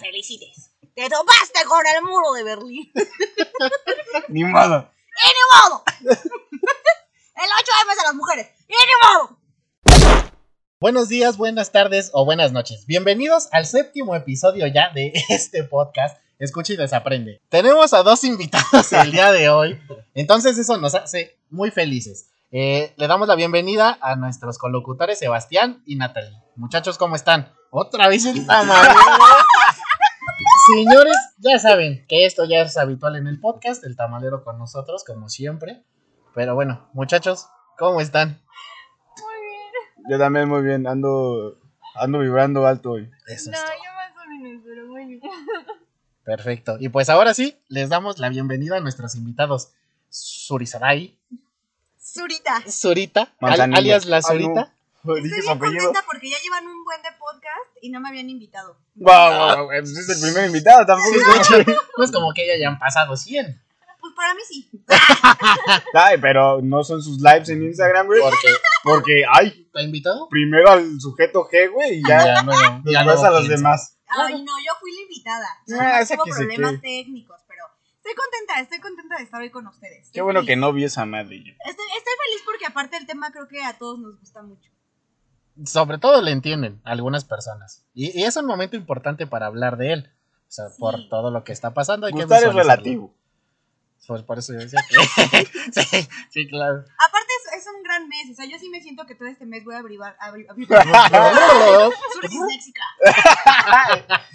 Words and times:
felicites. 0.00 0.72
Te 0.94 1.08
topaste 1.08 1.64
con 1.68 1.82
el 1.94 2.02
muro 2.02 2.32
de 2.32 2.42
Berlín. 2.42 2.90
Ni 4.28 4.44
modo. 4.44 4.90
¡Y 5.10 5.28
ni 5.28 5.68
modo! 5.68 5.84
El 6.00 7.46
8M 7.46 7.90
es 7.90 7.96
de 7.96 8.02
las 8.04 8.14
mujeres. 8.14 8.48
¡Y 8.66 8.72
ni 8.72 9.08
modo! 9.08 9.38
Buenos 10.80 11.08
días, 11.08 11.36
buenas 11.36 11.72
tardes 11.72 12.10
o 12.14 12.24
buenas 12.24 12.52
noches. 12.52 12.86
Bienvenidos 12.86 13.48
al 13.52 13.66
séptimo 13.66 14.14
episodio 14.14 14.66
ya 14.66 14.90
de 14.94 15.12
este 15.28 15.64
podcast. 15.64 16.18
Escucha 16.38 16.72
y 16.72 16.76
desaprende. 16.76 17.42
Tenemos 17.50 17.92
a 17.92 18.02
dos 18.02 18.24
invitados 18.24 18.92
el 18.94 19.12
día 19.12 19.30
de 19.30 19.50
hoy, 19.50 19.78
entonces 20.14 20.56
eso 20.56 20.78
nos 20.78 20.94
hace 20.94 21.38
muy 21.50 21.70
felices. 21.70 22.30
Eh, 22.50 22.94
le 22.96 23.06
damos 23.06 23.28
la 23.28 23.34
bienvenida 23.34 23.98
a 24.00 24.16
nuestros 24.16 24.56
colocutores 24.56 25.18
Sebastián 25.18 25.82
y 25.84 25.96
Natalie. 25.96 26.36
Muchachos, 26.56 26.96
¿cómo 26.96 27.14
están? 27.14 27.52
Otra 27.70 28.08
vez 28.08 28.24
el 28.24 28.46
tamalero. 28.46 28.94
Señores, 30.74 31.16
ya 31.38 31.58
saben 31.58 32.04
que 32.08 32.26
esto 32.26 32.44
ya 32.44 32.62
es 32.62 32.76
habitual 32.76 33.16
en 33.16 33.26
el 33.26 33.40
podcast, 33.40 33.84
el 33.84 33.96
tamalero 33.96 34.44
con 34.44 34.58
nosotros, 34.58 35.04
como 35.04 35.28
siempre. 35.28 35.82
Pero 36.34 36.54
bueno, 36.54 36.88
muchachos, 36.92 37.46
¿cómo 37.78 38.00
están? 38.00 38.40
Yo 40.08 40.18
también 40.18 40.48
muy 40.48 40.62
bien, 40.62 40.86
ando 40.86 41.58
ando 41.94 42.18
vibrando 42.20 42.66
alto 42.66 42.92
hoy. 42.92 43.10
Eso 43.26 43.50
No, 43.50 43.56
es 43.58 43.64
todo. 43.64 43.72
yo 43.84 43.92
más 43.94 44.24
o 44.26 44.28
menos, 44.42 44.62
pero 44.66 44.86
muy 44.86 45.04
bien. 45.04 45.20
Perfecto. 46.24 46.76
Y 46.80 46.88
pues 46.88 47.08
ahora 47.10 47.34
sí, 47.34 47.58
les 47.68 47.88
damos 47.88 48.18
la 48.18 48.28
bienvenida 48.28 48.76
a 48.76 48.80
nuestros 48.80 49.14
invitados. 49.14 49.72
Surisaray, 50.08 51.16
Zurita. 52.00 52.62
Zurita, 52.68 53.28
al- 53.40 53.60
alias 53.74 54.06
la 54.06 54.16
Ay, 54.16 54.22
no. 54.22 54.28
Zurita. 54.28 54.72
Estoy 55.02 55.22
Dije 55.22 55.40
bien 55.40 55.48
apellido. 55.52 55.84
contenta 55.84 56.06
porque 56.06 56.30
ya 56.30 56.36
llevan 56.42 56.66
un 56.66 56.84
buen 56.84 57.00
de 57.02 57.08
podcast 57.18 57.70
y 57.82 57.90
no 57.90 58.00
me 58.00 58.08
habían 58.10 58.28
invitado. 58.30 58.76
Wow, 58.96 59.14
wow, 59.32 59.56
wow, 59.64 59.72
es 59.72 60.08
el 60.08 60.20
primer 60.20 60.46
invitado, 60.46 60.84
tampoco 60.86 61.10
es 61.16 61.48
como- 61.48 61.78
no 61.96 62.04
es 62.04 62.10
como 62.12 62.32
que 62.34 62.46
ya 62.46 62.52
hayan 62.54 62.78
pasado 62.78 63.16
100. 63.16 63.62
Pues 64.00 64.14
para 64.14 64.34
mí 64.34 64.40
sí. 64.48 64.70
Ay, 65.94 66.16
pero 66.20 66.60
no 66.62 66.82
son 66.84 67.02
sus 67.02 67.18
lives 67.20 67.48
en 67.50 67.62
Instagram, 67.64 68.06
güey. 68.06 68.20
Porque 68.20 68.48
Porque, 68.82 69.22
ay, 69.30 69.68
¿te 69.72 69.80
ha 69.80 69.82
invitado? 69.82 70.26
primero 70.30 70.70
al 70.70 70.98
sujeto 71.00 71.46
G, 71.50 71.70
güey, 71.70 71.98
y 71.98 72.02
ya, 72.08 72.42
no, 72.42 72.52
ya 72.52 72.64
después 72.72 73.04
luego 73.04 73.24
a 73.24 73.30
los 73.30 73.40
piensa. 73.40 73.56
demás. 73.56 73.96
Ay, 74.08 74.42
no, 74.42 74.52
yo 74.58 74.72
fui 74.80 74.92
la 74.94 75.02
invitada. 75.02 75.46
Ah, 75.78 75.98
que 76.00 76.06
se 76.06 76.16
problemas 76.16 76.70
quede. 76.72 76.80
técnicos, 76.80 77.40
pero 77.46 77.64
estoy 77.96 78.14
contenta, 78.14 78.60
estoy 78.60 78.80
contenta 78.80 79.16
de 79.18 79.24
estar 79.24 79.40
hoy 79.40 79.50
con 79.50 79.66
ustedes. 79.66 79.98
Estoy 79.98 80.12
Qué 80.12 80.22
bueno 80.22 80.40
que 80.40 80.46
feliz. 80.46 80.60
no 80.60 80.72
vi 80.72 80.84
esa 80.84 81.04
madre. 81.04 81.36
yo. 81.44 81.52
Estoy, 81.52 81.86
estoy 81.98 82.14
feliz 82.26 82.42
porque 82.46 82.66
aparte 82.66 82.96
el 82.96 83.06
tema 83.06 83.30
creo 83.30 83.46
que 83.48 83.62
a 83.62 83.76
todos 83.78 83.98
nos 83.98 84.18
gusta 84.18 84.42
mucho. 84.42 84.70
Sobre 85.64 85.98
todo 85.98 86.22
le 86.22 86.30
entienden 86.32 86.80
algunas 86.84 87.24
personas. 87.24 87.84
Y, 87.94 88.18
y 88.18 88.24
es 88.24 88.36
un 88.36 88.46
momento 88.46 88.76
importante 88.76 89.26
para 89.26 89.46
hablar 89.46 89.76
de 89.76 89.92
él. 89.92 90.10
O 90.48 90.52
sea, 90.52 90.68
Sí. 90.68 90.76
por 90.80 91.08
todo 91.08 91.30
lo 91.30 91.44
que 91.44 91.52
está 91.52 91.72
pasando. 91.74 92.06
Hay 92.06 92.12
que 92.12 92.24
Gustar 92.24 92.44
es 92.44 92.54
relativo. 92.54 93.14
Por, 94.06 94.24
por 94.26 94.38
eso 94.38 94.52
yo 94.54 94.58
decía 94.60 94.80
que... 94.88 95.44
sí, 95.72 96.08
sí, 96.30 96.48
claro. 96.48 96.78
Aparte 96.80 97.32
es, 97.54 97.60
es 97.60 97.66
un 97.72 97.82
gran 97.84 98.08
mes, 98.08 98.30
o 98.32 98.34
sea, 98.34 98.44
yo 98.46 98.58
sí 98.58 98.68
me 98.68 98.80
siento 98.80 99.06
que 99.06 99.14
todo 99.14 99.28
este 99.28 99.46
mes 99.46 99.62
voy 99.64 99.74
a 99.76 99.78
abrivar, 99.78 100.16
abrir, 100.18 100.46
abrir, 100.50 100.66
Soy 100.66 102.28
disléxica. 102.28 102.82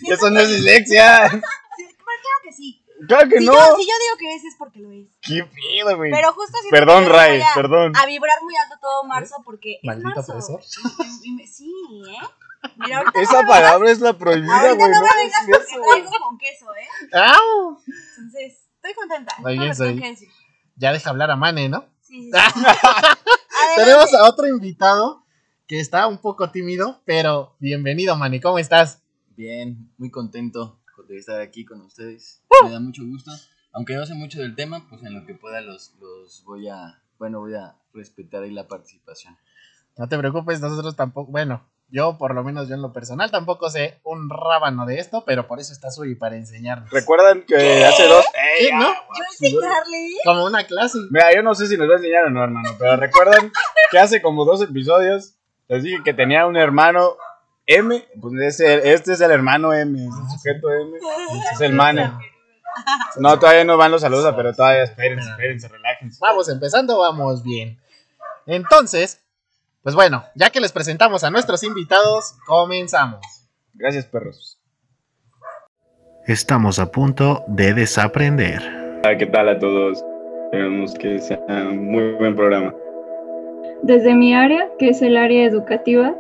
Eso 0.08 0.30
no 0.30 0.40
es 0.40 0.50
dislexia. 0.50 1.28
Sí, 1.30 1.38
bueno, 1.84 2.22
claro 2.22 2.40
que 2.44 2.54
sí. 2.54 2.85
Claro 3.08 3.30
que 3.30 3.40
Si, 3.40 3.46
no. 3.46 3.54
yo, 3.54 3.60
si 3.60 3.82
yo 3.82 3.94
digo 4.00 4.18
que 4.20 4.36
es, 4.36 4.44
es 4.46 4.56
porque 4.58 4.80
lo 4.80 4.92
es. 4.92 5.08
Qué 5.22 5.44
pedo, 5.44 5.98
güey. 5.98 6.12
Pero 6.12 6.32
justo 6.34 6.58
siento 6.60 6.70
Perdón, 6.72 7.10
Ray, 7.10 7.42
a, 7.42 7.48
perdón. 7.54 7.94
a 7.96 8.06
vibrar 8.06 8.42
muy 8.44 8.56
alto 8.56 8.76
todo 8.82 9.04
marzo 9.04 9.36
porque 9.44 9.80
Maldito 9.84 10.10
es 10.22 10.30
marzo. 10.30 10.54
opresor. 10.54 10.62
Y- 11.24 11.28
y 11.30 11.32
me- 11.34 11.48
sí, 11.48 11.72
¿eh? 12.10 12.28
Mira, 12.78 12.98
ahorita 13.00 13.22
Esa 13.22 13.42
no 13.44 13.48
palabra 13.48 13.92
es 13.92 14.00
la 14.00 14.18
prohibida, 14.18 14.58
güey. 14.58 14.68
ahorita 14.70 14.88
no 14.88 14.94
No 14.94 15.02
me 15.02 15.16
vengas 15.24 15.42
porque 15.46 16.00
traigo 16.08 16.26
con 16.26 16.38
queso, 16.38 16.66
¿eh? 16.76 16.88
¡Au! 17.14 17.78
Entonces, 18.18 18.60
estoy 18.76 18.94
contenta. 18.96 19.36
Muy 19.40 19.54
bien, 19.58 19.68
lo 19.68 19.72
que 19.74 19.78
tengo 19.78 19.92
soy- 19.92 20.02
que 20.02 20.10
decir. 20.10 20.30
Ya 20.78 20.92
deja 20.92 21.10
hablar 21.10 21.32
a 21.32 21.36
Mane, 21.36 21.70
¿no? 21.70 21.86
Sí, 22.02 22.32
sí, 22.32 22.40
sí. 22.54 22.64
Tenemos 23.76 24.14
a 24.14 24.28
otro 24.30 24.48
invitado 24.48 25.26
que 25.68 25.80
está 25.80 26.08
un 26.08 26.18
poco 26.20 26.50
tímido, 26.52 27.02
pero 27.06 27.56
bienvenido, 27.60 28.16
Manny. 28.16 28.40
¿Cómo 28.40 28.58
estás? 28.60 29.02
Bien, 29.36 29.92
muy 29.98 30.10
contento 30.12 30.80
de 31.08 31.18
estar 31.18 31.42
aquí 31.42 31.66
con 31.66 31.82
ustedes. 31.82 32.44
¡Uh! 32.50 32.66
Me 32.66 32.72
da 32.72 32.80
mucho 32.80 33.04
gusto. 33.06 33.32
Aunque 33.74 33.96
no 33.96 34.06
sé 34.06 34.14
mucho 34.14 34.40
del 34.40 34.56
tema, 34.56 34.88
pues 34.90 35.04
en 35.04 35.14
lo 35.14 35.26
que 35.26 35.36
pueda 35.36 35.62
los, 35.62 35.94
los 36.00 36.44
voy 36.46 36.70
a, 36.70 37.02
bueno, 37.18 37.40
voy 37.42 37.56
a 37.56 37.76
respetar 37.94 38.44
ahí 38.44 38.52
la 38.52 38.68
participación. 38.68 39.38
No 39.98 40.08
te 40.08 40.18
preocupes, 40.18 40.62
nosotros 40.62 40.96
tampoco. 40.96 41.32
Bueno, 41.32 41.70
yo, 41.90 42.18
por 42.18 42.34
lo 42.34 42.44
menos 42.44 42.68
yo 42.68 42.76
en 42.76 42.82
lo 42.82 42.92
personal, 42.92 43.32
tampoco 43.32 43.70
sé 43.70 44.00
un 44.04 44.30
rábano 44.30 44.86
de 44.86 45.00
esto, 45.00 45.24
pero 45.26 45.48
por 45.48 45.60
eso 45.60 45.72
está 45.72 45.92
Suri 45.92 46.16
para 46.16 46.36
enseñarnos. 46.36 46.90
¿Recuerdan 46.90 47.44
que 47.46 47.84
hace 47.86 48.08
dos? 48.08 48.26
¡Ey, 48.34 48.68
¿Qué, 48.68 48.76
no? 48.76 48.88
Yo 48.94 49.24
enseñarle. 49.32 50.08
Como 50.24 50.46
una 50.46 50.64
clase. 50.66 50.98
Mira, 51.12 51.34
yo 51.34 51.44
no 51.44 51.54
sé 51.54 51.68
si 51.68 51.78
nos 51.78 51.88
va 51.88 51.94
a 51.94 51.98
enseñar 51.98 52.26
o 52.26 52.30
no, 52.30 52.44
hermano, 52.44 52.70
pero 52.80 52.96
recuerdan 52.98 53.52
que 53.92 54.00
hace 54.00 54.22
como 54.22 54.46
dos 54.46 54.62
episodios 54.62 55.36
les 55.68 55.84
dije 55.84 56.02
que 56.04 56.14
tenía 56.14 56.46
un 56.46 56.58
hermano 56.58 57.16
M, 57.68 58.06
pues 58.22 58.34
ese- 58.42 58.94
este 58.94 59.14
es 59.14 59.22
el 59.22 59.32
hermano 59.32 59.74
M, 59.74 59.98
es 60.00 60.06
el 60.14 60.30
sujeto 60.38 60.72
M, 60.72 60.98
este 61.34 61.54
es 61.56 61.62
el 61.62 61.74
mane. 61.74 62.12
No, 63.18 63.40
todavía 63.40 63.64
no 63.64 63.78
van 63.78 63.92
los 63.92 64.02
saludos, 64.02 64.34
pero 64.36 64.54
todavía 64.54 64.84
espérense, 64.84 65.30
espérense, 65.30 65.68
relájense. 65.70 66.18
Vamos 66.22 66.50
empezando, 66.50 67.00
vamos 67.00 67.42
bien. 67.44 67.80
Entonces, 68.46 69.22
pues 69.82 69.96
bueno, 69.96 70.26
ya 70.36 70.50
que 70.50 70.60
les 70.60 70.72
presentamos 70.74 71.24
a 71.24 71.32
nuestros 71.32 71.64
invitados, 71.64 72.36
comenzamos. 72.46 73.22
Gracias, 73.74 74.06
perros. 74.06 74.60
Estamos 76.28 76.80
a 76.80 76.92
punto 76.92 77.44
de 77.48 77.74
desaprender. 77.74 78.62
Hola, 79.04 79.18
¿qué 79.18 79.26
tal 79.28 79.48
a 79.50 79.60
todos? 79.60 80.04
Esperamos 80.46 80.94
que 80.96 81.20
sea 81.20 81.40
un 81.48 81.92
muy 81.92 82.14
buen 82.14 82.36
programa. 82.36 82.74
Desde 83.84 84.14
mi 84.16 84.34
área, 84.36 84.68
que 84.80 84.90
es 84.90 85.02
el 85.02 85.18
área 85.18 85.46
educativa, 85.46 86.16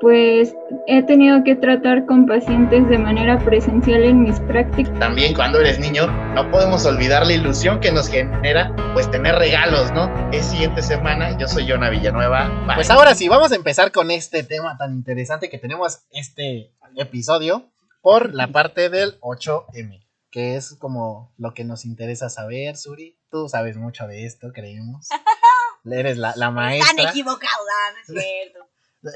pues 0.00 0.54
he 0.86 1.02
tenido 1.02 1.42
que 1.44 1.56
tratar 1.56 2.06
con 2.06 2.26
pacientes 2.26 2.88
de 2.88 2.98
manera 2.98 3.38
presencial 3.38 4.04
en 4.04 4.22
mis 4.22 4.38
prácticas. 4.40 4.96
También 4.98 5.34
cuando 5.34 5.60
eres 5.60 5.78
niño, 5.78 6.06
no 6.34 6.50
podemos 6.50 6.84
olvidar 6.86 7.26
la 7.26 7.32
ilusión 7.32 7.80
que 7.80 7.90
nos 7.90 8.08
genera, 8.08 8.74
pues 8.94 9.10
tener 9.10 9.34
regalos, 9.34 9.92
¿no? 9.92 10.08
Es 10.30 10.46
siguiente 10.46 10.82
semana, 10.82 11.36
yo 11.38 11.48
soy 11.48 11.68
Jonah 11.68 11.90
Villanueva. 11.90 12.50
Pues 12.76 12.90
ahora 12.90 13.14
sí, 13.14 13.28
vamos 13.28 13.50
a 13.52 13.56
empezar 13.56 13.90
con 13.90 14.10
este 14.10 14.42
tema 14.44 14.76
tan 14.78 14.92
interesante 14.94 15.50
que 15.50 15.58
tenemos 15.58 16.00
este 16.10 16.72
episodio 16.96 17.70
por 18.00 18.34
la 18.34 18.48
parte 18.48 18.90
del 18.90 19.18
8M, 19.20 20.06
que 20.30 20.56
es 20.56 20.76
como 20.78 21.32
lo 21.38 21.54
que 21.54 21.64
nos 21.64 21.84
interesa 21.84 22.28
saber, 22.28 22.76
Suri. 22.76 23.18
Tú 23.30 23.48
sabes 23.48 23.76
mucho 23.76 24.06
de 24.06 24.24
esto, 24.26 24.52
creemos. 24.54 25.08
Eres 25.84 26.18
la, 26.18 26.28
la 26.36 26.46
Están 26.46 26.54
maestra. 26.54 27.10
equivocados, 27.10 27.66
ah, 27.68 27.92
no 27.94 27.98
es 28.18 28.24
cierto. 28.24 28.58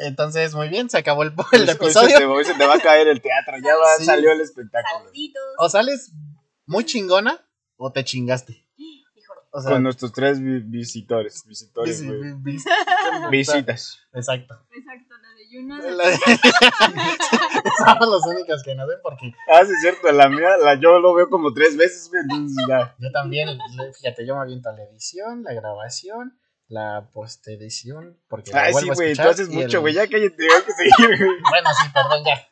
Entonces, 0.03 0.54
muy 0.54 0.69
bien, 0.69 0.88
se 0.88 0.98
acabó 0.98 1.22
el, 1.25 1.32
el 1.53 1.66
te, 1.66 1.72
episodio. 1.72 2.32
hoy 2.32 2.44
se 2.44 2.54
te 2.54 2.66
va 2.66 2.75
a 2.75 2.78
caer 2.81 3.09
el 3.09 3.20
teatro, 3.20 3.54
ya 3.62 3.76
va, 3.76 3.97
Sí. 3.98 4.04
salió 4.04 4.31
el 4.32 4.41
espectáculo. 4.41 4.98
Saluditos. 5.06 5.43
O 5.59 5.69
sales 5.69 6.12
muy 6.66 6.84
chingona 6.84 7.44
o 7.76 7.91
te 7.92 8.04
chingaste. 8.04 8.65
Híjole. 8.76 9.41
O 9.50 9.60
sea, 9.60 9.72
Con 9.72 9.82
nuestros 9.82 10.12
tres 10.12 10.41
vi- 10.41 10.60
visitores, 10.60 11.44
visitores, 11.47 12.03
Visitas. 13.31 13.98
Exacto. 14.15 14.54
Exacto, 14.71 15.15
la 15.21 15.28
de 15.34 15.50
Yuna. 15.50 15.81
Somos 17.78 18.09
los 18.09 18.26
únicos 18.26 18.62
que 18.62 18.75
nos 18.75 18.88
ven 18.88 18.98
porque 19.03 19.32
Ah, 19.48 19.65
sí, 19.65 19.72
es 19.72 19.81
cierto, 19.81 20.10
la 20.12 20.28
mía, 20.28 20.56
la 20.59 20.75
yo 20.81 20.98
lo 21.00 21.15
veo 21.15 21.28
como 21.28 21.53
tres 21.53 21.76
veces, 21.76 22.10
yo 22.98 23.10
también, 23.12 23.59
fíjate, 23.98 24.26
yo 24.26 24.37
me 24.37 24.42
aviento 24.42 24.71
la 24.72 24.82
edición, 24.84 25.42
la 25.42 25.53
grabación, 25.53 26.38
la 26.69 27.09
postedición, 27.12 28.19
porque 28.28 28.50
Ay, 28.55 28.73
sí, 28.75 28.89
güey, 28.89 29.15
tú 29.15 29.23
haces 29.23 29.49
el- 29.49 29.55
mucho, 29.55 29.81
güey, 29.81 29.95
ya 29.95 30.06
cállate, 30.09 30.43
hay 30.43 30.62
que 30.62 30.73
seguir, 30.73 31.19
güey. 31.27 31.41
Bueno, 31.50 31.71
sí, 31.83 31.89
perdón, 31.93 32.25
ya. 32.25 32.49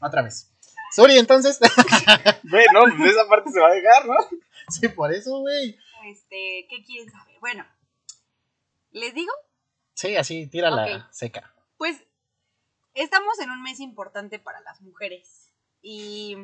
Otra 0.00 0.22
vez. 0.22 0.50
Suri, 0.94 1.18
entonces. 1.18 1.58
Güey, 2.50 2.66
no, 2.72 2.82
pues 2.96 3.10
esa 3.12 3.26
parte 3.28 3.50
se 3.50 3.58
va 3.60 3.68
a 3.68 3.72
dejar, 3.72 4.06
¿no? 4.06 4.14
sí, 4.68 4.86
por 4.88 5.12
eso, 5.12 5.40
güey. 5.40 5.76
Este, 6.06 6.66
¿qué 6.70 6.84
quieren 6.86 7.10
saber? 7.10 7.34
Bueno, 7.40 7.66
¿les 8.92 9.12
digo? 9.14 9.32
Sí, 9.94 10.14
así, 10.16 10.46
tírala 10.46 10.84
Ok. 10.84 11.02
seca. 11.10 11.52
Pues 11.78 11.96
estamos 12.94 13.38
en 13.40 13.50
un 13.50 13.62
mes 13.62 13.80
importante 13.80 14.38
para 14.38 14.60
las 14.60 14.80
mujeres 14.82 15.50
y 15.82 16.36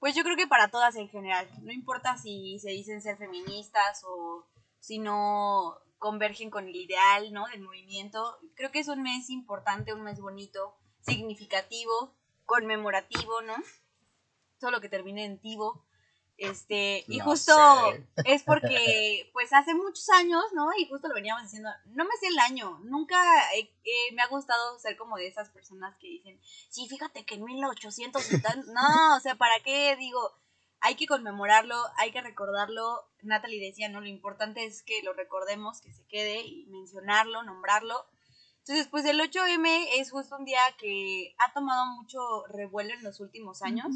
pues 0.00 0.14
yo 0.16 0.24
creo 0.24 0.36
que 0.36 0.46
para 0.48 0.68
todas 0.68 0.96
en 0.96 1.08
general, 1.08 1.46
no 1.62 1.70
importa 1.72 2.16
si 2.16 2.58
se 2.58 2.70
dicen 2.70 3.02
ser 3.02 3.18
feministas 3.18 4.02
o 4.04 4.46
si 4.80 4.98
no 4.98 5.78
convergen 6.00 6.50
con 6.50 6.66
el 6.66 6.74
ideal, 6.74 7.32
¿no? 7.32 7.46
Del 7.46 7.60
movimiento, 7.60 8.40
creo 8.56 8.72
que 8.72 8.80
es 8.80 8.88
un 8.88 9.02
mes 9.02 9.30
importante, 9.30 9.92
un 9.92 10.02
mes 10.02 10.18
bonito, 10.18 10.74
significativo, 11.02 12.16
conmemorativo, 12.46 13.42
¿no? 13.42 13.54
Todo 14.58 14.72
lo 14.72 14.80
que 14.80 14.88
termine 14.88 15.24
en 15.24 15.38
tivo. 15.38 15.84
Este, 16.38 17.04
y 17.06 17.18
justo 17.18 17.52
sé. 17.92 18.06
es 18.24 18.42
porque, 18.44 19.28
pues 19.34 19.52
hace 19.52 19.74
muchos 19.74 20.08
años, 20.08 20.42
¿no? 20.54 20.70
Y 20.78 20.88
justo 20.88 21.06
lo 21.06 21.14
veníamos 21.14 21.42
diciendo, 21.42 21.68
no 21.88 22.06
me 22.06 22.16
sé 22.18 22.28
el 22.28 22.38
año, 22.38 22.80
nunca 22.84 23.22
eh, 23.54 23.70
eh, 23.84 24.14
me 24.14 24.22
ha 24.22 24.26
gustado 24.26 24.78
ser 24.78 24.96
como 24.96 25.18
de 25.18 25.26
esas 25.26 25.50
personas 25.50 25.94
que 25.98 26.06
dicen, 26.06 26.40
sí, 26.70 26.88
fíjate 26.88 27.26
que 27.26 27.34
en 27.34 27.44
1800 27.44 28.32
y 28.32 28.40
tal, 28.40 28.64
no, 28.72 29.16
o 29.18 29.20
sea, 29.20 29.34
¿para 29.34 29.60
qué? 29.62 29.94
Digo, 29.96 30.32
hay 30.80 30.94
que 30.94 31.06
conmemorarlo, 31.06 31.76
hay 31.98 32.10
que 32.10 32.22
recordarlo. 32.22 33.06
Natalie 33.22 33.60
decía, 33.60 33.88
no, 33.88 34.00
lo 34.00 34.06
importante 34.06 34.64
es 34.64 34.82
que 34.82 35.02
lo 35.02 35.12
recordemos, 35.12 35.80
que 35.80 35.92
se 35.92 36.06
quede 36.06 36.40
y 36.40 36.66
mencionarlo, 36.66 37.42
nombrarlo. 37.42 38.06
Entonces, 38.60 38.88
pues 38.88 39.04
el 39.04 39.20
8M 39.20 39.88
es 39.96 40.10
justo 40.10 40.36
un 40.36 40.44
día 40.44 40.60
que 40.78 41.34
ha 41.38 41.52
tomado 41.52 41.86
mucho 41.96 42.18
revuelo 42.48 42.94
en 42.94 43.02
los 43.02 43.20
últimos 43.20 43.62
años, 43.62 43.88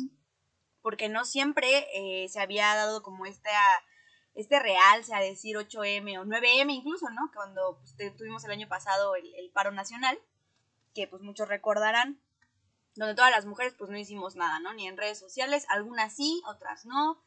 porque 0.82 1.08
no 1.08 1.24
siempre 1.24 1.86
eh, 1.94 2.28
se 2.28 2.40
había 2.40 2.74
dado 2.74 3.02
como 3.02 3.26
esta, 3.26 3.50
este 4.34 4.58
realce 4.60 5.14
a 5.14 5.20
decir 5.20 5.56
8M 5.56 6.18
o 6.18 6.24
9M 6.24 6.70
incluso, 6.70 7.08
¿no? 7.10 7.30
Cuando 7.34 7.78
pues, 7.78 8.16
tuvimos 8.16 8.44
el 8.44 8.50
año 8.50 8.68
pasado 8.68 9.16
el, 9.16 9.34
el 9.36 9.50
paro 9.50 9.70
nacional, 9.70 10.18
que 10.94 11.06
pues 11.06 11.22
muchos 11.22 11.48
recordarán, 11.48 12.20
donde 12.96 13.14
todas 13.14 13.30
las 13.30 13.46
mujeres 13.46 13.74
pues 13.76 13.90
no 13.90 13.98
hicimos 13.98 14.36
nada, 14.36 14.60
¿no? 14.60 14.72
Ni 14.74 14.86
en 14.86 14.96
redes 14.96 15.18
sociales, 15.18 15.66
algunas 15.68 16.14
sí, 16.14 16.42
otras 16.46 16.84
no, 16.84 17.22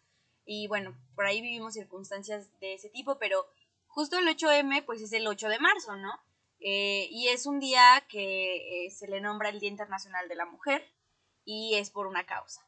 y 0.45 0.67
bueno, 0.67 0.97
por 1.13 1.25
ahí 1.25 1.41
vivimos 1.41 1.73
circunstancias 1.73 2.49
de 2.61 2.73
ese 2.73 2.89
tipo, 2.89 3.19
pero 3.19 3.45
justo 3.87 4.17
el 4.17 4.27
8M 4.27 4.85
pues 4.85 5.01
es 5.01 5.11
el 5.11 5.27
8 5.27 5.49
de 5.49 5.59
marzo, 5.59 5.97
¿no? 5.97 6.11
Eh, 6.59 7.07
y 7.11 7.27
es 7.27 7.45
un 7.45 7.59
día 7.59 8.03
que 8.09 8.85
eh, 8.85 8.91
se 8.91 9.07
le 9.07 9.21
nombra 9.21 9.49
el 9.49 9.59
Día 9.59 9.69
Internacional 9.69 10.27
de 10.29 10.35
la 10.35 10.45
Mujer 10.45 10.81
y 11.43 11.75
es 11.75 11.89
por 11.91 12.07
una 12.07 12.25
causa. 12.25 12.61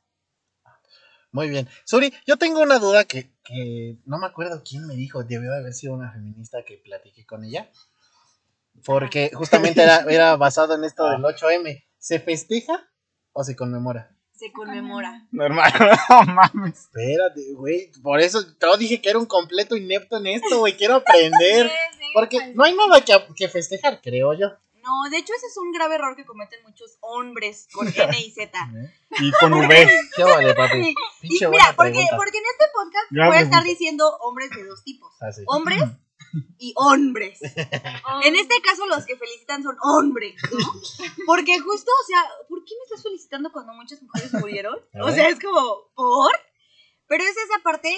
Muy 1.31 1.49
bien. 1.49 1.69
Suri, 1.85 2.13
yo 2.25 2.37
tengo 2.37 2.61
una 2.61 2.79
duda 2.79 3.05
que, 3.05 3.31
que 3.43 3.97
no 4.05 4.17
me 4.17 4.27
acuerdo 4.27 4.63
quién 4.67 4.85
me 4.85 4.95
dijo, 4.95 5.23
debió 5.23 5.51
de 5.51 5.59
haber 5.59 5.73
sido 5.73 5.93
una 5.93 6.11
feminista 6.11 6.63
que 6.65 6.77
platiqué 6.77 7.25
con 7.25 7.45
ella. 7.45 7.71
Porque 8.83 9.31
justamente 9.33 9.83
era, 9.83 9.99
era 10.09 10.35
basado 10.35 10.75
en 10.75 10.83
esto 10.83 11.07
del 11.09 11.21
8M. 11.21 11.85
¿Se 11.99 12.19
festeja 12.19 12.89
o 13.33 13.43
se 13.43 13.55
conmemora? 13.55 14.15
Se 14.31 14.53
conmemora. 14.53 15.27
Normal, 15.31 15.71
no 16.09 16.23
mames. 16.23 16.79
Espérate, 16.79 17.53
güey. 17.55 17.91
Por 18.01 18.21
eso 18.21 18.41
yo 18.59 18.77
dije 18.77 19.01
que 19.01 19.09
era 19.09 19.19
un 19.19 19.25
completo 19.25 19.75
inepto 19.75 20.17
en 20.17 20.27
esto, 20.27 20.59
güey. 20.59 20.77
Quiero 20.77 20.95
aprender. 20.95 21.69
Porque 22.13 22.53
no 22.55 22.63
hay 22.63 22.73
nada 22.73 23.01
que, 23.01 23.13
que 23.35 23.49
festejar, 23.49 24.01
creo 24.01 24.33
yo. 24.33 24.47
No, 24.81 25.09
de 25.11 25.17
hecho 25.17 25.33
ese 25.35 25.47
es 25.47 25.57
un 25.57 25.71
grave 25.73 25.95
error 25.95 26.15
que 26.15 26.25
cometen 26.25 26.63
muchos 26.63 26.97
hombres 27.01 27.67
con 27.73 27.87
N 27.95 28.19
y 28.19 28.31
Z. 28.31 28.51
Y 29.19 29.31
con 29.33 29.53
V. 29.53 29.87
¿Qué 30.15 30.23
vale, 30.23 30.55
papi? 30.55 30.95
Y 31.21 31.45
mira, 31.47 31.73
porque, 31.75 32.07
porque 32.15 32.37
en 32.37 32.43
este 32.45 32.65
podcast 32.73 33.07
voy 33.11 33.37
a 33.37 33.41
estar 33.41 33.63
diciendo 33.63 34.09
hombres 34.21 34.49
de 34.51 34.63
dos 34.63 34.83
tipos. 34.85 35.11
Ah, 35.19 35.31
sí. 35.33 35.43
Hombres 35.47 35.83
y 36.57 36.73
hombres. 36.75 37.39
En 38.23 38.35
este 38.35 38.55
caso 38.61 38.85
los 38.87 39.05
que 39.05 39.15
felicitan 39.17 39.63
son 39.63 39.77
hombres, 39.83 40.35
¿no? 40.51 40.73
Porque 41.25 41.59
justo, 41.59 41.91
o 42.03 42.05
sea, 42.07 42.23
¿por 42.47 42.63
qué 42.65 42.73
me 42.77 42.83
estás 42.83 43.03
felicitando 43.03 43.51
cuando 43.51 43.73
muchas 43.73 44.01
mujeres 44.01 44.33
murieron? 44.33 44.77
O 45.01 45.11
sea, 45.11 45.29
es 45.29 45.39
como, 45.39 45.91
¿por? 45.95 46.31
Pero 47.07 47.23
es 47.23 47.31
esa 47.31 47.63
parte 47.63 47.89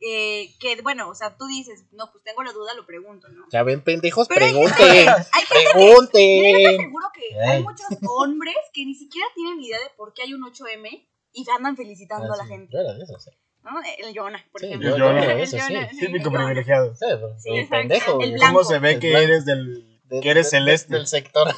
eh, 0.00 0.54
que, 0.60 0.80
bueno, 0.82 1.08
o 1.08 1.14
sea, 1.14 1.36
tú 1.36 1.46
dices, 1.46 1.84
no, 1.92 2.10
pues 2.12 2.22
tengo 2.24 2.42
la 2.42 2.52
duda, 2.52 2.74
lo 2.74 2.84
pregunto, 2.86 3.28
¿no? 3.28 3.44
Ya 3.52 3.62
ven, 3.62 3.82
pendejos, 3.82 4.28
Pero 4.28 4.44
hay 4.44 4.52
pregunten. 4.52 5.08
Hay 5.08 5.44
gente 5.46 5.54
Mira, 5.54 5.72
yo 5.72 6.06
te 6.08 6.18
Pregunten. 6.18 6.80
aseguro 6.80 7.06
que 7.14 7.40
hay 7.40 7.56
Ay. 7.58 7.62
muchos 7.62 7.86
hombres 8.08 8.54
que 8.72 8.84
ni 8.84 8.94
siquiera 8.94 9.26
tienen 9.34 9.60
idea 9.60 9.78
de 9.78 9.90
por 9.96 10.12
qué 10.14 10.22
hay 10.22 10.34
un 10.34 10.42
8M 10.42 11.08
y 11.32 11.44
andan 11.50 11.76
felicitando 11.76 12.32
a 12.32 12.36
la 12.36 12.42
Ah, 12.42 12.46
sí, 12.46 12.52
gente. 12.52 12.72
yo 12.76 12.82
de 12.82 13.02
esos, 13.04 13.22
sí. 13.24 13.30
¿No? 13.66 13.80
El 13.98 14.14
Jonah, 14.18 14.42
por 14.52 14.60
Sí, 14.60 14.66
ejemplo. 14.68 14.96
era 14.96 15.12
no. 15.12 15.20
de 15.20 15.42
esos, 15.42 15.60
sí. 15.60 15.74
Jonah, 15.74 15.88
Típico 15.88 16.16
el 16.16 16.22
Jonah. 16.24 16.38
privilegiado. 16.46 16.94
Sí, 16.94 17.06
pues, 17.20 17.42
Sí, 17.42 17.50
el 17.58 17.68
pendejo. 17.68 18.20
El. 18.22 18.36
¿Cómo 18.38 18.64
se 18.64 18.78
ve 18.78 18.92
El 18.92 19.00
que 19.00 19.10
blanco. 19.10 19.24
eres 19.24 19.44
del. 19.44 20.00
De- 20.04 20.20
que 20.20 20.30
eres 20.30 20.46
de- 20.46 20.50
celeste? 20.58 20.94
Del 20.94 21.06
sector. 21.06 21.52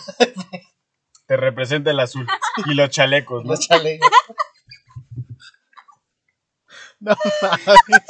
Te 1.26 1.36
representa 1.36 1.90
el 1.90 2.00
azul. 2.00 2.26
Y 2.66 2.74
los 2.74 2.88
chalecos, 2.90 3.44
¿no? 3.44 3.50
Los 3.52 3.60
chalecos. 3.68 4.08
No 7.00 7.14
mames. 7.42 8.02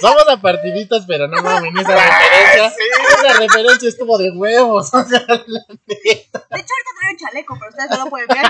Somos 0.00 0.28
apartiditos, 0.28 1.04
pero 1.06 1.28
no 1.28 1.40
mames, 1.42 1.72
esa 1.72 1.94
referencia. 1.94 2.66
Esa 2.66 3.38
referencia 3.38 3.88
estuvo 3.88 4.18
de 4.18 4.30
huevos. 4.32 4.92
O 4.92 5.04
sea, 5.04 5.20
la 5.28 5.36
neta. 5.36 5.86
De 5.86 6.00
hecho, 6.02 6.40
ahorita 6.50 6.90
traigo 6.98 7.12
un 7.12 7.16
chaleco, 7.18 7.56
pero 7.58 7.70
ustedes 7.70 7.90
no 7.90 8.04
lo 8.04 8.10
pueden 8.10 8.26
ver. 8.28 8.46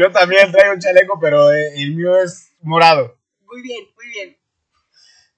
Yo 0.00 0.10
también 0.10 0.50
traigo 0.50 0.74
un 0.74 0.80
chaleco, 0.80 1.18
pero 1.20 1.52
eh, 1.52 1.72
el 1.76 1.94
mío 1.94 2.16
es 2.20 2.52
morado. 2.62 3.16
Muy 3.56 3.62
bien, 3.62 3.86
muy 3.96 4.08
bien. 4.10 4.36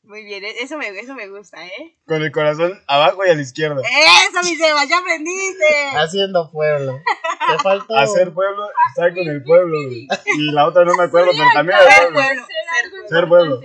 Muy 0.02 0.24
bien, 0.24 0.44
e- 0.44 0.62
eso 0.62 0.76
me, 0.76 0.88
eso 0.88 1.14
me 1.14 1.28
gusta, 1.28 1.64
¿eh? 1.64 1.96
Con 2.04 2.20
el 2.20 2.32
corazón 2.32 2.82
abajo 2.88 3.24
y 3.24 3.30
a 3.30 3.34
la 3.36 3.42
izquierda. 3.42 3.80
¡Eso, 3.80 4.40
mi 4.42 4.56
Sebas! 4.56 4.88
¡Ya 4.88 4.98
aprendiste! 4.98 5.64
Haciendo 5.94 6.50
pueblo. 6.50 6.98
Te 7.48 7.62
faltó. 7.62 7.96
Hacer 7.96 8.32
pueblo, 8.34 8.68
estar 8.88 9.14
con 9.14 9.28
el 9.28 9.44
pueblo. 9.44 9.76
güey. 9.86 10.08
Y 10.36 10.50
la 10.50 10.66
otra 10.66 10.84
no 10.84 10.94
me 10.96 11.04
acuerdo, 11.04 11.30
pero 11.30 11.48
también 11.54 11.78
Ser 11.78 11.88
pueblo. 12.12 12.14
pueblo. 12.14 12.42
Ser 12.42 12.46
Ser 12.46 12.84
algo 12.84 13.08
Ser 13.08 13.28
pueblo. 13.28 13.60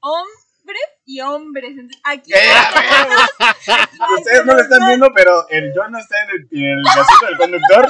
Hombres 0.00 0.82
y 1.06 1.20
hombres. 1.22 1.70
Entonces, 1.70 2.00
Aquí. 2.04 2.32
Ustedes 4.18 4.44
no 4.44 4.52
lo 4.54 4.60
están 4.60 4.86
viendo, 4.88 5.10
pero 5.14 5.48
el 5.48 5.72
John 5.74 5.92
no 5.92 5.98
está 5.98 6.16
en 6.24 6.30
el, 6.30 6.48
en 6.52 6.78
el 6.80 6.86
asiento 6.86 7.26
del 7.26 7.36
conductor 7.38 7.88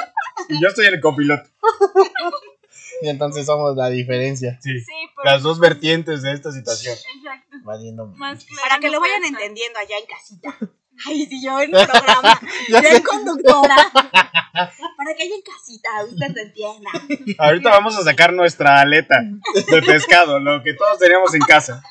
y 0.51 0.61
yo 0.63 0.69
estoy 0.69 0.87
en 0.87 0.95
el 0.95 1.01
copiloto. 1.01 1.49
Y 3.03 3.09
entonces 3.09 3.47
somos 3.47 3.77
la 3.77 3.89
diferencia. 3.89 4.59
Sí. 4.63 4.81
Sí, 4.81 4.93
Las 5.25 5.43
dos 5.43 5.59
vertientes 5.59 6.23
de 6.23 6.33
esta 6.33 6.51
situación. 6.53 6.97
Exacto. 7.17 7.57
Valiendo. 7.65 8.07
Más 8.07 8.45
claro 8.45 8.63
Para 8.63 8.81
que 8.81 8.91
lo 8.91 9.01
vayan 9.01 9.25
entendiendo 9.25 9.79
allá 9.79 9.99
en 9.99 10.07
casita. 10.07 10.57
Ay, 11.07 11.27
si 11.27 11.45
yo 11.45 11.61
en 11.61 11.71
programa, 11.73 12.41
Ya 12.71 12.81
yo 12.81 12.89
en 12.89 13.03
conductora. 13.03 13.77
Para 13.93 15.15
que 15.15 15.25
allá 15.25 15.35
en 15.35 15.43
casita 15.43 15.91
usted 16.11 16.35
lo 16.35 16.41
entienda. 16.43 16.91
Ahorita 17.39 17.69
vamos 17.71 17.99
a 17.99 18.03
sacar 18.03 18.33
nuestra 18.33 18.81
aleta 18.81 19.23
de 19.71 19.83
pescado, 19.83 20.39
lo 20.39 20.63
que 20.63 20.73
todos 20.73 20.99
teníamos 20.99 21.35
en 21.35 21.43
casa. 21.43 21.83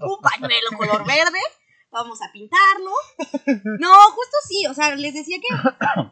un 0.00 0.20
pañuelo 0.20 0.70
color 0.76 1.04
verde, 1.04 1.40
vamos 1.90 2.20
a 2.22 2.30
pintarlo. 2.32 2.92
No, 3.80 3.92
justo 4.10 4.36
sí, 4.48 4.66
o 4.68 4.74
sea, 4.74 4.94
les 4.94 5.14
decía 5.14 5.38
que 5.40 5.48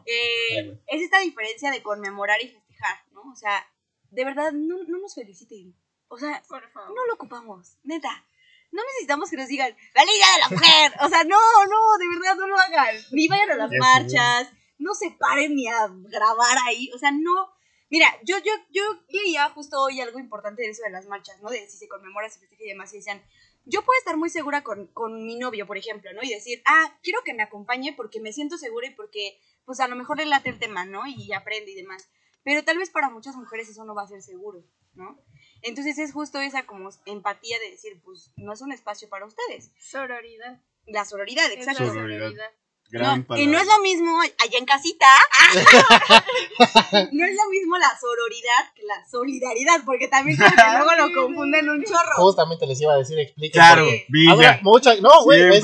eh, 0.05 0.81
es 0.87 1.01
esta 1.01 1.19
diferencia 1.19 1.71
de 1.71 1.81
conmemorar 1.81 2.41
y 2.41 2.49
festejar, 2.49 2.63
¿no? 3.11 3.21
O 3.31 3.35
sea, 3.35 3.65
de 4.11 4.25
verdad, 4.25 4.51
no, 4.51 4.83
no 4.83 4.99
nos 4.99 5.15
feliciten. 5.15 5.75
O 6.07 6.17
sea, 6.17 6.41
Por 6.47 6.69
favor. 6.71 6.95
no 6.95 7.05
lo 7.07 7.15
ocupamos, 7.15 7.77
neta. 7.83 8.25
No 8.71 8.81
necesitamos 8.83 9.29
que 9.29 9.37
nos 9.37 9.47
digan, 9.47 9.75
¡Feliz 9.93 10.15
Día 10.15 10.33
de 10.33 10.39
la 10.39 10.49
Mujer! 10.49 10.93
O 11.05 11.09
sea, 11.09 11.23
no, 11.23 11.37
no, 11.65 11.97
de 11.97 12.07
verdad, 12.07 12.35
no 12.35 12.47
lo 12.47 12.57
hagan. 12.57 12.95
Ni 13.11 13.27
vayan 13.27 13.51
a 13.51 13.55
las 13.55 13.71
marchas, 13.79 14.51
no 14.79 14.93
se 14.95 15.11
paren 15.11 15.55
ni 15.55 15.67
a 15.67 15.87
grabar 15.89 16.57
ahí. 16.65 16.91
O 16.93 16.97
sea, 16.97 17.11
no. 17.11 17.49
Mira, 17.89 18.07
yo, 18.23 18.37
yo, 18.39 18.51
yo 18.71 18.81
leía 19.09 19.49
justo 19.49 19.79
hoy 19.79 20.01
algo 20.01 20.17
importante 20.17 20.63
de 20.63 20.69
eso 20.69 20.81
de 20.83 20.89
las 20.89 21.05
marchas, 21.05 21.39
¿no? 21.41 21.49
De 21.49 21.69
si 21.69 21.77
se 21.77 21.87
conmemora, 21.87 22.29
se 22.29 22.39
festeja 22.39 22.63
y 22.63 22.69
demás. 22.69 22.91
Y 22.93 22.97
decían, 22.97 23.21
yo 23.65 23.83
puedo 23.83 23.97
estar 23.99 24.17
muy 24.17 24.29
segura 24.29 24.63
con, 24.63 24.87
con 24.87 25.25
mi 25.25 25.35
novio, 25.35 25.67
por 25.67 25.77
ejemplo, 25.77 26.11
¿no? 26.13 26.21
Y 26.23 26.29
decir, 26.29 26.61
ah, 26.65 26.97
quiero 27.03 27.19
que 27.23 27.33
me 27.33 27.43
acompañe 27.43 27.93
porque 27.93 28.19
me 28.19 28.33
siento 28.33 28.57
segura 28.57 28.87
y 28.87 28.95
porque, 28.95 29.39
pues 29.65 29.79
a 29.79 29.87
lo 29.87 29.95
mejor 29.95 30.17
le 30.17 30.25
late 30.25 30.49
el 30.49 30.59
tema, 30.59 30.85
¿no? 30.85 31.05
Y 31.05 31.31
aprende 31.33 31.71
y 31.71 31.75
demás. 31.75 32.09
Pero 32.43 32.63
tal 32.63 32.77
vez 32.77 32.89
para 32.89 33.09
muchas 33.09 33.35
mujeres 33.35 33.69
eso 33.69 33.85
no 33.85 33.95
va 33.95 34.03
a 34.03 34.07
ser 34.07 34.21
seguro, 34.21 34.63
¿no? 34.93 35.17
Entonces 35.61 35.97
es 35.97 36.11
justo 36.11 36.41
esa 36.41 36.65
como 36.65 36.89
empatía 37.05 37.57
de 37.59 37.71
decir, 37.71 38.01
pues 38.03 38.31
no 38.35 38.53
es 38.53 38.61
un 38.61 38.71
espacio 38.71 39.09
para 39.09 39.25
ustedes. 39.25 39.71
Sororidad. 39.79 40.61
La 40.85 41.05
sororidad, 41.05 41.49
exacto. 41.51 41.85
la 41.85 41.93
Sororidad. 41.93 42.51
No, 42.91 43.25
y 43.37 43.47
no 43.47 43.57
es 43.57 43.65
lo 43.65 43.79
mismo 43.81 44.19
allá 44.19 44.57
en 44.59 44.65
casita. 44.65 45.07
no 47.11 47.25
es 47.25 47.35
lo 47.35 47.49
mismo 47.49 47.77
la 47.77 47.97
sororidad 47.99 48.73
que 48.75 48.83
la 48.83 49.03
solidaridad, 49.09 49.83
porque 49.83 50.07
también 50.09 50.37
como 50.37 50.51
que 50.51 50.77
luego 50.77 51.07
lo 51.07 51.13
confunden 51.21 51.69
un 51.69 51.83
chorro. 51.83 52.15
Justamente 52.17 52.67
les 52.67 52.79
iba 52.81 52.93
a 52.93 52.97
decir, 52.97 53.17
expliquen. 53.17 53.51
Claro, 53.59 53.87
Villa. 54.09 54.59
mucha. 54.61 54.95
No, 54.97 55.23
güey. 55.23 55.41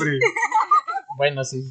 Bueno, 1.16 1.44
sí. 1.44 1.62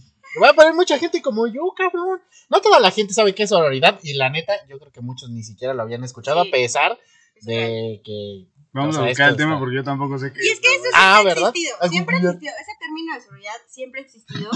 Va 0.42 0.50
a 0.50 0.54
poner 0.54 0.76
mucha 0.76 1.00
gente 1.00 1.24
como 1.24 1.48
yo, 1.48 1.74
cabrón. 1.76 2.22
No 2.50 2.62
toda 2.62 2.80
la 2.80 2.92
gente 2.92 3.14
sabe 3.14 3.36
qué 3.36 3.44
es 3.44 3.50
sororidad. 3.50 4.00
Y 4.04 4.14
la 4.16 4.30
neta, 4.30 4.54
yo 4.68 4.80
creo 4.80 4.92
que 4.92 5.02
muchos 5.02 5.30
ni 5.30 5.44
siquiera 5.44 5.74
lo 5.74 5.84
habían 5.84 6.04
escuchado, 6.04 6.44
Sí. 6.44 6.50
a 6.50 6.52
pesar 6.52 7.00
de 7.42 8.02
que. 8.04 8.48
Vamos 8.72 8.96
o 8.96 9.00
sea, 9.00 9.06
a 9.06 9.10
buscar 9.10 9.30
el 9.32 9.36
tema 9.36 9.52
está- 9.54 9.60
porque 9.60 9.76
yo 9.78 9.84
tampoco 9.84 10.20
sé 10.20 10.32
qué 10.32 10.46
Y 10.46 10.50
es 10.50 10.60
que 10.60 10.68
eso 10.68 10.82
siempre 10.84 10.92
Ah, 10.94 11.18
ha 11.18 11.24
¿verdad? 11.24 11.50
existido, 11.50 11.78
siempre 11.90 12.16
ha 12.16 12.20
existido. 12.20 12.54
Ese 12.62 12.72
término 12.80 13.16
de 13.16 13.22
sororidad 13.22 13.56
siempre 13.68 14.02
ha 14.02 14.04
existido, 14.04 14.52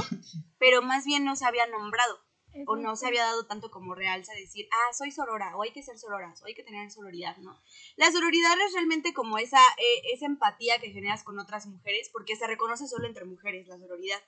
pero 0.59 0.81
más 0.83 1.03
bien 1.05 1.23
no 1.25 1.35
se 1.35 1.45
había 1.45 1.65
nombrado. 1.67 2.19
o 2.67 2.75
no 2.75 2.95
se 2.95 3.07
había 3.07 3.23
dado 3.23 3.47
tanto 3.47 3.71
como 3.71 3.95
realza 3.95 4.31
decir, 4.33 4.67
ah, 4.71 4.93
soy 4.93 5.09
sorora, 5.09 5.57
o 5.57 5.63
hay 5.63 5.71
que 5.71 5.81
ser 5.81 5.97
sororas, 5.97 6.39
o 6.43 6.45
hay 6.45 6.53
que 6.53 6.61
tener 6.61 6.91
sororidad, 6.91 7.35
¿no? 7.37 7.59
La 7.95 8.11
sororidad 8.11 8.53
es 8.67 8.73
realmente 8.73 9.11
como 9.11 9.39
esa, 9.39 9.57
eh, 9.57 10.13
esa 10.13 10.27
empatía 10.27 10.77
que 10.79 10.91
generas 10.91 11.23
con 11.23 11.39
otras 11.39 11.65
mujeres, 11.65 12.11
porque 12.13 12.35
se 12.35 12.45
reconoce 12.45 12.87
solo 12.87 13.07
entre 13.07 13.25
mujeres 13.25 13.65
la 13.67 13.79
sororidad. 13.79 14.21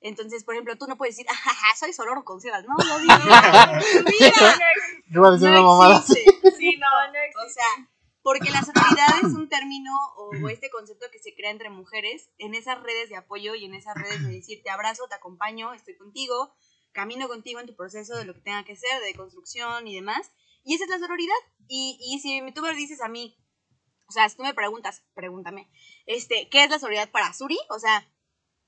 Entonces, 0.00 0.44
por 0.44 0.54
ejemplo, 0.54 0.76
tú 0.76 0.86
no 0.86 0.96
puedes 0.96 1.16
decir, 1.16 1.30
ah, 1.30 1.34
ja, 1.34 1.54
ja, 1.54 1.76
soy 1.76 1.92
sororo 1.92 2.24
con 2.24 2.40
Sebas, 2.40 2.64
no, 2.64 2.74
no 2.74 2.98
digas, 3.00 3.20
mira, 4.20 4.58
Yo 5.10 5.20
iba 5.20 5.28
a 5.28 5.32
decir 5.32 5.48
una 5.48 5.58
no 5.58 5.66
mamada. 5.66 5.98
existe. 5.98 6.50
Sí, 6.56 6.76
no, 6.78 6.88
no 7.12 7.46
O 7.46 7.48
sea, 7.48 7.88
Porque 8.22 8.50
la 8.50 8.62
sororidad 8.62 9.18
es 9.22 9.34
un 9.34 9.48
término 9.48 9.92
o 10.16 10.48
este 10.48 10.70
concepto 10.70 11.06
que 11.12 11.18
se 11.18 11.34
crea 11.34 11.50
entre 11.50 11.70
mujeres 11.70 12.30
en 12.38 12.54
esas 12.54 12.82
redes 12.82 13.08
de 13.10 13.16
apoyo 13.16 13.54
y 13.54 13.64
en 13.64 13.74
esas 13.74 13.94
redes 13.94 14.22
de 14.22 14.32
decir 14.32 14.62
te 14.62 14.70
abrazo, 14.70 15.06
te 15.08 15.14
acompaño, 15.14 15.72
estoy 15.74 15.96
contigo, 15.96 16.54
camino 16.92 17.28
contigo 17.28 17.60
en 17.60 17.66
tu 17.66 17.76
proceso 17.76 18.16
de 18.16 18.24
lo 18.24 18.34
que 18.34 18.40
tenga 18.40 18.64
que 18.64 18.76
ser, 18.76 19.02
de 19.02 19.14
construcción 19.14 19.86
y 19.86 19.94
demás. 19.94 20.32
Y 20.64 20.74
esa 20.74 20.84
es 20.84 20.90
la 20.90 20.98
sororidad. 20.98 21.34
Y, 21.68 21.98
y 22.00 22.20
si 22.20 22.40
tú 22.52 22.62
me 22.62 22.74
dices 22.74 23.00
a 23.00 23.08
mí, 23.08 23.36
o 24.08 24.12
sea, 24.12 24.28
si 24.28 24.36
tú 24.36 24.42
me 24.42 24.54
preguntas, 24.54 25.02
pregúntame, 25.14 25.70
este, 26.06 26.48
¿qué 26.50 26.64
es 26.64 26.70
la 26.70 26.78
sororidad 26.78 27.10
para 27.10 27.32
Suri? 27.32 27.58
O 27.70 27.78
sea, 27.78 28.06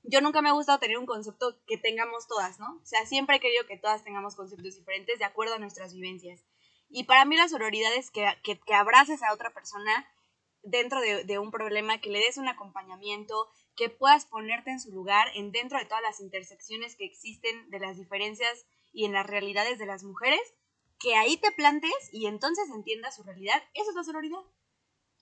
yo 0.03 0.21
nunca 0.21 0.41
me 0.41 0.49
ha 0.49 0.53
gustado 0.53 0.79
tener 0.79 0.97
un 0.97 1.05
concepto 1.05 1.57
que 1.65 1.77
tengamos 1.77 2.27
todas, 2.27 2.59
¿no? 2.59 2.79
O 2.81 2.85
sea, 2.85 3.05
siempre 3.05 3.37
he 3.37 3.39
querido 3.39 3.65
que 3.65 3.77
todas 3.77 4.03
tengamos 4.03 4.35
conceptos 4.35 4.75
diferentes 4.75 5.17
de 5.17 5.25
acuerdo 5.25 5.55
a 5.55 5.59
nuestras 5.59 5.93
vivencias. 5.93 6.43
Y 6.89 7.05
para 7.05 7.25
mí 7.25 7.37
la 7.37 7.47
sororidad 7.47 7.93
es 7.95 8.11
que, 8.11 8.27
que, 8.43 8.59
que 8.59 8.73
abraces 8.73 9.23
a 9.23 9.33
otra 9.33 9.53
persona 9.53 10.07
dentro 10.63 11.01
de, 11.01 11.39
un 11.39 11.51
problema, 11.51 11.99
que 11.99 12.09
le 12.09 12.19
des 12.19 12.37
un 12.37 12.47
acompañamiento, 12.47 13.49
que 13.75 13.89
puedas 13.89 14.25
ponerte 14.25 14.71
en 14.71 14.79
su 14.79 14.91
lugar 14.91 15.27
en 15.35 15.51
dentro 15.51 15.77
de 15.77 15.85
todas 15.85 16.01
las 16.01 16.21
intersecciones 16.21 16.95
que 16.95 17.05
existen 17.05 17.69
de 17.69 17.79
las 17.79 17.97
diferencias 17.97 18.65
y 18.93 19.05
en 19.05 19.11
las 19.11 19.27
realidades 19.27 19.77
de 19.77 19.85
las 19.85 20.03
mujeres, 20.03 20.41
que 20.99 21.15
ahí 21.15 21.37
te 21.37 21.51
plantes 21.51 21.93
y 22.13 22.27
entonces 22.27 22.69
entiendas 22.73 23.15
su 23.15 23.23
realidad. 23.23 23.61
Eso 23.73 23.89
es 23.89 23.95
la 23.95 24.03
sororidad. 24.03 24.39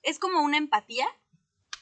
Es 0.04 0.20
como 0.20 0.42
una 0.42 0.58
empatía, 0.58 1.08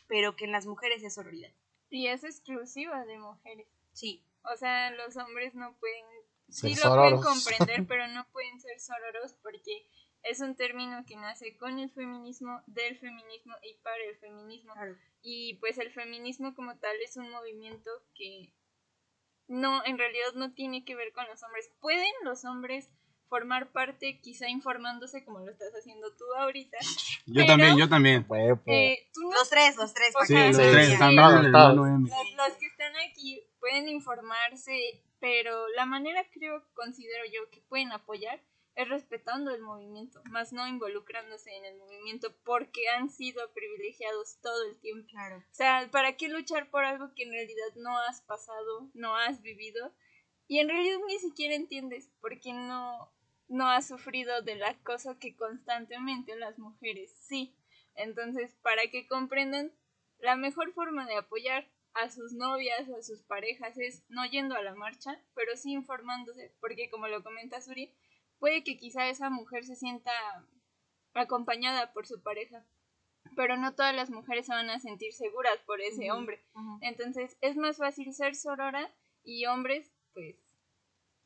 pero 0.08 0.36
que 0.36 0.46
en 0.46 0.54
las 0.54 0.66
mujeres 0.66 1.04
es 1.04 1.16
sororidad. 1.16 1.52
Y 1.90 2.08
es 2.08 2.24
exclusiva 2.24 3.06
de 3.06 3.18
mujeres. 3.18 3.68
Sí. 3.94 4.24
O 4.44 4.56
sea, 4.58 4.92
los 4.92 5.18
hombres 5.18 5.56
no 5.56 5.76
pueden, 5.78 6.06
Ser 6.50 6.70
sí 6.72 6.76
lo 6.76 6.82
sororos. 6.84 7.22
pueden 7.22 7.36
comprender, 7.36 7.86
pero 7.88 8.08
no 8.08 8.28
pueden 8.32 8.60
ser 8.60 8.80
sororos 8.80 9.34
porque 9.42 9.88
es 10.24 10.40
un 10.42 10.56
término 10.56 11.06
que 11.06 11.16
nace 11.16 11.58
con 11.58 11.80
el 11.80 11.90
feminismo, 11.90 12.62
del 12.68 12.98
feminismo 12.98 13.56
y 13.64 13.76
para 13.84 14.04
el 14.04 14.18
feminismo. 14.18 14.74
Claro. 14.74 14.98
Y 15.22 15.56
pues 15.56 15.78
el 15.78 15.92
feminismo 15.92 16.56
como 16.56 16.78
tal 16.78 16.96
es 17.02 17.18
un 17.18 17.30
movimiento 17.30 17.90
que 18.16 18.54
no, 19.48 19.84
en 19.86 19.98
realidad 19.98 20.34
no 20.36 20.54
tiene 20.54 20.86
que 20.86 20.96
ver 20.96 21.12
con 21.12 21.28
los 21.28 21.42
hombres. 21.44 21.72
Pueden 21.80 22.14
los 22.24 22.46
hombres 22.46 22.90
formar 23.30 23.72
parte, 23.72 24.20
quizá 24.20 24.50
informándose 24.50 25.24
como 25.24 25.40
lo 25.40 25.52
estás 25.52 25.72
haciendo 25.74 26.14
tú 26.16 26.26
ahorita. 26.38 26.78
Yo 27.26 27.34
Pero- 27.36 27.48
también, 27.48 27.78
yo 27.78 27.88
también. 27.88 28.26
Eh, 28.66 29.08
tú 29.14 29.22
no 29.22 29.30
Los 29.32 29.50
tres, 29.50 29.76
los 29.78 29.94
tres. 29.94 30.14
Sí, 30.26 30.34
tres 30.34 30.90
están 30.90 31.16
los, 31.16 31.32
los 31.44 32.54
que 32.58 32.66
están 32.66 32.94
aquí 33.10 33.44
pueden 33.60 33.88
informarse, 33.88 35.04
pero 35.20 35.68
la 35.76 35.86
manera 35.86 36.26
creo, 36.32 36.64
considero 36.74 37.24
yo, 37.32 37.50
que 37.52 37.62
pueden 37.62 37.92
apoyar 37.92 38.42
es 38.76 38.88
respetando 38.88 39.52
el 39.54 39.62
movimiento, 39.62 40.22
más 40.30 40.54
no 40.54 40.66
involucrándose 40.66 41.54
en 41.54 41.66
el 41.66 41.78
movimiento 41.78 42.34
porque 42.46 42.88
han 42.98 43.10
sido 43.10 43.52
privilegiados 43.52 44.40
todo 44.42 44.64
el 44.70 44.80
tiempo. 44.80 45.06
Claro. 45.10 45.38
O 45.38 45.54
sea, 45.54 45.90
¿para 45.92 46.16
qué 46.16 46.30
luchar 46.30 46.70
por 46.70 46.86
algo 46.86 47.14
que 47.14 47.24
en 47.24 47.32
realidad 47.32 47.76
no 47.76 47.98
has 48.00 48.22
pasado, 48.22 48.90
no 48.94 49.16
has 49.18 49.42
vivido? 49.42 49.94
Y 50.48 50.60
en 50.60 50.70
realidad 50.70 50.98
ni 51.08 51.20
siquiera 51.20 51.56
entiendes 51.56 52.10
porque 52.22 52.54
no, 52.54 53.12
no 53.50 53.68
has 53.68 53.88
sufrido 53.88 54.42
del 54.42 54.64
acoso 54.64 55.18
que 55.20 55.36
constantemente 55.36 56.36
las 56.38 56.58
mujeres 56.58 57.14
sí. 57.20 57.56
Entonces, 57.96 58.56
para 58.62 58.88
que 58.90 59.08
comprendan, 59.08 59.74
la 60.20 60.36
mejor 60.36 60.72
forma 60.74 61.06
de 61.06 61.18
apoyar 61.18 61.70
a 61.94 62.10
sus 62.10 62.34
novias, 62.34 62.88
a 62.90 63.02
sus 63.02 63.24
parejas, 63.24 63.78
es 63.78 64.04
no 64.10 64.26
yendo 64.26 64.56
a 64.56 64.62
la 64.62 64.76
marcha, 64.76 65.20
pero 65.34 65.56
sí 65.58 65.72
informándose, 65.72 66.54
porque 66.62 66.90
como 66.90 67.08
lo 67.08 67.24
comenta 67.24 67.62
Suri, 67.62 67.94
puede 68.38 68.64
que 68.64 68.78
quizá 68.78 69.10
esa 69.10 69.30
mujer 69.30 69.66
se 69.66 69.76
sienta 69.76 70.12
acompañada 71.14 71.92
por 71.92 72.06
su 72.06 72.22
pareja, 72.22 72.64
pero 73.36 73.58
no 73.58 73.74
todas 73.76 73.96
las 73.96 74.10
mujeres 74.10 74.46
se 74.46 74.54
van 74.54 74.70
a 74.70 74.80
sentir 74.80 75.14
seguras 75.14 75.58
por 75.66 75.82
ese 75.82 76.12
hombre. 76.12 76.44
Entonces 76.82 77.38
es 77.42 77.58
más 77.58 77.78
fácil 77.78 78.14
ser 78.14 78.36
sorora 78.36 78.94
y 79.24 79.46
hombres, 79.46 79.92
pues, 80.14 80.38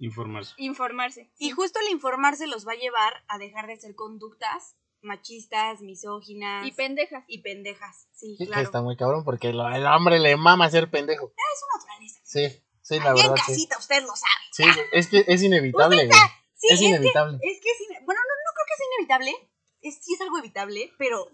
Informarse. 0.06 0.54
informarse. 0.58 1.32
Y 1.40 1.52
justo 1.52 1.80
el 1.80 1.92
informarse 1.92 2.48
los 2.48 2.68
va 2.68 2.74
a 2.74 2.76
llevar 2.76 3.14
a 3.28 3.38
dejar 3.38 3.68
de 3.68 3.78
ser 3.78 3.96
conductas 3.96 4.76
machistas, 5.02 5.82
misóginas 5.82 6.66
Y 6.66 6.72
pendejas. 6.72 7.24
y 7.28 7.42
pendejas. 7.42 8.08
Sí, 8.14 8.36
sí 8.38 8.38
que 8.38 8.48
claro. 8.48 8.64
está 8.64 8.82
muy 8.82 8.96
cabrón 8.96 9.24
porque 9.26 9.52
lo- 9.54 9.68
el 9.70 9.86
hombre 9.86 10.20
le 10.20 10.38
mama 10.38 10.70
ser 10.70 10.90
pendejo. 10.90 11.28
Es 11.36 11.60
su 11.60 11.78
naturaleza. 11.78 12.20
Sí, 12.24 12.64
sí, 12.82 13.00
la 13.00 13.10
en 13.10 13.16
verdad, 13.16 13.36
sí. 13.36 13.42
casita, 13.52 13.78
usted 13.80 14.02
lo 14.02 14.16
sabe. 14.16 14.32
Sí, 14.54 14.64
es 14.94 15.08
que 15.08 15.24
es 15.28 15.44
inevitable. 15.44 16.10
Sí, 16.56 16.68
Es 16.72 16.82
inevitable. 16.82 17.38
Es 17.42 17.60
que 17.60 17.70
es 17.70 17.78
bueno, 18.06 18.22
no, 18.22 18.34
no 18.46 18.54
creo 18.54 18.66
que 18.68 18.78
sea 18.78 18.86
inevitable. 18.98 19.50
Es, 19.82 19.96
sí 20.02 20.14
es 20.14 20.22
algo 20.22 20.38
evitable, 20.40 20.94
pero, 20.98 21.28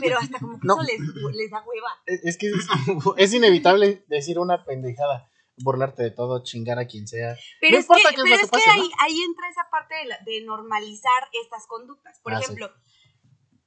pero 0.00 0.18
hasta 0.18 0.38
como 0.38 0.60
que 0.60 0.66
No. 0.68 0.74
eso 0.74 0.82
les, 0.84 1.00
les 1.34 1.50
da 1.50 1.64
hueva. 1.66 1.90
Es, 2.06 2.24
es 2.24 2.38
que 2.38 2.46
es, 2.50 2.54
es 3.16 3.34
inevitable 3.34 4.04
decir 4.06 4.38
una 4.38 4.64
pendejada, 4.64 5.28
burlarte 5.58 6.02
de 6.02 6.10
todo, 6.10 6.42
chingar 6.42 6.78
a 6.78 6.86
quien 6.86 7.06
sea. 7.08 7.36
Pero 7.60 7.72
No 7.72 7.78
es 7.78 7.84
importa 7.84 8.10
que, 8.10 8.14
qué 8.16 8.20
es 8.20 8.24
pero 8.24 8.34
lo 8.34 8.38
que 8.38 8.44
es 8.44 8.50
que 8.50 8.56
pase, 8.56 8.70
ahí, 8.70 8.88
¿no? 8.88 8.96
ahí 9.00 9.22
entra 9.22 9.48
esa 9.48 9.68
parte 9.70 9.94
de, 9.94 10.04
la- 10.06 10.18
de 10.24 10.40
normalizar 10.42 11.28
estas 11.42 11.66
conductas. 11.66 12.20
Por 12.20 12.32
Ah, 12.34 12.38
sí. 12.38 12.44
ejemplo, 12.44 12.70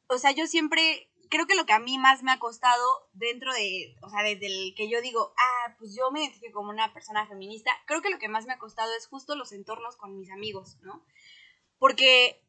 o 0.08 0.17
sea, 0.17 0.31
yo 0.31 0.48
siempre, 0.48 1.12
creo 1.29 1.46
que 1.48 1.55
lo 1.55 1.65
que 1.65 1.74
a 1.74 1.79
mí 1.79 1.98
más 1.98 2.24
me 2.24 2.31
ha 2.31 2.39
costado 2.39 2.84
dentro 3.13 3.53
de, 3.53 3.96
o 4.01 4.10
sea, 4.10 4.24
desde 4.24 4.48
el 4.48 4.74
que 4.75 4.89
yo 4.89 5.01
digo, 5.01 5.34
ah, 5.38 5.75
pues 5.77 5.96
yo 5.96 6.10
me 6.12 6.22
identifico 6.22 6.53
como 6.60 6.69
una 6.72 6.93
persona 6.93 7.27
feminista, 7.27 7.72
creo 7.86 8.01
que 8.01 8.10
lo 8.10 8.17
que 8.19 8.29
más 8.29 8.46
me 8.46 8.53
ha 8.53 8.60
costado 8.60 8.91
es 8.98 9.08
justo 9.08 9.36
los 9.36 9.51
entornos 9.51 9.96
con 9.98 10.17
mis 10.17 10.31
amigos, 10.31 10.77
¿no? 10.81 11.05
Porque, 11.77 12.43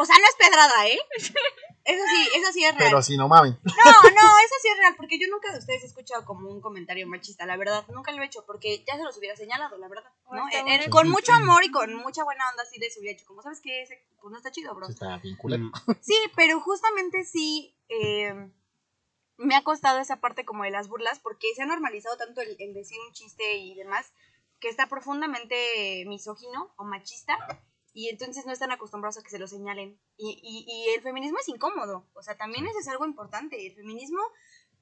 o 0.00 0.04
sea, 0.04 0.16
no 0.16 0.24
es 0.24 0.36
pedrada, 0.36 0.86
¿eh? 0.88 0.98
Eso 1.84 2.04
sí, 2.10 2.28
eso 2.38 2.52
sí 2.52 2.62
es 2.64 2.74
real. 2.76 2.90
Pero 2.90 3.02
si 3.02 3.16
no 3.16 3.28
mamen. 3.28 3.58
No, 3.64 3.92
no, 4.02 4.38
eso 4.44 4.54
sí 4.60 4.68
es 4.68 4.76
real, 4.76 4.94
porque 4.98 5.18
yo 5.18 5.26
nunca 5.30 5.50
de 5.50 5.58
ustedes 5.58 5.82
he 5.84 5.86
escuchado 5.86 6.22
como 6.26 6.50
un 6.50 6.60
comentario 6.60 7.06
machista, 7.06 7.46
la 7.46 7.56
verdad, 7.56 7.86
nunca 7.88 8.12
lo 8.12 8.22
he 8.22 8.26
hecho, 8.26 8.44
porque 8.44 8.84
ya 8.86 8.98
se 8.98 9.04
los 9.04 9.16
hubiera 9.16 9.34
señalado, 9.36 9.78
la 9.78 9.88
verdad, 9.88 10.12
¿no? 10.30 10.44
En- 10.52 10.66
mucho. 10.66 10.90
con 10.90 11.08
mucho 11.08 11.32
amor 11.32 11.64
y 11.64 11.70
con 11.70 11.94
mucha 11.94 12.24
buena 12.24 12.44
onda 12.50 12.66
sí 12.66 12.78
les 12.78 12.94
hubiera 12.98 13.16
hecho, 13.16 13.24
como 13.26 13.40
sabes 13.40 13.62
que 13.62 13.80
ese, 13.80 14.04
pues 14.20 14.30
no 14.30 14.36
está 14.36 14.50
chido, 14.50 14.74
bro. 14.74 14.84
Sí, 14.86 14.92
Está 14.92 15.16
bien 15.16 15.36
culero. 15.38 15.64
Mm, 15.64 15.72
Sí, 16.02 16.14
pero 16.36 16.60
justamente 16.60 17.24
sí 17.24 17.74
eh, 17.88 18.34
me 19.38 19.56
ha 19.56 19.64
costado 19.64 19.98
esa 19.98 20.16
parte 20.20 20.44
como 20.44 20.64
de 20.64 20.70
las 20.70 20.88
burlas, 20.88 21.20
porque 21.20 21.54
se 21.56 21.62
ha 21.62 21.66
normalizado 21.66 22.18
tanto 22.18 22.42
el, 22.42 22.54
el 22.58 22.74
decir 22.74 22.98
un 23.00 23.14
chiste 23.14 23.56
y 23.56 23.74
demás, 23.74 24.12
que 24.60 24.68
está 24.68 24.88
profundamente 24.88 26.04
misógino 26.06 26.70
o 26.76 26.84
machista, 26.84 27.38
y 27.98 28.10
entonces 28.10 28.46
no 28.46 28.52
están 28.52 28.70
acostumbrados 28.70 29.18
a 29.18 29.24
que 29.24 29.30
se 29.30 29.40
lo 29.40 29.48
señalen. 29.48 29.98
Y, 30.16 30.38
y, 30.40 30.64
y 30.68 30.94
el 30.94 31.02
feminismo 31.02 31.38
es 31.40 31.48
incómodo, 31.48 32.06
o 32.14 32.22
sea, 32.22 32.36
también 32.36 32.64
eso 32.64 32.78
es 32.78 32.86
algo 32.86 33.04
importante. 33.04 33.66
El 33.66 33.74
feminismo, 33.74 34.20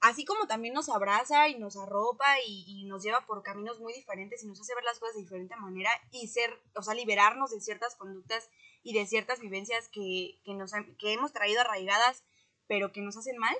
así 0.02 0.26
como 0.26 0.46
también 0.46 0.74
nos 0.74 0.90
abraza 0.90 1.48
y 1.48 1.58
nos 1.58 1.78
arropa 1.78 2.26
y, 2.46 2.66
y 2.66 2.84
nos 2.84 3.02
lleva 3.02 3.24
por 3.24 3.42
caminos 3.42 3.80
muy 3.80 3.94
diferentes 3.94 4.44
y 4.44 4.46
nos 4.46 4.60
hace 4.60 4.74
ver 4.74 4.84
las 4.84 4.98
cosas 4.98 5.14
de 5.14 5.22
diferente 5.22 5.56
manera 5.56 5.88
y 6.10 6.28
ser, 6.28 6.60
o 6.74 6.82
sea, 6.82 6.92
liberarnos 6.92 7.52
de 7.52 7.60
ciertas 7.62 7.96
conductas 7.96 8.50
y 8.82 8.92
de 8.92 9.06
ciertas 9.06 9.40
vivencias 9.40 9.88
que, 9.88 10.38
que, 10.44 10.52
nos, 10.52 10.72
que 10.98 11.14
hemos 11.14 11.32
traído 11.32 11.62
arraigadas, 11.62 12.22
pero 12.66 12.92
que 12.92 13.00
nos 13.00 13.16
hacen 13.16 13.38
mal, 13.38 13.56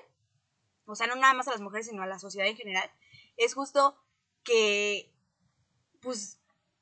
o 0.85 0.93
sea, 0.93 1.07
no 1.07 1.15
nada 1.15 1.33
más 1.33 1.47
a 1.47 1.51
las 1.51 1.61
mujeres, 1.61 1.87
sino 1.87 2.03
a 2.03 2.07
la 2.07 2.19
sociedad 2.19 2.47
en 2.47 2.57
general, 2.57 2.91
es 3.37 3.55
justo 3.55 3.97
que, 4.43 5.11
pues, 5.99 6.37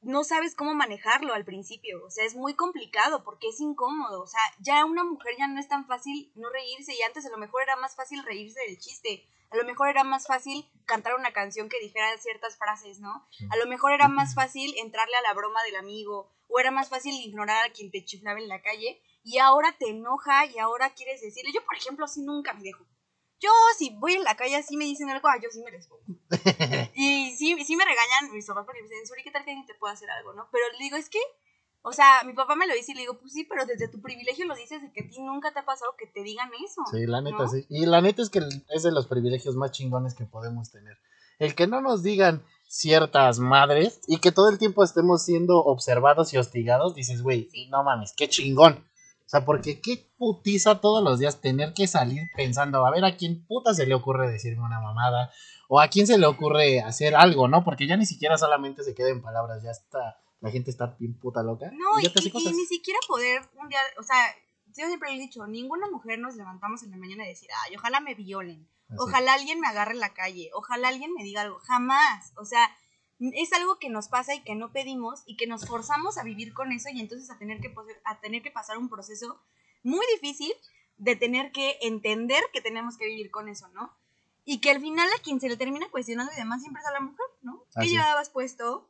no 0.06 0.24
sabes 0.24 0.56
cómo 0.56 0.76
manejarlo 0.76 1.34
al 1.34 1.46
principio, 1.46 2.06
o 2.06 2.12
sea, 2.12 2.26
es 2.26 2.36
muy 2.36 2.54
complicado 2.54 3.24
porque 3.24 3.50
es 3.50 3.60
incómodo, 3.60 4.22
o 4.22 4.28
sea, 4.28 4.40
ya 4.60 4.86
una 4.86 5.04
mujer 5.04 5.34
ya 5.38 5.48
no 5.48 5.60
es 5.60 5.68
tan 5.68 5.88
fácil 5.88 6.32
no 6.36 6.48
reírse 6.50 6.94
y 6.94 7.02
antes 7.02 7.26
a 7.26 7.30
lo 7.30 7.38
mejor 7.38 7.64
era 7.64 7.76
más 7.76 7.96
fácil 7.96 8.24
reírse 8.24 8.60
del 8.68 8.78
chiste, 8.78 9.28
a 9.50 9.58
lo 9.58 9.66
mejor 9.66 9.90
era 9.90 10.04
más 10.04 10.28
fácil 10.28 10.70
cantar 10.86 11.16
una 11.16 11.34
canción 11.34 11.70
que 11.70 11.80
dijera 11.80 12.18
ciertas 12.20 12.58
frases, 12.58 13.00
¿no? 13.00 13.28
A 13.50 13.58
lo 13.58 13.66
mejor 13.66 13.94
era 13.94 14.08
más 14.08 14.36
fácil 14.36 14.76
entrarle 14.78 15.16
a 15.16 15.22
la 15.22 15.34
broma 15.34 15.64
del 15.64 15.78
amigo 15.78 16.32
o 16.50 16.60
era 16.60 16.72
más 16.72 16.90
fácil 16.90 17.14
ignorar 17.14 17.66
a 17.66 17.72
quien 17.72 17.90
te 17.90 18.06
chiflaba 18.06 18.40
en 18.40 18.48
la 18.48 18.62
calle 18.62 19.02
y 19.24 19.40
ahora 19.40 19.76
te 19.78 19.90
enoja 19.90 20.46
y 20.46 20.60
ahora 20.60 20.94
quieres 20.94 21.22
decirle, 21.22 21.52
yo 21.52 21.66
por 21.66 21.76
ejemplo 21.76 22.06
así 22.06 22.22
nunca 22.22 22.54
me 22.54 22.62
dejo. 22.62 22.86
Yo 23.46 23.52
si 23.78 23.92
voy 24.00 24.14
en 24.14 24.24
la 24.24 24.36
calle 24.36 24.56
así 24.56 24.76
me 24.76 24.86
dicen 24.86 25.10
algo, 25.10 25.28
ah, 25.28 25.38
yo 25.42 25.50
sí 25.52 25.62
me 25.64 25.72
les 25.72 25.88
pongo. 25.88 26.04
y 26.96 27.36
sí, 27.36 27.56
sí 27.64 27.76
me 27.76 27.86
regañan 27.86 28.34
mis 28.34 28.48
papás 28.48 28.66
porque 28.66 28.82
me 28.82 28.90
dicen, 28.90 29.06
Suri, 29.06 29.24
¿qué 29.24 29.32
tal 29.32 29.46
que 29.46 29.52
alguien 29.52 29.68
te 29.68 29.76
pueda 29.76 29.94
hacer 29.94 30.10
algo, 30.10 30.34
no? 30.34 30.48
Pero 30.52 30.66
le 30.72 30.84
digo, 30.84 30.98
es 30.98 31.10
que, 31.10 31.20
o 31.84 31.94
sea, 31.94 32.24
mi 32.26 32.34
papá 32.34 32.56
me 32.56 32.66
lo 32.66 32.74
dice 32.74 32.94
y 32.94 32.96
le 32.96 33.02
digo, 33.02 33.20
pues 33.20 33.34
sí, 33.34 33.44
pero 33.44 33.66
desde 33.66 33.88
tu 33.88 34.02
privilegio 34.02 34.46
lo 34.46 34.56
dices 34.56 34.82
de 34.82 34.92
que 34.92 35.02
a 35.04 35.08
ti 35.08 35.22
nunca 35.22 35.54
te 35.54 35.60
ha 35.60 35.66
pasado 35.66 35.96
que 35.98 36.08
te 36.08 36.24
digan 36.24 36.50
eso. 36.66 36.82
Sí, 36.92 37.06
la 37.06 37.22
neta, 37.22 37.44
¿no? 37.44 37.48
sí. 37.50 37.66
Y 37.70 37.86
la 37.86 38.02
neta 38.02 38.24
es 38.24 38.30
que 38.32 38.42
es 38.70 38.84
de 38.84 38.92
los 38.92 39.06
privilegios 39.08 39.56
más 39.56 39.72
chingones 39.72 40.16
que 40.16 40.26
podemos 40.26 40.72
tener. 40.72 40.98
El 41.38 41.54
que 41.54 41.68
no 41.68 41.82
nos 41.82 42.02
digan 42.02 42.44
ciertas 42.68 43.40
madres 43.40 44.00
y 44.08 44.18
que 44.18 44.32
todo 44.32 44.50
el 44.50 44.58
tiempo 44.58 44.84
estemos 44.84 45.24
siendo 45.24 45.60
observados 45.60 46.34
y 46.34 46.38
hostigados, 46.38 46.96
dices, 46.96 47.22
güey, 47.22 47.50
Sí. 47.52 47.68
no 47.70 47.84
mames, 47.84 48.14
qué 48.18 48.28
chingón. 48.28 48.84
O 49.26 49.28
sea, 49.28 49.44
porque 49.44 49.82
qué 49.82 50.08
putiza 50.18 50.82
todos 50.82 51.04
los 51.04 51.18
días 51.18 51.42
tener 51.42 51.74
que 51.74 51.88
salir 51.88 52.30
pensando, 52.36 52.86
a 52.86 52.92
ver 52.92 53.04
a 53.06 53.18
quién 53.18 53.44
puta 53.46 53.74
se 53.74 53.88
le 53.88 53.96
ocurre 53.96 54.30
decirme 54.30 54.64
una 54.64 54.80
mamada 54.80 55.32
o 55.68 55.80
a 55.82 55.88
quién 55.88 56.06
se 56.06 56.20
le 56.20 56.28
ocurre 56.28 56.82
hacer 56.82 57.16
algo, 57.16 57.48
¿no? 57.48 57.64
Porque 57.64 57.88
ya 57.88 57.98
ni 57.98 58.06
siquiera 58.06 58.38
solamente 58.38 58.84
se 58.84 58.94
queda 58.94 59.10
en 59.10 59.24
palabras, 59.24 59.64
ya 59.64 59.72
está, 59.72 60.20
la 60.42 60.52
gente 60.52 60.70
está 60.70 60.96
bien 61.00 61.18
puta 61.18 61.42
loca. 61.42 61.72
No, 61.72 62.00
y 62.00 62.04
ni 62.04 62.66
siquiera 62.66 63.00
poder 63.08 63.42
un 63.60 63.68
día, 63.68 63.80
o 64.00 64.04
sea, 64.04 64.16
yo 64.68 64.86
siempre 64.86 65.10
le 65.10 65.16
he 65.16 65.20
dicho, 65.20 65.48
ninguna 65.48 65.90
mujer 65.90 66.20
nos 66.20 66.36
levantamos 66.36 66.84
en 66.84 66.92
la 66.92 66.98
mañana 66.98 67.26
y 67.26 67.30
decir, 67.30 67.50
ay, 67.66 67.76
ojalá 67.76 68.02
me 68.02 68.14
violen, 68.14 68.70
Así. 68.90 68.98
ojalá 69.00 69.34
alguien 69.34 69.60
me 69.60 69.68
agarre 69.68 69.94
en 69.94 70.02
la 70.02 70.14
calle, 70.14 70.52
ojalá 70.54 70.90
alguien 70.90 71.14
me 71.18 71.24
diga 71.24 71.42
algo, 71.42 71.58
jamás, 71.64 72.32
o 72.38 72.46
sea, 72.46 72.70
es 73.20 73.54
algo 73.54 73.80
que 73.80 73.90
nos 73.90 74.08
pasa 74.10 74.36
y 74.36 74.44
que 74.44 74.56
no 74.56 74.72
pedimos 74.72 75.24
y 75.26 75.38
que 75.38 75.48
nos 75.48 75.66
forzamos 75.66 76.18
a 76.18 76.24
vivir 76.24 76.54
con 76.54 76.72
eso 76.72 76.90
y 76.90 77.00
entonces 77.00 77.30
a 77.32 77.38
tener 77.38 77.62
que, 77.62 77.74
a 78.04 78.20
tener 78.20 78.42
que 78.42 78.52
pasar 78.52 78.78
un 78.78 78.90
proceso 78.90 79.40
muy 79.84 80.06
difícil 80.14 80.52
de 80.98 81.16
tener 81.16 81.52
que 81.52 81.78
entender 81.82 82.44
que 82.54 82.62
tenemos 82.62 82.98
que 82.98 83.06
vivir 83.06 83.32
con 83.32 83.48
eso, 83.48 83.68
¿no? 83.70 83.94
Y 84.44 84.60
que 84.60 84.72
al 84.72 84.82
final 84.82 85.08
a 85.10 85.22
quien 85.22 85.40
se 85.40 85.50
le 85.50 85.58
termina 85.58 85.90
cuestionando 85.90 86.32
y 86.32 86.36
demás 86.36 86.62
siempre 86.62 86.82
es 86.82 86.88
a 86.88 86.94
la 86.94 87.02
mujer, 87.02 87.26
¿no? 87.42 87.64
¿Qué 87.80 87.88
llevabas 87.88 88.30
puesto? 88.30 88.90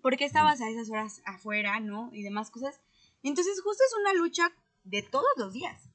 ¿Por 0.00 0.16
qué 0.16 0.24
estabas 0.24 0.60
a 0.60 0.68
esas 0.68 0.90
horas 0.90 1.22
afuera, 1.24 1.80
no? 1.80 2.10
Y 2.12 2.22
demás 2.22 2.50
cosas. 2.50 2.80
Entonces 3.22 3.60
justo 3.62 3.82
es 3.84 3.94
una 4.00 4.14
lucha 4.14 4.52
de 4.84 5.02
todos 5.02 5.26
los 5.36 5.52
días. 5.52 5.90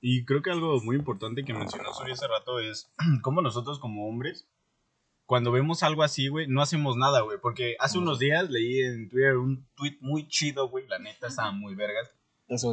Y 0.00 0.26
creo 0.26 0.42
que 0.42 0.50
algo 0.50 0.78
muy 0.82 0.96
importante 0.96 1.44
que 1.44 1.54
mencionó 1.54 1.94
Suri 1.94 2.12
hace 2.12 2.28
rato 2.28 2.60
es 2.60 2.92
cómo 3.22 3.40
nosotros 3.40 3.78
como 3.78 4.06
hombres, 4.06 4.46
cuando 5.26 5.52
vemos 5.52 5.82
algo 5.82 6.02
así, 6.02 6.28
güey, 6.28 6.46
no 6.48 6.60
hacemos 6.62 6.96
nada, 6.96 7.20
güey. 7.22 7.38
Porque 7.40 7.76
hace 7.78 7.98
unos 7.98 8.18
días 8.18 8.50
leí 8.50 8.80
en 8.82 9.08
Twitter 9.08 9.36
un 9.36 9.66
tweet 9.76 9.96
muy 10.00 10.26
chido, 10.28 10.68
güey, 10.68 10.86
la 10.88 10.98
neta 10.98 11.28
estaba 11.28 11.50
muy 11.52 11.74
vergas. 11.74 12.10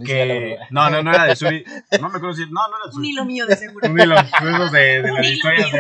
Que... 0.06 0.58
No, 0.70 0.90
no, 0.90 1.02
no 1.02 1.14
era 1.14 1.24
de 1.26 1.36
Suri. 1.36 1.64
No 2.02 2.10
me 2.10 2.18
acuerdo 2.18 2.34
si... 2.36 2.42
No, 2.44 2.50
no 2.68 2.76
era 2.76 2.84
de 2.84 2.90
Un 2.90 2.94
Suri. 2.94 3.10
hilo 3.10 3.26
mío 3.26 3.46
de 3.46 3.56
seguro. 3.56 3.90
Un 3.90 4.00
hilo. 4.00 4.16
De, 4.72 4.80
de 4.80 5.02
las 5.04 5.12
Un 5.12 5.24
hilo 5.24 5.34
historias 5.34 5.72
de, 5.72 5.80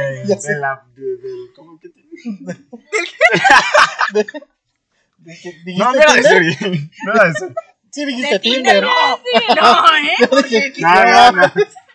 la... 0.59 0.81
de- 0.95 1.17
del- 1.17 1.51
¿Cómo 1.55 1.77
que 1.77 1.89
tiene? 1.89 2.09
Dijiste 5.17 5.75
No, 5.77 5.91
no 5.93 6.01
era 6.01 6.13
de. 6.13 6.23
Suri. 6.23 6.89
No 7.05 7.13
era 7.13 7.25
de 7.25 7.33
Suri. 7.35 7.53
Sí, 7.91 8.05
dijiste 8.05 8.33
De 8.33 8.39
Tinder. 8.39 8.63
Tinder, 8.63 8.83
no, 8.85 8.89
¿eh? 9.97 10.15
No, 10.79 10.93
no, 11.05 11.31
no. 11.33 11.41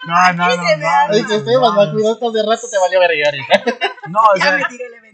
No, 0.07 0.33
no, 0.35 0.57
no. 0.57 1.15
Dice 1.15 1.37
Esteban, 1.37 1.75
no, 1.75 1.87
me 1.87 1.93
cuidaste 1.93 2.27
hace 2.27 2.43
rato, 2.47 2.67
te 2.71 2.79
valió 2.79 3.01
verga 3.01 3.27
ahorita. 3.27 3.87
No, 4.09 4.21
o 4.21 4.37
sea, 4.37 4.57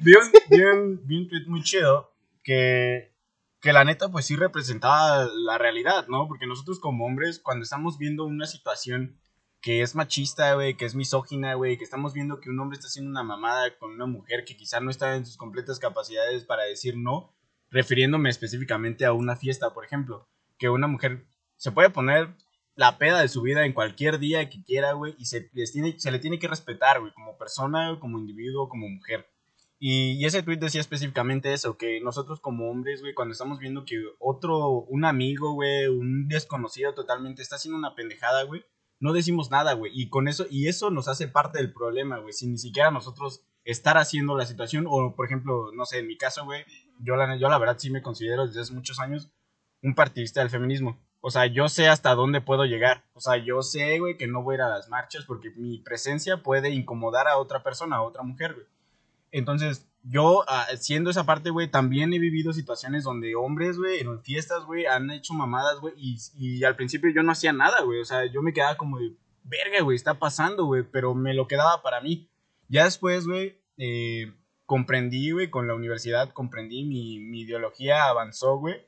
vi 0.00 0.12
un, 0.12 0.30
vi 0.50 0.60
un, 0.60 1.00
vi 1.06 1.16
un 1.16 1.28
tweet 1.30 1.46
muy 1.46 1.62
chido 1.62 2.12
que, 2.44 3.14
que 3.62 3.72
la 3.72 3.84
neta 3.84 4.10
pues 4.10 4.26
sí 4.26 4.36
representaba 4.36 5.26
la 5.32 5.56
realidad, 5.56 6.08
¿no? 6.08 6.28
Porque 6.28 6.46
nosotros 6.46 6.78
como 6.78 7.06
hombres 7.06 7.38
cuando 7.38 7.62
estamos 7.62 7.96
viendo 7.96 8.26
una 8.26 8.46
situación 8.46 9.18
que 9.62 9.80
es 9.80 9.94
machista, 9.94 10.52
güey, 10.54 10.76
que 10.76 10.84
es 10.84 10.94
misógina, 10.94 11.54
güey, 11.54 11.78
que 11.78 11.84
estamos 11.84 12.12
viendo 12.12 12.38
que 12.38 12.50
un 12.50 12.60
hombre 12.60 12.74
está 12.74 12.88
haciendo 12.88 13.10
una 13.10 13.22
mamada 13.22 13.74
con 13.78 13.92
una 13.92 14.04
mujer 14.04 14.44
que 14.44 14.58
quizá 14.58 14.80
no 14.80 14.90
está 14.90 15.16
en 15.16 15.24
sus 15.24 15.38
completas 15.38 15.78
capacidades 15.78 16.44
para 16.44 16.64
decir 16.64 16.98
no, 16.98 17.32
refiriéndome 17.70 18.28
específicamente 18.28 19.06
a 19.06 19.14
una 19.14 19.36
fiesta, 19.36 19.72
por 19.72 19.86
ejemplo, 19.86 20.28
que 20.58 20.68
una 20.68 20.88
mujer 20.88 21.24
se 21.56 21.70
puede 21.70 21.90
poner 21.90 22.36
la 22.74 22.98
peda 22.98 23.20
de 23.20 23.28
su 23.28 23.42
vida 23.42 23.64
en 23.64 23.72
cualquier 23.72 24.18
día 24.18 24.48
que 24.48 24.64
quiera, 24.64 24.92
güey, 24.92 25.14
y 25.18 25.26
se, 25.26 25.50
les 25.52 25.74
le 25.74 26.18
tiene 26.18 26.38
que 26.38 26.48
respetar, 26.48 27.00
güey, 27.00 27.12
como 27.12 27.36
persona, 27.36 27.98
como 28.00 28.18
individuo, 28.18 28.68
como 28.68 28.88
mujer. 28.88 29.28
Y, 29.78 30.12
y 30.12 30.24
ese 30.24 30.42
tweet 30.42 30.58
decía 30.58 30.80
específicamente 30.80 31.52
eso, 31.52 31.76
que 31.76 32.00
nosotros 32.00 32.40
como 32.40 32.70
hombres, 32.70 33.00
güey, 33.00 33.14
cuando 33.14 33.32
estamos 33.32 33.58
viendo 33.58 33.84
que 33.84 34.00
otro, 34.18 34.68
un 34.68 35.04
amigo, 35.04 35.52
güey, 35.54 35.88
un 35.88 36.28
desconocido 36.28 36.94
totalmente 36.94 37.42
está 37.42 37.56
haciendo 37.56 37.78
una 37.78 37.94
pendejada, 37.94 38.44
güey, 38.44 38.64
no 39.00 39.12
decimos 39.12 39.50
nada, 39.50 39.72
güey. 39.72 39.90
Y 39.94 40.08
con 40.08 40.28
eso, 40.28 40.46
y 40.48 40.68
eso 40.68 40.90
nos 40.90 41.08
hace 41.08 41.26
parte 41.26 41.58
del 41.58 41.72
problema, 41.72 42.20
güey, 42.20 42.32
sin 42.32 42.52
ni 42.52 42.58
siquiera 42.58 42.92
nosotros 42.92 43.44
estar 43.64 43.98
haciendo 43.98 44.36
la 44.36 44.46
situación, 44.46 44.86
o 44.88 45.14
por 45.16 45.26
ejemplo, 45.26 45.72
no 45.74 45.84
sé, 45.84 45.98
en 45.98 46.06
mi 46.06 46.16
caso, 46.16 46.44
güey, 46.44 46.64
yo 47.00 47.16
la, 47.16 47.36
yo 47.36 47.48
la 47.48 47.58
verdad 47.58 47.76
sí 47.78 47.90
me 47.90 48.02
considero 48.02 48.46
desde 48.46 48.60
hace 48.60 48.72
muchos 48.72 49.00
años 49.00 49.30
un 49.82 49.94
partidista 49.94 50.40
del 50.40 50.50
feminismo. 50.50 50.98
O 51.24 51.30
sea, 51.30 51.46
yo 51.46 51.68
sé 51.68 51.88
hasta 51.88 52.16
dónde 52.16 52.40
puedo 52.40 52.64
llegar. 52.64 53.04
O 53.14 53.20
sea, 53.20 53.36
yo 53.36 53.62
sé, 53.62 54.00
güey, 54.00 54.16
que 54.16 54.26
no 54.26 54.42
voy 54.42 54.54
a 54.54 54.56
ir 54.56 54.62
a 54.62 54.68
las 54.68 54.88
marchas 54.88 55.24
porque 55.24 55.50
mi 55.50 55.78
presencia 55.78 56.42
puede 56.42 56.70
incomodar 56.70 57.28
a 57.28 57.38
otra 57.38 57.62
persona, 57.62 57.96
a 57.96 58.02
otra 58.02 58.24
mujer, 58.24 58.54
güey. 58.54 58.66
Entonces, 59.30 59.88
yo, 60.02 60.44
ah, 60.48 60.66
siendo 60.78 61.10
esa 61.10 61.24
parte, 61.24 61.50
güey, 61.50 61.70
también 61.70 62.12
he 62.12 62.18
vivido 62.18 62.52
situaciones 62.52 63.04
donde 63.04 63.36
hombres, 63.36 63.78
güey, 63.78 64.00
en 64.00 64.20
fiestas, 64.20 64.64
güey, 64.64 64.86
han 64.86 65.12
hecho 65.12 65.32
mamadas, 65.32 65.78
güey, 65.78 65.94
y, 65.96 66.18
y 66.36 66.64
al 66.64 66.74
principio 66.74 67.08
yo 67.14 67.22
no 67.22 67.30
hacía 67.30 67.52
nada, 67.52 67.82
güey. 67.82 68.00
O 68.00 68.04
sea, 68.04 68.26
yo 68.26 68.42
me 68.42 68.52
quedaba 68.52 68.76
como 68.76 68.98
de, 68.98 69.14
verga, 69.44 69.80
güey, 69.82 69.94
está 69.94 70.18
pasando, 70.18 70.64
güey, 70.64 70.82
pero 70.82 71.14
me 71.14 71.34
lo 71.34 71.46
quedaba 71.46 71.82
para 71.82 72.00
mí. 72.00 72.28
Ya 72.68 72.84
después, 72.84 73.28
güey, 73.28 73.60
eh, 73.76 74.32
comprendí, 74.66 75.30
güey, 75.30 75.50
con 75.50 75.68
la 75.68 75.74
universidad, 75.74 76.32
comprendí, 76.32 76.84
mi, 76.84 77.20
mi 77.20 77.42
ideología 77.42 78.06
avanzó, 78.06 78.56
güey, 78.56 78.84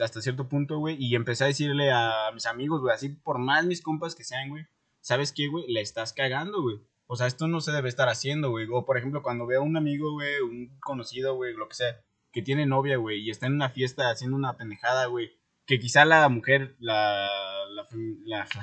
hasta 0.00 0.20
cierto 0.22 0.48
punto, 0.48 0.78
güey, 0.78 0.96
y 0.98 1.14
empecé 1.14 1.44
a 1.44 1.48
decirle 1.48 1.90
a 1.92 2.30
mis 2.32 2.46
amigos, 2.46 2.80
güey, 2.80 2.94
así 2.94 3.08
por 3.08 3.38
más 3.38 3.64
mis 3.66 3.82
compas 3.82 4.14
que 4.14 4.24
sean, 4.24 4.48
güey, 4.50 4.66
¿sabes 5.00 5.32
qué, 5.32 5.48
güey? 5.48 5.64
Le 5.68 5.80
estás 5.80 6.12
cagando, 6.12 6.62
güey. 6.62 6.80
O 7.06 7.16
sea, 7.16 7.26
esto 7.26 7.48
no 7.48 7.60
se 7.60 7.72
debe 7.72 7.88
estar 7.90 8.08
haciendo, 8.08 8.50
güey. 8.50 8.66
O, 8.72 8.84
por 8.86 8.96
ejemplo, 8.96 9.22
cuando 9.22 9.46
veo 9.46 9.60
a 9.60 9.64
un 9.64 9.76
amigo, 9.76 10.12
güey, 10.12 10.40
un 10.40 10.78
conocido, 10.80 11.34
güey, 11.34 11.52
lo 11.54 11.68
que 11.68 11.74
sea, 11.74 12.00
que 12.32 12.40
tiene 12.42 12.66
novia, 12.66 12.96
güey, 12.96 13.20
y 13.20 13.30
está 13.30 13.46
en 13.46 13.54
una 13.54 13.68
fiesta 13.70 14.10
haciendo 14.10 14.36
una 14.36 14.56
pendejada, 14.56 15.06
güey, 15.06 15.30
que 15.66 15.78
quizá 15.78 16.04
la 16.04 16.28
mujer, 16.28 16.76
la, 16.78 17.28
la, 17.70 17.86
fem- 17.88 18.18
la, 18.24 18.46
la 18.54 18.62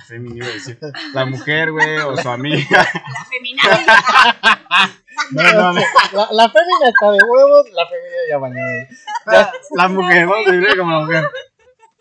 la 1.13 1.25
mujer, 1.25 1.71
güey, 1.71 1.97
o 1.97 2.15
su 2.17 2.29
amiga. 2.29 2.67
La 2.93 3.25
feminazi. 3.25 5.00
No, 5.31 5.43
no, 5.43 5.73
no. 5.73 5.81
La, 6.13 6.27
la 6.31 6.49
fémina 6.49 6.89
está 6.89 7.11
de 7.11 7.19
huevos, 7.27 7.65
la 7.71 7.87
fémina 7.87 8.15
ya 8.29 8.37
bañó. 8.37 8.55
güey. 8.55 8.87
La, 9.27 9.53
la 9.75 9.87
mujer, 9.87 10.27
vamos 10.27 10.47
a 10.47 10.51
decirle 10.51 10.77
como 10.77 10.91
la 10.91 10.99
mujer. 11.01 11.23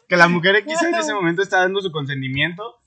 Que 0.08 0.16
la 0.16 0.28
mujer 0.28 0.64
quizá 0.64 0.88
en 0.88 0.94
ese 0.96 1.14
momento 1.14 1.42
está 1.42 1.58
dando 1.58 1.80
su 1.80 1.92
consentimiento, 1.92 2.80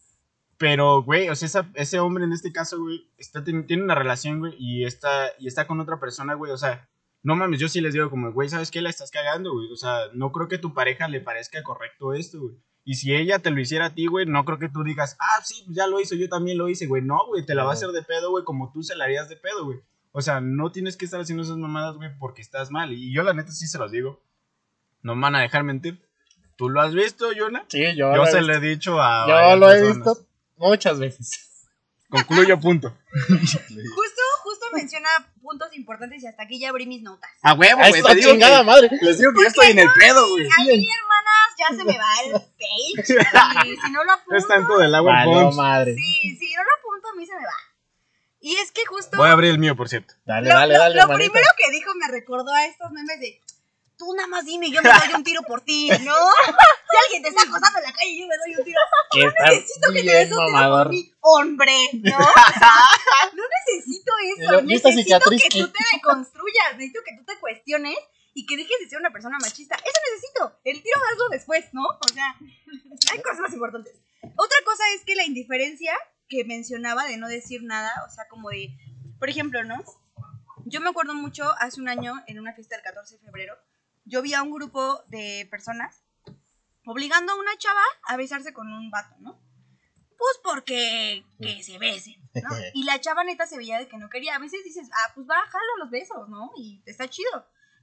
pero, 0.58 1.04
güey, 1.04 1.30
o 1.30 1.36
sea, 1.36 1.46
esa- 1.48 1.69
ese 1.76 2.00
hombre 2.00 2.24
en 2.26 2.34
este 2.34 2.52
caso, 2.52 2.80
güey, 2.82 3.10
está, 3.17 3.43
tiene 3.43 3.84
una 3.84 3.96
relación, 3.96 4.39
güey, 4.39 4.56
y 4.58 4.86
está, 4.86 5.28
y 5.39 5.48
está 5.48 5.65
con 5.67 5.80
otra 5.80 6.00
persona, 6.00 6.34
güey, 6.34 6.52
o 6.52 6.58
sea, 6.58 6.88
no 7.22 7.36
mames, 7.36 7.60
yo 7.60 7.69
sí 7.69 7.80
les 7.82 7.93
digo 7.93 8.10
como, 8.10 8.32
güey, 8.34 8.50
¿sabes 8.50 8.72
qué? 8.72 8.82
La 8.82 8.89
estás 8.89 9.10
cagando, 9.12 9.54
güey, 9.54 9.72
o 9.72 9.76
sea, 9.78 10.00
no 10.13 10.32
creo 10.32 10.48
que 10.50 10.56
a 10.58 10.62
tu 10.62 10.74
pareja 10.74 11.08
le 11.08 11.22
parezca 11.22 11.63
correcto 11.63 12.13
esto, 12.13 12.39
güey. 12.41 12.56
Y 12.86 12.96
si 12.96 13.15
ella 13.15 13.39
te 13.39 13.50
lo 13.52 13.62
hiciera 13.62 13.86
a 13.86 13.93
ti, 13.93 14.08
güey, 14.08 14.26
no 14.26 14.43
creo 14.43 14.60
que 14.60 14.67
tú 14.67 14.84
digas, 14.84 15.15
ah, 15.22 15.41
sí, 15.46 15.65
ya 15.69 15.88
lo 15.88 16.02
hizo, 16.02 16.15
yo 16.15 16.28
también 16.28 16.58
lo 16.58 16.67
hice, 16.67 16.86
güey. 16.86 17.02
No, 17.02 17.26
güey, 17.28 17.46
te 17.46 17.56
la 17.56 17.63
va 17.63 17.69
a 17.69 17.74
hacer 17.74 17.88
de 17.91 18.04
pedo, 18.04 18.32
güey, 18.32 18.43
como 18.43 18.74
tú 18.74 18.84
se 18.84 18.98
la 18.98 19.06
harías 19.06 19.30
de 19.30 19.38
pedo, 19.38 19.63
güey. 19.63 19.80
O 20.15 20.21
sea, 20.21 20.39
no 20.41 20.71
tienes 20.71 20.95
que 20.95 21.06
estar 21.06 21.19
haciendo 21.19 21.43
esas 21.43 21.58
mamadas, 21.58 21.95
güey, 21.95 22.10
porque 22.19 22.41
estás 22.43 22.69
mal. 22.69 22.93
Y 22.93 23.12
yo, 23.13 23.23
la 23.23 23.34
neta, 23.34 23.52
sí 23.52 23.65
se 23.67 23.80
los 23.80 23.91
digo. 23.91 24.21
No 25.02 25.15
me 25.15 25.23
van 25.23 25.36
a 25.36 25.41
dejar 25.41 25.63
mentir. 25.63 25.99
¿Tú 26.56 26.69
lo 26.69 26.82
has 26.82 26.93
visto, 26.93 27.32
Yona? 27.34 27.65
Sí, 27.67 27.82
yo, 27.95 28.12
Yo 28.12 28.15
lo 28.15 28.28
he 28.28 28.32
se 28.32 28.41
lo 28.41 28.54
he 28.54 28.60
dicho 28.60 29.02
a. 29.02 29.26
Yo 29.28 29.56
lo 29.58 29.71
he 29.71 29.80
personas. 29.80 29.95
visto 29.97 30.28
muchas 30.58 30.99
veces. 30.99 31.49
Concluyo, 32.10 32.60
punto. 32.60 32.95
Justo, 33.12 34.21
justo 34.43 34.65
menciona 34.71 35.10
puntos 35.41 35.76
importantes 35.76 36.21
y 36.21 36.28
hasta 36.28 36.43
aquí 36.43 36.60
ya 36.60 36.69
abrí 36.69 36.86
mis 36.86 37.02
notas. 37.02 37.32
A 37.41 37.56
huevo, 37.56 37.82
A 37.82 37.89
esta 37.89 38.15
chingada 38.15 38.62
madre. 38.62 38.88
Les 39.02 39.17
digo 39.17 39.34
que 39.34 39.41
yo 39.41 39.47
estoy 39.47 39.71
en 39.71 39.80
el 39.80 39.89
pedo, 39.99 40.30
güey. 40.30 40.45
A 40.45 40.63
mí, 40.63 40.88
hermanas, 40.91 41.49
ya 41.58 41.76
se 41.76 41.84
me 41.84 41.97
va 41.97 42.06
el 42.26 42.32
page. 42.34 43.67
Y 43.67 43.78
si 43.78 43.91
no 43.91 44.04
lo 44.04 44.12
apunto. 44.12 44.36
Es 44.36 44.47
tanto 44.47 44.78
del 44.78 44.93
agua 44.93 45.23
Pons. 45.26 45.56
madre. 45.56 45.95
Sí, 45.95 46.38
si 46.38 46.54
no 46.54 46.62
lo 46.63 46.69
apunto, 46.80 47.08
a 47.12 47.15
mí 47.15 47.26
se 47.26 47.34
me 47.34 47.43
va. 47.43 47.72
Y 48.43 48.56
es 48.58 48.71
que 48.71 48.86
justo. 48.86 49.15
Voy 49.15 49.29
a 49.29 49.32
abrir 49.32 49.51
el 49.51 49.58
mío, 49.58 49.73
por 49.75 49.88
cierto. 49.88 50.13
Dale, 50.25 50.49
lo, 50.49 50.56
dale, 50.56 50.73
lo- 50.73 50.79
dale, 50.79 50.95
lo 51.01 51.08
primero 51.15 51.47
que 51.58 51.71
dijo 51.71 51.91
me 51.95 52.10
recordó 52.10 52.53
a 52.53 52.65
estos 52.65 52.91
memes 52.91 53.19
de. 53.21 53.41
Tú 53.97 54.12
nada 54.15 54.27
más 54.27 54.43
dime, 54.43 54.69
yo 54.69 54.82
me 54.82 54.89
doy 54.89 55.13
un 55.15 55.23
tiro 55.23 55.41
por 55.43 55.62
ti, 55.62 55.89
¿no? 56.01 56.15
Si 56.93 56.97
alguien 57.06 57.23
te 57.23 57.29
está 57.29 57.41
acosando 57.43 57.79
en 57.79 57.86
la 57.86 57.93
calle, 57.93 58.19
yo 58.19 58.27
me 58.27 58.38
doy 58.38 58.56
un 58.60 58.63
tiro. 58.65 58.79
No 59.15 59.32
necesito 59.49 59.93
que 59.93 60.03
te 60.03 60.12
des 60.13 60.32
un 60.32 60.45
tiro 60.45 60.69
por 60.69 60.89
mí, 60.89 61.12
hombre, 61.21 61.73
¿no? 61.93 62.17
O 62.19 62.21
sea, 62.60 62.75
no 63.34 63.43
necesito 63.65 64.12
eso. 64.25 64.36
Pero, 64.49 64.60
¿y 64.69 64.73
esta 64.75 64.89
Necesito 64.89 65.15
cicatriz 65.17 65.41
que 65.43 65.49
qué? 65.49 65.60
tú 65.62 65.67
te 65.71 65.84
deconstruyas, 65.95 66.67
necesito 66.73 66.99
que 67.06 67.15
tú 67.17 67.23
te 67.25 67.39
cuestiones 67.39 67.97
y 68.36 68.45
que 68.45 68.58
dejes 68.58 68.77
de 68.82 68.89
ser 68.89 68.99
una 68.99 69.12
persona 69.12 69.38
machista. 69.41 69.75
Eso 69.75 69.99
necesito. 70.13 70.60
El 70.65 70.84
tiro 70.84 70.99
hazlo 71.12 71.29
después, 71.29 71.65
¿no? 71.71 71.82
O 71.88 72.08
sea, 72.13 72.36
hay 73.13 73.21
cosas 73.21 73.39
más 73.39 73.53
importantes. 73.53 73.95
Otra 74.36 74.58
cosa 74.65 74.84
es 74.95 75.03
que 75.06 75.15
la 75.15 75.23
indiferencia 75.23 75.93
que 76.34 76.46
mencionaba 76.46 77.06
de 77.06 77.17
no 77.17 77.28
decir 77.28 77.62
nada, 77.63 77.91
o 78.08 78.10
sea, 78.10 78.28
como 78.28 78.50
de, 78.50 78.76
por 79.19 79.30
ejemplo, 79.30 79.63
¿no? 79.63 79.76
Yo 80.65 80.82
me 80.82 80.89
acuerdo 80.89 81.13
mucho 81.13 81.52
hace 81.60 81.80
un 81.80 81.88
año 81.89 82.13
en 82.28 82.39
una 82.39 82.54
fiesta 82.54 82.76
del 82.76 82.84
14 82.84 83.17
de 83.17 83.24
febrero, 83.24 83.56
yo 84.06 84.22
vi 84.24 84.34
a 84.34 84.41
un 84.41 84.52
grupo 84.52 85.04
de 85.10 85.48
personas 85.52 86.04
obligando 86.86 87.34
a 87.34 87.36
una 87.36 87.56
chava 87.58 87.82
a 88.08 88.17
besarse 88.17 88.52
con 88.54 88.67
un 88.67 88.89
vato, 88.89 89.15
¿no? 89.19 89.39
Pues 90.17 90.39
porque 90.43 91.26
que 91.39 91.62
se 91.63 91.78
besen, 91.78 92.15
¿no? 92.34 92.50
Y 92.74 92.84
la 92.84 93.00
chava 93.00 93.24
neta 93.24 93.46
se 93.46 93.58
veía 93.58 93.78
de 93.78 93.88
que 93.88 93.98
no 93.98 94.10
quería. 94.10 94.36
A 94.36 94.39
veces 94.39 94.63
dices, 94.63 94.89
ah, 94.91 95.12
pues 95.13 95.28
va, 95.30 95.36
jalo 95.48 95.78
los 95.80 95.89
besos, 95.91 96.30
¿no? 96.30 96.52
Y 96.58 96.82
está 96.86 97.08
chido. 97.10 97.32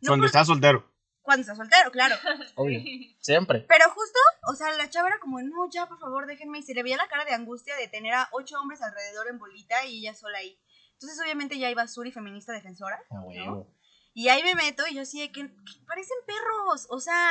No 0.03 0.09
Cuando 0.09 0.23
por- 0.25 0.27
estás 0.27 0.47
soltero. 0.47 0.90
Cuando 1.23 1.43
está 1.43 1.55
soltero, 1.55 1.91
claro. 1.91 2.17
Obvio. 2.57 2.81
Siempre. 3.21 3.65
Pero 3.69 3.91
justo, 3.91 4.19
o 4.49 4.55
sea, 4.55 4.73
la 4.73 4.89
chava 4.89 5.09
era 5.09 5.19
como, 5.21 5.41
no, 5.41 5.69
ya, 5.71 5.87
por 5.87 5.99
favor, 5.99 6.27
déjenme. 6.27 6.59
Y 6.59 6.63
se 6.63 6.75
le 6.75 6.83
veía 6.83 6.97
la 6.97 7.09
cara 7.09 7.25
de 7.25 7.35
angustia 7.35 7.77
de 7.77 7.89
tener 7.89 8.15
a 8.15 8.29
ocho 8.33 8.59
hombres 8.61 8.83
alrededor 8.83 9.29
en 9.29 9.39
bolita 9.39 9.85
y 9.85 9.99
ella 9.99 10.15
sola 10.15 10.39
ahí. 10.39 10.59
Entonces, 10.95 11.21
obviamente, 11.23 11.59
ya 11.59 11.71
iba 11.71 11.87
Suri, 11.87 12.13
feminista 12.13 12.53
defensora. 12.53 13.03
A 13.11 13.21
huevo. 13.21 13.75
Y 14.13 14.29
ahí 14.29 14.43
me 14.43 14.55
meto 14.55 14.87
y 14.89 14.95
yo 14.95 15.05
sí 15.05 15.21
de 15.21 15.31
que, 15.31 15.47
que 15.47 15.87
parecen 15.87 16.17
perros. 16.27 16.87
O 16.91 17.01
sea, 17.01 17.31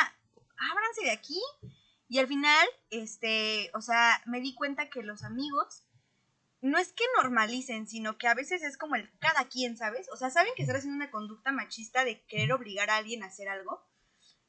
ábranse 0.71 1.03
de 1.03 1.11
aquí. 1.11 1.39
Y 2.07 2.17
al 2.19 2.27
final, 2.27 2.67
este, 2.89 3.69
o 3.75 3.81
sea, 3.81 4.21
me 4.25 4.41
di 4.41 4.55
cuenta 4.55 4.89
que 4.89 5.03
los 5.03 5.23
amigos 5.23 5.83
no 6.61 6.77
es 6.77 6.91
que 6.93 7.05
normalicen, 7.21 7.87
sino 7.87 8.17
que 8.17 8.27
a 8.27 8.33
veces 8.33 8.61
es 8.63 8.77
como 8.77 8.95
el 8.95 9.09
cada 9.19 9.45
quien, 9.45 9.77
¿sabes? 9.77 10.09
O 10.11 10.17
sea, 10.17 10.29
saben 10.29 10.51
que 10.55 10.63
están 10.63 10.77
haciendo 10.77 10.97
una 10.97 11.11
conducta 11.11 11.51
machista 11.51 12.03
de 12.03 12.21
querer 12.25 12.51
obligar 12.51 12.89
a 12.89 12.97
alguien 12.97 13.23
a 13.23 13.27
hacer 13.27 13.47
algo. 13.47 13.85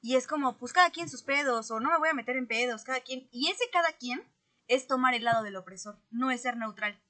Y 0.03 0.17
es 0.17 0.27
como, 0.27 0.59
pues 0.59 0.73
cada 0.73 0.91
quien 0.91 1.09
sus 1.09 1.23
pedos, 1.23 1.71
o 1.71 1.79
no 1.79 1.91
me 1.91 1.99
voy 1.99 2.09
a 2.09 2.15
meter 2.15 2.37
en 2.37 2.49
pedos, 2.49 2.85
cada 2.85 3.01
quien. 3.01 3.29
Y 3.31 3.51
ese 3.51 3.65
cada 3.71 3.93
quien 3.93 4.23
es 4.67 4.87
tomar 4.87 5.15
el 5.15 5.25
lado 5.25 5.43
del 5.43 5.57
opresor, 5.57 6.01
no 6.11 6.31
es 6.31 6.43
ser 6.43 6.57
neutral. 6.57 7.01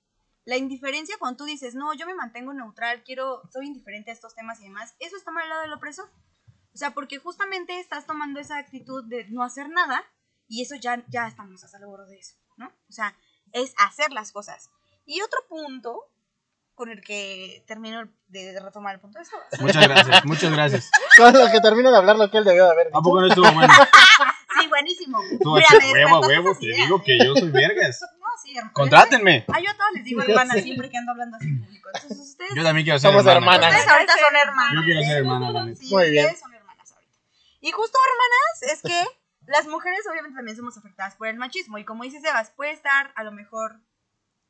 La 0.44 0.56
indiferencia 0.56 1.16
cuando 1.18 1.38
tú 1.38 1.44
dices, 1.44 1.74
no, 1.74 1.94
yo 1.94 2.06
me 2.06 2.14
mantengo 2.14 2.52
neutral, 2.52 3.04
quiero, 3.04 3.42
soy 3.52 3.66
indiferente 3.66 4.10
a 4.10 4.14
estos 4.14 4.34
temas 4.34 4.60
y 4.60 4.64
demás, 4.64 4.94
eso 4.98 5.16
es 5.16 5.24
tomar 5.24 5.44
el 5.44 5.50
lado 5.50 5.62
del 5.62 5.72
opresor. 5.72 6.10
O 6.72 6.78
sea, 6.78 6.94
porque 6.94 7.18
justamente 7.18 7.78
estás 7.78 8.06
tomando 8.06 8.40
esa 8.40 8.56
actitud 8.56 9.04
de 9.04 9.28
no 9.28 9.42
hacer 9.42 9.68
nada 9.68 10.04
y 10.48 10.62
eso 10.62 10.74
ya, 10.74 11.04
ya 11.08 11.28
estamos 11.28 11.62
a 11.62 11.68
salvo 11.68 11.96
de 12.06 12.18
eso, 12.18 12.36
¿no? 12.56 12.66
O 12.88 12.92
sea, 12.92 13.16
es 13.52 13.74
hacer 13.76 14.12
las 14.12 14.32
cosas. 14.32 14.70
Y 15.04 15.20
otro 15.22 15.40
punto 15.48 16.06
con 16.74 16.88
el 16.90 17.02
que 17.02 17.62
termino 17.66 18.08
de 18.28 18.58
retomar 18.58 18.94
el 18.94 19.00
punto 19.00 19.18
de 19.18 19.24
eso. 19.24 19.36
Muchas 19.60 19.86
gracias, 19.86 20.24
muchas 20.24 20.50
gracias. 20.52 20.90
Con 21.18 21.34
lo 21.34 21.50
que 21.50 21.60
termino 21.60 21.90
de 21.90 21.96
hablar 21.98 22.16
lo 22.16 22.30
que 22.30 22.38
él 22.38 22.44
debió 22.44 22.64
de 22.64 22.70
haber 22.70 22.86
¿A 22.86 22.90
dicho. 22.90 23.02
poco 23.02 23.20
no 23.20 23.26
estuvo 23.26 23.52
bueno? 23.52 23.72
Sí, 24.60 24.66
buenísimo. 24.68 25.18
Tú, 25.42 25.56
a 25.56 25.60
huevo, 25.92 26.16
a 26.16 26.26
huevo, 26.26 26.56
te 26.58 26.66
ideas, 26.66 26.78
digo 26.86 27.02
que 27.02 27.18
yo 27.24 27.34
soy 27.36 27.50
vergas. 27.50 28.00
No, 28.20 28.26
sí, 28.42 28.56
hermano. 28.56 28.72
Contrátenme. 28.74 29.44
Ah, 29.48 29.60
yo 29.60 29.70
a 29.70 29.74
todos 29.74 29.90
les 29.94 30.04
digo 30.04 30.22
hermana 30.22 30.54
siempre 30.54 30.88
que 30.88 30.96
ando 30.96 31.12
hablando 31.12 31.36
así 31.36 31.48
en 31.48 31.60
público. 31.64 31.88
Entonces 31.92 32.18
ustedes, 32.20 32.50
Yo 32.54 32.62
también 32.62 32.84
quiero 32.84 32.98
ser 32.98 33.10
Somos 33.10 33.26
hermana, 33.26 33.56
hermanas. 33.56 33.70
ustedes 33.80 33.92
ahorita 33.92 34.12
son 34.14 34.36
hermanas. 34.36 34.72
Yo 34.74 34.82
quiero 34.84 35.00
ser 35.02 35.16
hermana, 35.18 35.64
neta. 35.64 35.80
Sí, 35.80 35.88
Muy 35.90 36.10
bien. 36.10 36.24
ustedes 36.26 36.40
son 36.40 36.54
hermanas 36.54 36.92
ahorita. 36.92 37.18
Y 37.60 37.70
justo 37.72 37.98
hermanas 38.08 38.72
es 38.74 38.82
que 38.82 39.50
las 39.50 39.66
mujeres 39.66 40.00
obviamente 40.10 40.36
también 40.36 40.56
somos 40.56 40.78
afectadas 40.78 41.16
por 41.16 41.26
el 41.26 41.36
machismo. 41.36 41.76
Y 41.78 41.84
como 41.84 42.04
dice 42.04 42.20
Sebas, 42.20 42.50
puede 42.52 42.70
estar 42.72 43.12
a 43.16 43.24
lo 43.24 43.32
mejor 43.32 43.80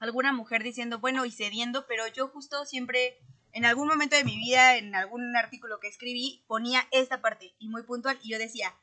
alguna 0.01 0.33
mujer 0.33 0.63
diciendo, 0.63 0.99
bueno, 0.99 1.25
y 1.25 1.31
cediendo, 1.31 1.87
pero 1.87 2.07
yo 2.09 2.29
justo 2.29 2.65
siempre, 2.65 3.19
en 3.53 3.65
algún 3.65 3.87
momento 3.87 4.17
de 4.17 4.25
mi 4.25 4.37
vida, 4.37 4.77
en 4.77 4.95
algún 4.95 5.37
artículo 5.37 5.79
que 5.79 5.89
escribí, 5.89 6.45
ponía 6.49 6.89
esta 6.91 7.21
parte, 7.21 7.55
y 7.59 7.69
muy 7.69 7.83
puntual, 7.85 8.19
y 8.23 8.31
yo 8.31 8.39
decía, 8.39 8.75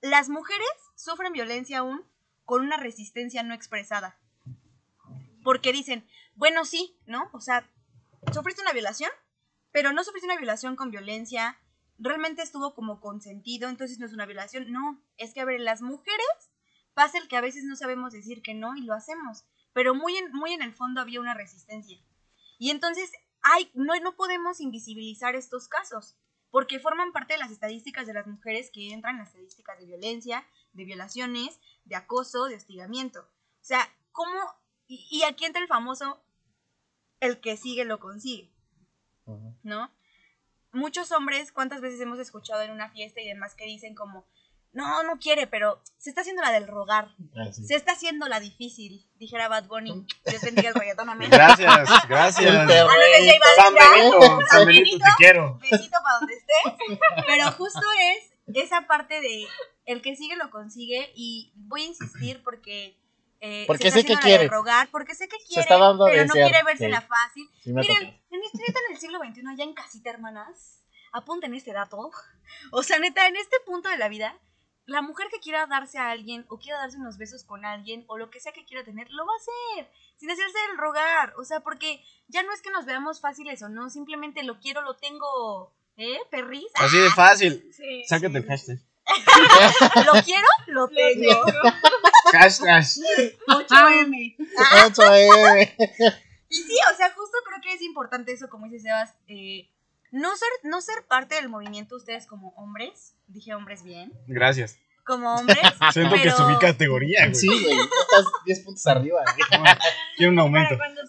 las 0.00 0.28
mujeres 0.28 0.66
sufren 0.96 1.32
violencia 1.32 1.78
aún 1.78 2.04
con 2.44 2.62
una 2.62 2.78
resistencia 2.78 3.42
no 3.42 3.54
expresada. 3.54 4.18
Porque 5.44 5.72
dicen, 5.72 6.08
bueno, 6.34 6.64
sí, 6.64 6.98
¿no? 7.06 7.28
O 7.32 7.40
sea, 7.40 7.70
sufriste 8.32 8.62
una 8.62 8.72
violación, 8.72 9.10
pero 9.72 9.92
no 9.92 10.04
sufriste 10.04 10.26
una 10.26 10.38
violación 10.38 10.74
con 10.74 10.90
violencia, 10.90 11.58
realmente 11.98 12.42
estuvo 12.42 12.74
como 12.74 13.00
consentido, 13.00 13.68
entonces 13.68 13.98
no 13.98 14.06
es 14.06 14.12
una 14.12 14.26
violación. 14.26 14.72
No, 14.72 15.02
es 15.18 15.34
que 15.34 15.40
a 15.40 15.44
ver, 15.44 15.60
las 15.60 15.82
mujeres 15.82 16.26
pasa 16.94 17.18
el 17.18 17.28
que 17.28 17.36
a 17.36 17.42
veces 17.42 17.64
no 17.64 17.76
sabemos 17.76 18.12
decir 18.12 18.42
que 18.42 18.54
no 18.54 18.74
y 18.74 18.80
lo 18.80 18.94
hacemos, 18.94 19.44
pero 19.76 19.94
muy 19.94 20.16
en, 20.16 20.32
muy 20.32 20.54
en 20.54 20.62
el 20.62 20.72
fondo 20.72 21.02
había 21.02 21.20
una 21.20 21.34
resistencia. 21.34 22.02
Y 22.58 22.70
entonces 22.70 23.12
hay, 23.42 23.70
no, 23.74 23.94
no 24.00 24.16
podemos 24.16 24.62
invisibilizar 24.62 25.34
estos 25.36 25.68
casos, 25.68 26.16
porque 26.50 26.80
forman 26.80 27.12
parte 27.12 27.34
de 27.34 27.40
las 27.40 27.50
estadísticas 27.50 28.06
de 28.06 28.14
las 28.14 28.26
mujeres 28.26 28.70
que 28.72 28.90
entran 28.94 29.16
en 29.16 29.18
las 29.18 29.28
estadísticas 29.28 29.78
de 29.78 29.84
violencia, 29.84 30.46
de 30.72 30.84
violaciones, 30.86 31.60
de 31.84 31.94
acoso, 31.94 32.46
de 32.46 32.56
hostigamiento. 32.56 33.20
O 33.20 33.64
sea, 33.64 33.86
¿cómo? 34.12 34.38
Y, 34.86 35.06
y 35.10 35.24
aquí 35.24 35.44
entra 35.44 35.60
el 35.60 35.68
famoso, 35.68 36.24
el 37.20 37.38
que 37.42 37.58
sigue 37.58 37.84
lo 37.84 38.00
consigue. 38.00 38.50
¿no? 39.62 39.90
Muchos 40.72 41.12
hombres, 41.12 41.52
¿cuántas 41.52 41.82
veces 41.82 42.00
hemos 42.00 42.18
escuchado 42.18 42.62
en 42.62 42.70
una 42.70 42.88
fiesta 42.88 43.20
y 43.20 43.28
demás 43.28 43.54
que 43.54 43.66
dicen 43.66 43.94
como, 43.94 44.26
no, 44.76 45.02
no 45.02 45.18
quiere, 45.18 45.46
pero 45.46 45.82
se 45.96 46.10
está 46.10 46.20
haciendo 46.20 46.42
la 46.42 46.52
del 46.52 46.68
rogar, 46.68 47.08
Ah, 47.36 47.52
sí. 47.52 47.64
se 47.66 47.74
está 47.74 47.92
haciendo 47.92 48.28
la 48.28 48.38
difícil, 48.40 49.08
dijera 49.16 49.48
Bad 49.48 49.66
Bunny. 49.66 50.06
Dios 50.26 50.42
bendiga 50.42 50.68
el 50.68 50.74
reggaetón, 50.74 51.08
amén. 51.08 51.30
Gracias, 51.30 52.06
gracias. 52.08 52.54
Ah, 52.54 52.66
que 52.68 53.38
San 53.56 53.74
Benito, 53.74 54.38
San 54.48 54.66
Benito, 54.66 54.98
te 54.98 55.10
quiero. 55.16 55.58
besito 55.58 55.96
para 56.02 56.18
donde 56.20 56.34
estés. 56.34 56.98
Pero 57.26 57.50
justo 57.52 57.80
es 58.00 58.32
esa 58.54 58.86
parte 58.86 59.20
de 59.20 59.46
el 59.86 60.02
que 60.02 60.14
sigue 60.16 60.36
lo 60.36 60.50
consigue 60.50 61.10
y 61.16 61.52
voy 61.56 61.82
a 61.82 61.86
insistir 61.86 62.42
porque... 62.44 62.96
eh, 63.40 63.64
Porque 63.66 63.90
se 63.90 64.00
está 64.00 64.00
sé 64.00 64.06
que 64.06 64.12
haciendo 64.14 64.20
la 64.20 64.20
de 64.20 64.38
quiere. 64.38 64.48
rogar, 64.54 64.88
porque 64.90 65.14
sé 65.14 65.28
que 65.28 65.36
quiere, 65.46 65.62
está 65.62 65.78
dando 65.78 66.06
a 66.06 66.10
pero 66.10 66.24
no 66.26 66.32
quiere 66.34 66.62
verse 66.64 66.84
sí. 66.86 66.90
la 66.90 67.00
fácil. 67.00 67.48
Sí 67.62 67.72
Miren, 67.72 68.02
en 68.30 68.42
este, 68.42 68.58
en 68.66 68.92
el 68.94 68.98
siglo 69.00 69.18
XXI, 69.18 69.42
ya 69.56 69.64
en 69.64 69.74
casita, 69.74 70.10
hermanas, 70.10 70.82
apunten 71.12 71.54
este 71.54 71.72
dato. 71.72 72.10
O 72.72 72.82
sea, 72.82 72.98
neta, 72.98 73.26
en 73.26 73.36
este 73.36 73.56
punto 73.66 73.88
de 73.88 73.98
la 73.98 74.08
vida, 74.08 74.38
la 74.86 75.02
mujer 75.02 75.26
que 75.30 75.40
quiera 75.40 75.66
darse 75.66 75.98
a 75.98 76.10
alguien, 76.10 76.46
o 76.48 76.58
quiera 76.58 76.78
darse 76.78 76.96
unos 76.96 77.18
besos 77.18 77.44
con 77.44 77.64
alguien, 77.64 78.04
o 78.06 78.18
lo 78.18 78.30
que 78.30 78.40
sea 78.40 78.52
que 78.52 78.64
quiera 78.64 78.84
tener, 78.84 79.10
lo 79.10 79.26
va 79.26 79.32
a 79.32 79.36
hacer, 79.36 79.92
sin 80.16 80.30
hacerse 80.30 80.58
el 80.70 80.78
rogar. 80.78 81.34
O 81.38 81.44
sea, 81.44 81.60
porque 81.60 82.02
ya 82.28 82.42
no 82.42 82.52
es 82.52 82.62
que 82.62 82.70
nos 82.70 82.86
veamos 82.86 83.20
fáciles 83.20 83.62
o 83.62 83.68
no, 83.68 83.90
simplemente 83.90 84.44
lo 84.44 84.60
quiero, 84.60 84.82
lo 84.82 84.94
tengo, 84.94 85.74
¿eh, 85.96 86.18
perris? 86.30 86.70
Así 86.74 86.98
de 86.98 87.10
fácil. 87.10 87.68
Sí. 87.72 88.04
Sácate 88.06 88.38
el 88.38 88.46
hashtag. 88.46 88.78
Lo 90.04 90.20
quiero, 90.24 90.48
lo 90.66 90.88
tengo. 90.88 91.44
Hashtag. 92.32 92.82
8M. 93.46 94.36
Ocho, 94.84 95.14
eh. 95.14 95.76
Y 96.48 96.56
sí, 96.56 96.76
o 96.92 96.96
sea, 96.96 97.12
justo 97.12 97.38
creo 97.46 97.60
que 97.62 97.72
es 97.72 97.82
importante 97.82 98.32
eso, 98.32 98.48
como 98.48 98.66
dice 98.66 98.80
Sebas, 98.80 99.14
eh, 99.28 99.68
no, 100.16 100.36
ser, 100.36 100.48
no 100.64 100.80
ser 100.80 101.06
parte 101.08 101.34
del 101.36 101.48
movimiento 101.48 101.96
ustedes 101.96 102.26
como 102.26 102.50
hombres, 102.56 103.14
dije 103.28 103.54
hombres 103.54 103.82
bien, 103.82 104.12
Gracias. 104.26 104.78
como 105.04 105.34
hombres, 105.34 105.58
Siento 105.92 106.16
que 106.16 106.30
subí 106.30 106.56
categoría, 106.58 107.20
güey. 107.24 107.34
Sí, 107.34 107.46
güey. 107.48 107.78
Estás 107.78 108.26
10 108.44 108.60
puntos 108.60 108.86
arriba. 108.86 109.20
güey. 109.22 109.74
Quiero 110.16 110.32
un 110.32 110.38
aumento. 110.38 110.76
cuando 110.76 111.00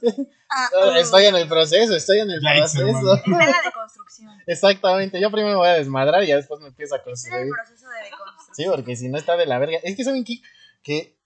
Ah, 0.50 0.70
No, 0.72 0.92
uh, 0.94 0.96
Estoy 0.96 1.26
en 1.26 1.36
el 1.36 1.48
proceso, 1.48 1.96
estoy 1.96 2.20
en 2.20 2.32
el 2.32 2.40
Yikes, 2.40 2.60
proceso. 2.60 2.88
hermano. 2.88 3.14
está 3.16 3.32
en 3.44 3.52
la 3.52 3.62
deconstrucción. 3.66 4.42
Exactamente. 4.46 5.20
Yo 5.20 5.30
primero 5.32 5.56
me 5.56 5.58
voy 5.60 5.70
a 5.70 5.74
desmadrar 5.74 6.24
y 6.24 6.28
ya 6.28 6.38
después 6.38 6.62
me 6.62 6.68
empiezo 6.70 6.96
a 6.96 7.00
Estoy 7.00 7.12
en 7.12 7.16
el 7.16 7.22
construir. 7.50 7.54
proceso 7.54 7.90
de 7.90 8.04
deconstrucción. 8.04 8.56
Sí, 8.56 8.66
porque 8.70 8.96
si 8.96 9.10
no 9.10 9.18
está 9.18 9.36
de 9.36 9.46
la 9.46 9.60
verga. 9.60 9.78
Es 9.84 9.96
que 9.98 10.04
saben 10.04 10.24
qué? 10.24 10.36
que 10.84 11.17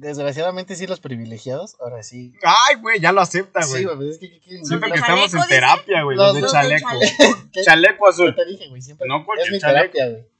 desgraciadamente 0.00 0.74
sí 0.76 0.86
los 0.86 1.00
privilegiados, 1.00 1.76
ahora 1.80 2.02
sí. 2.02 2.34
Ay, 2.42 2.76
güey, 2.80 3.00
ya 3.00 3.12
lo 3.12 3.20
acepta, 3.20 3.60
güey. 3.66 3.82
Sí, 3.82 3.88
güey, 3.88 4.10
es 4.10 4.18
que. 4.18 4.40
Siento 4.64 4.86
que 4.86 4.94
estamos 4.94 5.30
chaleco, 5.30 5.42
en 5.44 5.48
terapia, 5.48 6.02
güey. 6.02 6.16
Los 6.16 6.34
Los 6.34 6.42
de 6.42 6.48
chaleco. 6.48 6.88
chaleco. 6.88 7.48
¿Qué? 7.52 7.62
Chaleco 7.62 8.04
Yo 8.06 8.10
azul. 8.10 8.34
te 8.34 8.44
dije, 8.46 8.68
güey, 8.68 8.82
siempre 8.82 9.06
No, 9.08 9.24
cualquier 9.24 9.48
es 9.48 9.52
mi 9.52 9.58
chaleco. 9.60 9.92
terapia, 9.92 10.10
güey. 10.18 10.30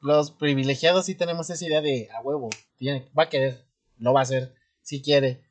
Los 0.00 0.30
privilegiados 0.32 1.06
sí 1.06 1.14
tenemos 1.14 1.48
esa 1.48 1.64
idea 1.64 1.80
de 1.80 2.08
a 2.14 2.20
huevo, 2.20 2.50
tiene, 2.76 3.08
va 3.18 3.22
a 3.24 3.28
querer, 3.30 3.64
lo 3.98 4.12
va 4.12 4.20
a 4.20 4.22
hacer, 4.24 4.54
si 4.82 5.00
quiere. 5.00 5.42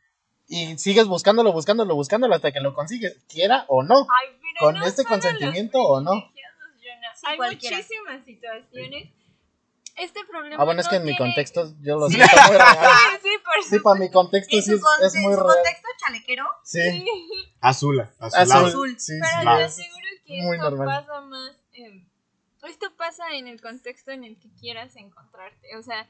Y 0.47 0.77
sigues 0.77 1.07
buscándolo, 1.07 1.51
buscándolo, 1.53 1.95
buscándolo 1.95 2.35
hasta 2.35 2.51
que 2.51 2.59
lo 2.59 2.73
consigues, 2.75 3.17
quiera 3.27 3.65
o 3.67 3.81
no. 3.81 3.95
Ay, 4.01 4.37
pero 4.41 4.59
¿Con 4.71 4.75
no 4.75 4.85
este 4.85 5.05
consentimiento 5.05 5.79
o 5.81 6.01
no? 6.01 6.11
Hay 7.25 7.37
cualquiera. 7.37 7.77
muchísimas 7.77 8.25
situaciones. 8.25 9.09
Este 9.95 10.25
problema. 10.25 10.61
Ah, 10.61 10.65
bueno, 10.65 10.81
es 10.81 10.87
no 10.87 10.89
que 10.91 10.95
en 10.97 11.05
mi 11.05 11.15
contexto 11.17 11.73
yo 11.81 11.97
lo 11.97 12.07
Sí. 12.09 12.15
siento 12.15 12.35
muy 12.47 12.57
real. 12.57 12.77
Sí, 13.13 13.17
sí, 13.21 13.29
por 13.45 13.63
Sí, 13.63 13.79
para 13.79 13.99
mi 13.99 14.09
contexto 14.11 14.49
sí 14.61 14.73
es, 14.73 14.81
conte- 14.81 15.05
es 15.05 15.15
muy 15.15 15.33
en 15.33 15.37
su 15.39 15.45
contexto 15.45 15.87
chalequero, 15.99 16.45
Sí, 16.63 16.79
Azul, 17.61 18.01
azul. 18.19 18.39
azul. 18.39 18.67
Azul. 18.67 18.99
Sí, 18.99 19.13
Pero 19.21 19.41
sí, 19.41 19.61
es- 19.61 19.65
aseguro 19.65 20.07
que 20.25 20.41
muy 20.41 20.55
esto 20.57 20.69
normal. 20.71 21.05
pasa 21.05 21.21
más. 21.21 21.51
eh, 21.73 22.05
esto 22.63 22.95
pasa 22.95 23.23
en 23.35 23.47
el 23.47 23.61
contexto 23.61 24.11
en 24.11 24.23
el 24.23 24.39
que 24.39 24.49
quieras 24.59 24.95
encontrarte. 24.95 25.75
O 25.77 25.83
sea, 25.83 26.07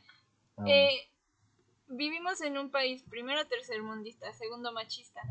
Ah, 0.58 0.64
eh, 0.68 1.10
vivimos 1.88 2.42
en 2.42 2.58
un 2.58 2.70
país, 2.72 3.04
primero 3.10 3.46
tercermundista, 3.48 4.32
segundo 4.34 4.72
machista. 4.72 5.22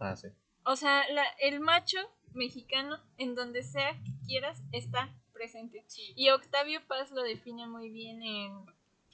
ah, 0.00 0.16
sí. 0.16 0.28
O 0.64 0.74
sea, 0.76 1.08
la- 1.10 1.28
el 1.40 1.60
macho 1.60 1.98
mexicano, 2.32 2.98
en 3.18 3.34
donde 3.34 3.62
sea 3.62 3.92
que 4.02 4.12
quieras, 4.26 4.58
está 4.72 5.08
presente. 5.36 5.84
Y 6.14 6.30
Octavio 6.30 6.80
Paz 6.86 7.10
lo 7.10 7.22
define 7.22 7.66
muy 7.66 7.90
bien 7.90 8.22
en 8.22 8.66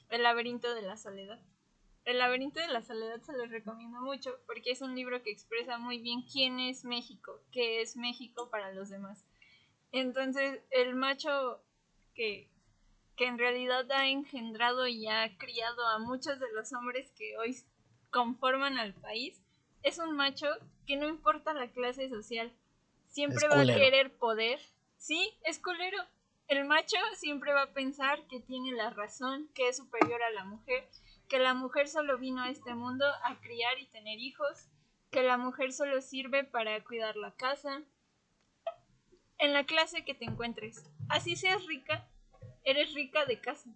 El 0.09 0.23
laberinto 0.23 0.73
de 0.73 0.81
la 0.81 0.97
soledad. 0.97 1.39
El 2.05 2.19
laberinto 2.19 2.59
de 2.59 2.67
la 2.67 2.81
soledad 2.81 3.21
se 3.21 3.33
los 3.33 3.49
recomiendo 3.49 4.01
mucho 4.01 4.37
porque 4.45 4.71
es 4.71 4.81
un 4.81 4.95
libro 4.95 5.23
que 5.23 5.31
expresa 5.31 5.77
muy 5.77 5.99
bien 5.99 6.23
quién 6.23 6.59
es 6.59 6.83
México, 6.83 7.39
qué 7.51 7.81
es 7.81 7.95
México 7.95 8.49
para 8.49 8.73
los 8.73 8.89
demás. 8.89 9.25
Entonces, 9.91 10.61
el 10.71 10.95
macho 10.95 11.61
que, 12.13 12.49
que 13.15 13.25
en 13.25 13.37
realidad 13.37 13.89
ha 13.91 14.07
engendrado 14.07 14.87
y 14.87 15.07
ha 15.07 15.37
criado 15.37 15.87
a 15.87 15.99
muchos 15.99 16.39
de 16.39 16.51
los 16.53 16.73
hombres 16.73 17.11
que 17.11 17.37
hoy 17.37 17.55
conforman 18.09 18.77
al 18.77 18.93
país, 18.93 19.41
es 19.81 19.99
un 19.99 20.15
macho 20.15 20.47
que 20.87 20.97
no 20.97 21.07
importa 21.07 21.53
la 21.53 21.71
clase 21.71 22.09
social, 22.09 22.51
siempre 23.07 23.47
va 23.47 23.61
a 23.61 23.65
querer 23.65 24.17
poder. 24.17 24.59
Sí, 25.03 25.37
es 25.43 25.59
culero. 25.59 25.97
El 26.47 26.63
macho 26.63 26.95
siempre 27.17 27.51
va 27.51 27.63
a 27.63 27.73
pensar 27.73 28.25
que 28.27 28.39
tiene 28.39 28.71
la 28.71 28.89
razón, 28.89 29.49
que 29.53 29.67
es 29.67 29.75
superior 29.75 30.23
a 30.23 30.29
la 30.29 30.45
mujer, 30.45 30.87
que 31.27 31.39
la 31.39 31.53
mujer 31.53 31.89
solo 31.89 32.17
vino 32.17 32.41
a 32.41 32.49
este 32.49 32.73
mundo 32.73 33.05
a 33.05 33.37
criar 33.41 33.77
y 33.79 33.87
tener 33.87 34.17
hijos, 34.19 34.69
que 35.11 35.21
la 35.21 35.35
mujer 35.35 35.73
solo 35.73 35.99
sirve 35.99 36.45
para 36.45 36.81
cuidar 36.85 37.17
la 37.17 37.35
casa. 37.35 37.81
En 39.39 39.51
la 39.51 39.65
clase 39.65 40.05
que 40.05 40.13
te 40.13 40.23
encuentres, 40.23 40.89
así 41.09 41.35
seas 41.35 41.65
rica, 41.65 42.07
eres 42.63 42.93
rica 42.93 43.25
de 43.25 43.41
casa. 43.41 43.69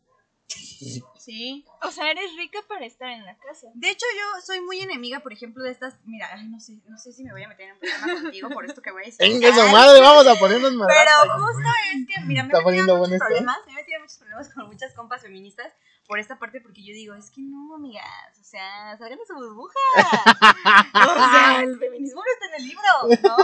Sí. 0.47 1.65
O 1.81 1.91
sea, 1.91 2.09
eres 2.09 2.35
rica 2.37 2.59
para 2.69 2.85
estar 2.85 3.09
en 3.09 3.25
la 3.25 3.37
casa. 3.37 3.67
De 3.73 3.89
hecho, 3.89 4.05
yo 4.15 4.41
soy 4.45 4.61
muy 4.61 4.79
enemiga, 4.79 5.19
por 5.19 5.33
ejemplo, 5.33 5.61
de 5.61 5.71
estas. 5.71 5.95
Mira, 6.05 6.29
ay, 6.31 6.47
no 6.47 6.59
sé, 6.59 6.79
no 6.87 6.97
sé 6.97 7.11
si 7.11 7.25
me 7.25 7.31
voy 7.31 7.43
a 7.43 7.49
meter 7.49 7.67
en 7.67 7.73
un 7.73 7.79
problema 7.79 8.21
contigo 8.21 8.49
por 8.49 8.65
esto 8.65 8.81
que 8.81 8.91
voy 8.91 9.03
a 9.03 9.05
decir. 9.07 9.19
Venga, 9.19 9.53
su 9.53 9.67
madre, 9.69 9.99
vamos 9.99 10.25
a 10.25 10.35
ponernos 10.35 10.73
más. 10.73 10.87
Pero 10.87 11.33
justo 11.37 11.69
es 11.91 12.07
que, 12.07 12.21
mira, 12.25 12.43
me 12.43 12.53
he 12.53 12.63
metido 12.63 12.93
en 12.93 12.99
muchos 12.99 13.11
esto, 13.11 13.25
problemas, 13.25 13.57
me 13.65 13.71
he 13.73 13.75
metido 13.75 13.95
en 13.97 14.01
muchos 14.03 14.17
problemas 14.19 14.53
con 14.53 14.67
muchas 14.67 14.93
compas 14.93 15.21
feministas 15.21 15.73
por 16.07 16.19
esta 16.19 16.39
parte 16.39 16.61
porque 16.61 16.81
yo 16.81 16.93
digo, 16.93 17.13
es 17.15 17.29
que 17.29 17.41
no, 17.41 17.75
amigas, 17.75 18.39
o 18.39 18.43
sea, 18.43 18.97
salgan 18.97 19.19
de 19.19 19.25
su 19.25 19.33
burbuja. 19.33 19.79
o 20.93 21.31
sea, 21.31 21.61
el 21.61 21.77
feminismo 21.77 22.21
no 22.23 22.31
está 22.31 22.55
en 22.55 22.61
el 22.61 22.67
libro, 22.69 23.29
¿no? 23.29 23.37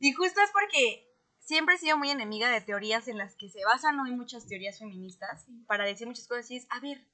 Y 0.00 0.12
justo 0.12 0.40
es 0.42 0.50
porque 0.50 1.09
siempre 1.50 1.74
he 1.74 1.78
sido 1.78 1.98
muy 1.98 2.10
enemiga 2.10 2.48
de 2.48 2.60
teorías 2.60 3.08
en 3.08 3.18
las 3.18 3.34
que 3.34 3.48
se 3.48 3.64
basan 3.64 3.98
hoy 3.98 4.12
muchas 4.12 4.46
teorías 4.46 4.78
feministas 4.78 5.46
para 5.66 5.84
decir 5.84 6.06
muchas 6.06 6.28
cosas 6.28 6.48
y 6.52 6.56
es, 6.58 6.66
a 6.70 6.78
ver, 6.78 7.04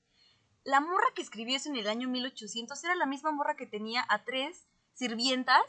la 0.62 0.80
morra 0.80 1.06
que 1.14 1.22
escribió 1.22 1.56
eso 1.56 1.70
en 1.70 1.76
el 1.76 1.88
año 1.88 2.06
1800 2.06 2.84
era 2.84 2.94
la 2.96 3.06
misma 3.06 3.32
morra 3.32 3.56
que 3.56 3.66
tenía 3.66 4.04
a 4.10 4.24
tres 4.24 4.66
sirvientas 4.92 5.62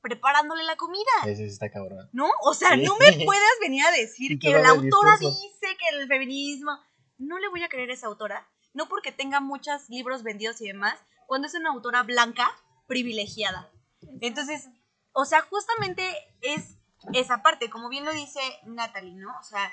preparándole 0.00 0.62
la 0.62 0.76
comida. 0.76 1.10
Sí 1.24 1.42
está 1.42 1.70
cabrón. 1.72 2.08
¿No? 2.12 2.30
O 2.42 2.54
sea, 2.54 2.76
Sí. 2.76 2.82
no 2.84 2.96
me 2.98 3.10
puedas 3.24 3.56
venir 3.60 3.84
a 3.84 3.90
decir 3.90 4.38
que 4.38 4.52
la 4.52 4.68
autora 4.68 5.16
discurso. 5.16 5.40
dice 5.42 5.76
que 5.76 5.96
el 5.98 6.06
feminismo. 6.06 6.70
No 7.18 7.40
le 7.40 7.48
voy 7.48 7.64
a 7.64 7.68
creer 7.68 7.90
a 7.90 7.94
esa 7.94 8.06
autora. 8.06 8.46
No 8.74 8.88
porque 8.88 9.10
tenga 9.10 9.40
muchos 9.40 9.88
libros 9.88 10.22
vendidos 10.22 10.60
y 10.60 10.66
demás, 10.68 10.96
cuando 11.26 11.48
es 11.48 11.54
una 11.54 11.70
autora 11.70 12.04
blanca, 12.04 12.48
privilegiada. 12.86 13.70
Entonces, 14.20 14.68
o 15.12 15.24
sea, 15.24 15.40
justamente 15.42 16.04
es 16.42 16.76
esa 17.12 17.42
parte, 17.42 17.70
como 17.70 17.88
bien 17.88 18.04
lo 18.04 18.12
dice 18.12 18.40
Natalie, 18.64 19.14
¿no? 19.14 19.30
O 19.38 19.42
sea, 19.42 19.70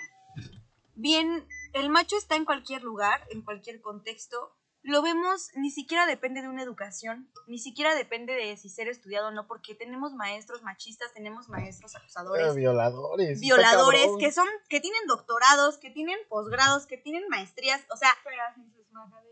bien, 0.95 1.47
el 1.73 1.89
macho 1.89 2.17
está 2.17 2.35
en 2.35 2.45
cualquier 2.45 2.83
lugar, 2.83 3.25
en 3.29 3.41
cualquier 3.41 3.81
contexto. 3.81 4.55
Lo 4.83 5.03
vemos, 5.03 5.49
ni 5.55 5.69
siquiera 5.69 6.07
depende 6.07 6.41
de 6.41 6.49
una 6.49 6.63
educación, 6.63 7.31
ni 7.45 7.59
siquiera 7.59 7.93
depende 7.93 8.33
de 8.33 8.57
si 8.57 8.67
ser 8.67 8.87
estudiado 8.87 9.27
o 9.27 9.31
no, 9.31 9.45
porque 9.45 9.75
tenemos 9.75 10.13
maestros 10.13 10.63
machistas, 10.63 11.13
tenemos 11.13 11.49
maestros 11.49 11.95
acusadores, 11.95 12.47
Eh, 12.47 12.55
violadores. 12.55 13.39
violadores, 13.39 14.07
que 14.19 14.31
son, 14.31 14.47
que 14.69 14.79
tienen 14.79 15.05
doctorados, 15.05 15.77
que 15.77 15.91
tienen 15.91 16.17
posgrados, 16.29 16.87
que 16.87 16.97
tienen 16.97 17.27
maestrías, 17.29 17.85
o 17.93 17.95
sea, 17.95 18.09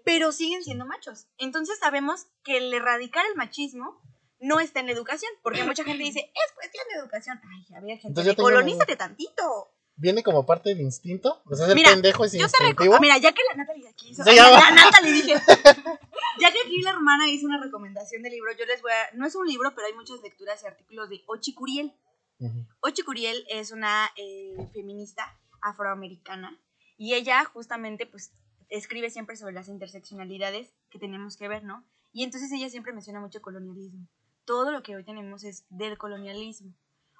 pero 0.05 0.31
siguen 0.31 0.63
siendo 0.63 0.85
machos. 0.85 1.27
Entonces 1.37 1.79
sabemos 1.79 2.27
que 2.43 2.57
el 2.57 2.71
erradicar 2.73 3.25
el 3.25 3.35
machismo 3.35 3.99
no 4.39 4.59
está 4.59 4.79
en 4.79 4.87
la 4.87 4.93
educación, 4.93 5.31
porque 5.43 5.63
mucha 5.63 5.83
gente 5.83 6.03
dice, 6.03 6.19
es 6.33 6.53
cuestión 6.53 6.85
de 6.93 6.99
educación. 6.99 7.39
Ay, 7.43 7.75
a 7.75 7.79
ver, 7.79 7.97
gente, 7.97 8.07
Entonces 8.07 8.35
colonízate 8.35 8.95
tantito. 8.95 9.73
Viene 9.95 10.23
como 10.23 10.45
parte 10.45 10.69
del 10.69 10.79
instinto. 10.79 11.41
O 11.45 11.55
sea, 11.55 11.67
ser 11.67 11.75
Mira, 11.75 11.91
pendejo 11.91 12.23
es 12.23 12.31
Yo 12.31 12.37
te 12.37 12.43
instintivo. 12.43 12.69
recomiendo, 12.69 13.01
mira, 13.01 13.17
ya 13.17 13.33
que 13.33 13.41
la 13.49 13.57
Natalie 13.57 13.89
aquí 13.89 14.09
hizo, 14.11 14.23
ya 14.23 14.49
la, 14.49 14.71
Natalie 14.71 15.11
dije, 15.11 15.33
ya 16.39 16.51
que 16.53 16.59
aquí 16.65 16.81
la 16.81 16.91
hermana 16.91 17.27
hizo 17.29 17.45
una 17.47 17.61
recomendación 17.61 18.23
de 18.23 18.29
libro, 18.29 18.49
yo 18.57 18.65
les 18.65 18.81
voy 18.81 18.93
a, 18.93 19.17
no 19.17 19.27
es 19.27 19.35
un 19.35 19.45
libro, 19.45 19.73
pero 19.75 19.87
hay 19.87 19.93
muchas 19.93 20.21
lecturas 20.21 20.63
y 20.63 20.67
artículos 20.67 21.09
de 21.09 21.21
Ochi 21.27 21.53
Curiel. 21.53 21.93
Ujú. 22.39 22.65
Ochi 22.79 23.01
Curiel 23.01 23.45
es 23.49 23.71
una 23.71 24.09
eh, 24.15 24.55
feminista 24.73 25.37
afroamericana 25.61 26.57
y 26.95 27.15
ella 27.15 27.43
justamente 27.43 28.05
pues 28.05 28.31
escribe 28.69 29.09
siempre 29.09 29.35
sobre 29.35 29.53
las 29.53 29.67
interseccionalidades 29.67 30.73
que 30.89 30.99
tenemos 30.99 31.35
que 31.35 31.49
ver, 31.49 31.65
¿no? 31.65 31.83
Y 32.13 32.23
entonces 32.23 32.49
ella 32.53 32.69
siempre 32.69 32.93
menciona 32.93 33.19
mucho 33.19 33.41
colonialismo. 33.41 34.07
Todo 34.49 34.71
lo 34.71 34.81
que 34.81 34.95
hoy 34.95 35.03
tenemos 35.03 35.43
es 35.43 35.63
del 35.69 35.99
colonialismo. 35.99 36.73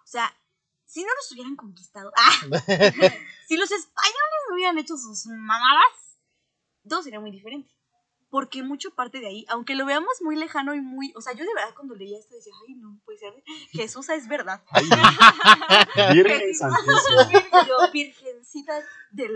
O 0.04 0.08
sea, 0.08 0.36
si 0.84 1.04
no 1.04 1.10
nos 1.16 1.32
hubieran 1.32 1.56
conquistado, 1.56 2.12
¡ah! 2.18 2.32
si 3.48 3.56
los 3.56 3.72
españoles 3.72 4.40
no 4.50 4.56
hubieran 4.56 4.80
hecho 4.80 4.98
sus 4.98 5.28
mamadas, 5.28 6.18
todo 6.90 7.04
sería 7.04 7.20
muy 7.20 7.30
diferente. 7.30 7.70
Porque 8.32 8.64
mucho 8.64 8.96
parte 8.96 9.20
de 9.20 9.28
ahí, 9.28 9.46
aunque 9.48 9.76
lo 9.76 9.86
veamos 9.86 10.24
muy 10.24 10.38
lejano 10.38 10.74
y 10.74 10.82
muy, 10.82 11.14
o 11.16 11.22
sea, 11.22 11.34
yo 11.34 11.46
de 11.46 11.54
verdad 11.54 11.76
cuando 11.76 11.94
leía 11.94 12.18
esto 12.18 12.34
decía, 12.34 12.54
ay, 12.68 12.74
no, 12.74 13.00
puede 13.06 13.20
ser, 13.20 13.32
Jesús 13.74 14.10
es 14.10 14.28
verdad. 14.28 14.64
Ay, 14.72 14.86
Virgen. 16.14 16.52
Yo, 17.68 17.92
virgencita 17.94 18.74
de 19.12 19.30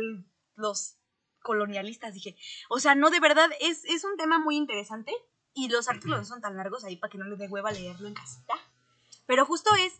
los 0.56 0.97
colonialistas, 1.43 2.15
dije. 2.15 2.36
O 2.69 2.79
sea, 2.79 2.95
no, 2.95 3.12
de 3.12 3.19
verdad, 3.19 3.51
es, 3.60 3.86
es 3.86 4.03
un 4.03 4.17
tema 4.17 4.39
muy 4.39 4.56
interesante 4.56 5.13
y 5.53 5.69
los 5.69 5.87
artículos 5.87 6.19
no 6.19 6.25
son 6.25 6.41
tan 6.41 6.57
largos 6.57 6.83
ahí 6.83 6.95
para 6.97 7.11
que 7.11 7.17
no 7.17 7.25
les 7.25 7.37
dé 7.39 7.47
hueva 7.47 7.71
leerlo 7.71 8.07
en 8.07 8.13
casita. 8.13 8.53
Pero 9.25 9.45
justo 9.45 9.69
es 9.75 9.93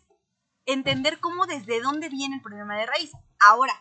entender 0.66 1.20
cómo 1.20 1.46
desde 1.46 1.80
dónde 1.80 2.08
viene 2.08 2.36
el 2.36 2.42
problema 2.42 2.76
de 2.76 2.86
raíz. 2.86 3.12
Ahora, 3.38 3.72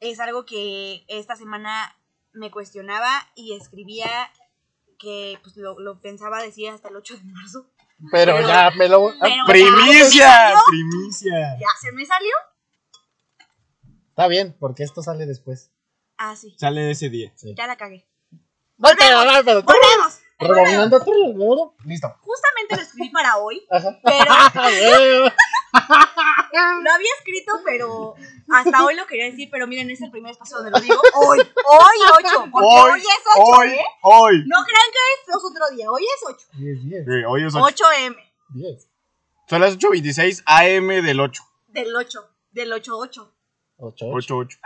es 0.00 0.20
algo 0.20 0.44
que 0.44 1.04
esta 1.08 1.36
semana 1.36 1.96
me 2.32 2.50
cuestionaba 2.50 3.08
y 3.34 3.54
escribía 3.54 4.30
que 4.98 5.38
pues, 5.42 5.56
lo, 5.56 5.78
lo 5.78 6.00
pensaba 6.00 6.42
decir 6.42 6.68
hasta 6.70 6.88
el 6.88 6.96
8 6.96 7.16
de 7.16 7.24
marzo. 7.24 7.66
Pero, 8.12 8.34
Pero- 8.36 8.46
ya 8.48 8.70
me 8.76 8.88
lo. 8.88 9.10
pero 9.20 9.34
ya 9.36 9.44
Primicia, 9.46 10.54
primicia. 10.68 11.56
¿Ya 11.58 11.66
se 11.80 11.92
me 11.92 12.04
salió? 12.04 12.34
Está 14.10 14.28
bien, 14.28 14.56
porque 14.58 14.82
esto 14.82 15.02
sale 15.02 15.26
después. 15.26 15.70
Ah, 16.18 16.36
sí, 16.36 16.54
Sale 16.58 16.90
ese 16.90 17.08
día. 17.10 17.32
ya 17.56 17.66
la 17.66 17.76
cagué. 17.76 18.06
No, 18.78 18.88
pero, 18.98 19.24
no, 19.24 19.32
pero. 19.44 19.62
¡Volvemos! 19.62 20.20
Rebobinando 20.38 21.00
todo. 21.00 21.74
Listo. 21.84 22.14
Justamente 22.20 22.76
lo 22.76 22.82
escribí 22.82 23.08
para 23.10 23.36
hoy, 23.38 23.66
Ajá. 23.70 23.98
pero 24.04 24.34
lo 26.82 26.92
había 26.92 27.10
escrito, 27.18 27.52
pero 27.64 28.14
hasta 28.52 28.84
hoy 28.84 28.94
lo 28.94 29.06
quería 29.06 29.26
decir, 29.26 29.48
pero 29.50 29.66
miren, 29.66 29.90
es 29.90 30.00
el 30.02 30.10
primer 30.10 30.32
espacio 30.32 30.56
donde 30.58 30.70
lo 30.72 30.80
digo. 30.80 31.00
Hoy, 31.14 31.38
hoy 31.40 31.98
8, 32.18 32.48
porque 32.50 32.66
hoy, 32.68 32.90
Hoy, 32.92 33.00
es 33.00 33.06
8, 33.36 33.42
Hoy, 33.44 33.68
¿eh? 33.68 33.84
hoy. 34.02 34.44
No 34.46 34.56
crean 34.64 34.90
que 34.92 35.30
es 35.32 35.36
otro 35.44 35.76
día, 35.76 35.90
hoy 35.90 36.04
es 36.04 36.22
8. 36.26 36.46
10, 36.52 36.82
10. 36.84 37.04
Sí, 37.04 37.24
Hoy 37.26 37.44
es 37.44 37.54
8. 37.54 37.84
8M, 37.84 38.16
10. 38.50 38.88
Son 39.48 39.60
las 39.60 39.78
8.26 39.78 40.42
AM 40.46 40.88
del 41.04 41.20
8. 41.20 41.42
del 41.68 41.94
8, 41.96 42.30
del 42.52 42.72
8-8. 42.72 42.82
8, 42.88 43.32
8. 43.78 44.06
8, 44.12 44.36
8. 44.36 44.58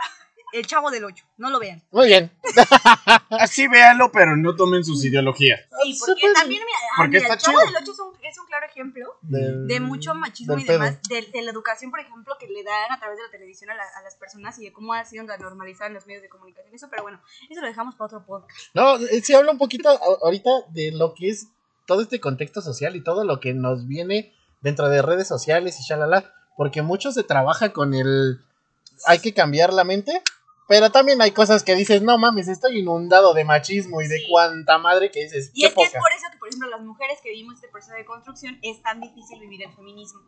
El 0.53 0.67
chavo 0.67 0.91
del 0.91 1.03
8, 1.05 1.23
no 1.37 1.49
lo 1.49 1.59
vean. 1.59 1.81
Muy 1.91 2.07
bien. 2.07 2.31
Así 3.29 3.67
véanlo, 3.67 4.11
pero 4.11 4.35
no 4.35 4.55
tomen 4.55 4.83
sus 4.83 5.03
ideologías. 5.05 5.61
Sí, 5.83 5.97
porque 5.99 6.21
también, 6.33 6.61
mira, 6.61 6.77
ah, 6.91 6.95
Porque 6.97 7.17
mira, 7.17 7.21
está 7.21 7.33
el 7.35 7.39
chavo 7.39 7.59
chido. 7.59 7.71
del 7.71 7.81
8 7.83 7.91
es 7.91 7.99
un, 7.99 8.13
es 8.25 8.37
un 8.39 8.45
claro 8.47 8.65
ejemplo 8.65 9.17
Del- 9.21 9.67
de 9.67 9.79
mucho 9.79 10.13
machismo 10.13 10.57
y 10.57 10.63
demás, 10.63 10.99
de, 11.09 11.21
de 11.21 11.41
la 11.41 11.51
educación, 11.51 11.89
por 11.91 11.99
ejemplo, 11.99 12.35
que 12.39 12.47
le 12.47 12.63
dan 12.63 12.91
a 12.91 12.99
través 12.99 13.17
de 13.17 13.23
la 13.23 13.31
televisión 13.31 13.69
a, 13.71 13.75
la- 13.75 13.83
a 13.83 14.01
las 14.03 14.15
personas 14.15 14.57
y 14.59 14.65
de 14.65 14.73
cómo 14.73 14.93
ha 14.93 15.05
sido 15.05 15.23
normalizada 15.23 15.87
en 15.87 15.93
los 15.93 16.05
medios 16.07 16.21
de 16.23 16.29
comunicación. 16.29 16.73
Eso, 16.75 16.87
pero 16.89 17.03
bueno, 17.03 17.21
eso 17.49 17.61
lo 17.61 17.67
dejamos 17.67 17.95
para 17.95 18.05
otro 18.07 18.25
podcast. 18.25 18.51
No, 18.73 18.97
eh, 18.97 19.21
sí 19.21 19.33
habla 19.33 19.51
un 19.51 19.57
poquito 19.57 19.89
ahorita 20.23 20.49
de 20.69 20.91
lo 20.91 21.13
que 21.13 21.29
es 21.29 21.47
todo 21.85 22.01
este 22.01 22.19
contexto 22.19 22.61
social 22.61 22.95
y 22.95 23.03
todo 23.03 23.23
lo 23.23 23.39
que 23.39 23.53
nos 23.53 23.87
viene 23.87 24.33
dentro 24.61 24.89
de 24.89 25.01
redes 25.01 25.27
sociales 25.27 25.79
y 25.79 25.83
shalala, 25.83 26.33
porque 26.57 26.81
mucho 26.81 27.11
se 27.11 27.23
trabaja 27.23 27.73
con 27.73 27.93
el 27.93 28.39
hay 29.07 29.17
que 29.19 29.33
cambiar 29.33 29.73
la 29.73 29.83
mente, 29.83 30.21
pero 30.71 30.89
también 30.89 31.21
hay 31.21 31.31
cosas 31.31 31.63
que 31.63 31.75
dices, 31.75 32.01
no 32.01 32.17
mames, 32.17 32.47
estoy 32.47 32.79
inundado 32.79 33.33
de 33.33 33.43
machismo 33.43 34.01
y 34.01 34.07
de 34.07 34.19
Sí. 34.19 34.25
cuanta 34.29 34.77
madre 34.77 35.11
que 35.11 35.23
dices, 35.23 35.51
Y 35.53 35.61
qué 35.61 35.67
es 35.67 35.73
que 35.75 35.83
es 35.83 35.91
por 35.91 36.09
eso 36.13 36.27
que, 36.31 36.37
por 36.37 36.47
ejemplo, 36.47 36.69
las 36.69 36.79
mujeres 36.79 37.19
que 37.21 37.29
vivimos 37.29 37.55
este 37.55 37.67
proceso 37.67 37.93
de 37.93 38.05
construcción 38.05 38.57
es 38.61 38.81
tan 38.81 39.01
difícil 39.01 39.37
vivir 39.41 39.63
el 39.67 39.73
feminismo. 39.75 40.21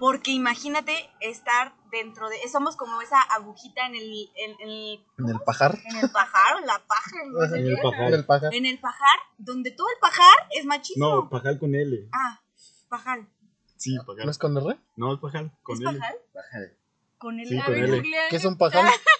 Porque 0.00 0.32
imagínate 0.32 0.94
estar 1.20 1.74
dentro 1.92 2.28
de. 2.30 2.36
Somos 2.50 2.74
como 2.74 3.00
esa 3.00 3.20
agujita 3.20 3.86
en 3.86 3.94
el, 3.94 4.30
en, 4.34 4.68
el, 4.68 5.04
En 5.18 5.28
el 5.28 5.40
pajar. 5.46 5.78
en 5.84 5.96
el 5.98 6.10
pajar 6.10 6.56
o 6.56 6.58
en 6.58 6.66
la 6.66 6.82
paja. 6.88 7.16
no 7.30 7.46
sé 7.46 7.58
En 7.58 7.64
qué. 7.66 7.70
el 7.70 7.76
pajar. 7.80 8.06
En 8.08 8.14
el 8.14 8.24
pajar. 8.26 8.54
En 8.54 8.66
el 8.66 8.80
pajar, 8.80 9.18
donde 9.38 9.70
todo 9.70 9.86
el 9.94 10.00
pajar 10.00 10.34
es 10.58 10.64
machismo. 10.64 11.06
No, 11.06 11.28
pajal 11.30 11.58
con 11.60 11.74
L. 11.76 12.08
Ah, 12.12 12.40
pajal. 12.88 13.28
Sí, 13.76 13.94
¿No 13.94 14.04
pajal. 14.06 14.28
es 14.30 14.38
con 14.38 14.56
R? 14.56 14.78
No, 14.96 15.14
es 15.14 15.20
pajal 15.20 15.52
con 15.62 15.74
¿Es 15.76 15.80
L. 15.88 15.98
pajal? 15.98 16.16
Bájale. 16.34 16.76
Con 17.18 17.38
el 17.38 17.46
Sí, 17.48 17.58
A 17.58 17.64
con 17.66 17.74
ver, 17.74 17.84
L. 17.84 18.02
¿Qué 18.30 18.36
es 18.36 18.42
qué 18.42 18.48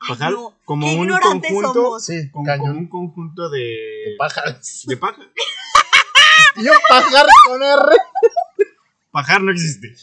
Ay, 0.00 0.16
no, 0.30 0.54
como 0.64 0.86
un 0.86 1.04
ignorantes 1.04 1.50
conjunto. 1.52 1.82
somos. 1.82 2.04
Sí, 2.04 2.30
Como, 2.30 2.52
un 2.64 2.88
conjunto 2.88 3.48
de. 3.50 3.58
De 3.60 4.14
pajas. 4.18 4.82
De 4.86 4.96
paja. 4.96 5.22
Y 6.56 6.60
un 6.68 6.76
pajar 6.88 7.26
con 7.46 7.62
R. 7.62 7.96
Pajar 9.10 9.42
no 9.42 9.52
existe. 9.52 9.94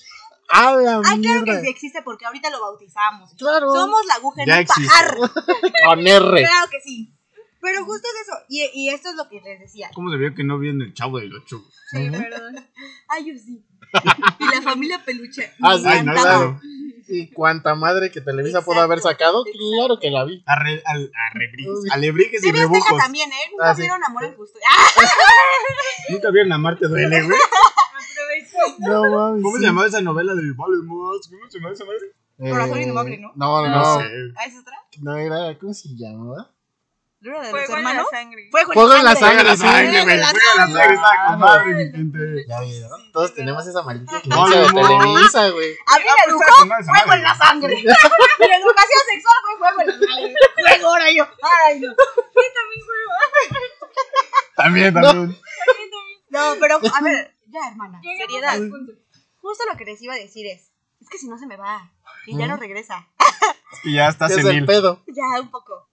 ¡A 0.49 0.71
la 0.75 1.01
Ay, 1.03 1.19
claro 1.21 1.43
que 1.43 1.51
mierda! 1.51 1.62
sí 1.62 1.69
existe 1.69 2.01
porque 2.03 2.25
ahorita 2.25 2.49
lo 2.51 2.62
bautizamos. 2.62 3.34
Claro. 3.38 3.73
Somos 3.73 4.06
la 4.06 4.15
aguja 4.15 4.41
en 4.43 4.47
Ya 4.47 4.56
el 4.58 4.62
existe. 4.62 4.88
pajar. 4.88 5.17
Con 5.86 5.99
R. 6.08 6.41
Claro 6.41 6.69
que 6.69 6.82
sí. 6.82 7.12
Pero 7.60 7.86
justo 7.86 8.08
es 8.08 8.27
eso. 8.27 8.38
Y, 8.49 8.69
y 8.73 8.89
esto 8.89 9.10
es 9.10 9.15
lo 9.15 9.27
que 9.29 9.41
les 9.41 9.60
decía. 9.62 9.89
¿Cómo 9.95 10.12
se 10.12 10.17
vio 10.17 10.36
que 10.36 10.43
no 10.43 10.60
viene 10.60 10.86
el 10.86 10.93
chavo 10.93 11.17
del 11.19 11.34
8? 11.34 11.63
Sí, 11.91 12.10
Ujú. 12.10 12.17
perdón. 12.21 12.67
Ay, 13.08 13.25
yo 13.34 13.39
sí. 13.39 13.65
Y 14.39 14.45
la 14.45 14.62
familia 14.62 15.03
peluche. 15.06 15.51
Ah, 15.62 15.77
sí, 15.77 16.03
no, 16.03 16.13
claro. 16.13 16.60
Y 17.07 17.31
cuánta 17.31 17.75
madre 17.75 18.11
que 18.11 18.21
Televisa 18.21 18.61
pudo 18.61 18.75
Exacto, 18.75 18.91
haber 18.91 18.99
sacado, 19.01 19.45
exacto. 19.45 19.59
claro 19.75 19.99
que 19.99 20.11
la 20.11 20.23
vi. 20.25 20.43
Arre, 20.45 20.81
al, 20.85 21.11
arrebrijes, 21.31 21.91
alebrijes 21.91 22.43
y 22.43 22.47
TV 22.51 22.59
Azteca 22.59 22.73
rebujos. 22.73 22.97
también, 22.97 23.29
¿eh? 23.31 23.49
Nunca 23.51 23.69
Ah, 23.69 23.75
sí. 23.75 23.81
vieron 23.81 24.03
Amor 24.03 24.23
en 24.25 24.35
Justo. 24.35 24.59
¡Ah! 24.69 25.01
Nunca 26.09 26.31
vieron 26.31 26.51
a 26.51 26.57
Marte 26.57 26.87
Duele, 26.87 27.21
güey. 27.23 27.37
No 28.79 29.09
mames. 29.09 29.43
¿Cómo 29.43 29.55
sí. 29.55 29.61
se 29.61 29.67
llamaba 29.67 29.87
esa 29.87 30.01
novela 30.01 30.33
de 30.33 30.41
Vale 30.55 30.77
más? 30.83 31.27
¿Cómo 31.29 31.49
se 31.49 31.57
llamaba 31.59 31.73
esa 31.73 31.85
madre? 31.85 31.99
Corazón 32.37 32.77
Eh, 32.77 32.81
indomable, 32.81 33.17
¿no? 33.19 33.31
No, 33.35 33.61
no, 33.61 33.69
No. 33.69 33.99
¿Ah, 34.35 34.45
es 34.47 34.57
otra? 34.59 34.75
No 35.01 35.17
era, 35.17 35.57
¿cómo 35.59 35.73
se 35.73 35.89
llamaba? 35.95 36.51
¿No 37.23 37.29
era 37.31 37.39
de 37.47 37.51
los 37.51 37.51
Fuego 37.51 37.77
en 37.77 37.83
la 37.83 37.89
hermanos? 37.91 38.07
sangre. 38.12 38.47
Fuego 38.51 38.73
Fuego 38.73 38.93
en 38.95 39.03
la 39.05 39.15
sangre, 39.15 39.51
sí. 39.51 39.57
sangre, 39.57 39.89
Fuego 39.91 40.03
güey. 40.03 40.13
en 40.13 40.19
la 40.19 40.27
Fuego 40.27 40.49
en 40.51 40.57
la 40.57 40.67
sangre. 40.67 40.93
está 40.93 41.25
con 41.27 41.39
madre, 41.39 41.73
mi 41.75 41.91
gente. 41.91 42.45
Ya 42.47 42.59
vieron. 42.62 43.12
Todos 43.13 43.33
tenemos 43.33 43.65
esa 43.67 43.81
maldita 43.81 44.12
No, 44.25 44.47
influencia 44.47 44.59
de 44.62 44.67
no, 44.73 44.81
no. 44.81 44.99
Televisa, 45.13 45.49
güey. 45.49 45.71
A 45.88 45.97
mí 45.97 46.03
me 46.03 46.09
Ah, 46.09 46.15
educó 46.27 46.43
fuego 46.43 47.13
en 47.13 47.23
la 47.23 47.36
sangre. 47.38 47.75
Mi 48.39 48.45
educación 48.51 49.01
sexual 49.09 49.36
fue 49.45 49.57
fuego 49.57 49.81
en 49.81 49.88
la 49.88 49.93
sangre. 49.93 50.33
Fuego 50.67 50.88
ahora 50.89 51.12
yo. 51.12 51.27
Ay, 51.65 51.79
no. 51.79 51.93
También, 54.55 54.93
también. 54.93 55.38
No, 56.29 56.55
pero 56.59 56.75
a 56.77 57.01
ver, 57.01 57.36
ya, 57.47 57.59
hermana. 57.69 58.01
Seriedad. 58.17 58.59
Justo 59.41 59.63
lo 59.71 59.77
que 59.77 59.86
les 59.86 60.01
iba 60.01 60.13
a 60.13 60.17
decir 60.17 60.45
es, 60.47 60.71
es 61.01 61.09
que 61.09 61.17
si 61.17 61.27
no 61.27 61.38
se 61.38 61.45
me 61.47 61.57
va 61.57 61.91
y 62.25 62.38
ya 62.38 62.47
no 62.47 62.57
regresa. 62.57 63.07
Y 63.83 63.95
ya 63.95 64.07
está 64.07 64.27
¿Qué 64.27 64.36
es 64.36 64.41
senil. 64.41 64.65
pedo? 64.65 65.03
Ya, 65.07 65.39
un 65.41 65.49
poco. 65.51 65.89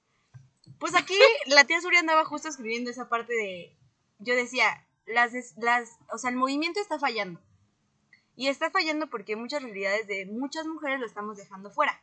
Pues 0.80 0.94
aquí 0.94 1.14
la 1.46 1.64
tía 1.64 1.80
Suri 1.80 1.98
andaba 1.98 2.24
justo 2.24 2.48
escribiendo 2.48 2.90
esa 2.90 3.10
parte 3.10 3.34
de. 3.34 3.76
Yo 4.18 4.34
decía, 4.34 4.88
las, 5.06 5.32
las. 5.58 5.90
O 6.10 6.16
sea, 6.16 6.30
el 6.30 6.36
movimiento 6.36 6.80
está 6.80 6.98
fallando. 6.98 7.38
Y 8.34 8.48
está 8.48 8.70
fallando 8.70 9.10
porque 9.10 9.36
muchas 9.36 9.62
realidades 9.62 10.06
de 10.06 10.24
muchas 10.24 10.66
mujeres 10.66 10.98
lo 10.98 11.04
estamos 11.04 11.36
dejando 11.36 11.70
fuera. 11.70 12.02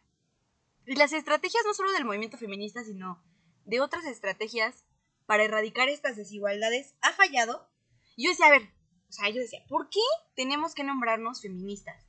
Y 0.86 0.96
las 0.96 1.12
estrategias 1.12 1.64
no 1.66 1.74
solo 1.74 1.92
del 1.92 2.06
movimiento 2.06 2.38
feminista, 2.38 2.84
sino 2.84 3.22
de 3.66 3.82
otras 3.82 4.06
estrategias 4.06 4.86
para 5.26 5.44
erradicar 5.44 5.90
estas 5.90 6.16
desigualdades 6.16 6.94
ha 7.02 7.14
fallado. 7.14 7.68
Y 8.16 8.26
yo 8.26 8.30
decía, 8.30 8.46
a 8.46 8.52
ver, 8.52 8.70
o 9.10 9.12
sea, 9.12 9.28
yo 9.30 9.42
decía, 9.42 9.60
¿por 9.68 9.90
qué 9.90 10.00
tenemos 10.36 10.76
que 10.76 10.84
nombrarnos 10.84 11.42
feministas? 11.42 12.06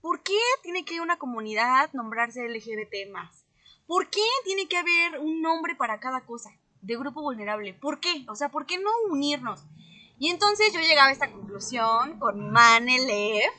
¿Por 0.00 0.22
qué 0.22 0.38
tiene 0.62 0.86
que 0.86 1.02
una 1.02 1.18
comunidad 1.18 1.92
nombrarse 1.92 2.48
LGBT 2.48 3.10
más? 3.12 3.45
¿Por 3.86 4.08
qué 4.10 4.20
tiene 4.44 4.68
que 4.68 4.76
haber 4.76 5.20
un 5.20 5.40
nombre 5.42 5.74
para 5.74 6.00
cada 6.00 6.24
cosa 6.24 6.50
de 6.82 6.96
grupo 6.96 7.22
vulnerable? 7.22 7.74
¿Por 7.74 8.00
qué? 8.00 8.24
O 8.28 8.34
sea, 8.34 8.48
¿por 8.50 8.66
qué 8.66 8.78
no 8.78 8.90
unirnos? 9.10 9.64
Y 10.18 10.28
entonces 10.30 10.72
yo 10.72 10.80
llegaba 10.80 11.08
a 11.08 11.12
esta 11.12 11.30
conclusión 11.30 12.18
con 12.18 12.50
Manelev, 12.50 13.50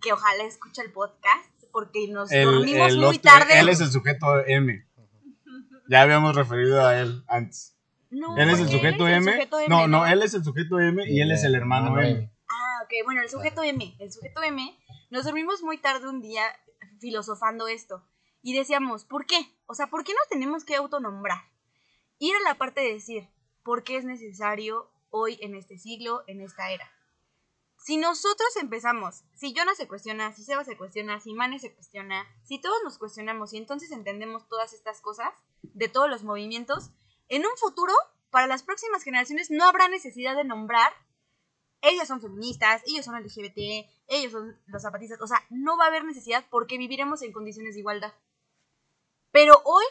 que 0.00 0.12
ojalá 0.12 0.44
escuche 0.44 0.82
el 0.82 0.92
podcast, 0.92 1.50
porque 1.72 2.06
nos 2.08 2.30
dormimos 2.30 2.96
muy 2.96 3.16
otro- 3.16 3.20
tarde. 3.22 3.58
Él 3.58 3.68
es 3.68 3.80
el 3.80 3.90
sujeto 3.90 4.44
M. 4.46 4.86
Ya 5.88 6.02
habíamos 6.02 6.36
referido 6.36 6.86
a 6.86 6.98
él 7.00 7.24
antes. 7.28 7.76
No, 8.10 8.36
Él 8.36 8.50
es 8.50 8.60
el 8.60 8.68
sujeto 8.68 9.06
él 9.06 9.14
es 9.14 9.18
el 9.18 9.22
M. 9.28 9.32
sujeto 9.32 9.58
M, 9.58 9.68
No, 9.68 9.86
no, 9.88 10.06
él 10.06 10.22
es 10.22 10.34
el 10.34 10.44
sujeto 10.44 10.78
M 10.78 11.02
y 11.10 11.20
él 11.22 11.30
es 11.32 11.44
el 11.44 11.54
hermano 11.54 11.98
M. 11.98 12.30
Ah, 12.48 12.80
ok, 12.84 12.90
bueno, 13.04 13.22
el 13.22 13.30
sujeto 13.30 13.62
M. 13.62 13.96
El 13.98 14.12
sujeto 14.12 14.42
M, 14.42 14.78
nos 15.10 15.24
dormimos 15.24 15.62
muy 15.62 15.78
tarde 15.78 16.08
un 16.08 16.20
día 16.20 16.42
filosofando 17.00 17.68
esto. 17.68 18.04
Y 18.42 18.54
decíamos, 18.54 19.04
¿por 19.04 19.26
qué? 19.26 19.54
O 19.66 19.74
sea, 19.74 19.86
¿por 19.88 20.04
qué 20.04 20.12
nos 20.12 20.28
tenemos 20.28 20.64
que 20.64 20.74
autonombrar? 20.76 21.40
Y 22.18 22.30
era 22.30 22.40
la 22.40 22.56
parte 22.56 22.80
de 22.80 22.92
decir, 22.92 23.28
¿por 23.62 23.84
qué 23.84 23.96
es 23.96 24.04
necesario 24.04 24.90
hoy, 25.10 25.38
en 25.40 25.54
este 25.54 25.78
siglo, 25.78 26.24
en 26.26 26.40
esta 26.40 26.70
era? 26.70 26.90
Si 27.78 27.96
nosotros 27.96 28.56
empezamos, 28.60 29.24
si 29.34 29.54
Jonah 29.56 29.74
se 29.74 29.88
cuestiona, 29.88 30.32
si 30.32 30.44
Seba 30.44 30.64
se 30.64 30.76
cuestiona, 30.76 31.20
si 31.20 31.32
Mane 31.32 31.58
se 31.58 31.74
cuestiona, 31.74 32.26
si 32.44 32.60
todos 32.60 32.78
nos 32.84 32.98
cuestionamos 32.98 33.52
y 33.52 33.56
entonces 33.56 33.90
entendemos 33.90 34.48
todas 34.48 34.72
estas 34.72 35.00
cosas 35.00 35.32
de 35.62 35.88
todos 35.88 36.08
los 36.08 36.22
movimientos, 36.22 36.90
en 37.28 37.44
un 37.44 37.56
futuro, 37.56 37.92
para 38.30 38.46
las 38.46 38.62
próximas 38.62 39.02
generaciones, 39.02 39.50
no 39.50 39.64
habrá 39.64 39.88
necesidad 39.88 40.36
de 40.36 40.44
nombrar 40.44 40.92
ellas 41.82 42.06
son 42.06 42.20
feministas, 42.20 42.80
ellos 42.86 43.04
son 43.04 43.20
LGBT, 43.20 43.58
ellos 44.06 44.32
son 44.32 44.56
los 44.66 44.82
zapatistas, 44.82 45.20
o 45.20 45.26
sea, 45.26 45.44
no 45.50 45.76
va 45.76 45.86
a 45.86 45.88
haber 45.88 46.04
necesidad 46.04 46.44
porque 46.48 46.78
viviremos 46.78 47.22
en 47.22 47.32
condiciones 47.32 47.74
de 47.74 47.80
igualdad. 47.80 48.12
Pero 49.32 49.60
hoy, 49.64 49.84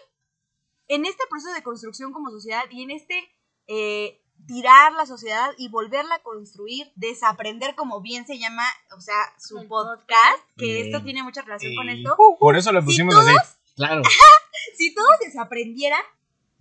en 0.88 1.06
este 1.06 1.24
proceso 1.30 1.54
de 1.54 1.64
construcción 1.64 2.14
como 2.14 2.30
sociedad 2.30 2.64
y 2.70 2.84
en 2.84 2.92
este 2.92 3.30
eh, 3.68 4.22
tirar 4.48 4.94
la 4.94 5.06
sociedad 5.06 5.52
y 5.58 5.70
volverla 5.70 6.16
a 6.16 6.24
construir, 6.24 6.92
desaprender 6.96 7.76
como 7.76 8.02
bien 8.02 8.26
se 8.26 8.40
llama, 8.40 8.64
o 8.96 9.02
sea, 9.02 9.16
su 9.40 9.60
El 9.60 9.68
podcast, 9.68 10.40
que 10.58 10.66
Bien. 10.66 10.86
esto 10.88 11.04
tiene 11.04 11.24
mucha 11.24 11.42
relación 11.42 11.76
con 11.76 11.90
Y 11.90 12.00
esto, 12.00 12.18
Por 12.40 12.56
eso 12.56 12.72
le 12.72 12.82
pusimos 12.82 13.16
así. 13.16 13.34
Claro. 13.76 14.02
si 14.78 14.94
todos 14.94 15.12
desaprendieran 15.24 16.02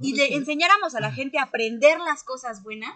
y 0.01 0.15
le 0.15 0.35
enseñáramos 0.35 0.95
a 0.95 1.01
la 1.01 1.13
gente 1.13 1.39
a 1.39 1.45
aprender 1.45 1.99
las 2.01 2.25
cosas 2.25 2.63
buenas, 2.63 2.95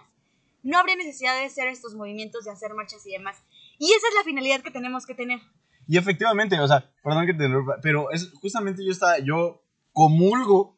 no 0.63 0.79
habría 0.79 0.95
necesidad 0.95 1.37
de 1.37 1.45
hacer 1.45 1.67
estos 1.67 1.93
movimientos, 1.93 2.45
de 2.45 2.51
hacer 2.51 2.73
marchas 2.73 3.05
y 3.05 3.11
demás. 3.11 3.37
Y 3.77 3.91
esa 3.91 4.07
es 4.07 4.15
la 4.15 4.23
finalidad 4.23 4.61
que 4.61 4.71
tenemos 4.71 5.05
que 5.05 5.13
tener. 5.13 5.39
Y 5.87 5.97
efectivamente, 5.97 6.59
o 6.59 6.67
sea, 6.67 6.91
perdón 7.03 7.27
que 7.27 7.33
te 7.33 7.43
interrumpa, 7.43 7.75
pero 7.81 8.09
es 8.09 8.31
justamente 8.41 8.83
yo 8.83 8.91
estaba, 8.91 9.19
yo 9.19 9.61
comulgo 9.95 10.77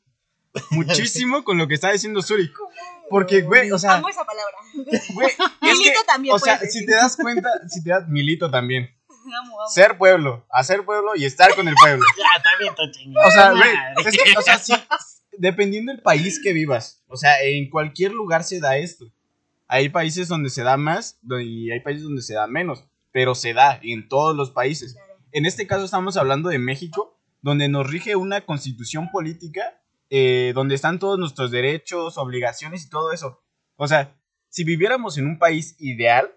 muchísimo 0.71 1.43
con 1.43 1.57
lo 1.57 1.67
que 1.67 1.73
está 1.73 1.91
diciendo 1.91 2.21
Suri. 2.21 2.49
Porque, 3.09 3.41
güey, 3.41 3.71
o 3.71 3.79
sea, 3.79 3.95
Amo 3.95 4.09
esa 4.09 4.23
palabra. 4.25 4.57
güey, 5.13 5.29
Milito 5.61 5.99
que, 5.99 6.05
también 6.05 6.35
o 6.35 6.39
sea, 6.39 6.57
puedes 6.57 6.73
si 6.73 6.79
decir. 6.79 6.89
te 6.89 6.95
das 6.95 7.15
cuenta, 7.15 7.49
si 7.67 7.83
te 7.83 7.89
das, 7.89 8.07
Milito 8.07 8.51
también. 8.51 8.93
Amo, 9.09 9.61
amo. 9.61 9.69
Ser 9.69 9.97
pueblo, 9.97 10.45
hacer 10.49 10.85
pueblo 10.85 11.15
y 11.15 11.25
estar 11.25 11.53
con 11.55 11.67
el 11.67 11.75
pueblo. 11.75 12.05
Ya, 12.17 12.43
también 12.43 12.73
O 13.17 13.31
sea, 13.31 13.51
güey, 13.51 14.05
es 14.05 14.23
que, 14.23 14.37
o 14.37 14.41
sea, 14.41 14.59
sí, 14.59 14.73
dependiendo 15.37 15.91
del 15.91 16.01
país 16.01 16.39
que 16.41 16.53
vivas, 16.53 17.03
o 17.07 17.17
sea, 17.17 17.41
en 17.41 17.69
cualquier 17.69 18.11
lugar 18.11 18.43
se 18.43 18.59
da 18.59 18.77
esto. 18.77 19.05
Hay 19.67 19.89
países 19.89 20.27
donde 20.27 20.49
se 20.49 20.63
da 20.63 20.77
más 20.77 21.19
y 21.43 21.71
hay 21.71 21.79
países 21.81 22.03
donde 22.03 22.21
se 22.21 22.35
da 22.35 22.47
menos, 22.47 22.85
pero 23.11 23.35
se 23.35 23.53
da 23.53 23.79
en 23.81 24.07
todos 24.07 24.35
los 24.35 24.51
países. 24.51 24.95
En 25.31 25.45
este 25.45 25.67
caso 25.67 25.85
estamos 25.85 26.15
hablando 26.17 26.49
de 26.49 26.59
México, 26.59 27.16
donde 27.41 27.69
nos 27.69 27.89
rige 27.89 28.15
una 28.15 28.41
constitución 28.41 29.09
política, 29.11 29.81
eh, 30.09 30.51
donde 30.55 30.75
están 30.75 30.99
todos 30.99 31.19
nuestros 31.19 31.51
derechos, 31.51 32.17
obligaciones 32.17 32.85
y 32.85 32.89
todo 32.89 33.11
eso. 33.11 33.43
O 33.75 33.87
sea, 33.87 34.15
si 34.49 34.63
viviéramos 34.63 35.17
en 35.17 35.27
un 35.27 35.39
país 35.39 35.75
ideal, 35.79 36.31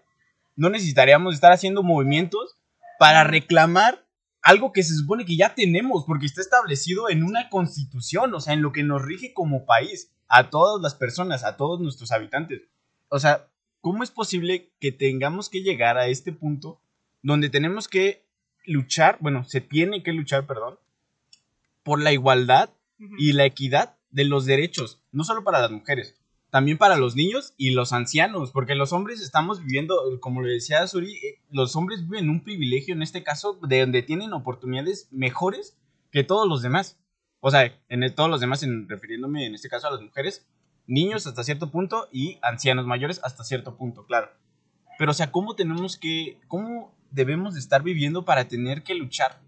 no 0.57 0.69
necesitaríamos 0.69 1.35
estar 1.35 1.53
haciendo 1.53 1.83
movimientos 1.83 2.59
para 2.99 3.25
reclamar 3.25 4.07
algo 4.43 4.73
que 4.73 4.83
se 4.83 4.95
supone 4.95 5.25
que 5.25 5.37
ya 5.37 5.55
tenemos, 5.55 6.05
porque 6.07 6.27
está 6.27 6.41
establecido 6.41 7.09
en 7.11 7.25
una 7.25 7.49
constitución, 7.49 8.35
o 8.35 8.41
sea, 8.41 8.55
en 8.55 8.63
lo 8.63 8.73
que 8.73 8.83
nos 8.83 9.03
rige 9.03 9.33
como 9.33 9.67
país, 9.67 10.13
a 10.29 10.49
todas 10.51 10.81
las 10.81 10.95
personas, 10.95 11.45
a 11.45 11.57
todos 11.57 11.81
nuestros 11.81 12.13
habitantes. 12.13 12.63
O 13.09 13.19
sea, 13.19 13.49
¿cómo 13.81 14.03
es 14.03 14.11
posible 14.11 14.73
que 14.81 14.93
tengamos 14.93 15.49
que 15.51 15.63
llegar 15.63 15.99
a 15.99 16.07
este 16.07 16.33
punto 16.33 16.81
donde 17.23 17.51
tenemos 17.51 17.89
que 17.89 18.25
luchar, 18.65 19.19
bueno, 19.21 19.45
se 19.45 19.61
tiene 19.61 20.03
que 20.03 20.13
luchar, 20.13 20.47
perdón, 20.47 20.79
por 21.91 22.01
la 22.01 22.13
igualdad 22.13 22.71
Ujú. 23.01 23.17
y 23.19 23.33
la 23.33 23.45
equidad 23.47 23.97
de 24.11 24.23
los 24.25 24.47
derechos, 24.47 25.03
no 25.11 25.25
solo 25.25 25.43
para 25.43 25.59
las 25.59 25.73
mujeres, 25.73 26.15
también 26.49 26.79
para 26.79 26.97
los 26.97 27.17
niños 27.17 27.53
y 27.57 27.71
los 27.71 27.93
ancianos, 27.93 28.53
porque 28.53 28.77
los 28.77 28.93
hombres 28.93 29.21
estamos 29.21 29.59
viviendo, 29.59 29.97
como 30.21 30.41
le 30.41 30.53
decía 30.53 30.87
Suri, 30.87 31.15
eh, 31.15 31.43
los 31.51 31.75
hombres 31.75 32.09
viven 32.09 32.31
un 32.31 32.45
privilegio 32.45 32.95
en 32.95 33.03
este 33.03 33.25
caso 33.25 33.59
de 33.67 33.81
donde 33.81 34.03
tienen 34.03 34.33
oportunidades 34.33 35.09
mejores 35.11 35.77
que 36.13 36.23
todos 36.23 36.49
los 36.49 36.63
demás. 36.63 36.97
O 37.41 37.51
sea, 37.51 37.77
en 37.89 38.15
todos 38.15 38.31
los 38.31 38.41
demás, 38.41 38.63
en, 38.63 38.89
refiriéndome 38.89 39.47
en 39.47 39.57
este 39.57 39.69
caso 39.69 39.89
a 39.89 39.91
las 39.91 40.01
mujeres, 40.01 40.47
niños 40.87 41.27
hasta 41.27 41.43
cierto 41.43 41.73
punto 41.73 42.09
y 42.13 42.39
ancianos 42.41 42.87
mayores 42.87 43.21
hasta 43.25 43.43
cierto 43.43 43.77
punto, 43.77 44.07
claro. 44.07 44.31
Pero, 44.97 45.11
o 45.11 45.15
sea, 45.15 45.33
¿cómo 45.33 45.57
tenemos 45.57 45.97
que, 45.97 46.39
cómo 46.47 46.95
debemos 47.11 47.55
de 47.55 47.59
estar 47.59 47.83
viviendo 47.83 48.25
para 48.25 48.47
tener 48.47 48.85
que 48.85 48.95
luchar 48.95 49.41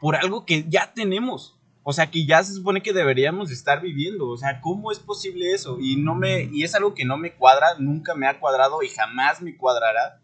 por 0.00 0.16
algo 0.16 0.44
que 0.44 0.64
ya 0.68 0.92
tenemos? 0.92 1.57
O 1.90 1.94
sea, 1.94 2.10
que 2.10 2.26
ya 2.26 2.44
se 2.44 2.52
supone 2.52 2.82
que 2.82 2.92
deberíamos 2.92 3.48
de 3.48 3.54
estar 3.54 3.80
viviendo. 3.80 4.28
O 4.28 4.36
sea, 4.36 4.60
¿cómo 4.60 4.92
es 4.92 4.98
posible 4.98 5.54
eso? 5.54 5.78
Y 5.80 5.96
no 5.96 6.14
me 6.14 6.42
y 6.52 6.62
es 6.62 6.74
algo 6.74 6.92
que 6.92 7.06
no 7.06 7.16
me 7.16 7.34
cuadra, 7.34 7.76
nunca 7.78 8.14
me 8.14 8.26
ha 8.26 8.38
cuadrado 8.38 8.82
y 8.82 8.90
jamás 8.90 9.40
me 9.40 9.56
cuadrará 9.56 10.20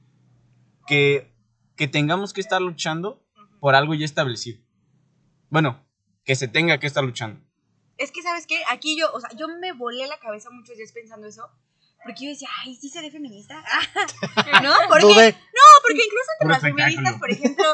que 0.87 1.33
que 1.75 1.89
tengamos 1.89 2.35
que 2.35 2.43
estar 2.43 2.61
luchando 2.61 3.25
por 3.61 3.75
algo 3.75 3.95
ya 3.95 4.05
establecido. 4.05 4.61
Bueno, 5.49 5.83
que 6.23 6.37
se 6.37 6.49
tenga 6.49 6.79
que 6.79 6.87
estar 6.87 7.03
luchando. 7.03 7.41
Es 7.97 8.13
que, 8.13 8.21
¿sabes 8.21 8.47
qué? 8.47 8.61
Aquí 8.69 8.99
yo, 8.99 9.11
o 9.15 9.21
sea, 9.21 9.31
yo 9.35 9.49
me 9.49 9.73
volé 9.73 10.07
la 10.07 10.19
cabeza 10.19 10.51
muchos 10.51 10.77
días 10.77 10.93
pensando 10.93 11.27
eso. 11.27 11.49
Porque 12.05 12.25
yo 12.25 12.29
decía, 12.29 12.51
ay, 12.61 12.77
¿sí 12.77 12.91
seré 12.91 13.11
feminista? 13.11 13.55
¿No? 14.63 14.75
Porque, 14.91 15.33
no, 15.33 15.67
porque 15.81 16.03
incluso 16.05 16.31
entre 16.41 16.49
las 16.53 16.61
feministas, 16.61 17.19
por 17.19 17.31
ejemplo, 17.31 17.65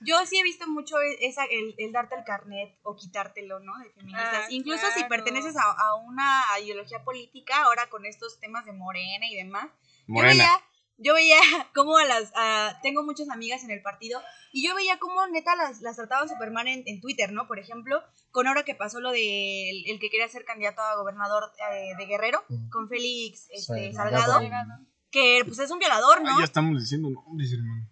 yo 0.00 0.24
sí 0.26 0.38
he 0.38 0.42
visto 0.42 0.66
mucho 0.68 0.96
esa, 1.20 1.44
el, 1.44 1.74
el 1.78 1.92
darte 1.92 2.14
el 2.14 2.24
carnet 2.24 2.78
o 2.82 2.96
quitártelo, 2.96 3.60
¿no? 3.60 3.76
De 3.78 3.90
feministas. 3.90 4.44
Ah, 4.44 4.46
incluso 4.50 4.86
si 4.94 5.04
perteneces 5.04 5.56
a, 5.56 5.62
a 5.62 5.94
una 5.96 6.42
ideología 6.62 7.02
política, 7.04 7.62
ahora 7.64 7.88
con 7.90 8.06
estos 8.06 8.38
temas 8.40 8.64
de 8.64 8.72
morena 8.72 9.26
y 9.28 9.36
demás. 9.36 9.66
Yo 10.06 10.14
Morena. 10.14 10.32
veía, 10.34 10.50
yo 10.96 11.14
veía 11.14 11.36
cómo 11.74 11.96
a 11.98 12.04
las, 12.04 12.32
a- 12.34 12.78
tengo 12.82 13.02
muchas 13.04 13.28
amigas 13.30 13.62
en 13.64 13.70
el 13.70 13.82
partido 13.82 14.22
y 14.52 14.66
yo 14.66 14.74
veía 14.74 14.98
cómo 14.98 15.26
neta 15.28 15.54
las, 15.54 15.80
las 15.80 15.96
trataban 15.96 16.28
Superman 16.28 16.66
en, 16.68 16.82
en 16.86 17.00
Twitter, 17.00 17.32
¿no? 17.32 17.46
Por 17.46 17.58
ejemplo, 17.58 18.02
con 18.30 18.46
ahora 18.46 18.64
que 18.64 18.74
pasó 18.74 19.00
lo 19.00 19.10
del 19.12 19.84
el 19.86 19.98
que 20.00 20.10
quería 20.10 20.28
ser 20.28 20.44
candidato 20.44 20.80
a 20.82 20.96
gobernador 20.96 21.52
eh, 21.72 21.92
de 21.96 22.06
Guerrero, 22.06 22.42
con 22.72 22.88
Félix 22.88 23.48
este, 23.50 23.92
Salgado. 23.92 24.32
Salgado. 24.34 24.86
Que 25.10 25.42
pues 25.46 25.58
es 25.58 25.70
un 25.70 25.78
violador, 25.78 26.22
¿no? 26.22 26.30
Ay, 26.30 26.36
ya 26.38 26.44
estamos 26.44 26.80
diciendo 26.80 27.10
nombres, 27.10 27.52
hermano. 27.52 27.88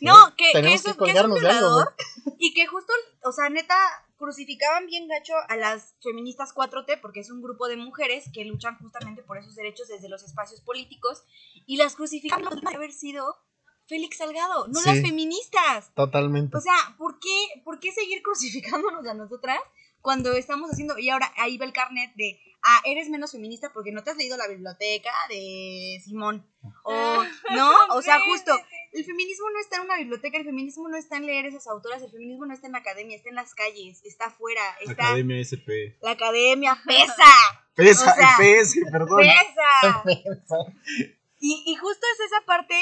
No, 0.00 0.34
que, 0.36 0.46
que 0.46 0.52
Tenemos 0.52 0.80
eso 0.80 0.84
que 0.84 0.90
es, 0.90 0.96
que 0.96 1.18
es 1.18 1.24
un 1.24 1.30
colgarnos 1.30 1.40
de 1.40 1.48
algo, 1.48 1.60
violador 1.60 1.94
y 2.38 2.54
que 2.54 2.66
justo, 2.66 2.92
o 3.24 3.32
sea, 3.32 3.48
neta, 3.48 3.76
crucificaban 4.16 4.86
bien 4.86 5.08
gacho 5.08 5.32
a 5.48 5.56
las 5.56 5.94
feministas 6.02 6.54
4T 6.54 7.00
porque 7.00 7.20
es 7.20 7.30
un 7.30 7.42
grupo 7.42 7.68
de 7.68 7.76
mujeres 7.76 8.24
que 8.32 8.44
luchan 8.44 8.76
justamente 8.78 9.22
por 9.22 9.38
esos 9.38 9.54
derechos 9.54 9.88
desde 9.88 10.08
los 10.08 10.22
espacios 10.22 10.60
políticos 10.60 11.24
y 11.66 11.76
las 11.76 11.94
crucificaban 11.96 12.60
de 12.60 12.74
haber 12.74 12.92
sido 12.92 13.36
Félix 13.86 14.18
Salgado, 14.18 14.68
no 14.68 14.80
Sí. 14.80 14.88
las 14.88 15.00
feministas. 15.02 15.92
Totalmente. 15.94 16.56
O 16.56 16.60
sea, 16.60 16.74
¿por 16.98 17.18
qué, 17.18 17.62
¿por 17.64 17.80
qué 17.80 17.92
seguir 17.92 18.22
crucificándonos 18.22 19.06
a 19.06 19.14
nosotras 19.14 19.58
cuando 20.00 20.32
estamos 20.32 20.70
haciendo... 20.70 20.98
Y 20.98 21.10
ahora 21.10 21.32
ahí 21.36 21.58
va 21.58 21.64
el 21.64 21.72
carnet 21.72 22.12
de, 22.14 22.38
ah, 22.64 22.80
eres 22.84 23.08
menos 23.08 23.32
feminista 23.32 23.72
porque 23.72 23.92
no 23.92 24.02
te 24.02 24.10
has 24.10 24.16
leído 24.16 24.36
la 24.36 24.48
biblioteca 24.48 25.10
de 25.28 26.00
Simón. 26.04 26.46
O, 26.84 26.92
¿no? 27.54 27.72
O 27.90 28.02
sea, 28.02 28.20
justo, 28.20 28.52
el 28.92 29.04
feminismo 29.04 29.50
no 29.50 29.60
está 29.60 29.76
en 29.76 29.82
una 29.82 29.96
biblioteca, 29.96 30.38
el 30.38 30.44
feminismo 30.44 30.88
no 30.88 30.96
está 30.96 31.16
en 31.16 31.26
leer 31.26 31.46
esas 31.46 31.66
autoras, 31.66 32.02
el 32.02 32.10
feminismo 32.10 32.46
no 32.46 32.54
está 32.54 32.66
en 32.66 32.72
la 32.72 32.78
academia, 32.78 33.16
está 33.16 33.28
en 33.28 33.36
las 33.36 33.54
calles, 33.54 34.00
está 34.04 34.26
afuera, 34.26 34.62
está... 34.80 35.08
Academia 35.08 35.38
SP. 35.40 35.98
La 36.00 36.12
academia 36.12 36.80
pesa, 36.86 37.24
Pesa, 37.74 38.12
O 38.12 38.14
sea, 38.14 38.36
PS, 38.38 38.76
perdón. 38.90 39.20
pesa. 40.04 40.04
Y, 41.44 41.64
y 41.66 41.74
justo 41.74 42.06
es 42.14 42.20
esa 42.26 42.46
parte 42.46 42.76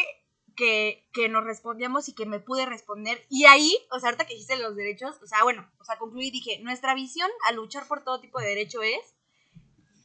que, 0.54 1.08
que 1.14 1.30
nos 1.30 1.44
respondíamos 1.44 2.10
y 2.10 2.14
que 2.14 2.26
me 2.26 2.40
pude 2.40 2.66
responder. 2.66 3.24
Y 3.30 3.46
ahí, 3.46 3.74
o 3.90 3.98
sea, 3.98 4.10
ahorita 4.10 4.26
que 4.26 4.34
dijiste 4.34 4.58
los 4.58 4.76
derechos, 4.76 5.16
o 5.22 5.26
sea, 5.26 5.42
bueno, 5.42 5.66
o 5.80 5.84
sea, 5.86 5.98
concluí 5.98 6.28
y 6.28 6.30
dije, 6.30 6.58
nuestra 6.62 6.94
visión 6.94 7.30
a 7.48 7.52
luchar 7.52 7.88
por 7.88 8.04
todo 8.04 8.20
tipo 8.20 8.38
de 8.38 8.48
derecho 8.48 8.82
es, 8.82 9.14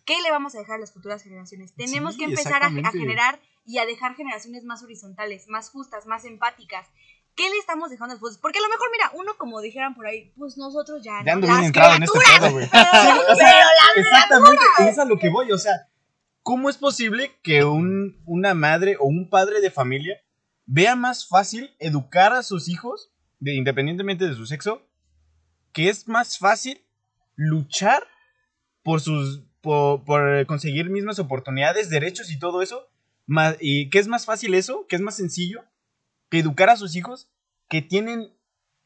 ¿qué 0.05 0.21
le 0.21 0.31
vamos 0.31 0.55
a 0.55 0.59
dejar 0.59 0.75
a 0.75 0.79
las 0.79 0.93
futuras 0.93 1.23
generaciones? 1.23 1.73
Tenemos 1.75 2.13
Sí, 2.13 2.19
que 2.19 2.25
empezar 2.25 2.63
a, 2.63 2.69
generar 2.91 3.39
y 3.65 3.79
a 3.79 3.85
dejar 3.85 4.15
generaciones 4.15 4.63
más 4.63 4.83
horizontales, 4.83 5.47
más 5.47 5.69
justas, 5.69 6.05
más 6.05 6.25
empáticas. 6.25 6.87
¿Qué 7.35 7.49
le 7.49 7.57
estamos 7.57 7.89
dejando 7.89 8.13
después? 8.13 8.37
Porque 8.37 8.59
a 8.59 8.61
lo 8.61 8.69
mejor, 8.69 8.87
mira, 8.91 9.11
uno 9.13 9.33
como 9.37 9.59
dijeran 9.59 9.93
por 9.95 10.07
ahí, 10.07 10.31
pues 10.37 10.57
nosotros 10.57 11.03
ya, 11.03 11.19
Ya 11.19 11.23
¿no? 11.23 11.31
ando 11.33 11.47
bien 11.47 11.63
entrado 11.65 11.95
en 11.95 12.03
este 12.03 12.19
pedo, 12.19 12.51
güey. 12.51 12.67
pero- 12.71 12.83
Sí, 12.83 13.19
o 13.31 13.35
sea, 13.35 13.53
pero 13.93 14.07
Exactamente, 14.07 14.63
es 14.79 14.99
a 14.99 15.05
lo 15.05 15.19
que 15.19 15.29
voy. 15.29 15.51
O 15.51 15.57
sea, 15.57 15.89
¿cómo 16.43 16.69
es 16.69 16.77
posible 16.77 17.37
que 17.43 17.65
un, 17.65 18.21
una 18.25 18.53
madre 18.53 18.95
o 18.99 19.05
un 19.05 19.29
padre 19.29 19.59
de 19.59 19.69
familia 19.71 20.21
vea 20.65 20.95
más 20.95 21.27
fácil 21.27 21.75
educar 21.79 22.31
a 22.31 22.41
sus 22.43 22.69
hijos, 22.69 23.11
de, 23.39 23.53
independientemente 23.55 24.27
de 24.27 24.35
su 24.35 24.45
sexo, 24.45 24.87
que 25.73 25.89
es 25.89 26.07
más 26.07 26.37
fácil 26.37 26.85
luchar 27.35 28.07
por 28.81 29.01
sus 29.01 29.43
por, 29.65 30.03
por 30.05 30.45
conseguir 30.45 30.89
mismas 30.91 31.17
oportunidades, 31.19 31.89
derechos 31.89 32.31
y 32.31 32.37
todo 32.39 32.61
eso? 32.61 32.87
ma- 33.25 33.55
¿Y 33.59 33.89
qué 33.89 33.97
es 33.99 34.07
más 34.07 34.25
fácil 34.25 34.53
eso? 34.53 34.85
¿Qué 34.87 34.95
es 34.95 35.01
más 35.01 35.15
sencillo? 35.17 35.63
Que 36.29 36.39
educar 36.39 36.69
a 36.69 36.77
sus 36.77 36.95
hijos 36.95 37.27
que 37.67 37.81
tienen 37.81 38.31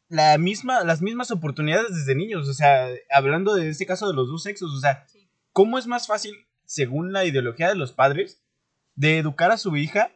la 0.08 0.38
misma, 0.38 0.84
las 0.86 1.02
mismas 1.02 1.30
oportunidades 1.32 1.94
desde 1.94 2.16
niños. 2.16 2.48
O 2.48 2.54
sea, 2.54 2.88
hablando 3.12 3.54
de 3.56 3.68
este 3.70 3.86
caso 3.86 4.08
de 4.08 4.14
los 4.16 4.30
dos 4.30 4.42
sexos, 4.44 4.72
o 4.74 4.80
sea, 4.80 5.06
Sí. 5.08 5.28
¿cómo 5.52 5.78
es 5.78 5.86
más 5.88 6.08
fácil, 6.08 6.34
según 6.66 7.12
la 7.12 7.26
ideología 7.26 7.68
de 7.68 7.76
los 7.76 7.92
padres, 7.92 8.42
de 8.96 9.18
educar 9.18 9.52
a 9.52 9.58
su 9.58 9.76
hija 9.76 10.12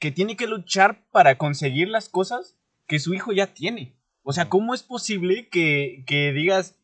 que 0.00 0.10
tiene 0.10 0.36
que 0.36 0.46
luchar 0.48 1.04
para 1.12 1.38
conseguir 1.38 1.88
las 1.88 2.08
cosas 2.08 2.56
que 2.88 2.98
su 2.98 3.14
hijo 3.14 3.32
ya 3.32 3.54
tiene? 3.54 3.94
O 4.24 4.32
sea, 4.32 4.48
¿cómo 4.48 4.74
es 4.74 4.82
posible 4.82 5.48
que, 5.48 6.02
que 6.06 6.32
digas, 6.32 6.74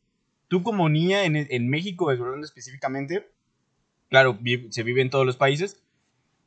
tú 0.48 0.62
como 0.62 0.88
niña 0.88 1.24
en, 1.24 1.36
en 1.36 1.68
México, 1.68 2.10
hablando 2.10 2.44
específicamente, 2.44 3.30
claro, 4.08 4.36
vi- 4.40 4.70
se 4.72 4.82
vive 4.82 5.02
en 5.02 5.10
todos 5.10 5.26
los 5.26 5.36
países, 5.36 5.82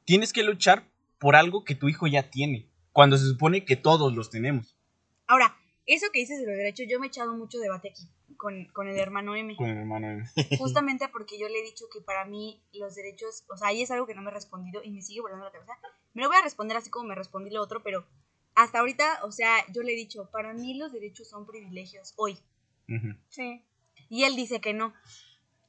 tienes 0.06 0.34
que 0.34 0.44
luchar 0.44 0.84
por 1.20 1.36
algo 1.36 1.64
que 1.64 1.76
tu 1.76 1.90
hijo 1.90 2.08
ya 2.08 2.30
tiene, 2.30 2.68
cuando 2.92 3.18
se 3.18 3.26
supone 3.28 3.66
que 3.66 3.76
todos 3.76 4.14
los 4.14 4.30
tenemos. 4.30 4.78
Ahora, 5.26 5.58
eso 5.86 6.08
que 6.14 6.20
dices 6.20 6.40
de 6.40 6.46
los 6.48 6.56
derechos, 6.56 6.86
yo 6.90 7.00
me 7.00 7.08
he 7.08 7.10
echado 7.10 7.36
mucho 7.36 7.60
debate 7.60 7.90
aquí 7.90 8.04
con, 8.38 8.66
con 8.74 8.88
el 8.88 8.98
hermano 8.98 9.36
M. 9.36 9.56
Con 9.56 9.66
mi 9.74 9.78
hermano. 9.80 10.24
Justamente 10.58 11.08
porque 11.10 11.40
yo 11.40 11.48
le 11.50 11.60
he 11.60 11.64
dicho 11.64 11.86
que 11.92 12.02
para 12.02 12.26
mí 12.26 12.62
los 12.74 12.96
derechos, 12.96 13.44
o 13.50 13.58
sea, 13.58 13.70
ahí 13.70 13.82
es 13.82 13.92
algo 13.92 14.06
que 14.06 14.14
no 14.16 14.22
me 14.22 14.30
he 14.30 14.34
respondido 14.34 14.84
y 14.84 14.92
me 14.92 15.02
sigue 15.02 15.22
volando 15.22 15.46
la 15.46 15.52
cabeza. 15.52 15.74
Me 16.14 16.22
lo 16.24 16.30
voy 16.30 16.38
a 16.38 16.44
responder 16.44 16.78
así 16.78 16.90
como 16.90 17.08
me 17.10 17.16
respondí 17.16 17.50
lo 17.50 17.62
otro, 17.62 17.84
pero 17.84 18.06
hasta 18.56 18.80
ahorita, 18.80 19.24
o 19.24 19.32
sea, 19.32 19.56
yo 19.74 19.82
le 19.84 19.94
he 19.94 19.96
dicho, 19.96 20.30
para 20.32 20.54
mí 20.54 20.76
los 20.78 20.92
derechos 20.92 21.30
son 21.30 21.46
privilegios 21.46 22.14
hoy. 22.16 22.38
Sí. 23.30 23.64
Y 24.10 24.24
él 24.24 24.36
dice 24.36 24.60
que 24.62 24.74
no. 24.74 24.94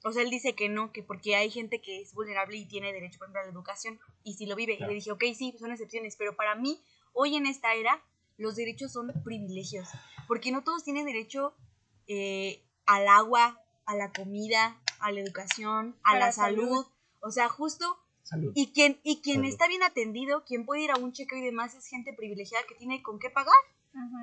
O 0.04 0.12
sea, 0.12 0.22
él 0.22 0.30
dice 0.30 0.54
que 0.54 0.68
no, 0.68 0.92
que 0.92 1.02
porque 1.02 1.34
hay 1.34 1.50
gente 1.50 1.80
que 1.80 2.00
es 2.00 2.14
vulnerable 2.14 2.56
y 2.56 2.66
tiene 2.66 2.92
derecho, 2.92 3.18
por 3.18 3.26
ejemplo, 3.26 3.40
a 3.40 3.44
la 3.44 3.50
educación, 3.50 3.98
y 4.22 4.34
si 4.34 4.46
lo 4.46 4.54
vive. 4.54 4.74
Y 4.78 4.84
le 4.84 4.94
dije, 4.94 5.10
ok, 5.10 5.24
sí, 5.36 5.54
son 5.58 5.72
excepciones, 5.72 6.16
pero 6.16 6.36
para 6.36 6.54
mí, 6.54 6.80
hoy 7.12 7.36
en 7.36 7.46
esta 7.46 7.74
era, 7.74 8.02
los 8.36 8.54
derechos 8.54 8.92
son 8.92 9.12
privilegios. 9.24 9.88
Porque 10.28 10.52
no 10.52 10.62
todos 10.62 10.84
tienen 10.84 11.04
derecho 11.04 11.54
eh, 12.06 12.62
al 12.86 13.08
agua, 13.08 13.60
a 13.86 13.96
la 13.96 14.12
comida, 14.12 14.80
a 15.00 15.10
la 15.10 15.20
educación, 15.20 15.96
a, 16.04 16.12
A 16.12 16.14
la, 16.18 16.26
la 16.26 16.32
salud. 16.32 16.68
salud. 16.68 16.86
O 17.20 17.30
sea, 17.32 17.48
justo. 17.48 17.98
Salud. 18.22 18.52
Y 18.54 18.72
quien, 18.72 19.00
y 19.02 19.20
quien 19.20 19.38
Salud. 19.38 19.48
está 19.48 19.66
bien 19.68 19.82
atendido, 19.82 20.44
quien 20.44 20.64
puede 20.64 20.82
ir 20.82 20.90
a 20.92 20.96
un 20.96 21.12
chequeo 21.12 21.38
y 21.38 21.42
demás, 21.42 21.74
es 21.74 21.86
gente 21.86 22.12
privilegiada 22.12 22.64
que 22.68 22.74
tiene 22.76 23.02
con 23.02 23.18
qué 23.18 23.30
pagar. 23.30 23.54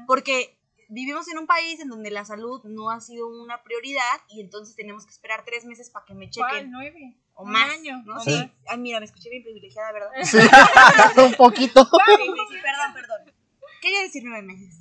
Porque 0.08 0.58
vivimos 0.90 1.28
en 1.28 1.38
un 1.38 1.48
país 1.48 1.80
en 1.80 1.90
donde 1.90 2.12
la 2.12 2.26
salud 2.26 2.62
no 2.66 2.90
ha 2.90 3.00
sido 3.02 3.28
una 3.28 3.64
prioridad 3.64 4.02
y 4.30 4.42
entonces 4.42 4.76
tenemos 4.76 5.06
que 5.06 5.12
esperar 5.12 5.44
tres 5.46 5.66
meses 5.66 5.90
para 5.90 6.06
que 6.06 6.14
me 6.14 6.30
¿Cuál? 6.30 6.52
chequen. 6.52 6.72
¿Nueve? 6.72 7.18
O 7.34 7.44
Un 7.44 7.52
más. 7.52 7.70
año, 7.72 8.02
Sí. 8.24 8.32
más. 8.38 8.50
Ay, 8.68 8.78
mira, 8.78 9.00
me 9.00 9.06
escuché 9.06 9.30
bien 9.30 9.44
privilegiada, 9.44 9.92
¿verdad? 9.92 10.10
Sí, 10.24 10.38
un 11.22 11.34
poquito. 11.34 11.88
Perdón, 11.98 12.94
perdón. 12.94 13.34
Quería 13.82 14.02
decir 14.02 14.24
nueve 14.26 14.42
meses. 14.42 14.80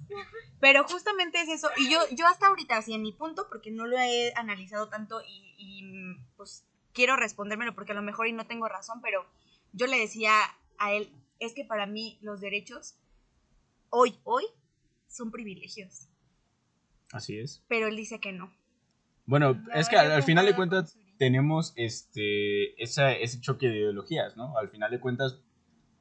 Pero 0.61 0.85
justamente 0.85 1.41
es 1.43 1.49
eso. 1.49 1.69
Y 1.77 1.91
yo, 1.91 1.99
yo 2.13 2.27
hasta 2.27 2.47
ahorita, 2.47 2.77
así 2.77 2.95
en 2.95 3.03
mi 3.03 3.13
punto, 3.13 3.49
porque 3.49 3.71
no 3.71 3.87
lo 3.87 3.99
he 3.99 4.33
analizado 4.35 4.89
tanto 4.89 5.21
y, 5.21 5.55
y, 5.59 5.83
pues 6.37 6.65
quiero 6.95 7.17
respondérmelo 7.17 7.75
porque 7.75 7.93
a 7.93 7.97
lo 7.97 8.03
mejor 8.03 8.29
y 8.29 8.33
no 8.33 8.47
tengo 8.47 8.67
razón, 8.69 9.01
pero 9.03 9.27
yo 9.73 9.87
le 9.89 9.99
decía 9.99 10.33
a 10.79 10.93
él, 10.93 11.13
es 11.41 11.53
que 11.53 11.65
para 11.65 11.87
mí 11.87 12.19
los 12.23 12.41
derechos 12.41 12.95
hoy, 13.91 14.19
hoy, 14.25 14.45
son 15.15 15.31
privilegios. 15.31 16.09
Así 17.12 17.39
es. 17.39 17.62
Pero 17.69 17.87
él 17.87 17.97
dice 17.97 18.19
que 18.21 18.33
no. 18.33 18.53
Bueno, 19.27 19.55
No, 19.55 19.73
es 19.75 19.89
que 19.89 19.97
al, 19.97 20.11
al 20.12 20.23
final 20.23 20.45
de 20.47 20.55
cuentas 20.55 20.99
tenemos 21.19 21.73
este 21.77 22.83
esa- 22.83 23.12
ese 23.12 23.41
choque 23.41 23.69
de 23.69 23.77
ideologías, 23.79 24.37
¿no? 24.37 24.57
Al 24.59 24.69
final 24.69 24.91
de 24.91 25.01
cuentas 25.01 25.39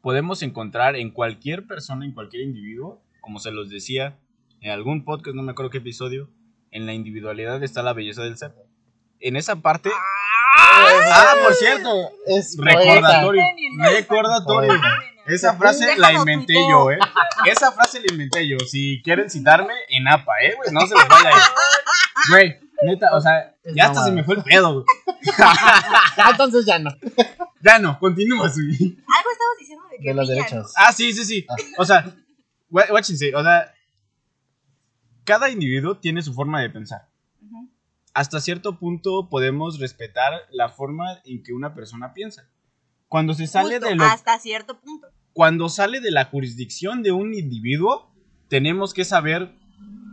podemos 0.01 0.41
encontrar 0.41 0.95
en 0.95 1.11
cualquier 1.11 1.65
persona, 1.67 2.05
en 2.05 2.13
cualquier 2.13 2.43
individuo, 2.43 3.01
como 3.21 3.39
se 3.39 3.51
los 3.51 3.69
decía 3.69 4.19
en 4.61 4.71
algún 4.71 5.05
podcast, 5.05 5.35
no 5.35 5.43
me 5.43 5.51
acuerdo 5.51 5.69
qué 5.71 5.77
episodio, 5.77 6.29
en 6.71 6.85
la 6.85 6.93
individualidad 6.93 7.61
está 7.63 7.83
la 7.83 7.93
belleza 7.93 8.23
del 8.23 8.37
ser. 8.37 8.53
En 9.19 9.35
esa 9.35 9.57
parte... 9.57 9.89
Ah, 10.55 11.33
por 11.43 11.53
cierto, 11.53 11.89
Es 12.27 12.57
recordatorio, 12.57 13.43
recordatorio. 13.83 14.73
Esa 15.25 15.55
frase 15.55 15.85
Déjalo 15.85 16.01
la 16.01 16.13
inventé 16.13 16.53
tuiteo. 16.53 16.69
yo, 16.69 16.91
¿eh? 16.91 16.99
Esa 17.45 17.71
frase 17.71 17.99
la 17.99 18.11
inventé 18.13 18.47
yo. 18.47 18.57
Si 18.59 19.01
quieren 19.03 19.29
citarme, 19.29 19.73
en 19.89 20.07
APA, 20.07 20.31
¿eh, 20.43 20.53
güey? 20.55 20.71
No 20.71 20.81
se 20.87 20.95
les 20.95 21.07
vaya 21.07 21.29
a 21.29 21.31
ir. 21.31 21.43
Güey, 22.29 22.59
neta, 22.83 23.15
o 23.15 23.21
sea, 23.21 23.55
Es 23.63 23.73
ya 23.75 23.85
hasta 23.85 24.03
se 24.05 24.11
me 24.11 24.23
fue 24.23 24.35
el 24.35 24.43
pedo, 24.43 24.73
güey. 24.73 24.85
Ah, 25.39 26.29
entonces 26.31 26.65
ya 26.65 26.77
no. 26.79 26.91
Ya 27.61 27.79
no, 27.79 27.97
continúa, 27.99 28.49
güey. 28.49 28.67
Algo 28.67 29.31
estabas 29.31 29.57
diciendo 29.59 29.85
de 29.89 29.97
que 29.97 30.09
De 30.09 30.13
los 30.13 30.27
pillan. 30.27 30.43
derechos. 30.45 30.73
Ah, 30.75 30.91
sí, 30.91 31.13
sí, 31.13 31.23
sí. 31.25 31.47
O 31.77 31.85
sea, 31.85 32.05
guáchense, 32.69 33.33
o 33.35 33.41
sea, 33.43 33.73
cada 35.23 35.49
individuo 35.49 35.97
tiene 35.97 36.21
su 36.21 36.33
forma 36.33 36.61
de 36.61 36.69
pensar. 36.69 37.07
Hasta 38.13 38.39
cierto 38.41 38.77
punto 38.77 39.27
podemos 39.29 39.79
respetar 39.79 40.33
la 40.51 40.69
forma 40.69 41.19
en 41.25 41.41
que 41.41 41.53
una 41.53 41.73
persona 41.73 42.13
piensa. 42.13 42.47
Cuando 43.13 43.35
se 43.35 43.45
sale 43.45 43.75
Justo, 43.75 43.89
de 43.89 43.95
lo 43.95 44.05
hasta 44.05 44.39
cierto 44.39 44.79
punto. 44.79 45.07
cuando 45.33 45.69
sale 45.69 45.99
de 45.99 46.09
la 46.09 46.25
jurisdicción 46.25 47.03
de 47.03 47.11
un 47.11 47.35
individuo, 47.35 48.11
tenemos 48.47 48.91
que 48.91 49.05
saber 49.05 49.53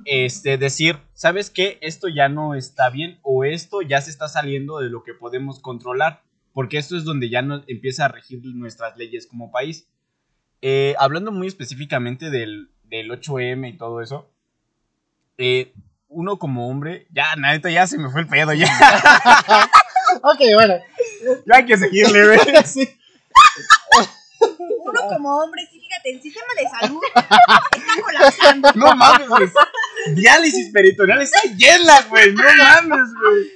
este, 0.05 0.59
decir, 0.59 0.98
¿sabes 1.14 1.48
qué? 1.48 1.78
Esto 1.80 2.09
ya 2.09 2.28
no 2.28 2.55
está 2.55 2.90
bien 2.90 3.18
o 3.22 3.44
esto 3.44 3.80
ya 3.80 4.03
se 4.03 4.11
está 4.11 4.28
saliendo 4.28 4.80
de 4.80 4.90
lo 4.90 5.03
que 5.03 5.14
podemos 5.14 5.61
controlar, 5.61 6.20
porque 6.53 6.76
esto 6.76 6.94
es 6.94 7.05
donde 7.05 7.30
ya 7.30 7.40
nos 7.40 7.62
empieza 7.68 8.05
a 8.05 8.09
regir 8.09 8.42
nuestras 8.44 8.98
leyes 8.98 9.26
como 9.26 9.51
país. 9.51 9.88
Eh, 10.61 10.94
hablando 10.98 11.32
muy 11.32 11.46
específicamente 11.46 12.28
del, 12.28 12.68
del 12.84 13.11
8M 13.11 13.66
y 13.66 13.78
todo 13.78 14.03
eso, 14.03 14.30
eh, 15.38 15.72
uno 16.09 16.38
como 16.38 16.68
hombre, 16.68 17.07
ya, 17.11 17.34
neta, 17.34 17.70
ya 17.70 17.86
se 17.86 17.96
me 17.96 18.11
fue 18.11 18.20
el 18.20 18.26
pedo, 18.26 18.53
ya, 18.53 18.66
Ok, 20.22 20.40
bueno. 20.55 20.74
Ya 21.46 21.56
hay 21.56 21.66
que 21.66 21.76
seguirle, 21.76 22.26
güey. 22.26 22.38
Sí. 22.64 22.88
Uno 24.84 25.00
como 25.08 25.36
hombre, 25.38 25.62
sí, 25.70 25.78
fíjate, 25.78 26.10
el 26.12 26.22
sistema 26.22 26.46
de 26.56 26.68
salud 26.80 27.00
está 27.14 28.02
colapsando. 28.02 28.68
No 28.74 28.96
mames, 28.96 29.28
güey. 29.28 29.50
Diálisis 30.14 30.72
peritoneal 30.72 31.20
está 31.20 31.40
llena, 31.56 32.00
güey. 32.08 32.32
No 32.34 32.42
mames, 32.42 33.10
güey. 33.20 33.50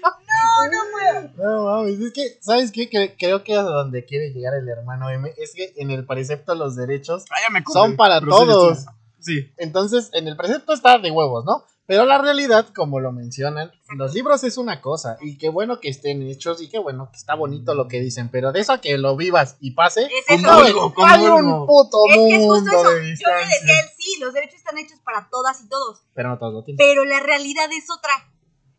No 1.39 1.65
mames, 1.65 2.01
es 2.01 2.13
que, 2.13 2.39
¿sabes 2.41 2.71
qué? 2.71 2.89
Cre- 2.91 3.15
creo 3.19 3.43
que 3.43 3.55
a 3.55 3.63
donde 3.63 4.05
quiere 4.05 4.31
llegar 4.31 4.55
el 4.55 4.69
hermano 4.69 5.09
M 5.11 5.33
es 5.39 5.53
que 5.55 5.73
en 5.77 5.91
el 5.91 6.05
precepto 6.07 6.55
los 6.55 6.77
derechos 6.77 7.25
Ah, 7.31 7.37
ya 7.43 7.51
me 7.51 7.61
acordé. 7.61 7.81
son 7.81 7.97
para 7.97 8.21
todos. 8.21 8.85
Sí. 9.21 9.51
Entonces, 9.57 10.11
en 10.13 10.29
el 10.29 10.37
precepto 10.37 10.75
está 10.75 10.99
de 10.99 11.11
huevos, 11.11 11.45
¿no? 11.47 11.65
Pero 11.87 12.07
la 12.07 12.17
realidad, 12.17 12.69
como 12.75 12.99
lo 12.99 13.13
mencionan, 13.13 13.71
los 13.97 14.15
libros 14.15 14.43
es 14.43 14.57
una 14.57 14.81
cosa. 14.81 15.19
Y 15.21 15.37
qué 15.37 15.51
bueno 15.51 15.81
que 15.81 15.91
estén 15.91 16.23
hechos 16.23 16.63
y 16.63 16.71
qué 16.71 16.79
bueno 16.79 17.11
que 17.11 17.17
está 17.19 17.35
bonito 17.35 17.75
lo 17.75 17.89
que 17.89 18.01
dicen. 18.01 18.31
Pero 18.31 18.53
de 18.53 18.61
eso 18.61 18.73
a 18.73 18.81
que 18.81 18.97
lo 18.97 19.17
vivas 19.17 19.57
y 19.61 19.73
pase, 19.73 20.09
Es 20.29 20.45
algo, 20.47 20.95
como 20.95 21.07
hay 21.07 21.21
un 21.27 21.67
puto 21.67 21.99
Es 22.09 22.17
que 22.17 22.37
es 22.37 22.43
justo 22.43 22.55
mundo 22.55 22.71
eso. 22.73 22.89
de 22.91 22.95
Yo 22.95 23.01
le 23.01 23.11
decía 23.11 23.29
a 23.77 23.81
él, 23.81 23.87
sí, 23.99 24.17
los 24.19 24.33
derechos 24.33 24.57
están 24.57 24.79
hechos 24.79 24.99
para 25.01 25.29
todas 25.29 25.61
y 25.63 25.69
todos. 25.69 26.03
Pero 26.15 26.31
no 26.31 26.39
todos 26.39 26.55
lo 26.55 26.65
tienen. 26.65 26.79
Pero 26.79 27.05
la 27.05 27.21
realidad 27.21 27.69
es 27.77 27.91
otra. 27.91 28.13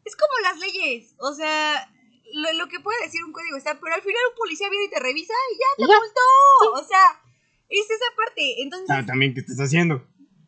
Es 0.04 0.16
como 0.16 0.34
las 0.42 0.58
leyes. 0.60 1.14
O 1.20 1.32
sea, 1.34 1.88
lo, 2.34 2.54
lo 2.54 2.68
que 2.70 2.80
puede 2.80 3.04
decir 3.06 3.24
un 3.24 3.32
código 3.34 3.56
está, 3.58 3.80
pero 3.80 3.94
al 3.94 4.02
final 4.02 4.22
un 4.32 4.36
policía 4.38 4.68
viene 4.72 4.86
y 4.86 4.90
te 4.90 5.00
revisa 5.00 5.34
y 5.54 5.58
ya 5.60 5.66
te 5.78 5.84
Y 5.84 5.88
ya. 5.88 5.94
multó. 6.00 6.82
O 6.82 6.88
sea, 6.88 7.22
es 7.70 7.86
esa 7.86 8.16
parte. 8.18 8.64
Entonces, 8.64 8.88
Ah, 8.90 9.04
También, 9.06 9.36
¿qué 9.36 9.42
estás 9.42 9.60
haciendo? 9.60 10.02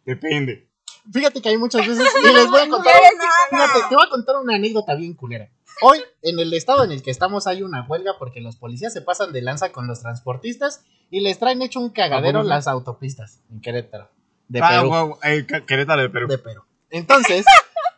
Depende. 0.06 0.68
Fíjate 1.12 1.42
que 1.42 1.50
hay 1.50 1.58
muchas 1.58 1.88
veces. 1.88 2.08
Y 2.24 2.34
les 2.34 2.48
voy 2.50 2.62
a 2.62 2.70
contar. 2.70 2.94
no. 2.96 3.58
Fíjate, 3.58 3.80
te 3.90 3.96
voy 3.96 4.06
a 4.06 4.10
contar 4.10 4.36
una 4.38 4.56
anécdota 4.56 4.96
bien 4.96 5.14
culera. 5.14 5.50
Hoy, 5.82 6.00
en 6.24 6.40
el 6.40 6.54
estado 6.54 6.84
en 6.84 6.92
el 6.92 7.04
que 7.04 7.12
estamos, 7.12 7.46
hay 7.46 7.62
una 7.62 7.86
huelga 7.88 8.14
porque 8.18 8.42
los 8.42 8.56
policías 8.56 8.94
se 8.94 9.02
pasan 9.02 9.32
de 9.32 9.42
lanza 9.42 9.72
con 9.72 9.88
los 9.88 10.02
transportistas 10.02 10.84
y 11.12 11.22
les 11.22 11.38
traen 11.40 11.62
hecho 11.62 11.80
un 11.80 11.92
cagadero 11.92 12.40
¿A 12.40 12.42
poco? 12.42 12.50
las 12.50 12.68
autopistas 12.68 13.42
en 13.52 13.62
Querétaro. 13.62 14.10
De 14.48 14.60
ah, 14.62 14.70
Perú. 14.70 14.90
wow, 14.90 15.20
eh, 15.24 15.46
Querétaro 15.68 16.02
de 16.02 16.10
Perú. 16.10 16.28
de 16.28 16.38
Perú. 16.38 16.64
Entonces, 16.90 17.46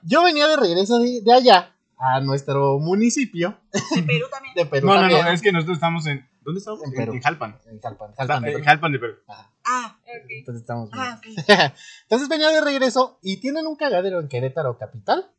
yo 0.04 0.24
venía 0.24 0.48
de 0.48 0.58
regreso 0.58 1.00
de, 1.00 1.22
de 1.22 1.34
allá 1.34 1.76
a 2.00 2.22
nuestro 2.22 2.80
municipio 2.80 3.60
de 3.96 4.04
Perú 4.04 4.26
también. 4.32 4.56
de 4.56 4.66
Perú. 4.66 4.88
no, 4.88 4.94
no, 4.96 5.00
también, 5.02 5.26
no, 5.26 5.32
es 5.32 5.42
que 5.42 5.52
nosotros 5.52 5.78
estamos 5.78 6.06
en. 6.08 6.28
¿Dónde 6.42 6.60
estamos? 6.60 6.84
En 6.84 6.92
Perú. 6.94 7.14
En 7.14 7.22
Jalpan. 7.22 7.60
En 7.68 7.80
Jalpan, 7.80 8.14
Jalpan 8.16 8.42
de 8.42 8.48
en 8.48 8.54
Perú. 8.54 8.66
Jalpan 8.66 8.92
de 8.94 9.00
Perú. 9.00 9.14
Ah, 9.28 9.98
Ok. 10.02 10.26
Entonces 10.30 10.62
estamos 10.62 10.90
bien. 10.90 11.04
ah, 11.04 11.20
ok. 11.20 11.74
Entonces 12.04 12.30
venía 12.30 12.50
de 12.50 12.62
regreso 12.62 13.20
y 13.22 13.38
tienen 13.42 13.68
un 13.68 13.76
cagadero 13.76 14.20
en 14.20 14.28
Querétaro, 14.28 14.78
capital 14.78 15.30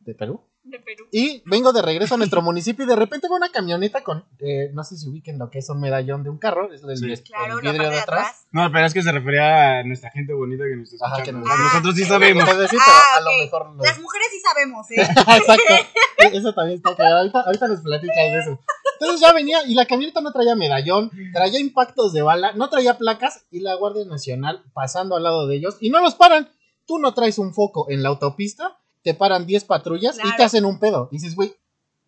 de 0.00 0.14
Perú. 0.14 0.42
De 0.62 0.78
Perú. 0.78 1.06
Y 1.10 1.42
vengo 1.46 1.72
de 1.72 1.80
regreso 1.82 2.14
a 2.14 2.18
nuestro 2.18 2.42
municipio 2.42 2.84
y 2.84 2.88
de 2.88 2.94
repente 2.96 3.28
veo 3.28 3.36
una 3.36 3.50
camioneta 3.50 4.02
con, 4.04 4.24
eh, 4.40 4.70
no 4.74 4.84
sé 4.84 4.96
si 4.98 5.08
ubiquen 5.08 5.38
lo 5.38 5.48
que 5.50 5.58
es 5.60 5.68
un 5.70 5.80
medallón 5.80 6.22
de 6.22 6.30
un 6.30 6.38
carro, 6.38 6.72
es 6.72 6.82
el, 6.82 6.96
Sí. 6.96 7.10
el 7.10 7.22
Claro, 7.22 7.60
la 7.62 7.72
vidrio 7.72 7.88
de 7.88 7.94
de 7.96 8.00
atrás. 8.02 8.20
atrás. 8.26 8.46
No, 8.52 8.70
pero 8.70 8.84
es 8.86 8.92
que 8.94 9.02
se 9.02 9.10
refería 9.10 9.78
a 9.78 9.82
nuestra 9.84 10.10
gente 10.10 10.32
bonita 10.34 10.64
que 10.64 10.76
nos 10.76 10.92
está 10.92 11.06
Ajá, 11.06 11.22
que 11.22 11.32
nos- 11.32 11.44
nosotros 11.48 11.94
sí 11.94 12.02
Ah, 12.04 12.08
sabemos. 12.08 12.44
Ah, 12.46 13.16
a 13.16 13.20
lo 13.20 13.30
mejor 13.38 13.76
Las 13.82 13.98
mujeres 14.00 14.28
sí 14.30 14.40
sabemos, 14.40 14.90
¿eh? 14.90 14.96
Exacto. 15.38 16.36
Eso 16.36 16.52
también 16.52 16.76
está 16.76 16.94
cagado. 16.94 17.18
Ahorita, 17.18 17.40
ahorita 17.40 17.68
les 17.68 17.80
platicas 17.80 18.16
de 18.16 18.38
eso. 18.40 18.60
Entonces 19.00 19.20
ya 19.26 19.32
venía 19.32 19.64
y 19.66 19.74
la 19.74 19.86
camioneta 19.86 20.20
no 20.20 20.30
traía 20.32 20.54
medallón, 20.54 21.10
traía 21.32 21.58
impactos 21.58 22.12
de 22.12 22.20
bala, 22.20 22.52
no 22.52 22.68
traía 22.68 22.98
placas 22.98 23.46
y 23.50 23.60
la 23.60 23.74
Guardia 23.76 24.04
Nacional 24.04 24.62
pasando 24.74 25.16
al 25.16 25.22
lado 25.22 25.46
de 25.46 25.56
ellos 25.56 25.78
y 25.80 25.88
no 25.88 26.00
los 26.02 26.14
paran. 26.16 26.50
Tú 26.86 26.98
no 26.98 27.14
traes 27.14 27.38
un 27.38 27.54
foco 27.54 27.86
en 27.88 28.02
la 28.02 28.10
autopista, 28.10 28.76
te 29.02 29.14
paran 29.14 29.46
10 29.46 29.64
patrullas 29.64 30.18
y 30.18 30.36
te 30.36 30.42
hacen 30.42 30.64
un 30.64 30.78
pedo. 30.78 31.08
Y 31.10 31.16
dices, 31.16 31.34
güey, 31.34 31.54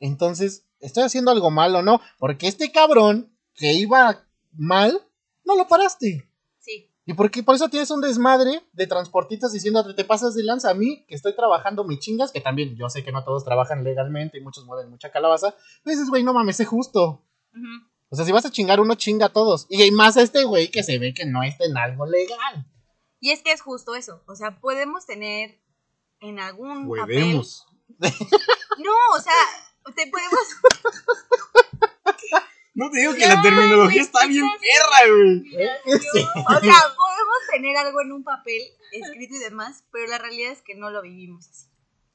entonces, 0.01 0.67
¿estoy 0.81 1.05
haciendo 1.05 1.31
algo 1.31 1.51
mal 1.51 1.75
o 1.77 1.83
no? 1.83 2.01
Porque 2.19 2.49
este 2.49 2.73
cabrón 2.73 3.33
que 3.55 3.73
iba 3.75 4.25
mal, 4.53 5.01
no 5.45 5.57
lo 5.57 5.69
paraste. 5.69 6.29
Sí. 6.59 6.91
¿Y 7.05 7.15
por 7.15 7.31
qué? 7.31 7.43
Por 7.43 7.55
eso 7.55 7.69
tienes 7.69 7.91
un 7.91 8.01
desmadre 8.01 8.63
de 8.73 8.87
transportistas 8.87 9.53
diciendo 9.53 9.95
te 9.95 10.05
pasas 10.05 10.35
de 10.35 10.45
lanza 10.45 10.71
a 10.71 10.75
mí, 10.75 11.05
que 11.07 11.15
estoy 11.15 11.35
trabajando 11.35 11.85
mis 11.85 12.01
chingas, 12.01 12.33
que 12.33 12.41
también 12.41 12.77
yo 12.77 12.89
sé 12.89 13.05
que 13.05 13.13
no 13.13 13.25
todos 13.25 13.45
trabajan 13.45 13.85
legalmente 13.85 14.39
y 14.39 14.41
muchos 14.41 14.65
mueven 14.65 14.91
mucha 14.91 15.11
calabaza. 15.11 15.55
Dices, 15.85 16.09
güey, 16.09 16.23
no 16.23 16.33
mames, 16.33 16.57
sé 16.57 16.65
justo. 16.65 17.25
O 18.09 18.17
sea, 18.17 18.25
si 18.25 18.33
vas 18.33 18.45
a 18.45 18.51
chingar 18.51 18.81
uno, 18.81 18.95
chinga 18.95 19.27
a 19.27 19.33
todos. 19.33 19.67
Y 19.69 19.91
más 19.91 20.17
a 20.17 20.23
este 20.23 20.45
güey 20.45 20.71
que 20.71 20.83
se 20.83 20.99
ve 20.99 21.15
que 21.15 21.27
no 21.27 21.43
está 21.43 21.65
en 21.65 21.77
algo 21.77 22.07
legal. 22.07 22.67
Y 23.21 23.31
es 23.31 23.43
que 23.43 23.53
es 23.53 23.63
justo 23.63 23.95
eso. 23.95 24.23
O 24.27 24.35
sea, 24.35 24.61
podemos 24.61 25.07
tener 25.07 25.62
en 26.23 26.41
algún 26.41 26.87
Huevemos. 26.87 27.67
papel. 27.99 28.13
No, 28.79 28.93
o 29.15 29.21
sea, 29.21 29.33
te 29.95 30.07
podemos. 30.07 30.41
No 32.75 32.91
te 32.91 33.01
digo 33.01 33.15
que 33.15 33.27
la 33.27 33.43
terminología 33.43 34.01
está 34.01 34.27
bien 34.27 34.47
perra, 34.47 35.15
güey. 35.15 35.55
O 35.55 36.61
sea, 36.61 36.79
podemos 36.97 37.39
tener 37.53 37.77
algo 37.77 38.01
en 38.01 38.13
un 38.13 38.25
papel 38.25 38.63
escrito 38.93 39.35
y 39.35 39.41
demás, 39.41 39.85
pero 39.93 40.07
la 40.07 40.17
realidad 40.17 40.53
es 40.53 40.63
que 40.63 40.75
no 40.75 40.91
lo 40.91 41.03
vivimos 41.03 41.49
así. 41.49 41.67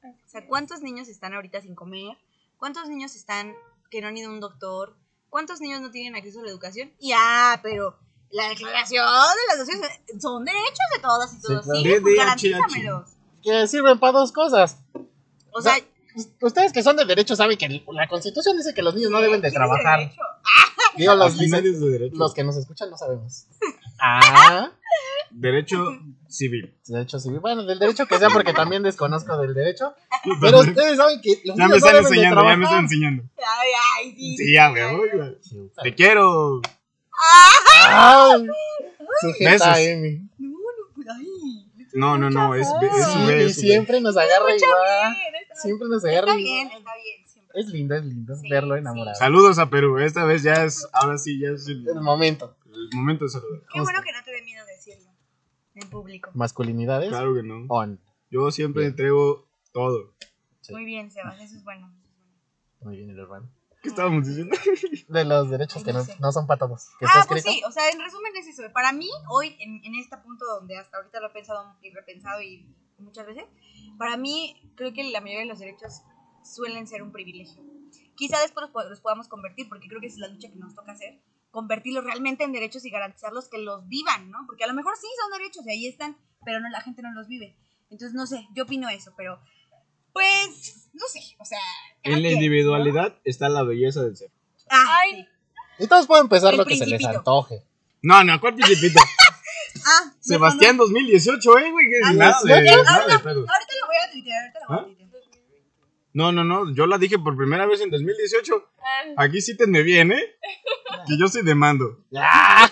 O 0.04 0.30
sea, 0.30 0.48
¿cuántos 0.48 0.82
niños 0.82 1.10
están 1.10 1.36
ahorita 1.36 1.62
sin 1.62 1.76
comer? 1.76 2.18
¿Cuántos 2.58 2.90
niños 2.90 3.16
están 3.16 3.56
que 3.92 4.02
no 4.02 4.08
han 4.08 4.18
ido 4.18 4.32
a 4.32 4.34
un 4.34 4.40
doctor? 4.40 4.98
¿Cuántos 5.30 5.62
niños 5.62 5.82
no 5.82 5.92
tienen 5.92 6.16
acceso 6.16 6.40
a 6.40 6.44
la 6.44 6.50
educación? 6.50 6.92
Y 7.00 7.12
ah, 7.14 7.60
pero 7.62 8.00
la 8.32 8.50
declaración 8.50 9.06
de 9.06 9.48
las 9.48 9.60
naciones 9.60 9.90
son 10.20 10.44
derechos 10.44 10.88
de 10.96 11.02
todas 11.02 11.34
y 11.34 11.42
todos. 11.42 11.66
claro. 11.66 12.40
Sí, 12.40 12.56
pues. 12.82 13.17
Que 13.48 13.68
sirven 13.68 13.98
para 14.00 14.14
dos 14.20 14.32
cosas. 14.32 14.78
O 15.52 15.62
sea, 15.62 15.76
Ustedes 16.42 16.74
que 16.74 16.82
son 16.82 16.96
de 16.96 17.06
derecho 17.06 17.36
saben 17.36 17.58
que 17.58 17.84
la 17.92 18.08
constitución 18.08 18.58
dice 18.58 18.74
que 18.74 18.82
los 18.82 18.96
niños 18.96 19.12
no 19.12 19.22
deben 19.22 19.40
de 19.40 19.50
¿quién 19.52 19.62
es 19.62 19.68
trabajar. 19.68 20.12
Digo, 20.98 21.14
los, 21.14 21.38
de 21.38 21.62
derecho. 21.62 22.16
los 22.16 22.34
que 22.34 22.44
nos 22.44 22.58
escuchan 22.58 22.90
no 22.90 22.98
sabemos. 22.98 23.46
Ah. 24.00 24.72
Derecho 25.32 25.84
civil. 26.28 26.72
Derecho 26.86 27.20
civil. 27.20 27.40
Bueno, 27.40 27.64
del 27.64 27.80
derecho 27.80 28.06
que 28.06 28.20
sea, 28.20 28.30
porque 28.30 28.54
también 28.54 28.84
desconozco 28.84 29.36
del 29.40 29.56
derecho. 29.56 29.96
Pero 30.42 30.60
ustedes 30.60 30.98
saben 30.98 31.20
que 31.20 31.42
los 31.46 31.58
Ya 31.58 31.68
me 31.68 31.76
niños 31.78 31.82
no 31.82 31.88
están 31.88 31.94
deben 31.94 32.04
de 32.04 32.10
enseñando, 32.10 32.42
ya 32.42 32.44
me 32.44 32.52
están 32.52 32.60
trabajar. 32.62 32.84
enseñando. 32.84 33.24
Ay, 33.38 33.70
ay, 34.06 34.16
sí. 34.16 34.38
Sí, 34.38 34.54
ya, 34.54 34.70
güey. 34.70 35.38
Te 35.82 35.96
quiero. 35.96 36.62
Ay, 37.88 38.48
sujeta 39.22 39.50
Besos. 39.52 39.68
a 39.68 39.82
Emi. 39.82 40.30
No, 40.38 40.50
no, 40.50 40.94
pues, 40.96 41.08
ay. 41.10 41.67
No, 41.98 42.18
no, 42.18 42.30
no, 42.30 42.54
es, 42.56 42.68
es 42.68 42.68
Sí, 42.68 43.12
su 43.12 43.26
B, 43.28 43.46
es 43.46 43.56
su 43.56 43.62
B. 43.62 43.68
siempre 43.68 44.02
nos 44.02 44.16
agarra 44.18 44.56
igual. 44.56 45.14
bien, 45.14 45.36
está- 45.42 45.56
Siempre 45.56 45.88
nos 45.90 46.04
agarra 46.06 46.20
Está 46.32 46.40
igual. 46.40 46.44
bien, 46.44 46.68
está 46.78 46.92
bien. 46.96 47.28
Siempre. 47.28 47.60
Es 47.62 47.68
lindo, 47.68 47.96
es 47.96 48.06
lindo 48.06 48.36
Sí, 48.36 48.50
verlo 48.50 48.76
sí. 48.76 48.80
enamorado. 48.82 49.16
Saludos 49.18 49.58
a 49.60 49.70
Perú. 49.70 49.98
Esta 49.98 50.24
vez 50.26 50.44
ya 50.44 50.64
es, 50.64 50.88
ahora 50.94 51.18
sí, 51.18 51.40
ya 51.40 51.50
es 51.50 51.68
el, 51.68 51.88
El 51.88 52.02
momento. 52.02 52.56
el 52.66 52.90
momento 52.96 53.26
de 53.26 53.32
saludar. 53.32 53.62
Qué 53.74 53.82
bueno 53.82 54.02
que 54.04 54.12
no 54.12 54.24
te 54.24 54.32
dé 54.32 54.42
miedo 54.44 54.64
decirlo 54.68 55.10
en 55.76 55.90
público. 55.90 56.30
Masculinidades. 56.34 57.10
Claro 57.10 57.34
que 57.34 57.44
no. 57.44 57.66
On. 57.70 58.00
Yo 58.30 58.52
siempre 58.52 58.86
entrego 58.86 59.48
todo. 59.72 60.14
Sí. 60.62 60.74
Muy 60.74 60.86
bien, 60.86 61.10
Sebas, 61.10 61.40
eso 61.40 61.56
es 61.56 61.64
bueno. 61.64 61.92
Muy 62.82 62.98
bien, 62.98 63.10
el 63.10 63.20
hermano. 63.20 63.50
¿Qué 63.88 63.92
estábamos 63.92 64.28
diciendo? 64.28 64.54
De 65.08 65.24
los 65.24 65.50
derechos 65.50 65.82
que 65.84 65.94
no, 65.94 66.04
no 66.20 66.32
son 66.34 66.46
para 66.46 66.60
todos. 66.60 66.90
Que 67.00 67.06
Ah, 67.08 67.24
pues 67.26 67.40
escrito. 67.46 67.52
sí, 67.52 67.64
o 67.66 67.72
sea, 67.72 67.90
en 67.90 68.00
resumen 68.02 68.36
es 68.36 68.48
eso. 68.48 68.64
Para 68.74 68.92
mí, 68.92 69.08
hoy, 69.30 69.56
en, 69.60 69.80
en 69.86 69.96
este 69.96 70.18
punto 70.18 70.44
donde 70.46 70.78
hasta 70.78 70.98
ahorita 70.98 71.22
lo 71.22 71.28
he 71.28 71.30
pensado 71.30 71.76
y 71.82 71.90
repensado 71.92 72.42
y 72.42 72.68
muchas 72.98 73.26
veces, 73.26 73.46
para 73.98 74.18
mí 74.18 74.56
creo 74.76 74.92
que 74.94 75.04
la 75.06 75.22
mayoría 75.22 75.42
de 75.42 75.46
los 75.48 75.60
derechos 75.60 76.02
suelen 76.44 76.86
ser 76.88 77.02
un 77.02 77.14
privilegio. 77.14 77.64
Quizá 78.16 78.42
después 78.42 78.68
los, 78.74 78.90
los 78.90 79.00
podamos 79.00 79.28
convertir, 79.30 79.70
porque 79.70 79.88
creo 79.88 80.02
que 80.02 80.08
esa 80.08 80.16
es 80.16 80.20
la 80.22 80.28
lucha 80.28 80.50
que 80.50 80.56
nos 80.58 80.76
toca 80.76 80.92
hacer, 80.92 81.22
convertirlos 81.52 82.04
realmente 82.04 82.44
en 82.44 82.52
derechos 82.52 82.84
y 82.86 82.90
garantizarlos 82.90 83.48
que 83.48 83.60
los 83.60 83.88
vivan, 83.88 84.32
¿no? 84.32 84.40
Porque 84.48 84.66
a 84.66 84.68
lo 84.68 84.74
mejor 84.74 84.98
sí 84.98 85.08
son 85.22 85.40
derechos 85.40 85.66
y 85.66 85.72
ahí 85.72 85.88
están, 85.88 86.18
pero 86.44 86.60
no 86.60 86.68
la 86.70 86.82
gente 86.82 87.02
no 87.02 87.14
los 87.14 87.28
vive. 87.28 87.56
Entonces, 87.90 88.14
no 88.14 88.26
sé, 88.28 88.48
yo 88.54 88.64
opino 88.66 88.90
eso, 88.90 89.14
pero 89.16 89.40
pues, 90.18 90.90
no 90.94 91.06
sé, 91.08 91.20
o 91.40 91.46
sea... 91.46 91.60
En 92.04 92.12
la 92.14 92.18
quien, 92.20 92.24
¿no? 92.24 92.30
individualidad 92.32 93.20
está 93.24 93.50
la 93.50 93.64
belleza 93.64 94.02
del 94.04 94.16
ser. 94.18 94.32
Ah, 94.70 95.00
Ay, 95.02 95.28
sí. 95.78 95.84
Y 95.84 95.88
todos 95.88 96.08
pueden 96.08 96.28
pensar 96.28 96.52
El 96.54 96.58
lo 96.58 96.66
que 96.66 96.76
se 96.76 96.86
les 96.86 96.98
principito. 96.98 97.20
antoje. 97.20 97.64
No, 98.02 98.24
no, 98.24 98.40
¿cuál 98.40 98.56
principito? 98.56 99.00
Ah, 99.86 100.12
Sebastián 100.20 100.76
2018, 100.76 101.58
eh, 101.60 101.72
güey. 101.72 101.86
que 101.88 101.96
Ah, 102.04 102.14
no, 102.14 102.26
no, 102.26 102.32
no, 102.42 102.46
de 102.46 103.14
no, 103.14 103.24
pedos. 103.24 103.48
Ahorita 103.48 103.74
lo 103.80 103.86
voy 103.88 103.96
a 104.08 104.12
tuitear, 104.12 104.42
ahorita 104.42 104.60
lo 104.60 104.68
voy 104.68 104.78
a 104.78 104.80
¿Ah? 104.82 104.86
tuitear. 104.86 105.08
No, 106.14 106.32
no, 106.32 106.44
no, 106.44 106.74
yo 106.74 106.88
la 106.88 106.98
dije 106.98 107.20
por 107.20 107.38
primera 107.38 107.68
vez 107.68 107.80
en 107.82 107.92
2018. 107.92 108.54
ah, 108.80 109.24
Aquí 109.24 109.40
cítenme 109.40 109.84
bien, 109.84 110.12
¿eh? 110.14 110.24
Que 111.08 111.18
yo 111.20 111.28
soy 111.28 111.44
de 111.44 111.54
mando. 111.54 112.04
¡Ya! 112.10 112.72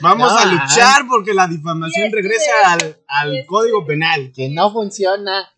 Vamos 0.00 0.30
No, 0.32 0.38
a 0.38 0.44
luchar 0.44 1.06
porque 1.08 1.32
la 1.32 1.46
difamación 1.48 2.10
yes. 2.12 2.42
al, 2.66 2.98
al 3.08 3.46
código 3.46 3.86
penal. 3.86 4.30
Que 4.36 4.50
no 4.50 4.70
funciona. 4.70 5.50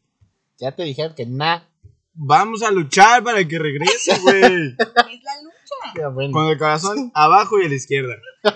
Ya 0.58 0.72
te 0.72 0.84
dijeron 0.84 1.14
que 1.14 1.26
nada. 1.26 1.68
Vamos 2.14 2.62
a 2.62 2.70
luchar 2.70 3.22
para 3.22 3.46
que 3.46 3.58
regrese, 3.58 4.18
güey. 4.20 4.74
Es 4.76 5.22
la 5.22 5.42
lucha. 5.42 6.08
Bueno. 6.08 6.32
Con 6.32 6.48
el 6.48 6.58
corazón 6.58 7.10
abajo 7.14 7.60
y 7.60 7.66
a 7.66 7.68
la 7.68 7.74
izquierda. 7.74 8.14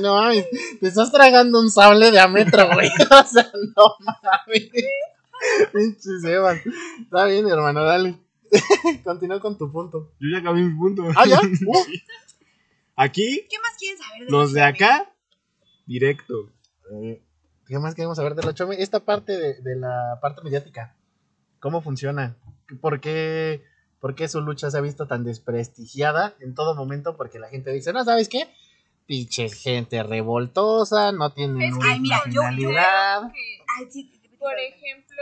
No 0.00 0.16
mames, 0.16 0.46
te 0.80 0.88
estás 0.88 1.10
tragando 1.12 1.60
un 1.60 1.70
sable 1.70 2.10
de 2.10 2.18
a 2.20 2.28
metro, 2.28 2.66
güey. 2.74 2.90
O 3.10 3.24
sea, 3.24 3.50
no 3.76 3.94
mames. 4.00 4.70
Pinche 5.72 6.20
Sebas. 6.20 6.60
Está 7.00 7.24
bien, 7.26 7.48
hermano, 7.48 7.84
dale. 7.84 8.16
Continúa 9.04 9.40
con 9.40 9.56
tu 9.56 9.70
punto. 9.70 10.12
Yo 10.18 10.28
ya 10.30 10.38
acabé 10.38 10.62
mi 10.62 10.76
punto. 10.76 11.04
Ah, 11.14 11.26
ya. 11.26 11.40
Uh. 11.40 11.84
Aquí, 12.96 13.46
¿Qué 13.48 13.56
más 13.60 13.76
quieren 13.78 13.98
saber 13.98 14.26
de 14.26 14.30
los 14.30 14.52
de 14.52 14.62
acá, 14.62 15.12
directo. 15.86 16.52
Eh, 16.92 17.22
¿Qué 17.68 17.78
más 17.78 17.94
queremos 17.94 18.16
saber 18.16 18.34
de 18.34 18.42
la 18.42 18.54
Chome? 18.54 18.80
Esta 18.82 19.00
parte 19.00 19.36
de, 19.36 19.60
de 19.60 19.76
la 19.76 20.18
parte 20.22 20.42
mediática. 20.42 20.96
¿Cómo 21.60 21.82
funciona? 21.82 22.36
¿Por 22.80 23.00
qué 23.00 23.62
por 24.00 24.14
qué 24.14 24.28
su 24.28 24.40
lucha 24.40 24.70
se 24.70 24.78
ha 24.78 24.80
visto 24.80 25.08
tan 25.08 25.24
desprestigiada 25.24 26.34
en 26.38 26.54
todo 26.54 26.76
momento, 26.76 27.16
porque 27.16 27.40
la 27.40 27.48
gente 27.48 27.72
dice, 27.72 27.92
no, 27.92 28.04
¿sabes 28.04 28.28
qué? 28.28 28.48
Pinche 29.06 29.48
gente 29.48 30.00
revoltosa, 30.04 31.10
no 31.10 31.32
tienen 31.32 31.60
Es 31.62 31.76
que, 31.76 31.98
mira, 31.98 32.22
yo- 32.26 32.42
yo- 32.56 32.70
que, 32.70 33.58
Ay, 33.76 33.90
sí, 33.90 34.12
por 34.38 34.52
ejemplo, 34.56 35.16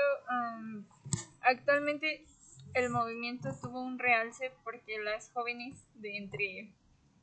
actualmente 1.41 2.27
el 2.75 2.91
movimiento 2.91 3.49
tuvo 3.63 3.81
un 3.81 3.99
realce 3.99 4.53
porque 4.63 4.99
las 5.03 5.31
jóvenes 5.33 5.79
de 5.95 6.17
entre, 6.19 6.75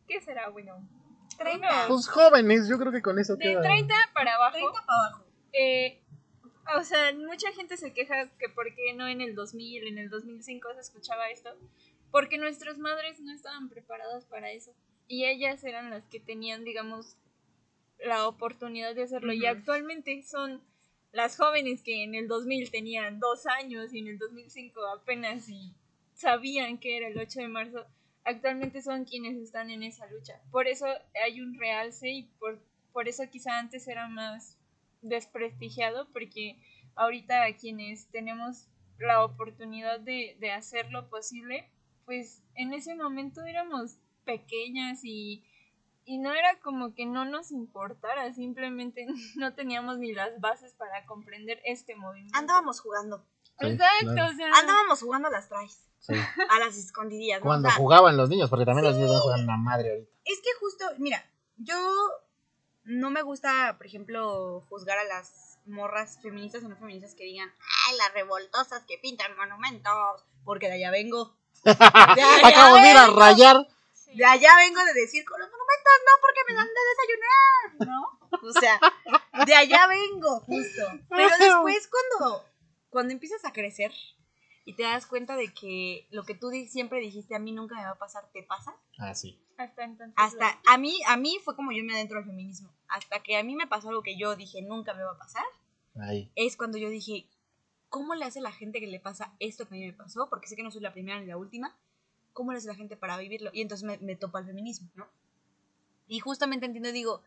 ¿qué 0.08 0.22
será? 0.22 0.50
Bueno, 0.50 0.88
30. 1.38 1.86
Pues 1.88 2.08
jóvenes, 2.08 2.68
yo 2.68 2.78
creo 2.78 2.92
que 2.92 3.02
con 3.02 3.20
eso 3.20 3.36
de 3.36 3.46
queda. 3.46 3.62
30 3.62 3.94
para 4.14 4.36
abajo. 4.36 4.54
30 4.54 4.86
para 4.86 5.08
abajo. 5.08 5.26
eh, 5.54 6.00
o 6.78 6.84
sea, 6.84 7.14
mucha 7.14 7.52
gente 7.52 7.78
se 7.78 7.94
queja 7.94 8.30
que 8.38 8.50
por 8.50 8.74
qué 8.74 8.94
no 8.94 9.08
en 9.08 9.22
el 9.22 9.36
2000, 9.36 9.88
en 9.88 9.98
el 9.98 10.10
2005 10.10 10.74
se 10.76 10.80
escuchaba 10.80 11.30
esto, 11.30 11.50
porque 12.12 12.38
nuestras 12.38 12.78
madres 12.78 13.20
no 13.20 13.34
estaban 13.34 13.70
preparadas 13.70 14.26
para 14.26 14.52
eso 14.52 14.74
y 15.08 15.26
ellas 15.26 15.64
eran 15.64 15.90
las 15.90 16.06
que 16.08 16.20
tenían, 16.20 16.64
digamos, 16.64 17.18
la 18.00 18.28
oportunidad 18.28 18.96
de 18.96 19.04
hacerlo 19.04 19.34
y 19.34 19.46
actualmente 19.46 20.24
son 20.24 20.62
las 21.12 21.38
jóvenes 21.38 21.84
que 21.84 22.04
en 22.04 22.16
el 22.16 22.28
2000 22.28 22.72
tenían 22.72 23.20
dos 23.20 23.46
años 23.46 23.94
y 23.94 24.00
en 24.00 24.08
el 24.08 24.18
2005 24.18 24.82
apenas 24.88 25.48
y 25.50 25.74
sabían 26.14 26.78
que 26.80 26.98
era 26.98 27.08
el 27.08 27.18
8 27.18 27.42
de 27.42 27.48
marzo, 27.48 27.86
actualmente 28.26 28.82
son 28.82 29.06
quienes 29.06 29.38
están 29.38 29.70
en 29.70 29.84
esa 29.84 30.06
lucha. 30.08 30.42
Por 30.52 30.68
eso 30.68 30.86
hay 31.24 31.42
un 31.42 31.58
realce 31.58 32.10
y 32.10 32.24
por, 32.40 32.62
por 32.92 33.08
eso 33.08 33.24
quizá 33.30 33.60
antes 33.60 33.88
era 33.88 34.08
más 34.08 34.58
desprestigiado, 35.02 36.08
porque 36.12 36.60
ahorita 36.96 37.46
quienes 37.60 38.08
tenemos 38.08 38.68
la 39.00 39.24
oportunidad 39.24 40.00
de, 40.00 40.38
de 40.40 40.52
hacer 40.52 40.92
lo 40.92 41.10
posible, 41.10 41.70
pues 42.06 42.42
en 42.56 42.74
ese 42.74 42.96
momento 42.96 43.44
éramos 43.44 43.98
pequeñas 44.26 45.02
y, 45.04 45.44
y 46.06 46.18
no 46.18 46.34
era 46.34 46.60
como 46.60 46.94
que 46.94 47.06
no 47.06 47.26
nos 47.26 47.52
importara, 47.52 48.34
simplemente 48.34 49.06
no 49.36 49.54
teníamos 49.54 49.98
ni 49.98 50.14
las 50.14 50.40
bases 50.40 50.74
para 50.74 51.06
comprender 51.06 51.62
este 51.66 51.96
movimiento. 51.96 52.38
Andábamos 52.38 52.80
jugando. 52.80 53.26
Sí, 53.60 53.68
Exacto, 53.68 54.14
claro. 54.14 54.32
o 54.32 54.36
sea, 54.36 54.48
Andábamos 54.60 55.02
jugando 55.02 55.30
las 55.30 55.50
traes. 55.50 55.93
Sí. 56.06 56.14
A 56.50 56.60
las 56.60 56.78
escondidillas. 56.78 57.40
¿no? 57.40 57.46
Cuando 57.46 57.70
O 57.70 57.72
sea, 57.72 57.80
jugaban 57.80 58.18
los 58.18 58.28
niños, 58.30 58.50
porque 58.50 58.66
también 58.66 58.86
los 58.86 58.96
niños 58.96 59.12
no 59.12 59.20
juegan 59.22 59.44
una 59.46 59.56
madre 59.58 59.90
ahorita. 59.92 60.12
Es 60.26 60.40
que 60.42 60.50
justo, 60.60 60.86
mira, 61.00 61.26
yo 61.58 61.76
no 62.84 63.10
me 63.10 63.22
gusta, 63.22 63.76
por 63.78 63.86
ejemplo, 63.88 64.66
juzgar 64.68 64.98
a 64.98 65.06
las 65.06 65.60
morras 65.66 66.20
feministas 66.22 66.62
o 66.66 66.68
no 66.68 66.76
feministas 66.76 67.16
que 67.16 67.24
digan, 67.24 67.50
ay, 67.88 67.96
las 67.98 68.14
revoltosas 68.14 68.84
que 68.86 68.98
pintan 68.98 69.36
monumentos, 69.38 70.26
porque 70.44 70.68
de 70.68 70.74
allá 70.74 70.92
vengo. 70.92 71.38
De 71.64 71.72
allá 71.72 72.48
Acabo 72.48 72.76
de 72.76 72.90
ir 72.92 72.98
a 72.98 73.06
vengo. 73.08 73.20
rayar. 73.20 73.68
sí. 73.94 74.18
De 74.18 74.26
allá 74.26 74.50
vengo 74.58 74.84
de 74.84 74.94
decir, 74.94 75.24
con 75.24 75.40
los 75.40 75.50
monumentos 75.50 75.94
no, 76.06 76.12
porque 76.22 76.42
me 76.50 76.54
dan 76.56 76.68
de 76.68 76.82
desayunar, 76.92 77.88
¿no? 77.88 78.50
O 78.50 78.52
sea, 78.60 79.46
de 79.46 79.56
allá 79.56 79.88
vengo, 79.88 80.42
justo. 80.42 80.82
Pero 81.10 81.30
después 81.40 81.88
cuando, 81.88 82.46
cuando 82.90 83.14
empiezas 83.14 83.46
a 83.46 83.54
crecer 83.54 83.94
y 84.66 84.76
te 84.76 84.84
das 84.84 85.06
cuenta 85.06 85.36
de 85.36 85.54
que 85.54 86.08
lo 86.12 86.24
que 86.24 86.36
tú 86.36 86.50
siempre 86.70 87.00
dijiste 87.00 87.36
a 87.36 87.40
mí 87.40 87.52
nunca 87.52 87.76
me 87.76 87.84
va 87.84 87.92
a 87.92 88.00
pasar, 88.00 88.30
te 88.32 88.44
pasa. 88.44 88.76
Ah, 88.98 89.14
sí. 89.14 89.40
Hasta 89.58 89.84
entonces. 89.84 90.14
Hasta 90.18 90.60
a 90.68 90.78
mí, 90.78 91.00
a 91.08 91.18
mí 91.18 91.38
fue 91.44 91.56
como 91.56 91.72
yo 91.72 91.84
me 91.84 91.94
adentro 91.94 92.18
al 92.18 92.26
feminismo. 92.26 92.70
Hasta 92.88 93.22
que 93.22 93.38
a 93.38 93.44
mí 93.44 93.56
me 93.56 93.68
pasó 93.68 93.90
algo 93.90 94.04
que 94.04 94.18
yo 94.18 94.36
dije 94.36 94.62
nunca 94.62 94.94
me 94.94 95.04
va 95.04 95.12
a 95.12 95.18
pasar, 95.18 95.44
Ahí. 96.02 96.32
es 96.36 96.56
cuando 96.58 96.78
yo 96.78 96.90
dije, 96.90 97.28
¿cómo 97.90 98.16
le 98.16 98.26
hace 98.26 98.42
la 98.42 98.52
gente 98.52 98.80
que 98.80 98.88
le 98.88 99.00
pasa 99.00 99.36
esto 99.40 99.68
que 99.68 99.76
a 99.76 99.78
mí 99.78 99.86
me 99.86 99.94
pasó? 99.94 100.30
Porque 100.30 100.48
sé 100.48 100.56
que 100.56 100.64
no 100.64 100.72
soy 100.72 100.82
la 100.82 100.94
primera 100.94 101.20
ni 101.20 101.28
la 101.28 101.38
última. 101.38 101.78
¿Cómo 102.32 102.52
le 102.52 102.58
hace 102.58 102.68
la 102.68 102.76
gente 102.76 102.98
para 102.98 103.18
vivirlo? 103.18 103.52
Y 103.54 103.62
entonces 103.62 103.86
me, 103.86 103.98
me 104.00 104.16
topa 104.16 104.40
el 104.40 104.46
feminismo, 104.46 104.90
¿no? 104.96 105.08
Y 106.08 106.20
justamente 106.20 106.66
entiendo 106.66 106.90
y 106.90 106.94
digo, 106.94 107.22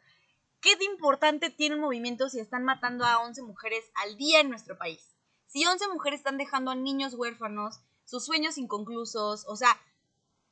¿qué 0.60 0.74
de 0.76 0.84
importante 0.84 1.50
tiene 1.50 1.76
un 1.76 1.82
movimiento 1.82 2.28
si 2.28 2.40
están 2.40 2.64
matando 2.64 3.04
a 3.04 3.20
11 3.20 3.42
mujeres 3.42 3.84
al 4.04 4.16
día 4.16 4.40
en 4.40 4.48
nuestro 4.48 4.76
país? 4.76 5.15
Si 5.46 5.64
11 5.64 5.88
mujeres 5.88 6.20
están 6.20 6.38
dejando 6.38 6.70
a 6.70 6.74
niños 6.74 7.14
huérfanos, 7.14 7.80
sus 8.04 8.24
sueños 8.24 8.58
inconclusos, 8.58 9.46
o 9.48 9.56
sea, 9.56 9.80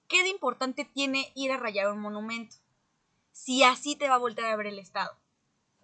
¿qué 0.09 0.23
de 0.23 0.29
importante 0.29 0.85
tiene 0.85 1.33
ir 1.35 1.53
a 1.53 1.57
rayar 1.57 1.91
un 1.91 2.01
monumento? 2.01 2.57
Si 3.33 3.63
así 3.63 3.97
te 3.97 4.09
va 4.09 4.15
a 4.15 4.19
voltear 4.19 4.51
a 4.51 4.57
ver 4.57 4.67
el 4.69 4.79
Estado. 4.79 5.17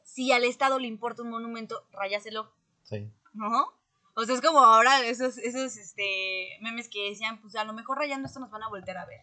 Si 0.04 0.32
al 0.32 0.44
Estado 0.44 0.78
le 0.78 0.86
importa 0.88 1.22
un 1.22 1.30
monumento, 1.30 1.86
rayáselo, 1.92 2.52
Sí. 2.82 3.08
¿no? 3.34 3.72
O 4.14 4.24
sea, 4.24 4.34
es 4.34 4.40
como 4.40 4.58
ahora 4.60 5.04
esos, 5.06 5.38
esos 5.38 5.76
este, 5.76 6.58
memes 6.60 6.88
que 6.88 7.08
decían, 7.10 7.40
pues 7.40 7.54
a 7.56 7.64
lo 7.64 7.72
mejor 7.72 7.98
rayando 7.98 8.26
esto 8.26 8.40
nos 8.40 8.50
van 8.50 8.62
a 8.64 8.68
voltear 8.68 8.96
a 8.98 9.06
ver. 9.06 9.20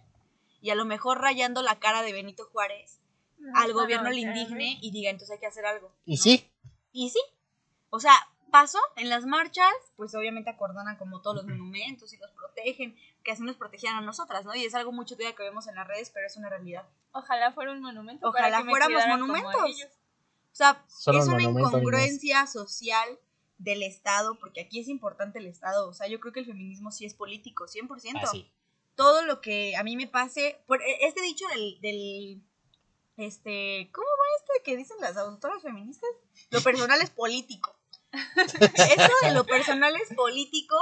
Y 0.62 0.70
a 0.70 0.76
lo 0.76 0.86
mejor 0.86 1.20
rayando 1.20 1.62
la 1.62 1.80
cara 1.80 2.02
de 2.02 2.14
Benito 2.14 2.46
Juárez, 2.52 3.00
al 3.54 3.74
gobierno 3.74 4.10
le 4.10 4.22
indigne 4.22 4.78
y 4.82 4.92
diga, 4.92 5.10
entonces 5.10 5.34
hay 5.36 5.40
que 5.40 5.48
hacer 5.48 5.66
algo. 5.66 5.92
Y 6.06 6.18
sí, 6.18 6.50
Y 6.92 7.10
sí. 7.10 7.20
O 7.90 8.00
sea, 8.00 8.14
pasó 8.52 8.80
en 8.95 9.10
las 9.10 9.26
marchas, 9.26 9.72
pues 9.95 10.14
obviamente 10.16 10.50
acordonan 10.50 10.98
como 10.98 11.22
todos 11.22 11.38
los 11.38 11.45
monumentos 11.45 12.14
y 12.14 12.18
los 12.18 12.32
protegen, 12.32 12.95
que 13.24 13.32
así 13.32 13.43
nos 13.43 13.56
protegían 13.56 13.95
a 13.95 14.02
nosotras, 14.02 14.45
¿no? 14.45 14.56
Y 14.56 14.66
es 14.66 14.76
algo 14.76 14.91
mucho 14.91 15.16
todavía 15.16 15.36
que 15.36 15.43
vemos 15.43 15.68
en 15.68 15.76
las 15.76 15.88
redes, 15.88 16.10
pero 16.14 16.28
es 16.28 16.38
una 16.38 16.50
realidad. 16.50 16.88
Ojalá 17.12 17.52
fuera 17.52 17.72
un 17.72 17.82
monumento. 17.82 18.28
Ojalá 18.30 18.50
para 18.50 18.58
que 18.60 18.64
me 18.66 18.72
fuéramos 18.72 19.20
monumentos. 19.20 19.64
ellos. 19.66 19.89
O 20.52 20.56
sea, 20.58 20.84
Solo 20.88 21.20
es 21.20 21.28
un 21.28 21.34
una 21.36 21.43
incongruencia 21.43 22.48
social 22.48 23.20
del 23.58 23.84
Estado, 23.84 24.39
porque 24.39 24.62
aquí 24.62 24.80
es 24.80 24.88
importante 24.88 25.39
el 25.39 25.48
Estado. 25.48 25.88
O 25.89 25.93
sea, 25.93 26.08
yo 26.08 26.20
creo 26.20 26.34
que 26.34 26.39
el 26.41 26.45
feminismo 26.45 26.91
sí 26.91 27.06
es 27.06 27.14
político, 27.14 27.66
100%. 27.68 28.24
así. 28.24 28.52
Todo 28.95 29.24
lo 29.24 29.41
que 29.41 29.76
a 29.76 29.84
mí 29.84 29.95
me 29.95 30.08
pase, 30.08 30.60
por 30.66 30.82
e- 30.82 31.06
este 31.06 31.22
dicho 31.22 31.45
del, 31.50 31.80
del 31.82 32.41
este, 33.18 33.89
¿cómo 33.91 34.08
va 34.08 34.26
este 34.41 34.64
que 34.64 34.78
dicen 34.78 34.98
las 35.00 35.18
autoras 35.18 35.62
feministas? 35.62 36.10
Lo 36.50 36.62
personal 36.62 37.02
es 37.02 37.10
político. 37.10 37.76
Eso 38.36 39.12
de 39.24 39.34
lo 39.34 39.45
personal 39.45 39.95
es 39.95 40.16
político, 40.16 40.76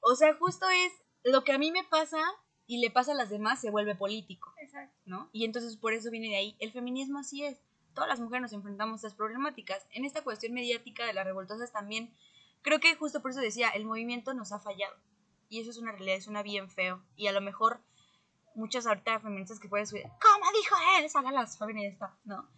o 0.00 0.14
sea, 0.14 0.34
justo 0.34 0.66
es 0.68 0.92
lo 1.24 1.44
que 1.44 1.52
a 1.52 1.58
mí 1.58 1.72
me 1.72 1.84
pasa 1.84 2.18
y 2.66 2.78
le 2.78 2.90
pasa 2.90 3.12
a 3.12 3.14
las 3.14 3.30
demás 3.30 3.60
se 3.60 3.70
vuelve 3.70 3.94
político. 3.94 4.54
Exacto. 4.60 4.94
¿no? 5.04 5.28
Y 5.32 5.44
entonces 5.44 5.76
por 5.76 5.92
eso 5.92 6.10
viene 6.10 6.28
de 6.28 6.36
ahí. 6.36 6.56
El 6.60 6.72
feminismo 6.72 7.18
así 7.18 7.44
es. 7.44 7.58
Todas 7.94 8.08
las 8.08 8.20
mujeres 8.20 8.42
nos 8.42 8.52
enfrentamos 8.52 8.94
a 8.94 9.06
estas 9.06 9.14
problemáticas. 9.14 9.86
En 9.90 10.04
esta 10.04 10.22
cuestión 10.22 10.52
mediática 10.52 11.06
de 11.06 11.12
las 11.12 11.24
revoltosas 11.24 11.72
también, 11.72 12.12
creo 12.62 12.80
que 12.80 12.96
justo 12.96 13.22
por 13.22 13.30
eso 13.30 13.40
decía, 13.40 13.68
el 13.70 13.84
movimiento 13.84 14.34
nos 14.34 14.52
ha 14.52 14.58
fallado. 14.58 14.96
Y 15.48 15.60
eso 15.60 15.70
es 15.70 15.78
una 15.78 15.92
realidad, 15.92 16.20
suena 16.20 16.42
bien 16.42 16.70
feo. 16.70 17.04
Y 17.16 17.28
a 17.28 17.32
lo 17.32 17.40
mejor 17.40 17.80
muchas 18.54 18.86
ahorita 18.86 19.20
feministas 19.20 19.60
que 19.60 19.68
pueden 19.68 19.86
subir, 19.86 20.04
¿cómo 20.04 20.50
dijo 20.58 20.76
él? 20.98 21.10
Salgan 21.10 21.34
las 21.34 21.58
feministas, 21.58 22.12
¿no? 22.24 22.48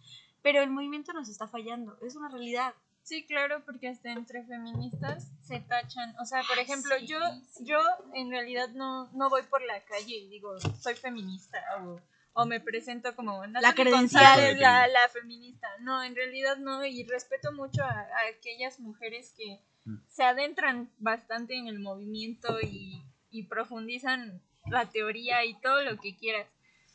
Pero 0.41 0.61
el 0.61 0.69
movimiento 0.69 1.13
nos 1.13 1.29
está 1.29 1.47
fallando, 1.47 1.97
es 2.01 2.15
una 2.15 2.29
realidad. 2.29 2.73
Sí, 3.07 3.25
claro, 3.25 3.63
porque 3.65 3.87
hasta 3.87 4.11
entre 4.11 4.43
feministas 4.43 5.31
se 5.41 5.61
tachan. 5.61 6.13
O 6.19 6.25
sea, 6.25 6.41
por 6.43 6.59
ejemplo, 6.59 6.93
sí, 6.99 7.07
yo 7.07 7.19
sí. 7.55 7.63
yo 7.63 7.79
en 8.13 8.29
realidad 8.29 8.67
no, 8.73 9.09
no 9.13 9.29
voy 9.29 9.43
por 9.43 9.61
la 9.61 9.79
calle 9.85 10.13
y 10.17 10.27
digo, 10.27 10.59
soy 10.81 10.95
feminista 10.95 11.57
o, 11.79 12.01
o 12.33 12.45
me 12.45 12.59
presento 12.59 13.15
como 13.15 13.47
Natalie 13.47 13.75
credencial. 13.85 14.25
González, 14.25 14.59
la, 14.59 14.87
la 14.89 15.07
feminista. 15.07 15.69
No, 15.79 16.03
en 16.03 16.17
realidad 16.17 16.57
no, 16.57 16.85
y 16.85 17.05
respeto 17.05 17.53
mucho 17.53 17.81
a, 17.81 17.91
a 17.91 18.27
aquellas 18.37 18.77
mujeres 18.79 19.33
que 19.37 19.61
Mm. 19.85 19.99
se 20.09 20.23
adentran 20.23 20.91
bastante 20.97 21.55
en 21.55 21.67
el 21.67 21.79
movimiento 21.79 22.59
y, 22.59 23.01
y 23.31 23.43
profundizan 23.43 24.41
la 24.69 24.85
teoría 24.87 25.45
y 25.45 25.53
todo 25.61 25.81
lo 25.81 25.97
que 25.97 26.17
quieras. 26.17 26.45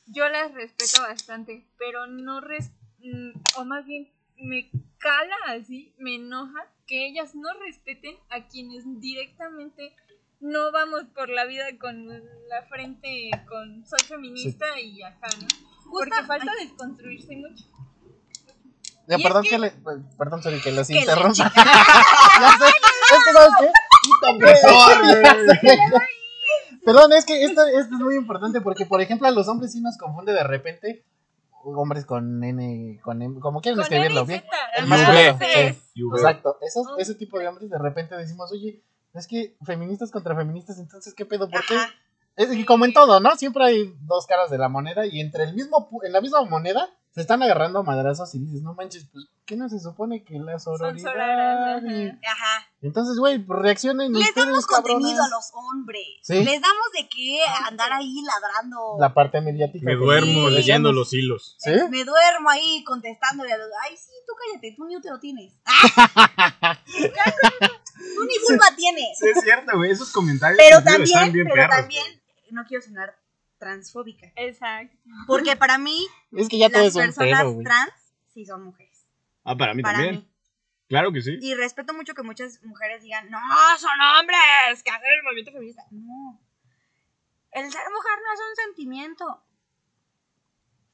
Yo 0.05 0.29
las 0.29 0.53
respeto 0.53 1.01
bastante, 1.01 1.65
pero 1.79 2.07
no 2.07 2.43
res 2.43 2.71
mm, 2.99 3.31
o 3.57 3.65
más 3.65 3.87
bien 3.87 4.11
me 4.37 4.71
cala 4.99 5.37
así, 5.49 5.95
me 5.99 6.17
enoja 6.17 6.67
que 6.87 7.07
ellas 7.07 7.35
no 7.35 7.49
respeten 7.65 8.17
a 8.31 8.47
quienes 8.49 8.85
directamente 9.01 9.95
no 10.41 10.73
vamos 10.73 11.05
por 11.15 11.29
la 11.29 11.45
vida 11.45 11.65
con 11.79 12.07
la 12.09 12.63
frente 12.69 13.31
con 13.49 13.85
soy 13.87 14.01
feminista 14.07 14.79
y 14.81 15.03
acá, 15.03 15.29
¿no? 15.41 15.47
Porque 15.91 16.11
Justa- 16.11 16.27
falta 16.27 16.53
desconstruirse 16.61 17.37
mucho. 17.37 17.65
Ya, 19.09 19.19
perdón 19.19 19.45
es 19.45 19.51
que, 19.51 19.57
que- 19.57 19.61
le, 19.61 19.71
pues, 19.73 19.99
perdón, 20.17 20.43
sorry, 20.43 20.61
que 20.61 20.73
los 20.73 20.87
que 20.89 20.95
la 20.95 21.01
interrumpa. 21.01 21.53
Ya 22.41 22.51
sé, 22.59 22.67
es 22.67 23.25
que, 23.25 23.33
¿sabes 23.33 23.53
qué? 25.61 25.79
Perdón, 26.85 27.13
es 27.13 27.25
que 27.25 27.45
esto, 27.45 27.65
esto 27.65 27.95
es 27.95 28.01
muy 28.01 28.17
importante 28.17 28.61
porque, 28.61 28.87
por 28.87 29.01
ejemplo, 29.01 29.29
a 29.29 29.31
los 29.31 29.47
hombres 29.49 29.73
sí 29.73 29.81
nos 29.81 29.97
confunde 29.97 30.33
de 30.33 30.43
repente. 30.43 31.05
Hombres 31.65 32.07
con 32.07 32.43
N, 32.43 33.01
con 33.03 33.23
M, 33.23 33.41
como 33.41 33.61
quieran 33.61 33.81
escribirlo 33.81 34.25
bien. 34.27 34.43
El 34.77 34.87
masculino, 34.87 35.39
sí. 35.39 36.01
Exacto. 36.15 36.59
Esos, 36.61 36.87
ese 36.99 37.15
tipo 37.15 37.39
de 37.39 37.49
hombres 37.49 37.71
de 37.71 37.79
repente 37.79 38.17
decimos, 38.17 38.51
oye, 38.53 38.83
es 39.15 39.27
que 39.27 39.57
feministas 39.65 40.11
contra 40.11 40.35
feministas, 40.35 40.79
entonces, 40.79 41.15
¿qué 41.15 41.27
pedo? 41.27 41.49
¿Por 41.49 41.65
qué? 41.67 41.75
Ajá. 41.75 41.91
Es 42.37 42.49
que 42.49 42.65
como 42.65 42.85
en 42.85 42.93
todo, 42.93 43.21
¿no? 43.21 43.37
Siempre 43.37 43.65
hay 43.65 43.95
dos 44.01 44.27
caras 44.27 44.51
de 44.51 44.59
la 44.59 44.69
moneda 44.69 45.07
y 45.07 45.21
entre 45.21 45.45
el 45.45 45.55
mismo, 45.55 45.89
en 46.03 46.13
la 46.13 46.21
misma 46.21 46.43
moneda 46.45 46.89
se 47.15 47.21
están 47.21 47.43
agarrando 47.43 47.81
a 47.81 47.83
madrazos 47.83 48.35
y 48.35 48.39
dices, 48.41 48.63
no 48.63 48.75
manches, 48.75 49.07
pues, 49.13 49.27
¿qué 49.45 49.55
no 49.57 49.69
se 49.69 49.79
supone 49.81 50.25
que 50.25 50.39
la 50.39 50.59
sororidad 50.59 51.13
sororas, 51.13 51.83
y- 51.85 52.09
ajá. 52.27 52.67
Entonces, 52.81 53.19
güey, 53.19 53.39
pues 53.39 53.61
reaccionen 53.61 54.13
Les 54.13 54.29
ustedes, 54.29 54.47
damos 54.47 54.67
cabronas. 54.67 54.93
contenido 54.95 55.23
a 55.23 55.29
los 55.29 55.51
hombres. 55.55 56.07
¿Sí? 56.23 56.43
Les 56.43 56.61
damos 56.61 56.87
de 56.99 57.09
qué 57.09 57.41
andar 57.69 57.93
ahí 57.93 58.15
ladrando. 58.25 58.97
La 58.99 59.13
parte 59.15 59.41
mediática. 59.41 59.85
Me 59.85 59.95
duermo 59.95 60.49
Sí. 60.49 60.55
leyendo 60.55 60.91
los 60.93 61.13
hilos. 61.13 61.57
¿Sí? 61.59 61.71
Me 61.91 62.05
duermo 62.05 62.49
ahí 62.51 62.83
contestándole 62.85 63.53
a 63.53 63.59
los. 63.59 63.69
Ay, 63.85 63.97
sí, 63.97 64.11
tú 64.27 64.33
cállate, 64.35 64.75
tú 64.77 64.85
ni 64.87 64.97
útero 64.97 65.21
tienes. 65.21 65.53
tú 66.97 68.25
ni 68.25 68.35
vulva 68.49 68.67
tienes. 68.77 69.19
Sí, 69.19 69.27
es 69.35 69.43
cierto, 69.45 69.77
güey. 69.77 69.91
Esos 69.91 70.11
comentarios 70.13 70.59
Pero 70.59 70.79
están 70.79 70.95
también, 70.97 71.33
bien 71.33 71.47
pero 71.47 71.55
perros, 71.57 71.77
también, 71.77 72.05
no 72.51 72.63
quiero 72.67 72.85
sonar 72.85 73.15
transfóbica. 73.63 74.33
Exacto. 74.35 74.97
Porque 75.29 75.55
para 75.57 75.79
mí, 75.79 76.05
Es 76.37 76.49
que 76.49 76.59
ya 76.59 76.69
todo 76.69 76.83
las 76.83 76.95
personas 76.95 77.43
pedo, 77.43 77.61
trans 77.63 77.93
sí 78.35 78.45
son 78.45 78.65
mujeres. 78.65 79.07
Ah, 79.45 79.57
para 79.57 79.73
mí 79.75 79.83
Para 79.83 79.99
también. 79.99 80.15
mí. 80.17 80.29
Claro 80.89 81.13
que 81.13 81.23
sí. 81.23 81.39
Y 81.41 81.55
respeto 81.55 81.95
mucho 81.95 82.13
que 82.15 82.23
muchas 82.23 82.63
mujeres 82.65 83.03
digan, 83.03 83.31
no, 83.31 83.39
son 83.79 83.91
hombres 84.19 84.83
que 84.83 84.91
hacen 84.91 85.07
el 85.19 85.23
movimiento 85.23 85.53
feminista. 85.53 85.85
No. 85.91 86.41
El 87.53 87.71
ser 87.71 87.83
mujer 87.95 88.13
no 88.27 88.33
es 88.35 88.41
un 88.51 88.57
sentimiento. 88.65 89.43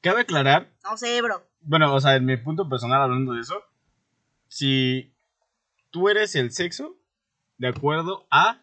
Cabe 0.01 0.21
aclarar, 0.21 0.71
No 0.83 0.95
sé, 0.95 1.21
bro. 1.21 1.43
bueno, 1.61 1.93
o 1.93 1.99
sea, 1.99 2.15
en 2.15 2.25
mi 2.25 2.37
punto 2.37 2.69
personal 2.69 3.01
hablando 3.01 3.33
de 3.33 3.41
eso, 3.41 3.61
si 4.47 5.13
tú 5.89 6.07
eres 6.07 6.35
el 6.35 6.51
sexo 6.51 6.95
de 7.57 7.67
acuerdo 7.67 8.25
a 8.31 8.61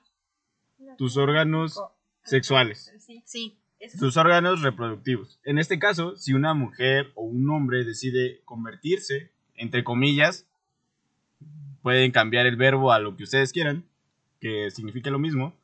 tus 0.96 1.16
órganos 1.18 1.78
sexuales, 2.24 2.92
Sí. 2.98 3.22
Sí. 3.26 3.58
Eso 3.78 3.98
tus 3.98 4.16
órganos 4.16 4.62
reproductivos. 4.62 5.38
En 5.44 5.58
este 5.58 5.78
caso, 5.78 6.16
si 6.16 6.32
una 6.32 6.54
mujer 6.54 7.12
o 7.14 7.22
un 7.24 7.48
hombre 7.50 7.84
decide 7.84 8.40
convertirse, 8.44 9.30
entre 9.54 9.84
comillas, 9.84 10.46
pueden 11.82 12.10
cambiar 12.10 12.46
el 12.46 12.56
verbo 12.56 12.92
a 12.92 12.98
lo 12.98 13.16
que 13.16 13.24
ustedes 13.24 13.52
quieran, 13.52 13.84
que 14.40 14.70
signifique 14.70 15.10
lo 15.10 15.18
mismo, 15.18 15.54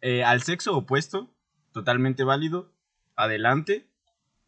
eh, 0.00 0.22
al 0.24 0.42
sexo 0.42 0.76
opuesto, 0.76 1.28
totalmente 1.72 2.22
válido, 2.24 2.70
adelante. 3.16 3.86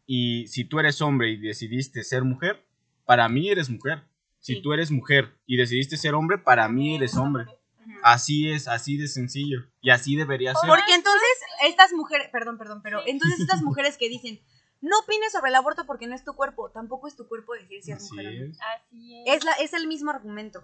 Y 0.05 0.47
si 0.47 0.63
tú 0.63 0.79
eres 0.79 1.01
hombre 1.01 1.31
y 1.31 1.37
decidiste 1.37 2.03
ser 2.03 2.23
mujer, 2.23 2.63
para 3.05 3.27
mí 3.29 3.49
eres 3.49 3.69
mujer. 3.69 4.03
Si 4.39 4.55
Sí. 4.55 4.61
tú 4.61 4.73
eres 4.73 4.91
mujer 4.91 5.29
y 5.45 5.57
decidiste 5.57 5.97
ser 5.97 6.13
hombre, 6.15 6.37
para 6.37 6.67
mí 6.69 6.95
eres 6.95 7.15
hombre. 7.17 7.45
Así 8.03 8.49
es, 8.51 8.67
así 8.67 8.97
de 8.97 9.07
sencillo. 9.07 9.59
Y 9.81 9.89
así 9.91 10.15
debería 10.15 10.53
ser. 10.55 10.69
Porque 10.69 10.93
entonces 10.93 11.29
estas 11.67 11.93
mujeres, 11.93 12.29
perdón, 12.31 12.57
perdón, 12.57 12.81
pero 12.83 13.01
entonces 13.05 13.39
estas 13.39 13.61
mujeres 13.61 13.97
que 13.97 14.09
dicen, 14.09 14.39
no 14.81 14.97
opines 14.99 15.31
sobre 15.31 15.49
el 15.49 15.55
aborto 15.55 15.85
porque 15.85 16.07
no 16.07 16.15
es 16.15 16.23
tu 16.23 16.33
cuerpo, 16.33 16.71
tampoco 16.71 17.07
es 17.07 17.15
tu 17.15 17.27
cuerpo 17.27 17.53
decir 17.53 17.83
si 17.83 17.91
es 17.91 17.97
Así 17.97 18.15
mujer 18.15 18.27
o 18.27 18.31
no. 18.45 18.51
es. 18.51 18.59
Así 18.61 19.23
es. 19.27 19.35
Es, 19.37 19.43
la, 19.43 19.51
es 19.53 19.73
el 19.73 19.87
mismo 19.87 20.09
argumento. 20.11 20.63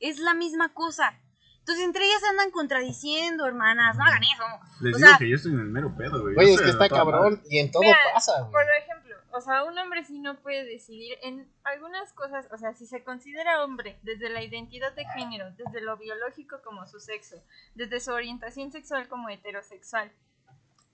Es 0.00 0.18
la 0.18 0.32
misma 0.34 0.72
cosa. 0.72 1.20
Entonces 1.58 1.84
entre 1.84 2.06
ellas 2.06 2.20
se 2.20 2.28
andan 2.28 2.50
contradiciendo, 2.50 3.44
hermanas. 3.44 3.94
No 3.98 4.04
hagan 4.04 4.22
eso. 4.22 4.42
Les 4.80 4.94
O 4.94 4.96
digo 4.96 5.08
sea- 5.10 5.18
que 5.18 5.28
yo 5.28 5.36
estoy 5.36 5.52
en 5.52 5.58
el 5.60 5.66
mero 5.68 5.94
pedo, 5.98 6.22
güey. 6.22 6.34
Yo 6.34 6.54
es 6.54 6.60
que 6.62 6.70
está 6.70 6.88
cabrón 6.88 7.42
y 7.50 7.58
en 7.58 7.70
todo 7.70 7.82
Mira, 7.82 7.98
pasa, 8.14 8.40
güey. 8.40 8.52
Por 8.52 8.62
ejemplo, 8.62 8.97
o 9.32 9.40
sea, 9.40 9.64
un 9.64 9.78
hombre 9.78 10.04
sí 10.04 10.18
no 10.18 10.40
puede 10.40 10.64
decidir 10.64 11.18
en 11.22 11.50
algunas 11.64 12.12
cosas, 12.12 12.48
o 12.50 12.56
sea, 12.56 12.74
si 12.74 12.86
se 12.86 13.04
considera 13.04 13.64
hombre 13.64 13.98
desde 14.02 14.30
la 14.30 14.42
identidad 14.42 14.92
de 14.94 15.04
género, 15.06 15.50
desde 15.52 15.80
lo 15.80 15.96
biológico 15.96 16.60
como 16.62 16.86
su 16.86 17.00
sexo, 17.00 17.42
desde 17.74 18.00
su 18.00 18.12
orientación 18.12 18.72
sexual 18.72 19.08
como 19.08 19.28
heterosexual. 19.28 20.10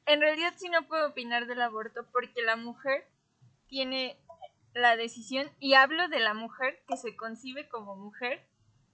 En 0.07 0.21
realidad 0.21 0.55
sí 0.57 0.69
no 0.69 0.87
puedo 0.87 1.09
opinar 1.09 1.47
del 1.47 1.63
aborto 1.63 2.07
porque 2.13 2.43
la 2.43 2.57
mujer 2.57 3.07
tiene 3.69 4.19
la 4.75 4.97
decisión, 4.97 5.49
y 5.61 5.75
hablo 5.75 6.09
de 6.09 6.19
la 6.19 6.35
mujer 6.35 6.83
que 6.89 6.97
se 6.97 7.17
concibe 7.17 7.69
como 7.69 7.95
mujer, 7.95 8.45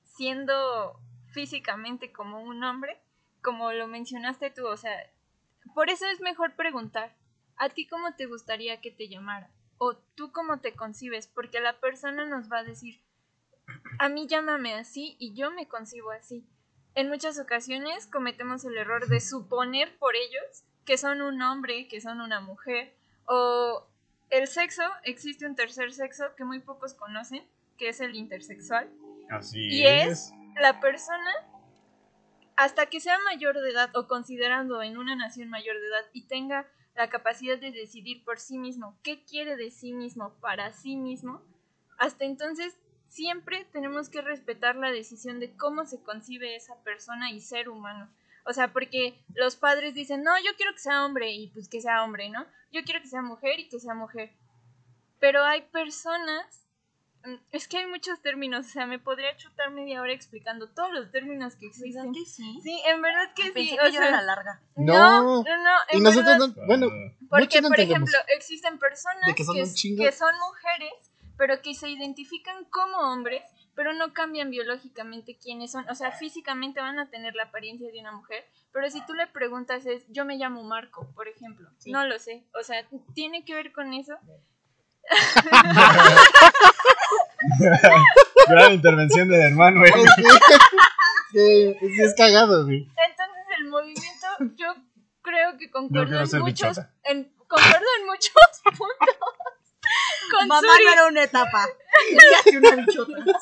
siendo 0.04 1.00
físicamente 1.32 2.12
como 2.12 2.42
un 2.42 2.62
hombre, 2.62 3.00
como 3.42 3.72
lo 3.72 3.86
mencionaste 3.86 4.50
tú, 4.50 4.66
o 4.66 4.76
sea, 4.76 4.94
por 5.74 5.88
eso 5.88 6.06
es 6.06 6.20
mejor 6.20 6.54
preguntar, 6.54 7.16
¿a 7.60 7.68
ti 7.68 7.86
cómo 7.86 8.14
te 8.14 8.26
gustaría 8.26 8.80
que 8.80 8.90
te 8.90 9.08
llamara? 9.08 9.50
O 9.76 9.94
tú 9.94 10.32
cómo 10.32 10.60
te 10.60 10.74
concibes, 10.74 11.26
porque 11.28 11.60
la 11.60 11.78
persona 11.78 12.24
nos 12.24 12.50
va 12.50 12.58
a 12.58 12.64
decir, 12.64 13.00
a 13.98 14.08
mí 14.08 14.26
llámame 14.26 14.74
así 14.74 15.14
y 15.18 15.34
yo 15.34 15.50
me 15.50 15.68
concibo 15.68 16.10
así. 16.10 16.44
En 16.94 17.08
muchas 17.08 17.38
ocasiones 17.38 18.06
cometemos 18.06 18.64
el 18.64 18.76
error 18.76 19.06
de 19.06 19.20
suponer 19.20 19.96
por 19.98 20.16
ellos 20.16 20.64
que 20.86 20.96
son 20.96 21.20
un 21.20 21.40
hombre, 21.42 21.86
que 21.86 22.00
son 22.00 22.20
una 22.22 22.40
mujer, 22.40 22.96
o 23.26 23.86
el 24.30 24.48
sexo, 24.48 24.82
existe 25.04 25.46
un 25.46 25.54
tercer 25.54 25.92
sexo 25.92 26.34
que 26.36 26.44
muy 26.44 26.60
pocos 26.60 26.94
conocen, 26.94 27.46
que 27.76 27.90
es 27.90 28.00
el 28.00 28.16
intersexual. 28.16 28.90
Así 29.28 29.60
Y 29.60 29.86
es 29.86 30.32
la 30.58 30.80
persona, 30.80 31.30
hasta 32.56 32.86
que 32.86 33.00
sea 33.00 33.18
mayor 33.26 33.60
de 33.60 33.70
edad 33.70 33.94
o 33.94 34.08
considerando 34.08 34.82
en 34.82 34.96
una 34.96 35.14
nación 35.14 35.50
mayor 35.50 35.78
de 35.78 35.86
edad 35.86 36.04
y 36.12 36.26
tenga 36.26 36.66
la 37.00 37.08
capacidad 37.08 37.58
de 37.58 37.72
decidir 37.72 38.22
por 38.26 38.38
sí 38.38 38.58
mismo 38.58 38.94
qué 39.02 39.24
quiere 39.24 39.56
de 39.56 39.70
sí 39.70 39.94
mismo 39.94 40.34
para 40.42 40.74
sí 40.74 40.96
mismo, 40.96 41.40
hasta 41.96 42.26
entonces 42.26 42.76
siempre 43.08 43.64
tenemos 43.72 44.10
que 44.10 44.20
respetar 44.20 44.76
la 44.76 44.90
decisión 44.90 45.40
de 45.40 45.56
cómo 45.56 45.86
se 45.86 46.02
concibe 46.02 46.56
esa 46.56 46.78
persona 46.84 47.30
y 47.30 47.40
ser 47.40 47.70
humano. 47.70 48.10
O 48.44 48.52
sea, 48.52 48.74
porque 48.74 49.18
los 49.34 49.56
padres 49.56 49.94
dicen, 49.94 50.22
no, 50.22 50.32
yo 50.44 50.54
quiero 50.58 50.74
que 50.74 50.80
sea 50.80 51.06
hombre 51.06 51.32
y 51.32 51.46
pues 51.48 51.70
que 51.70 51.80
sea 51.80 52.04
hombre, 52.04 52.28
¿no? 52.28 52.44
Yo 52.70 52.82
quiero 52.84 53.00
que 53.00 53.08
sea 53.08 53.22
mujer 53.22 53.58
y 53.60 53.70
que 53.70 53.80
sea 53.80 53.94
mujer. 53.94 54.34
Pero 55.20 55.42
hay 55.42 55.62
personas 55.62 56.68
Es 57.52 57.68
que 57.68 57.78
hay 57.78 57.86
muchos 57.86 58.20
términos, 58.22 58.66
o 58.66 58.68
sea, 58.70 58.86
me 58.86 58.98
podría 58.98 59.36
chutar 59.36 59.70
media 59.70 60.00
hora 60.00 60.12
explicando 60.12 60.68
todos 60.68 60.92
los 60.92 61.10
términos 61.10 61.54
que 61.56 61.66
existen. 61.66 62.12
que 62.12 62.24
sí? 62.24 62.60
Sí, 62.62 62.80
en 62.86 63.02
verdad 63.02 63.32
que 63.34 63.50
Pensé 63.50 63.70
sí. 63.70 63.76
que 63.76 63.88
o 63.88 63.92
sea, 63.92 64.10
la 64.10 64.22
larga. 64.22 64.60
no, 64.76 64.94
No. 64.94 65.42
no, 65.42 65.42
no, 65.42 65.70
Y 65.92 66.00
nosotros 66.00 66.38
verdad, 66.38 66.54
no, 66.56 66.66
bueno, 66.66 66.88
porque, 67.28 67.60
no 67.60 67.68
por 67.68 67.80
ejemplo, 67.80 68.16
existen 68.36 68.78
personas 68.78 69.34
que 69.34 69.44
son 69.44 69.54
que 69.56 69.62
mujeres, 69.62 71.12
pero 71.36 71.60
que 71.62 71.74
se 71.74 71.88
identifican 71.88 72.64
como 72.66 72.96
hombres, 72.98 73.42
pero 73.74 73.92
no 73.92 74.12
cambian 74.12 74.50
biológicamente 74.50 75.38
quiénes 75.38 75.72
son. 75.72 75.88
O 75.88 75.94
sea, 75.94 76.12
físicamente 76.12 76.80
van 76.80 76.98
a 76.98 77.08
tener 77.08 77.34
la 77.34 77.44
apariencia 77.44 77.90
de 77.90 78.00
una 78.00 78.12
mujer, 78.12 78.44
pero 78.72 78.90
si 78.90 79.04
tú 79.06 79.14
le 79.14 79.26
preguntas 79.26 79.86
es, 79.86 80.04
yo 80.08 80.24
me 80.24 80.36
llamo 80.36 80.62
Marco, 80.64 81.10
por 81.14 81.28
ejemplo. 81.28 81.68
Sí. 81.78 81.90
No 81.90 82.06
lo 82.06 82.18
sé. 82.18 82.44
O 82.58 82.62
sea, 82.62 82.86
¿tiene 83.14 83.44
que 83.44 83.54
ver 83.54 83.72
con 83.72 83.92
eso? 83.94 84.16
Gran 88.48 88.72
intervención 88.74 89.28
del 89.28 89.40
hermano, 89.40 89.80
güey. 89.80 89.92
Sí, 91.32 91.76
sí, 91.80 92.02
es 92.02 92.14
cagado, 92.16 92.64
güey. 92.64 92.80
Entonces 92.80 93.44
el 93.58 93.68
movimiento, 93.68 94.26
yo 94.56 94.74
creo 95.22 95.56
que 95.58 95.70
concuerdo 95.70 96.20
en 96.22 96.40
muchos, 96.42 96.78
en, 97.04 97.32
concuerdo 97.46 97.86
en 98.00 98.06
muchos 98.06 98.32
puntos 98.64 99.16
con 100.32 100.48
Mamá 100.48 100.60
Suri. 100.72 100.84
no 100.84 100.92
era 100.92 101.06
una 101.06 101.22
etapa. 101.22 101.66
Una 102.56 102.76
bichota. 102.76 103.12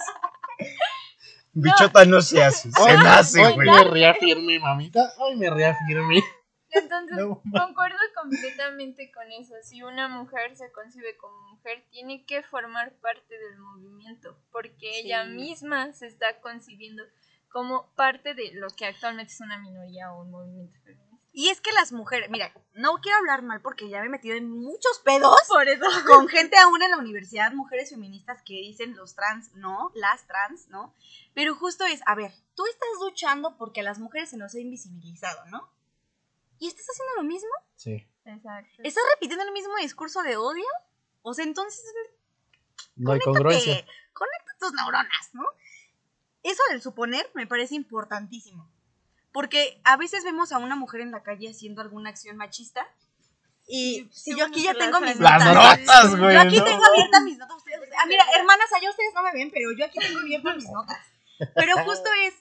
Bichota 1.60 2.04
no 2.04 2.20
se 2.22 2.44
hace, 2.44 2.70
se 2.70 2.80
Hoy- 2.82 2.96
nace, 3.02 3.44
hoy 3.44 3.54
güey. 3.54 3.68
me 3.68 3.84
reafirmé, 3.84 4.60
mamita. 4.60 5.12
Hoy 5.18 5.36
me 5.36 5.50
reafirmé. 5.50 6.22
Entonces 6.70 7.16
No, 7.16 7.40
concuerdo 7.50 7.96
completamente 8.14 9.10
con 9.12 9.24
eso. 9.32 9.54
Si 9.64 9.82
una 9.82 10.06
mujer 10.08 10.54
se 10.56 10.70
concibe 10.70 11.16
como 11.16 11.34
mujer, 11.58 11.84
tiene 11.90 12.24
que 12.24 12.42
formar 12.42 12.94
parte 13.00 13.38
del 13.38 13.58
movimiento, 13.58 14.36
porque 14.50 15.00
ella 15.00 15.24
misma 15.24 15.92
se 15.92 16.06
está 16.06 16.40
concibiendo 16.40 17.02
como 17.50 17.92
parte 17.94 18.34
de 18.34 18.52
lo 18.54 18.68
que 18.68 18.86
actualmente 18.86 19.32
es 19.32 19.40
una 19.40 19.58
minoría 19.58 20.12
o 20.12 20.22
un 20.22 20.30
movimiento 20.30 20.78
feminista. 20.80 21.08
Y 21.32 21.50
es 21.50 21.60
que 21.60 21.72
las 21.72 21.92
mujeres, 21.92 22.30
mira, 22.30 22.52
no 22.74 22.94
quiero 22.96 23.18
hablar 23.18 23.42
mal 23.42 23.60
porque 23.60 23.88
ya 23.88 24.00
me 24.00 24.06
he 24.06 24.10
metido 24.10 24.36
en 24.36 24.50
muchos 24.50 24.98
pedos 25.04 25.36
Por 25.48 25.68
eso. 25.68 25.84
con 26.06 26.26
gente 26.26 26.56
aún 26.58 26.82
en 26.82 26.90
la 26.90 26.98
universidad, 26.98 27.52
mujeres 27.52 27.90
feministas 27.90 28.42
que 28.42 28.54
dicen 28.54 28.96
los 28.96 29.14
trans 29.14 29.52
no, 29.54 29.92
las 29.94 30.26
trans 30.26 30.68
no. 30.68 30.94
Pero 31.34 31.54
justo 31.54 31.84
es, 31.84 32.00
a 32.06 32.14
ver, 32.14 32.32
tú 32.54 32.64
estás 32.66 32.88
luchando 33.00 33.56
porque 33.56 33.80
a 33.80 33.84
las 33.84 33.98
mujeres 33.98 34.30
se 34.30 34.36
nos 34.36 34.54
ha 34.54 34.58
invisibilizado, 34.58 35.44
¿no? 35.46 35.70
¿Y 36.58 36.66
estás 36.66 36.86
haciendo 36.90 37.22
lo 37.22 37.28
mismo? 37.28 37.50
Sí. 37.76 38.04
Exacto. 38.24 38.82
¿Estás 38.82 39.04
repitiendo 39.14 39.44
el 39.44 39.52
mismo 39.52 39.76
discurso 39.76 40.22
de 40.22 40.36
odio? 40.36 40.66
O 41.22 41.34
sea, 41.34 41.44
entonces 41.44 41.84
No 42.96 43.12
hay 43.12 43.20
congruencia. 43.20 43.74
conecta 44.12 44.52
tus 44.58 44.72
neuronas, 44.72 45.30
¿no? 45.32 45.44
Eso 46.42 46.62
del 46.70 46.80
suponer 46.82 47.30
me 47.34 47.46
parece 47.46 47.74
importantísimo. 47.74 48.70
Porque 49.32 49.80
a 49.84 49.96
veces 49.96 50.24
vemos 50.24 50.52
a 50.52 50.58
una 50.58 50.76
mujer 50.76 51.00
en 51.02 51.10
la 51.10 51.22
calle 51.22 51.50
haciendo 51.50 51.82
alguna 51.82 52.10
acción 52.10 52.36
machista. 52.36 52.86
Y 53.66 54.08
si 54.10 54.34
yo 54.36 54.46
aquí 54.46 54.62
ya 54.62 54.72
tengo 54.74 54.98
mis 55.00 55.20
Las 55.20 55.44
notas. 55.44 55.80
notas, 55.80 56.16
güey. 56.18 56.34
Yo 56.34 56.40
aquí 56.40 56.58
no. 56.58 56.64
tengo 56.64 56.84
abiertas 56.86 57.22
mis 57.22 57.36
notas. 57.38 57.56
Ustedes, 57.58 57.90
ah, 58.00 58.06
mira, 58.06 58.24
hermanas, 58.34 58.66
allá 58.74 58.88
ustedes 58.90 59.12
no 59.14 59.22
me 59.22 59.32
ven, 59.32 59.50
pero 59.52 59.70
yo 59.76 59.84
aquí 59.84 59.98
tengo 59.98 60.20
abiertas 60.20 60.56
mis 60.56 60.70
notas. 60.70 60.98
Pero 61.54 61.76
justo 61.84 62.08
es. 62.24 62.34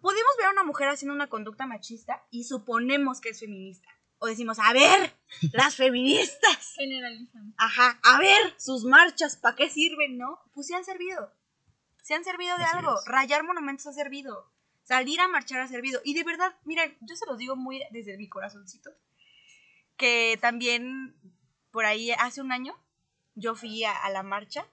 Podemos 0.00 0.32
ver 0.38 0.46
a 0.46 0.50
una 0.50 0.64
mujer 0.64 0.88
haciendo 0.88 1.14
una 1.14 1.28
conducta 1.28 1.66
machista 1.66 2.24
y 2.30 2.44
suponemos 2.44 3.20
que 3.20 3.30
es 3.30 3.40
feminista. 3.40 3.88
O 4.18 4.26
decimos, 4.26 4.58
a 4.58 4.72
ver, 4.72 5.14
las 5.52 5.76
feministas. 5.76 6.72
Generalizamos. 6.76 7.54
Ajá, 7.58 7.98
a 8.02 8.18
ver, 8.18 8.54
sus 8.58 8.84
marchas, 8.84 9.36
¿para 9.36 9.56
qué 9.56 9.68
sirven, 9.68 10.16
no? 10.16 10.38
Pues 10.54 10.66
sí 10.66 10.74
han 10.74 10.84
servido. 10.84 11.32
se 12.02 12.14
han 12.14 12.24
servido 12.24 12.56
de 12.56 12.64
Así 12.64 12.76
algo. 12.78 12.98
es. 12.98 13.04
Rayar 13.06 13.42
monumentos 13.44 13.86
ha 13.86 13.92
servido. 13.92 14.50
Salir 14.82 15.20
a 15.20 15.28
marchar 15.28 15.60
ha 15.60 15.68
servido. 15.68 16.00
Y 16.04 16.14
de 16.14 16.24
verdad, 16.24 16.56
miren, 16.64 16.96
yo 17.00 17.16
se 17.16 17.26
los 17.26 17.36
digo 17.38 17.56
muy 17.56 17.82
desde 17.90 18.16
mi 18.16 18.28
corazoncito. 18.28 18.90
Que 19.96 20.38
también 20.40 21.16
por 21.70 21.84
ahí 21.84 22.10
hace 22.12 22.40
un 22.40 22.52
año 22.52 22.74
yo 23.34 23.54
fui 23.54 23.84
a, 23.84 23.92
a 23.96 24.10
la 24.10 24.22
marcha. 24.22 24.66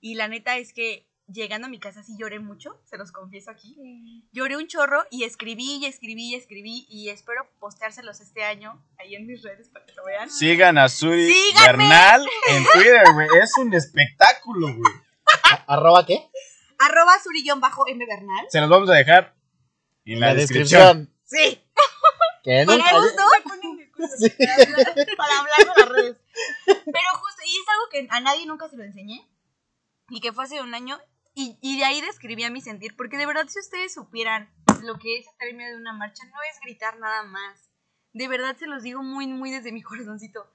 Y 0.00 0.14
la 0.16 0.28
neta 0.28 0.58
es 0.58 0.72
que 0.72 1.08
llegando 1.26 1.66
a 1.66 1.70
mi 1.70 1.78
casa 1.78 2.02
sí 2.02 2.16
lloré 2.18 2.38
mucho, 2.38 2.80
se 2.84 2.96
los 2.98 3.12
confieso 3.12 3.50
aquí. 3.50 3.74
Lloré 4.32 4.56
un 4.56 4.66
chorro 4.66 5.04
y 5.10 5.24
escribí 5.24 5.76
y 5.76 5.86
escribí 5.86 6.30
y 6.32 6.34
escribí. 6.34 6.86
Y 6.88 7.08
espero 7.08 7.48
posteárselos 7.60 8.20
este 8.20 8.44
año 8.44 8.84
ahí 8.98 9.14
en 9.14 9.26
mis 9.26 9.42
redes 9.42 9.68
para 9.70 9.86
que 9.86 9.92
lo 9.94 10.04
vean. 10.04 10.30
Sigan 10.30 10.78
a 10.78 10.88
Suri 10.88 11.32
Síganme. 11.32 11.66
Bernal 11.84 12.26
en 12.48 12.64
Twitter, 12.72 13.04
güey. 13.14 13.28
Es 13.42 13.52
un 13.58 13.72
espectáculo, 13.74 14.66
güey. 14.68 14.92
¿Arroba 15.66 16.04
qué? 16.06 16.28
Arroba 16.78 17.12
suri-m 17.22 18.06
Bernal. 18.06 18.46
Se 18.50 18.60
los 18.60 18.68
vamos 18.68 18.90
a 18.90 18.94
dejar 18.94 19.34
en 20.04 20.20
la, 20.20 20.28
La 20.28 20.34
descripción. 20.34 21.10
Sí. 21.24 21.60
Que 22.42 22.66
Me 22.66 22.76
nunca- 22.76 22.92
gustó. 23.00 23.22
Sí. 24.18 24.28
para 25.16 25.38
hablar 25.40 25.66
con 25.66 25.76
las 25.78 25.88
redes. 25.88 26.16
Pero 26.66 27.08
justo, 27.14 27.42
y 27.46 27.50
es 27.50 27.68
algo 27.68 27.88
que 27.90 28.06
a 28.10 28.20
nadie 28.20 28.44
nunca 28.44 28.68
se 28.68 28.76
lo 28.76 28.84
enseñé. 28.84 29.26
Y 30.10 30.20
que 30.20 30.32
fue 30.32 30.44
hace 30.44 30.60
un 30.60 30.74
año. 30.74 31.00
Y, 31.34 31.58
y 31.60 31.78
de 31.78 31.84
ahí 31.84 32.00
describí 32.00 32.44
a 32.44 32.50
mi 32.50 32.60
sentir. 32.60 32.96
Porque 32.96 33.16
de 33.16 33.26
verdad, 33.26 33.46
si 33.48 33.58
ustedes 33.58 33.94
supieran 33.94 34.48
lo 34.82 34.98
que 34.98 35.18
es 35.18 35.26
estar 35.26 35.48
en 35.48 35.56
medio 35.56 35.74
de 35.74 35.80
una 35.80 35.92
marcha, 35.92 36.24
no 36.26 36.36
es 36.50 36.60
gritar 36.62 36.98
nada 36.98 37.24
más. 37.24 37.70
De 38.12 38.28
verdad 38.28 38.56
se 38.56 38.66
los 38.66 38.82
digo 38.82 39.02
muy, 39.02 39.26
muy 39.26 39.50
desde 39.50 39.72
mi 39.72 39.82
corazoncito. 39.82 40.50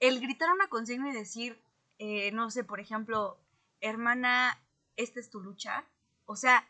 El 0.00 0.20
gritar 0.20 0.50
una 0.50 0.68
consigna 0.68 1.10
y 1.10 1.12
decir, 1.12 1.62
eh, 1.98 2.32
no 2.32 2.50
sé, 2.50 2.64
por 2.64 2.80
ejemplo, 2.80 3.38
hermana, 3.80 4.60
esta 4.96 5.20
es 5.20 5.30
tu 5.30 5.40
lucha. 5.40 5.84
O 6.26 6.36
sea, 6.36 6.68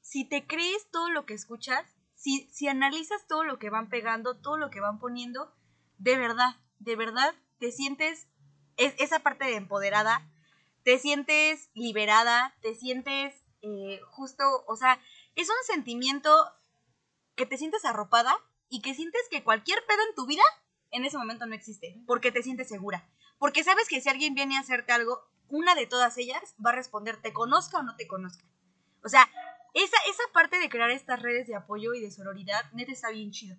si 0.00 0.24
te 0.24 0.46
crees 0.46 0.88
todo 0.90 1.10
lo 1.10 1.26
que 1.26 1.34
escuchas, 1.34 1.84
si, 2.14 2.48
si 2.52 2.68
analizas 2.68 3.26
todo 3.26 3.44
lo 3.44 3.58
que 3.58 3.70
van 3.70 3.88
pegando, 3.88 4.36
todo 4.36 4.56
lo 4.56 4.70
que 4.70 4.80
van 4.80 4.98
poniendo, 4.98 5.52
de 5.98 6.16
verdad, 6.16 6.56
de 6.78 6.96
verdad, 6.96 7.34
te 7.58 7.72
sientes 7.72 8.28
es, 8.76 8.94
esa 8.98 9.18
parte 9.20 9.44
de 9.44 9.56
empoderada, 9.56 10.26
te 10.88 10.98
sientes 10.98 11.68
liberada, 11.74 12.56
te 12.62 12.74
sientes 12.74 13.44
eh, 13.60 14.00
justo, 14.08 14.64
o 14.66 14.74
sea, 14.74 14.98
es 15.34 15.46
un 15.50 15.66
sentimiento 15.66 16.30
que 17.36 17.44
te 17.44 17.58
sientes 17.58 17.84
arropada 17.84 18.34
y 18.70 18.80
que 18.80 18.94
sientes 18.94 19.20
que 19.30 19.44
cualquier 19.44 19.84
pedo 19.86 19.98
en 20.08 20.14
tu 20.14 20.24
vida 20.24 20.42
en 20.90 21.04
ese 21.04 21.18
momento 21.18 21.44
no 21.44 21.54
existe, 21.54 22.00
porque 22.06 22.32
te 22.32 22.42
sientes 22.42 22.70
segura, 22.70 23.06
porque 23.38 23.64
sabes 23.64 23.86
que 23.86 24.00
si 24.00 24.08
alguien 24.08 24.32
viene 24.32 24.56
a 24.56 24.60
hacerte 24.60 24.92
algo, 24.92 25.30
una 25.48 25.74
de 25.74 25.86
todas 25.86 26.16
ellas 26.16 26.54
va 26.64 26.70
a 26.70 26.76
responder, 26.76 27.20
te 27.20 27.34
conozca 27.34 27.80
o 27.80 27.82
no 27.82 27.94
te 27.94 28.06
conozca. 28.06 28.46
O 29.04 29.10
sea, 29.10 29.28
esa, 29.74 29.98
esa 30.08 30.22
parte 30.32 30.58
de 30.58 30.70
crear 30.70 30.90
estas 30.90 31.20
redes 31.20 31.46
de 31.48 31.54
apoyo 31.54 31.92
y 31.92 32.00
de 32.00 32.10
sororidad, 32.10 32.64
neta 32.72 32.92
está 32.92 33.10
bien 33.10 33.30
chido. 33.30 33.58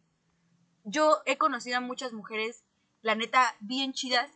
Yo 0.84 1.22
he 1.28 1.38
conocido 1.38 1.78
a 1.78 1.82
muchas 1.82 2.12
mujeres, 2.12 2.64
la 3.04 3.14
neta, 3.14 3.56
bien 3.60 3.94
chidas, 3.94 4.32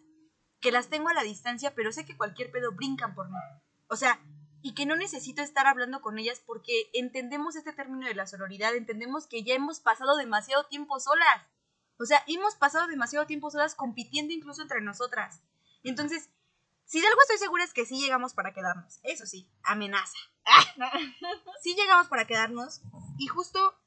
que 0.64 0.72
las 0.72 0.88
tengo 0.88 1.09
a 1.09 1.14
la 1.14 1.24
distancia, 1.24 1.76
pero 1.76 1.91
sé 1.91 2.05
que 2.05 2.18
cualquier 2.18 2.49
pedo 2.49 2.72
brincan 2.72 3.14
por 3.14 3.30
mí. 3.30 3.38
O 3.89 3.97
sea, 3.97 4.20
y 4.61 4.74
que 4.74 4.86
no 4.86 4.95
necesito 4.95 5.41
estar 5.41 5.68
hablando 5.68 6.01
con 6.01 6.18
ellas 6.18 6.41
porque 6.43 6.89
entendemos 6.93 7.57
este 7.57 7.74
término 7.74 8.07
de 8.07 8.16
la 8.16 8.26
sororidad, 8.26 8.74
entendemos 8.74 9.28
que 9.28 9.43
ya 9.43 9.53
hemos 9.55 9.82
pasado 9.82 10.16
demasiado 10.16 10.66
tiempo 10.68 11.01
solas. 11.01 11.45
O 11.99 12.05
sea, 12.05 12.24
hemos 12.28 12.55
pasado 12.55 12.88
demasiado 12.88 13.28
tiempo 13.28 13.51
solas 13.51 13.76
compitiendo 13.76 14.34
incluso 14.34 14.61
entre 14.61 14.80
nosotras. 14.80 15.43
Entonces, 15.84 16.30
si 16.86 17.01
de 17.01 17.07
algo 17.07 17.20
estoy 17.22 17.39
segura 17.39 17.66
es 17.66 17.74
que 17.74 17.86
sí 17.86 17.99
llegamos 17.99 18.34
para 18.34 18.53
quedarnos. 18.53 19.01
Eso 19.03 19.26
sí, 19.26 19.51
amenaza. 19.64 20.18
sí 21.61 21.76
llegamos 21.76 22.07
para 22.07 22.26
quedarnos. 22.26 22.82
Y 23.18 23.28
justo 23.28 23.78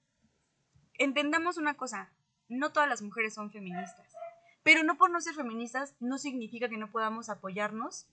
entendamos 0.98 1.56
una 1.56 1.78
cosa, 1.78 2.12
no 2.48 2.70
todas 2.72 2.88
las 2.88 3.00
mujeres 3.00 3.32
son 3.32 3.50
feministas. 3.50 4.06
Pero 4.66 4.82
no 4.82 4.98
por 4.98 5.10
no 5.10 5.20
ser 5.20 5.36
feministas 5.36 5.94
no 6.00 6.18
significa 6.18 6.68
que 6.68 6.76
no 6.76 6.90
podamos 6.90 7.28
apoyarnos 7.28 8.08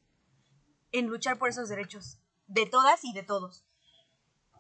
en 0.92 1.08
luchar 1.08 1.40
por 1.40 1.50
esos 1.50 1.68
derechos 1.68 2.20
de 2.46 2.68
todas 2.68 3.04
y 3.04 3.12
de 3.12 3.24
todos. 3.24 3.66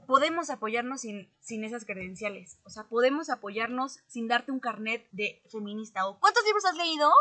Podemos 0.07 0.49
apoyarnos 0.49 1.01
sin, 1.01 1.31
sin 1.39 1.63
esas 1.63 1.85
credenciales. 1.85 2.57
O 2.63 2.71
sea, 2.71 2.85
podemos 2.85 3.29
apoyarnos 3.29 3.99
sin 4.07 4.27
darte 4.27 4.51
un 4.51 4.59
carnet 4.59 5.07
de 5.11 5.43
feminista. 5.51 6.07
¿O 6.07 6.19
cuántos 6.19 6.43
libros 6.45 6.65
has 6.65 6.77
leído? 6.77 7.11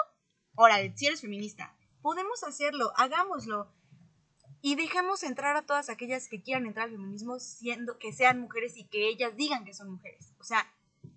Órale, 0.54 0.96
si 0.96 1.04
eres 1.04 1.20
feminista. 1.20 1.76
Podemos 2.00 2.42
hacerlo, 2.42 2.94
hagámoslo. 2.96 3.70
Y 4.62 4.76
dejemos 4.76 5.22
entrar 5.22 5.54
a 5.54 5.66
todas 5.66 5.90
aquellas 5.90 6.28
que 6.28 6.42
quieran 6.42 6.64
entrar 6.64 6.86
al 6.86 6.92
feminismo 6.92 7.40
siendo 7.40 7.98
que 7.98 8.14
sean 8.14 8.40
mujeres 8.40 8.78
y 8.78 8.84
que 8.84 9.10
ellas 9.10 9.36
digan 9.36 9.66
que 9.66 9.74
son 9.74 9.90
mujeres. 9.90 10.32
O 10.38 10.44
sea, 10.44 10.66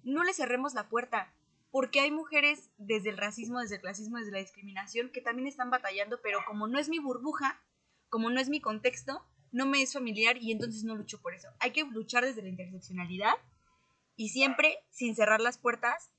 no 0.04 0.26
le 0.26 0.34
cerremos 0.34 0.74
la 0.74 0.90
puerta. 0.90 1.34
Porque 1.76 2.00
hay 2.00 2.10
mujeres 2.10 2.72
desde 2.78 3.10
el 3.10 3.18
racismo, 3.18 3.60
desde 3.60 3.76
el 3.76 3.82
clasismo, 3.82 4.18
desde 4.18 4.32
la 4.32 4.40
discriminación 4.40 5.10
que 5.12 5.20
también 5.20 5.46
están 5.46 5.70
batallando, 5.70 6.22
pero 6.22 6.40
como 6.48 6.68
no 6.68 6.80
es 6.80 6.88
mi 6.88 7.00
burbuja, 7.00 7.62
como 8.08 8.30
no 8.30 8.40
es 8.40 8.48
mi 8.48 8.62
contexto, 8.62 9.28
no 9.52 9.66
me 9.66 9.82
es 9.82 9.92
familiar 9.92 10.38
y 10.38 10.54
entonces 10.54 10.86
no 10.86 10.96
lucho 10.96 11.22
por 11.22 11.34
eso. 11.34 11.50
Hay 11.60 11.72
que 11.72 11.84
luchar 11.84 12.24
desde 12.24 12.44
la 12.44 12.48
interseccionalidad 12.48 13.34
y 14.16 14.30
siempre 14.30 14.78
sin 14.90 15.18
cerrar 15.18 15.42
las 15.42 15.58
puertas 15.58 16.14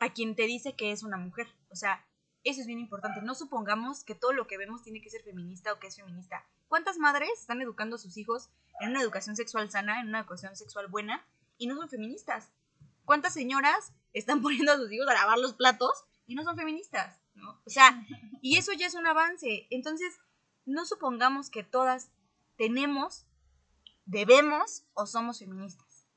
a 0.00 0.12
quien 0.12 0.34
te 0.34 0.42
dice 0.42 0.74
que 0.74 0.90
es 0.90 1.04
una 1.04 1.18
mujer. 1.18 1.46
O 1.70 1.76
sea, 1.76 2.04
eso 2.42 2.60
es 2.60 2.66
bien 2.66 2.80
importante. 2.80 3.22
No 3.22 3.36
supongamos 3.36 4.02
que 4.02 4.16
todo 4.16 4.32
lo 4.32 4.48
que 4.48 4.58
vemos 4.58 4.82
tiene 4.82 5.00
que 5.00 5.10
ser 5.10 5.22
feminista 5.22 5.72
o 5.72 5.78
que 5.78 5.86
es 5.86 5.94
feminista. 5.94 6.44
¿Cuántas 6.66 6.98
madres 6.98 7.30
están 7.38 7.62
educando 7.62 7.94
a 7.94 8.00
sus 8.00 8.16
hijos 8.16 8.50
en 8.80 8.90
una 8.90 9.02
educación 9.02 9.36
sexual 9.36 9.70
sana, 9.70 10.00
en 10.00 10.08
una 10.08 10.18
educación 10.18 10.56
sexual 10.56 10.88
buena 10.88 11.24
y 11.58 11.68
no 11.68 11.76
son 11.76 11.88
feministas? 11.88 12.50
¿Cuántas 13.04 13.34
señoras 13.34 13.92
están 14.14 14.40
poniendo 14.42 14.72
a 14.72 14.76
sus 14.76 14.90
hijos 14.90 15.08
a 15.08 15.14
lavar 15.14 15.38
los 15.38 15.54
platos 15.54 16.04
y 16.26 16.34
no 16.34 16.42
son 16.42 16.56
feministas? 16.56 17.20
¿no? 17.34 17.60
O 17.66 17.70
sea, 17.70 18.02
y 18.42 18.56
eso 18.56 18.72
ya 18.72 18.86
es 18.86 18.94
un 18.94 19.06
avance. 19.06 19.66
Entonces, 19.70 20.18
no 20.64 20.86
supongamos 20.86 21.50
que 21.50 21.62
todas 21.62 22.10
tenemos, 22.56 23.26
debemos 24.06 24.86
o 24.94 25.06
somos 25.06 25.38
feministas. 25.38 26.08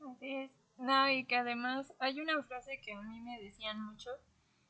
Así 0.00 0.34
es. 0.34 0.50
No, 0.76 1.10
y 1.10 1.24
que 1.24 1.36
además 1.36 1.92
hay 1.98 2.20
una 2.20 2.42
frase 2.42 2.80
que 2.80 2.94
a 2.94 3.02
mí 3.02 3.20
me 3.20 3.38
decían 3.40 3.82
mucho 3.82 4.10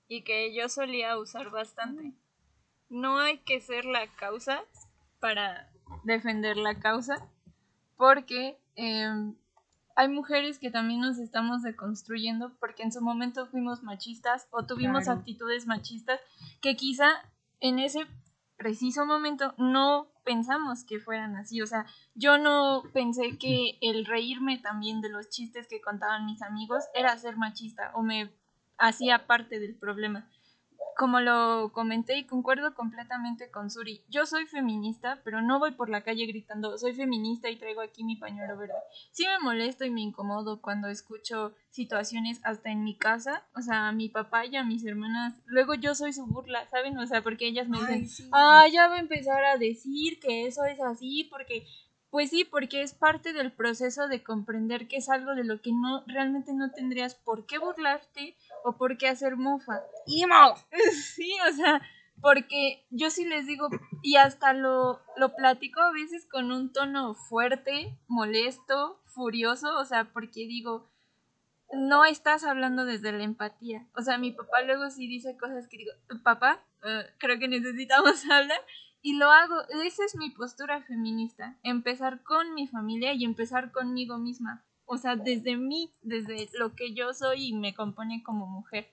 y 0.09 0.23
que 0.23 0.53
yo 0.53 0.69
solía 0.69 1.17
usar 1.17 1.51
bastante. 1.51 2.13
No 2.89 3.21
hay 3.21 3.39
que 3.39 3.61
ser 3.61 3.85
la 3.85 4.09
causa 4.17 4.65
para 5.21 5.71
defender 6.03 6.57
la 6.57 6.81
causa, 6.81 7.29
porque 7.97 8.59
em, 8.75 9.37
hay 10.01 10.09
mujeres 10.09 10.59
que 10.59 10.71
también 10.71 11.01
nos 11.01 11.19
estamos 11.19 11.61
deconstruyendo 11.63 12.57
porque 12.59 12.83
en 12.83 12.91
su 12.91 13.03
momento 13.03 13.47
fuimos 13.47 13.83
machistas 13.83 14.49
o 14.51 14.65
tuvimos 14.65 15.05
Claro. 15.05 15.19
actitudes 15.21 15.67
machistas 15.67 16.19
que 16.63 16.75
quizá 16.75 17.07
en 17.61 17.79
ese 17.79 18.07
preciso 18.57 19.05
momento 19.05 19.53
no 19.59 20.07
pensamos 20.25 20.85
que 20.85 21.01
fueran 21.01 21.37
así. 21.37 21.61
O 21.61 21.67
sea, 21.67 21.85
yo 22.15 22.39
no 22.39 22.83
pensé 22.95 23.37
que 23.37 23.77
el 23.83 24.07
reírme 24.07 24.57
también 24.57 25.03
de 25.03 25.11
los 25.11 25.29
chistes 25.29 25.67
que 25.69 25.83
contaban 25.83 26.25
mis 26.25 26.41
amigos 26.41 26.85
era 26.95 27.19
ser 27.19 27.37
machista 27.37 27.91
o 27.95 28.03
me 28.03 28.31
hacía 28.79 29.27
parte 29.27 29.61
del 29.61 29.75
problema. 29.75 30.27
Como 30.97 31.21
lo 31.21 31.73
comenté 31.73 32.19
y 32.19 32.27
concuerdo 32.27 32.75
completamente 32.75 33.51
con 33.51 33.71
Suri, 33.71 34.03
yo 34.09 34.27
soy 34.27 34.47
feminista, 34.47 35.21
pero 35.25 35.41
no 35.41 35.59
voy 35.59 35.71
por 35.71 35.89
la 35.89 36.03
calle 36.03 36.27
gritando 36.27 36.77
soy 36.77 36.93
feminista 36.93 37.49
y 37.49 37.57
traigo 37.57 37.81
aquí 37.81 38.05
mi 38.05 38.17
pañuelo 38.17 38.57
verde. 38.57 38.75
Sí 39.11 39.25
me 39.27 39.39
molesto 39.39 39.85
y 39.85 39.91
me 39.91 40.03
incomodo 40.03 40.61
cuando 40.61 40.89
escucho 40.89 41.55
situaciones 41.71 42.41
hasta 42.45 42.71
en 42.71 42.85
mi 42.85 42.97
casa, 42.97 43.47
o 43.55 43.63
sea, 43.63 43.89
a 43.89 43.93
mi 43.93 44.09
papá 44.09 44.45
y 44.45 44.57
a 44.57 44.65
mis 44.65 44.85
hermanas, 44.85 45.35
luego 45.47 45.75
yo 45.75 45.95
soy 45.95 46.13
su 46.13 46.27
burla, 46.27 46.69
¿saben? 46.69 46.99
O 46.99 47.07
sea, 47.07 47.23
porque 47.23 47.47
ellas 47.47 47.69
me 47.69 47.79
dicen, 47.79 48.29
ah, 48.33 48.67
ya 48.71 48.89
va 48.89 48.97
a 48.97 49.01
empezar 49.01 49.45
a 49.45 49.57
decir 49.57 50.21
que 50.21 50.47
eso 50.47 50.65
es 50.65 50.81
así, 50.81 51.29
porque, 51.31 51.67
pues 52.11 52.31
sí, 52.31 52.45
porque 52.45 52.83
es 52.83 52.93
parte 52.93 53.33
del 53.33 53.53
proceso 53.53 54.09
de 54.09 54.23
comprender 54.23 54.89
que 54.89 54.97
es 54.97 55.09
algo 55.09 55.35
de 55.35 55.45
lo 55.45 55.61
que 55.61 55.71
no, 55.73 56.05
realmente 56.07 56.53
no 56.53 56.73
tendrías 56.73 57.15
por 57.15 57.47
qué 57.47 57.59
burlarte 57.59 58.37
o 58.65 58.77
por 58.77 58.99
qué 58.99 59.09
hacer 59.09 59.37
mofa. 59.37 59.81
¡Imo! 60.07 60.55
Sí, 61.15 61.33
o 61.49 61.53
sea, 61.53 61.81
porque 62.21 62.85
yo 62.91 63.11
sí 63.11 63.25
les 63.25 63.47
digo, 63.47 63.69
y 64.03 64.17
hasta 64.17 64.53
lo, 64.53 65.01
lo 65.17 65.35
platico 65.35 65.81
a 65.81 65.93
veces 65.93 66.27
con 66.27 66.53
un 66.53 66.73
tono 66.73 67.15
fuerte, 67.15 67.97
molesto, 68.09 69.01
furioso, 69.07 69.79
o 69.79 69.85
sea, 69.85 70.13
porque 70.13 70.47
digo, 70.47 70.91
no 71.73 72.05
estás 72.05 72.45
hablando 72.45 72.85
desde 72.85 73.13
la 73.13 73.25
empatía. 73.25 73.87
O 73.97 74.03
sea, 74.03 74.19
mi 74.19 74.33
papá 74.33 74.63
luego 74.63 74.91
sí 74.91 75.07
dice 75.07 75.37
cosas 75.37 75.69
que 75.69 75.79
digo, 75.79 75.93
papá, 76.23 76.65
eh, 76.85 77.07
creo 77.19 77.39
que 77.39 77.49
necesitamos 77.49 78.25
hablar. 78.31 78.61
Y 79.03 79.15
lo 79.15 79.31
hago, 79.31 79.55
esa 79.85 80.05
es 80.05 80.17
mi 80.17 80.31
postura 80.31 80.83
feminista, 80.83 81.57
empezar 81.63 82.23
con 82.23 82.55
mi 82.55 82.69
familia 82.69 83.15
y 83.15 83.25
empezar 83.25 83.73
conmigo 83.73 84.19
misma. 84.19 84.65
O 84.85 84.99
sea, 84.99 85.17
desde 85.17 85.57
mí, 85.57 85.95
desde 86.03 86.49
lo 86.59 86.75
que 86.75 86.93
yo 86.95 87.15
soy 87.15 87.49
y 87.49 87.53
me 87.55 87.75
compone 87.75 88.23
como 88.23 88.47
mujer. 88.47 88.91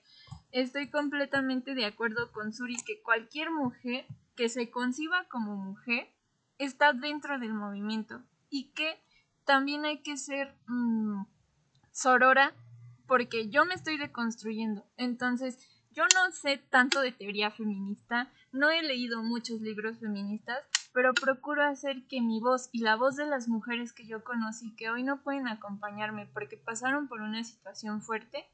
Estoy 0.50 0.88
completamente 0.88 1.74
de 1.74 1.84
acuerdo 1.84 2.32
con 2.32 2.52
Suri 2.52 2.76
que 2.76 3.02
cualquier 3.02 3.50
mujer 3.50 4.06
que 4.34 4.48
se 4.48 4.70
conciba 4.70 5.26
como 5.28 5.56
mujer 5.56 6.08
está 6.56 6.92
dentro 6.92 7.38
del 7.38 7.52
movimiento 7.52 8.22
y 8.48 8.70
que 8.70 8.98
también 9.44 9.84
hay 9.84 9.98
que 10.02 10.16
ser 10.16 10.54
mm, 10.68 11.24
sorora 11.90 12.54
porque 13.06 13.48
yo 13.48 13.64
me 13.64 13.74
estoy 13.74 13.98
deconstruyendo. 13.98 14.86
Entonces, 14.96 15.58
yo 15.98 16.04
no 16.14 16.30
sé 16.30 16.58
tanto 16.70 17.00
de 17.00 17.10
teoría 17.10 17.50
feminista, 17.50 18.30
no 18.52 18.70
he 18.70 18.82
leído 18.84 19.24
muchos 19.24 19.60
libros 19.60 19.98
feministas, 19.98 20.60
pero 20.92 21.12
procuro 21.12 21.64
hacer 21.64 22.06
que 22.06 22.20
mi 22.20 22.38
voz 22.38 22.68
y 22.70 22.82
la 22.82 22.94
voz 22.94 23.16
de 23.16 23.26
las 23.26 23.48
mujeres 23.48 23.92
que 23.92 24.06
yo 24.06 24.22
conocí 24.22 24.76
que 24.76 24.90
hoy 24.90 25.02
no 25.02 25.22
pueden 25.22 25.48
acompañarme 25.48 26.26
porque 26.32 26.56
pasaron 26.56 27.08
por 27.08 27.20
una 27.20 27.42
situación 27.42 28.00
fuerte, 28.00 28.46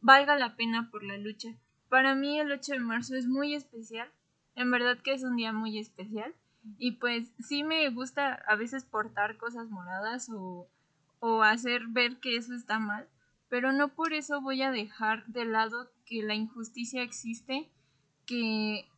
valga 0.00 0.36
la 0.36 0.54
pena 0.54 0.88
por 0.92 1.02
la 1.02 1.16
lucha. 1.16 1.48
Para 1.88 2.14
mí 2.14 2.38
el 2.38 2.52
8 2.52 2.74
de 2.74 2.78
marzo 2.78 3.16
es 3.16 3.26
muy 3.26 3.56
especial, 3.56 4.08
en 4.54 4.70
verdad 4.70 4.98
que 5.02 5.14
es 5.14 5.24
un 5.24 5.34
día 5.34 5.52
muy 5.52 5.80
especial 5.80 6.32
y 6.78 6.92
pues 6.92 7.28
sí 7.40 7.64
me 7.64 7.90
gusta 7.90 8.34
a 8.46 8.54
veces 8.54 8.84
portar 8.84 9.36
cosas 9.36 9.68
moradas 9.68 10.30
o, 10.30 10.68
o 11.18 11.42
hacer 11.42 11.88
ver 11.88 12.20
que 12.20 12.36
eso 12.36 12.54
está 12.54 12.78
mal, 12.78 13.08
pero 13.52 13.70
no 13.70 13.94
por 13.94 14.14
eso 14.14 14.40
voy 14.40 14.62
a 14.62 14.70
dejar 14.70 15.26
de 15.26 15.44
lado 15.44 15.92
que 16.06 16.22
la 16.22 16.34
injusticia 16.34 17.02
existe, 17.02 17.70
que, 18.24 18.88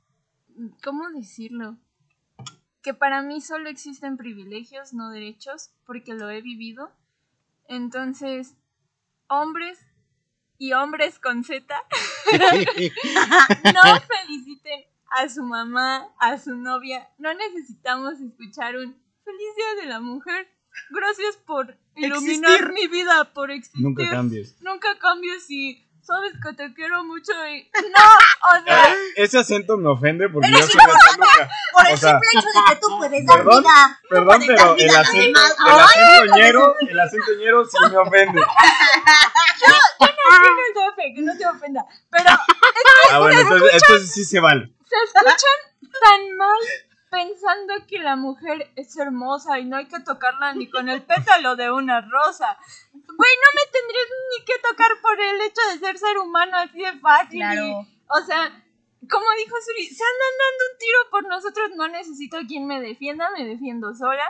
¿cómo 0.84 1.11
decirlo? 1.11 1.76
Que 2.80 2.94
para 2.94 3.20
mí 3.22 3.40
solo 3.40 3.68
existen 3.68 4.16
privilegios, 4.16 4.94
no 4.94 5.11
derechos, 5.11 5.72
porque 5.84 6.14
lo 6.14 6.30
he 6.30 6.40
vivido. 6.40 6.92
Entonces, 7.66 8.55
hombres 9.26 9.84
y 10.57 10.72
hombres 10.72 11.18
con 11.18 11.42
Z, 11.42 11.74
no 13.74 13.82
feliciten 14.07 14.84
a 15.18 15.28
su 15.30 15.42
mamá, 15.42 16.14
a 16.20 16.38
su 16.38 16.55
novia. 16.55 17.11
No 17.18 17.34
necesitamos 17.34 18.20
escuchar 18.20 18.76
un 18.76 18.94
feliz 19.24 19.57
día 19.57 19.82
de 19.82 19.88
la 19.88 19.98
mujer. 19.98 20.46
Gracias 20.90 21.38
por 21.38 21.76
iluminar 21.97 22.72
mi 22.72 22.86
vida, 22.88 23.24
por 23.32 23.51
existir. 23.51 23.82
Nunca 23.82 24.09
cambies. 24.11 24.57
Nunca 24.61 24.99
cambies 24.99 25.51
y 25.51 25.80
sabes 26.03 26.32
que 26.42 26.53
te 26.55 26.74
quiero 26.74 27.03
mucho 27.05 27.32
y... 27.49 27.70
No, 27.72 28.05
o 28.61 28.64
sea... 28.64 28.95
Ese 29.16 29.38
acento 29.38 29.76
me 29.78 29.88
ofende 29.88 30.28
porque 30.28 30.51
yo 30.51 30.59
soy 30.59 30.66
de 30.66 30.92
Toluca. 31.16 31.51
Por 31.72 31.86
el 31.86 31.95
O 31.95 31.97
sea, 31.97 32.20
simple 32.20 32.28
hecho 32.40 32.49
de 32.49 32.74
que 32.74 32.80
tú 32.80 32.86
puedes 32.99 33.26
dar 33.26 33.36
Perdón, 33.38 33.62
vida. 33.62 34.01
Perdón, 34.11 34.26
puedes 34.26 34.47
pero 34.47 34.59
dar 34.59 34.68
el 34.68 34.76
vida 34.76 34.99
los 34.99 35.09
acento, 35.09 35.40
el 35.66 35.80
acento 35.80 36.36
ñero, 36.36 36.74
el 36.80 37.01
acento 37.01 37.32
ñero 37.38 37.64
sí 37.64 37.76
me 37.90 37.97
ofende. 37.97 38.40
Yo 39.61 39.68
no 39.68 40.74
te 40.74 40.88
ofende, 40.88 41.14
que 41.14 41.22
no 41.22 41.36
te 41.38 41.47
ofenda. 41.47 41.86
Pero 42.11 42.30
Ah, 43.11 43.18
bueno, 43.18 43.40
entonces, 43.40 43.70
entonces 43.72 44.12
sí 44.12 44.24
se 44.24 44.40
vale. 44.40 44.72
se 44.88 44.97
escuchan 45.05 45.36
tan 46.01 46.36
mal 46.36 46.59
pensando 47.14 47.74
que 47.86 47.98
la 48.00 48.16
mujer 48.16 48.72
es 48.74 48.96
hermosa 48.96 49.60
y 49.60 49.64
no 49.66 49.76
hay 49.76 49.86
que 49.86 50.00
tocarla 50.00 50.52
ni 50.54 50.68
con 50.68 50.88
el 50.88 51.02
pétalo 51.02 51.54
de 51.54 51.70
una 51.70 52.00
rosa. 52.00 52.56
Güey, 52.92 53.06
no 53.44 53.50
me 53.54 53.70
tendrías 53.70 54.06
ni 54.36 54.44
que 54.44 54.54
tocar 54.68 54.90
por 55.00 55.20
el 55.20 55.40
hecho 55.42 55.60
de 55.72 55.78
ser 55.78 55.96
ser 55.98 56.18
humano 56.18 56.56
así 56.58 56.78
de 56.80 56.98
fácil. 56.98 57.38
Claro. 57.38 57.62
y- 57.64 57.72
o 58.06 58.26
sea, 58.26 58.48
como 59.08 59.24
dijo 59.38 59.56
Suri, 59.64 59.86
se 59.86 60.02
andan 60.02 60.34
dando 60.42 60.64
un 60.72 60.78
tiro 60.78 60.98
por 61.10 61.26
nosotros, 61.28 61.70
no 61.76 61.88
necesito 61.88 62.36
a 62.38 62.46
quien 62.46 62.66
me 62.66 62.80
defienda, 62.80 63.28
me 63.36 63.44
defiendo 63.44 63.94
sola. 63.94 64.24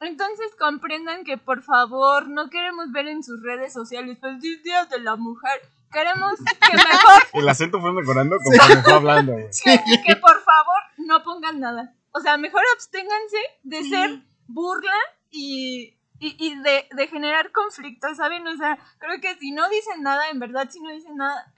Entonces 0.00 0.54
comprendan 0.58 1.24
que 1.24 1.38
por 1.38 1.62
favor 1.62 2.28
no 2.28 2.50
queremos 2.50 2.90
ver 2.92 3.06
en 3.08 3.22
sus 3.22 3.40
redes 3.42 3.72
sociales 3.72 4.18
feliz 4.20 4.62
día 4.62 4.84
de 4.86 5.00
la 5.00 5.16
mujer. 5.16 5.60
Queremos 5.92 6.32
que 6.38 6.72
mejor 6.76 7.22
El 7.34 7.48
acento 7.48 7.80
fue 7.80 7.92
mejorando 7.92 8.36
conforme 8.42 8.82
fue 8.82 8.92
hablando, 8.94 9.32
que 9.34 10.16
por 10.16 10.42
favor 10.42 10.80
no 10.98 11.22
pongan 11.22 11.60
nada. 11.60 11.94
O 12.12 12.20
sea, 12.20 12.36
mejor 12.36 12.62
absténganse 12.74 13.36
de 13.62 13.82
Sí. 13.82 13.90
ser 13.90 14.22
burla 14.46 14.92
y, 15.30 15.96
y, 16.18 16.36
y 16.38 16.54
de, 16.62 16.86
de 16.94 17.08
generar 17.08 17.52
conflictos, 17.52 18.16
¿saben? 18.18 18.46
O 18.46 18.56
sea, 18.56 18.78
creo 18.98 19.20
que 19.20 19.34
si 19.38 19.50
no 19.52 19.68
dicen 19.68 20.02
nada, 20.02 20.28
en 20.30 20.38
verdad, 20.38 20.68
si 20.70 20.80
no 20.80 20.90
dicen 20.90 21.16
nada, 21.16 21.52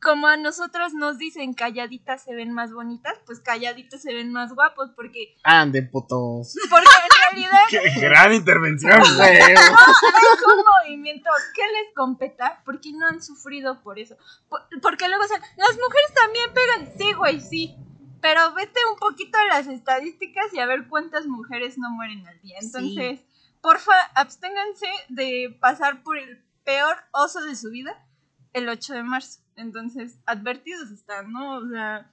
como 0.00 0.28
a 0.28 0.36
nosotros 0.36 0.94
nos 0.94 1.18
dicen 1.18 1.54
calladitas 1.54 2.22
se 2.22 2.32
ven 2.34 2.52
más 2.52 2.72
bonitas, 2.72 3.18
pues 3.26 3.40
calladitos 3.40 4.00
se 4.00 4.14
ven 4.14 4.30
más 4.30 4.52
guapos, 4.54 4.90
porque, 4.94 5.36
Ande, 5.42 5.82
putos. 5.82 6.54
porque 6.70 6.86
en 6.86 7.32
realidad 7.42 7.60
Qué 7.70 8.00
gran 8.00 8.32
intervención, 8.32 8.92
güey. 9.16 9.38
Un 9.40 10.64
movimiento 10.84 11.30
que 11.54 11.62
les 11.62 11.94
competa 11.96 12.62
porque 12.64 12.92
no 12.92 13.06
han 13.06 13.20
sufrido 13.22 13.82
por 13.82 13.98
eso. 13.98 14.16
Por- 14.48 14.62
porque 14.80 15.08
luego, 15.08 15.24
o 15.24 15.28
sea, 15.28 15.38
las 15.56 15.76
mujeres 15.76 16.14
también 16.14 16.52
pegan. 16.54 16.92
Sí, 16.98 17.12
güey, 17.14 17.40
sí. 17.40 17.74
Pero 18.20 18.52
vete 18.54 18.80
un 18.92 18.98
poquito 18.98 19.38
a 19.38 19.44
las 19.44 19.66
estadísticas 19.66 20.52
y 20.52 20.58
a 20.58 20.66
ver 20.66 20.88
cuántas 20.88 21.26
mujeres 21.26 21.78
no 21.78 21.90
mueren 21.90 22.26
al 22.26 22.40
día. 22.40 22.58
Entonces, 22.60 23.20
porfa, 23.60 23.92
absténganse 24.14 24.86
de 25.08 25.56
pasar 25.60 26.02
por 26.02 26.18
el 26.18 26.42
peor 26.64 26.96
oso 27.12 27.44
de 27.44 27.54
su 27.56 27.70
vida 27.70 28.04
el 28.52 28.68
8 28.68 28.94
de 28.94 29.02
marzo. 29.02 29.40
Entonces, 29.56 30.18
advertidos 30.26 30.90
están, 30.90 31.32
¿no? 31.32 31.58
O 31.58 31.68
sea, 31.68 32.10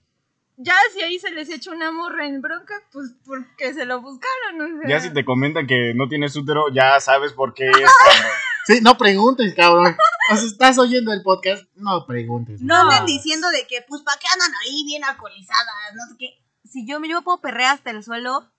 ya 0.58 0.76
si 0.94 1.02
ahí 1.02 1.20
se 1.20 1.32
les 1.32 1.50
echa 1.50 1.72
una 1.72 1.92
morra 1.92 2.28
en 2.28 2.42
bronca, 2.42 2.74
pues 2.92 3.14
porque 3.26 3.74
se 3.74 3.86
lo 3.86 4.02
buscaron. 4.02 4.62
O 4.62 4.82
sea. 4.82 4.90
Ya 4.90 5.00
si 5.00 5.14
te 5.14 5.26
comentan 5.26 5.68
que 5.68 5.94
no 5.96 6.08
tienes 6.08 6.36
útero, 6.36 6.74
ya 6.74 7.00
sabes 7.00 7.34
por 7.34 7.54
qué 7.54 7.70
es. 7.70 7.76
Sí, 8.68 8.80
no 8.82 8.98
preguntes, 8.98 9.54
cabrón. 9.56 9.96
O 10.32 10.36
sea, 10.36 10.46
estás 10.46 10.78
oyendo 10.80 11.14
el 11.14 11.22
podcast, 11.22 11.64
no 11.76 12.06
preguntes. 12.06 12.62
No 12.62 12.76
anden 12.76 13.06
diciendo 13.06 13.48
de 13.50 13.68
que, 13.68 13.84
pues, 13.88 14.02
¿para 14.02 14.18
qué 14.20 14.28
andan 14.34 14.52
ahí 14.66 14.84
bien 14.86 15.04
alcoholizadas? 15.04 15.66
No 15.96 16.08
sé 16.10 16.16
qué. 16.18 16.44
Si 16.68 16.86
yo 16.88 17.00
me 17.00 17.08
yo 17.08 17.22
puedo 17.22 17.40
perrear 17.42 17.76
hasta 17.76 17.92
el 17.92 18.04
suelo, 18.04 18.50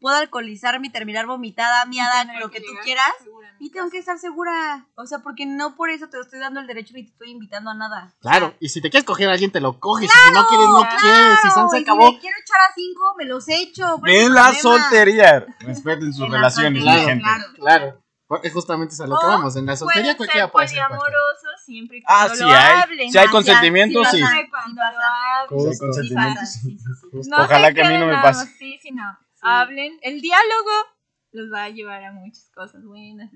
puedo 0.00 0.16
alcoholizarme 0.16 0.86
y 0.86 0.90
terminar 0.90 1.26
vomitada, 1.26 1.84
miada, 1.86 2.24
lo 2.38 2.50
que 2.50 2.60
tú 2.60 2.72
quieras. 2.84 3.10
Y 3.58 3.70
tengo 3.70 3.90
que 3.90 3.98
estar 3.98 4.18
segura. 4.18 4.86
O 4.94 5.06
sea, 5.06 5.18
porque 5.20 5.46
no 5.46 5.74
por 5.74 5.90
eso 5.90 6.08
te 6.08 6.20
estoy 6.20 6.38
dando 6.38 6.60
el 6.60 6.66
derecho 6.66 6.92
ni 6.94 7.02
te 7.04 7.10
estoy 7.10 7.30
invitando 7.30 7.70
a 7.70 7.74
nada. 7.74 8.14
Claro, 8.20 8.54
y 8.60 8.68
si 8.68 8.80
te 8.80 8.90
quieres 8.90 9.04
coger 9.06 9.28
a 9.28 9.32
alguien, 9.32 9.50
te 9.50 9.60
lo 9.60 9.80
coges. 9.80 10.04
y 10.04 10.08
si 10.08 10.32
no 10.32 10.46
quieres, 10.46 10.68
no 10.68 10.80
claro, 10.80 10.96
quieres. 11.00 11.38
Y 11.44 11.50
San 11.50 11.70
se 11.70 11.78
y 11.78 11.82
acabó. 11.82 12.06
Si 12.08 12.14
me 12.14 12.20
quiero 12.20 12.36
echar 12.40 12.60
a 12.60 12.74
cinco, 12.74 13.14
me 13.18 13.24
los 13.24 13.48
echo. 13.48 13.96
¿cuál 13.98 14.12
es 14.12 14.20
En 14.20 14.26
el 14.26 14.34
la 14.34 14.42
problema? 14.52 14.60
soltería. 14.62 15.46
Respeten 15.60 16.12
sus 16.12 16.24
En 16.26 16.30
la 16.32 16.36
relaciones, 16.38 16.82
mi 16.84 16.88
gente. 16.88 17.22
claro. 17.22 17.44
Claro. 17.56 18.02
Porque 18.26 18.50
Justamente 18.50 18.94
es 18.94 19.00
a 19.00 19.06
lo 19.06 19.16
que 19.18 19.26
vamos. 19.26 19.54
En 19.56 19.66
la 19.66 19.76
soltería 19.76 20.16
cualquiera 20.16 20.46
ser 20.46 20.52
puede 20.52 20.68
ser. 20.68 20.82
siempre 21.64 21.98
y 21.98 22.02
Ah, 22.06 22.26
cuando 22.26 22.34
sí 22.34 22.42
lo 22.42 22.48
hay. 22.48 22.82
hablen. 22.82 23.12
Si 23.12 23.18
hay 23.18 23.28
consentimiento, 23.28 24.04
sí, 24.04 24.20
Ojalá 27.38 27.72
que 27.72 27.82
a 27.82 27.90
mí 27.90 27.98
no 27.98 28.06
me 28.06 28.14
pase. 28.14 28.46
Sí, 28.58 28.78
sí, 28.82 28.90
no. 28.92 29.16
Hablen. 29.42 29.98
El 30.02 30.20
diálogo 30.20 30.70
los 31.32 31.52
va 31.52 31.64
a 31.64 31.68
llevar 31.70 32.02
a 32.04 32.12
muchas 32.12 32.50
cosas 32.54 32.84
buenas. 32.84 33.30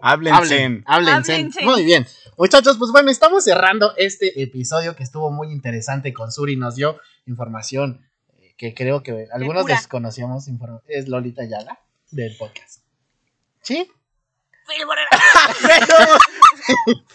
Háblense. 0.00 0.38
Hablen, 0.38 0.84
háblense. 0.86 1.32
Háblense. 1.34 1.64
Muy 1.64 1.84
bien. 1.84 2.06
Muchachos, 2.36 2.78
pues 2.78 2.92
bueno, 2.92 3.10
estamos 3.10 3.42
cerrando 3.42 3.94
este 3.96 4.40
episodio 4.40 4.94
que 4.94 5.02
estuvo 5.02 5.30
muy 5.32 5.50
interesante 5.50 6.12
con 6.12 6.30
Suri. 6.30 6.54
Nos 6.56 6.76
dio 6.76 7.00
información 7.26 8.06
eh, 8.36 8.54
que 8.56 8.74
creo 8.74 9.02
que 9.02 9.26
algunos 9.32 9.66
desconocíamos. 9.66 10.46
Es 10.86 11.08
Lolita 11.08 11.42
Yala 11.44 11.80
del 12.12 12.36
podcast. 12.36 12.82
¿Sí? 13.62 13.90
Phil 14.68 14.86
Borrero. 14.86 15.08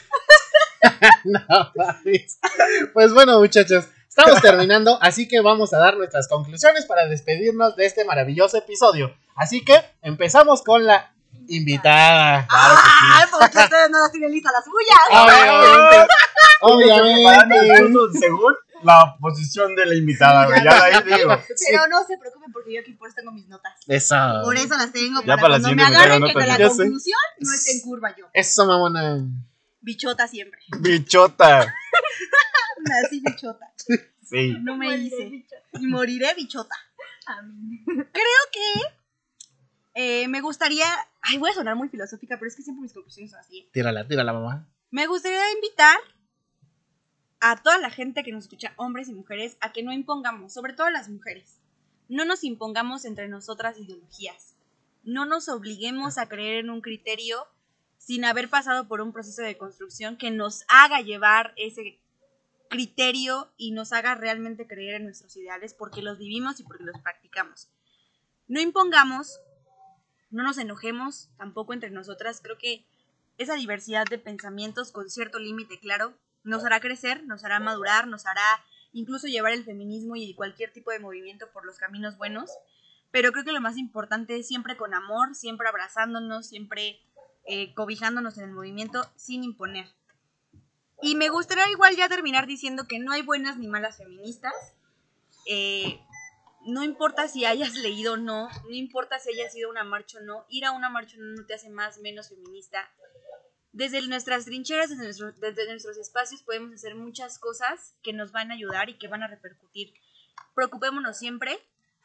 No, 1.23 1.71
mames. 1.75 2.39
pues 2.93 3.13
bueno, 3.13 3.39
muchachos, 3.39 3.85
estamos 4.07 4.41
terminando, 4.41 4.97
así 5.01 5.27
que 5.27 5.41
vamos 5.41 5.73
a 5.73 5.77
dar 5.77 5.97
nuestras 5.97 6.27
conclusiones 6.27 6.85
para 6.85 7.07
despedirnos 7.07 7.75
de 7.75 7.85
este 7.85 8.03
maravilloso 8.05 8.57
episodio. 8.57 9.15
Así 9.35 9.63
que 9.63 9.73
empezamos 10.01 10.61
con 10.61 10.85
la 10.85 11.13
invitada. 11.47 12.45
Claro 12.47 12.75
que 12.75 12.89
sí. 12.89 13.05
Ay, 13.13 13.25
porque 13.31 13.57
ustedes 13.57 13.89
no 13.89 13.99
las 13.99 14.11
tienen 14.11 14.31
listas 14.31 14.53
las 14.53 14.65
suyas. 14.65 14.99
Obviamente. 15.25 16.13
Obviamente. 16.61 18.19
según 18.19 18.53
la 18.83 19.15
posición 19.19 19.75
de 19.75 19.85
la 19.85 19.95
invitada, 19.95 20.45
güey. 20.45 20.63
Ya 20.63 20.83
ahí 20.83 20.93
digo. 21.03 21.37
Pero 21.69 21.87
no 21.87 22.03
se 22.05 22.17
preocupen 22.17 22.51
porque 22.51 22.73
yo 22.73 22.81
aquí 22.81 22.93
por 22.93 23.07
eso 23.07 23.15
tengo 23.15 23.31
mis 23.31 23.47
notas. 23.47 23.73
Eso. 23.87 24.15
Por 24.43 24.55
eso 24.55 24.75
las 24.77 24.91
tengo. 24.91 25.21
Ya 25.21 25.35
para, 25.37 25.41
para 25.41 25.57
la 25.57 25.61
cuando 25.61 25.75
me 25.75 25.83
siguiente 25.83 25.91
me 25.91 25.97
agarren 25.97 26.23
que 26.23 26.33
notas, 26.33 26.47
la 26.47 26.57
ya 26.57 26.69
sé. 26.69 26.83
conclusión 26.83 27.19
no 27.39 27.53
esté 27.53 27.71
en 27.71 27.81
curva 27.81 28.15
yo. 28.15 28.25
Eso, 28.33 28.65
mamona. 28.65 29.25
Bichota 29.81 30.27
siempre. 30.27 30.59
Bichota. 30.79 31.73
Nací 32.85 33.21
bichota. 33.21 33.73
Sí. 34.23 34.57
No 34.61 34.77
me 34.77 34.97
hice. 34.97 35.45
Y 35.73 35.87
moriré 35.87 36.33
bichota. 36.35 36.75
Creo 37.85 38.41
que 38.51 38.81
eh, 39.95 40.27
me 40.27 40.41
gustaría. 40.41 40.85
Ay, 41.21 41.37
voy 41.37 41.51
a 41.51 41.53
sonar 41.53 41.75
muy 41.75 41.89
filosófica, 41.89 42.37
pero 42.37 42.49
es 42.49 42.55
que 42.55 42.63
siempre 42.63 42.81
mis 42.81 42.93
conclusiones 42.93 43.31
son 43.31 43.39
así. 43.39 43.69
Tírala, 43.71 44.07
tírala, 44.07 44.33
mamá. 44.33 44.67
Me 44.91 45.07
gustaría 45.07 45.51
invitar 45.53 45.97
a 47.45 47.61
toda 47.61 47.77
la 47.77 47.89
gente 47.89 48.23
que 48.23 48.31
nos 48.31 48.45
escucha, 48.45 48.73
hombres 48.77 49.09
y 49.09 49.13
mujeres, 49.13 49.57
a 49.59 49.73
que 49.73 49.83
no 49.83 49.91
impongamos, 49.91 50.53
sobre 50.53 50.71
todo 50.71 50.87
a 50.87 50.91
las 50.91 51.09
mujeres, 51.09 51.59
no 52.07 52.23
nos 52.23 52.45
impongamos 52.45 53.03
entre 53.03 53.27
nosotras 53.27 53.77
ideologías. 53.77 54.55
No 55.03 55.25
nos 55.25 55.49
obliguemos 55.49 56.17
a 56.17 56.29
creer 56.29 56.59
en 56.59 56.69
un 56.69 56.79
criterio 56.79 57.45
sin 57.97 58.23
haber 58.23 58.49
pasado 58.49 58.87
por 58.87 59.01
un 59.01 59.11
proceso 59.11 59.41
de 59.41 59.57
construcción 59.57 60.15
que 60.15 60.31
nos 60.31 60.63
haga 60.69 61.01
llevar 61.01 61.53
ese 61.57 61.99
criterio 62.69 63.51
y 63.57 63.71
nos 63.71 63.91
haga 63.91 64.15
realmente 64.15 64.65
creer 64.65 64.95
en 64.95 65.03
nuestros 65.03 65.35
ideales 65.35 65.73
porque 65.73 66.01
los 66.01 66.19
vivimos 66.19 66.61
y 66.61 66.63
porque 66.63 66.85
los 66.85 66.97
practicamos. 67.01 67.67
no 68.47 68.61
impongamos, 68.61 69.41
no 70.31 70.43
nos 70.43 70.57
enojemos 70.57 71.29
tampoco 71.37 71.73
entre 71.73 71.89
nosotras. 71.89 72.39
Creo 72.41 72.57
que 72.57 72.85
esa 73.37 73.55
diversidad 73.55 74.05
de 74.05 74.17
pensamientos 74.17 74.93
con 74.93 75.09
cierto 75.09 75.39
límite 75.39 75.77
claro 75.79 76.13
nos 76.43 76.63
hará 76.65 76.79
crecer, 76.79 77.25
nos 77.25 77.43
hará 77.43 77.59
madurar, 77.59 78.07
nos 78.07 78.25
hará 78.25 78.63
incluso 78.91 79.27
llevar 79.27 79.53
el 79.53 79.63
feminismo 79.63 80.15
y 80.15 80.35
cualquier 80.35 80.71
tipo 80.71 80.91
de 80.91 80.99
movimiento 80.99 81.51
por 81.51 81.65
los 81.65 81.77
caminos 81.77 82.17
buenos. 82.17 82.51
Pero 83.11 83.31
creo 83.31 83.43
que 83.43 83.51
lo 83.51 83.61
más 83.61 83.77
importante 83.77 84.37
es 84.37 84.47
siempre 84.47 84.77
con 84.77 84.93
amor, 84.93 85.35
siempre 85.35 85.67
abrazándonos, 85.67 86.47
siempre 86.47 86.99
eh, 87.45 87.73
cobijándonos 87.73 88.37
en 88.37 88.45
el 88.45 88.51
movimiento 88.51 89.05
sin 89.15 89.43
imponer. 89.43 89.87
Y 91.01 91.15
me 91.15 91.29
gustaría 91.29 91.69
igual 91.69 91.95
ya 91.95 92.07
terminar 92.07 92.47
diciendo 92.47 92.85
que 92.87 92.99
no 92.99 93.11
hay 93.11 93.21
buenas 93.21 93.57
ni 93.57 93.67
malas 93.67 93.97
feministas. 93.97 94.53
Eh, 95.47 95.99
no 96.65 96.83
importa 96.83 97.27
si 97.27 97.45
hayas 97.45 97.75
leído 97.75 98.13
o 98.13 98.17
no, 98.17 98.47
no 98.47 98.73
importa 98.73 99.19
si 99.19 99.29
hayas 99.31 99.53
ido 99.55 99.67
a 99.67 99.71
una 99.71 99.83
marcha 99.83 100.19
o 100.19 100.21
no, 100.21 100.45
ir 100.47 100.63
a 100.63 100.71
una 100.71 100.89
marcha 100.89 101.17
no 101.19 101.45
te 101.45 101.53
hace 101.53 101.69
más 101.69 101.99
menos 101.99 102.29
feminista. 102.29 102.89
Desde 103.73 104.07
nuestras 104.07 104.45
trincheras, 104.45 104.91
desde, 104.91 105.67
nuestros 105.67 105.97
espacios 105.97 106.43
podemos 106.43 106.71
hacer 106.75 106.93
muchas 106.93 107.39
cosas 107.39 107.95
que 108.03 108.13
nos 108.13 108.31
van 108.31 108.51
a 108.51 108.53
ayudar 108.53 108.89
y 108.89 108.99
que 108.99 109.07
van 109.07 109.23
a 109.23 109.27
repercutir. 109.27 109.95
Preocupémonos 110.53 111.17
siempre 111.17 111.57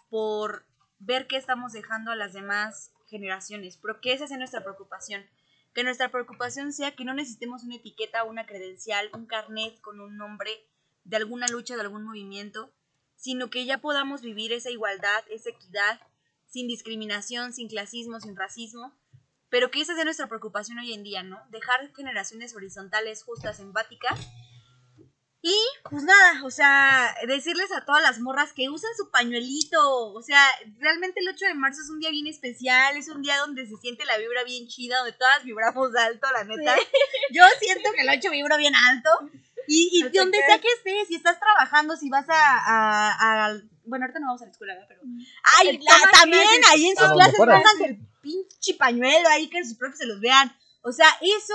por 0.09 0.65
ver 0.99 1.27
qué 1.27 1.37
estamos 1.37 1.73
dejando 1.73 2.11
a 2.11 2.17
las 2.17 2.33
demás 2.33 2.91
generaciones, 3.11 3.77
porque 3.77 4.15
esa 4.15 4.25
es 4.25 4.31
nuestra 4.31 4.65
preocupación. 4.65 5.27
Que 5.75 5.85
nuestra 5.85 6.11
preocupación 6.11 6.73
sea 6.73 6.97
que 6.97 7.05
no 7.05 7.13
necesitemos 7.13 7.65
una 7.65 7.77
etiqueta, 7.77 8.25
una 8.25 8.47
credencial, 8.47 9.11
un 9.13 9.27
carnet 9.27 9.79
con 9.83 10.01
un 10.01 10.17
nombre 10.17 10.51
de 11.05 11.19
alguna 11.19 11.49
lucha, 11.49 11.75
de 11.77 11.83
algún 11.83 12.05
movimiento, 12.05 12.73
sino 13.15 13.51
que 13.51 13.67
ya 13.67 13.77
podamos 13.77 14.23
vivir 14.23 14.55
esa 14.55 14.71
igualdad, 14.71 15.23
esa 15.29 15.51
equidad, 15.51 16.01
sin 16.47 16.67
discriminación, 16.67 17.53
sin 17.53 17.69
clasismo, 17.69 18.21
sin 18.21 18.37
racismo, 18.37 18.99
pero 19.51 19.71
que 19.71 19.81
esa 19.81 19.95
sea 19.95 20.05
nuestra 20.05 20.29
preocupación 20.29 20.79
hoy 20.79 20.93
en 20.93 21.03
día, 21.03 21.23
¿no? 21.23 21.41
Dejar 21.51 21.93
generaciones 21.95 22.55
horizontales, 22.55 23.23
justas, 23.23 23.61
empáticas. 23.61 24.19
Y 25.41 25.55
pues 25.89 26.03
nada, 26.03 26.45
o 26.45 26.51
sea, 26.51 27.15
decirles 27.29 27.71
a 27.71 27.85
todas 27.85 28.03
las 28.03 28.19
morras 28.19 28.53
que 28.53 28.69
usen 28.69 28.91
su 28.97 29.09
pañuelito, 29.11 30.13
o 30.13 30.21
sea, 30.21 30.43
realmente 30.79 31.21
el 31.21 31.29
8 31.29 31.47
de 31.47 31.55
marzo 31.55 31.81
es 31.81 31.91
un 31.91 32.01
día 32.01 32.11
bien 32.11 32.27
especial, 32.27 32.97
es 32.97 33.09
un 33.09 33.23
día 33.23 33.39
donde 33.39 33.65
se 33.65 33.77
siente 33.77 34.05
la 34.05 34.19
vibra 34.19 34.43
bien 34.43 34.67
chida, 34.67 34.99
donde 34.99 35.13
todas 35.13 35.45
vibramos 35.45 35.95
alto, 35.95 36.27
la 36.33 36.43
neta. 36.43 36.77
Yo 37.31 37.45
siento 37.61 37.93
que 37.93 38.01
el 38.01 38.19
8 38.19 38.31
vibra 38.31 38.57
bien 38.57 38.75
alto. 38.75 39.11
Y, 39.69 39.91
y 39.93 40.03
donde 40.19 40.39
sea 40.39 40.59
que 40.61 40.69
estés, 40.79 41.09
si 41.09 41.15
estás 41.17 41.39
trabajando, 41.39 41.97
si 41.97 42.09
vas 42.09 42.27
a, 42.29 43.45
a, 43.47 43.55
bueno, 43.85 44.05
ahorita 44.05 44.19
no 44.21 44.27
vamos 44.29 44.43
a 44.43 44.47
la 44.47 44.51
escuela, 44.51 44.75
pero 44.89 45.01
Mm. 45.05 45.21
ay, 45.61 45.79
también 46.13 46.47
ahí 46.71 46.87
en 46.89 46.97
sus 46.97 47.07
A 47.07 47.13
clases 47.13 47.35
pongan 47.37 47.83
el 47.85 47.99
pinche 48.23 48.75
pañuelo 48.79 49.29
ahí 49.29 49.49
que 49.49 49.63
sus 49.65 49.77
profes 49.77 49.99
se 49.99 50.07
los 50.07 50.21
vean. 50.21 50.55
O 50.83 50.93
sea, 50.93 51.07
eso, 51.21 51.55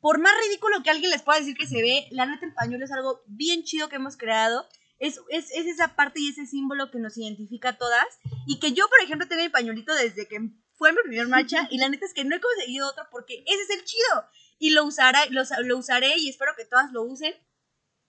por 0.00 0.18
más 0.18 0.32
ridículo 0.46 0.82
que 0.82 0.90
alguien 0.90 1.10
les 1.10 1.22
pueda 1.22 1.38
decir 1.38 1.56
que 1.56 1.66
se 1.66 1.80
ve, 1.80 2.06
la 2.10 2.26
neta 2.26 2.44
el 2.46 2.54
pañuelo 2.54 2.84
es 2.84 2.92
algo 2.92 3.22
bien 3.26 3.62
chido 3.64 3.88
que 3.88 3.96
hemos 3.96 4.16
creado. 4.16 4.66
Es, 4.98 5.20
es, 5.28 5.50
es 5.52 5.66
esa 5.66 5.96
parte 5.96 6.20
y 6.20 6.28
ese 6.28 6.46
símbolo 6.46 6.90
que 6.90 6.98
nos 6.98 7.16
identifica 7.18 7.70
a 7.70 7.78
todas. 7.78 8.06
Y 8.46 8.58
que 8.60 8.72
yo, 8.72 8.88
por 8.88 9.00
ejemplo, 9.02 9.26
tengo 9.28 9.42
mi 9.42 9.48
pañuelito 9.48 9.94
desde 9.94 10.26
que 10.28 10.38
fue 10.76 10.92
mi 10.92 10.98
primer 11.02 11.28
marcha. 11.28 11.68
y 11.70 11.78
la 11.78 11.88
neta 11.88 12.04
es 12.06 12.14
que 12.14 12.24
no 12.24 12.36
he 12.36 12.40
conseguido 12.40 12.88
otro 12.88 13.04
porque 13.10 13.42
ese 13.46 13.62
es 13.62 13.70
el 13.78 13.84
chido. 13.84 14.24
Y 14.58 14.70
lo 14.70 14.84
usaré, 14.84 15.18
lo, 15.30 15.42
lo 15.64 15.78
usaré 15.78 16.16
y 16.16 16.28
espero 16.28 16.52
que 16.56 16.64
todas 16.64 16.92
lo 16.92 17.02
usen. 17.02 17.34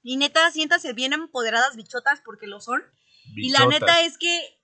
Y 0.03 0.17
neta, 0.17 0.51
siéntase 0.51 0.93
bien 0.93 1.13
empoderadas 1.13 1.75
bichotas 1.75 2.21
porque 2.23 2.47
lo 2.47 2.61
son. 2.61 2.83
Y 3.35 3.49
la 3.51 3.65
neta 3.65 4.01
es 4.01 4.17
que, 4.17 4.61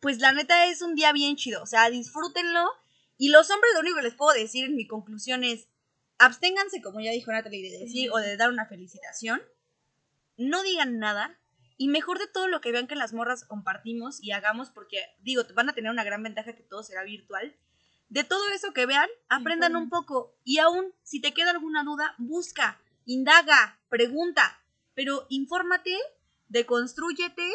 pues 0.00 0.18
la 0.18 0.32
neta 0.32 0.66
es 0.66 0.82
un 0.82 0.94
día 0.94 1.12
bien 1.12 1.36
chido. 1.36 1.62
O 1.62 1.66
sea, 1.66 1.88
disfrútenlo. 1.88 2.68
Y 3.16 3.30
los 3.30 3.50
hombres, 3.50 3.72
lo 3.74 3.80
único 3.80 3.96
que 3.96 4.02
les 4.02 4.14
puedo 4.14 4.32
decir 4.32 4.66
en 4.66 4.76
mi 4.76 4.86
conclusión 4.86 5.42
es, 5.42 5.68
absténganse, 6.18 6.82
como 6.82 7.00
ya 7.00 7.10
dijo 7.12 7.32
Natalie, 7.32 7.70
de 7.70 7.78
decir 7.78 8.10
o 8.12 8.18
de 8.18 8.36
dar 8.36 8.50
una 8.50 8.66
felicitación. 8.66 9.42
No 10.36 10.62
digan 10.62 10.98
nada. 10.98 11.40
Y 11.78 11.88
mejor 11.88 12.18
de 12.18 12.26
todo 12.26 12.48
lo 12.48 12.60
que 12.60 12.72
vean 12.72 12.88
que 12.88 12.96
las 12.96 13.12
morras 13.12 13.44
compartimos 13.44 14.22
y 14.22 14.32
hagamos, 14.32 14.70
porque 14.70 14.98
digo, 15.20 15.44
van 15.54 15.70
a 15.70 15.74
tener 15.74 15.90
una 15.90 16.04
gran 16.04 16.22
ventaja 16.22 16.54
que 16.54 16.62
todo 16.62 16.82
será 16.82 17.04
virtual. 17.04 17.56
De 18.08 18.24
todo 18.24 18.48
eso 18.50 18.72
que 18.72 18.86
vean, 18.86 19.08
aprendan 19.28 19.76
un 19.76 19.90
poco. 19.90 20.34
Y 20.44 20.58
aún, 20.58 20.92
si 21.02 21.20
te 21.20 21.32
queda 21.34 21.50
alguna 21.50 21.84
duda, 21.84 22.14
busca, 22.18 22.80
indaga, 23.04 23.78
pregunta. 23.88 24.60
Pero 24.94 25.26
infórmate, 25.28 25.96
deconstrúyete 26.48 27.46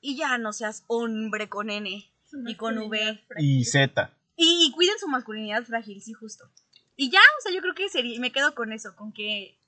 y 0.00 0.16
ya 0.16 0.38
no 0.38 0.52
seas 0.52 0.84
hombre 0.88 1.48
con 1.48 1.70
N 1.70 1.88
y 2.46 2.56
con 2.56 2.78
V. 2.78 3.24
Y 3.38 3.64
Z. 3.64 4.16
Y, 4.36 4.66
y 4.66 4.72
cuiden 4.72 4.98
su 4.98 5.08
masculinidad 5.08 5.64
frágil, 5.64 6.02
sí, 6.02 6.12
justo. 6.12 6.50
Y 6.96 7.10
ya, 7.10 7.20
o 7.38 7.42
sea, 7.42 7.52
yo 7.52 7.60
creo 7.60 7.74
que 7.74 7.88
sería, 7.88 8.18
me 8.20 8.32
quedo 8.32 8.54
con 8.54 8.72
eso, 8.72 8.94
con 8.96 9.12
que 9.12 9.58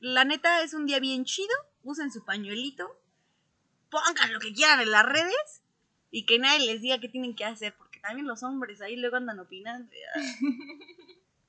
la 0.00 0.24
neta 0.24 0.62
es 0.62 0.74
un 0.74 0.86
día 0.86 1.00
bien 1.00 1.24
chido, 1.24 1.54
usen 1.82 2.12
su 2.12 2.24
pañuelito, 2.24 2.88
pongan 3.90 4.32
lo 4.32 4.40
que 4.40 4.52
quieran 4.52 4.80
en 4.80 4.90
las 4.90 5.04
redes 5.04 5.62
y 6.10 6.26
que 6.26 6.38
nadie 6.38 6.66
les 6.66 6.82
diga 6.82 7.00
qué 7.00 7.08
tienen 7.08 7.34
que 7.34 7.44
hacer, 7.44 7.74
porque 7.76 7.93
también 8.04 8.26
los 8.26 8.42
hombres 8.42 8.80
ahí 8.82 8.96
luego 8.96 9.16
andan 9.16 9.38
opinando. 9.38 9.90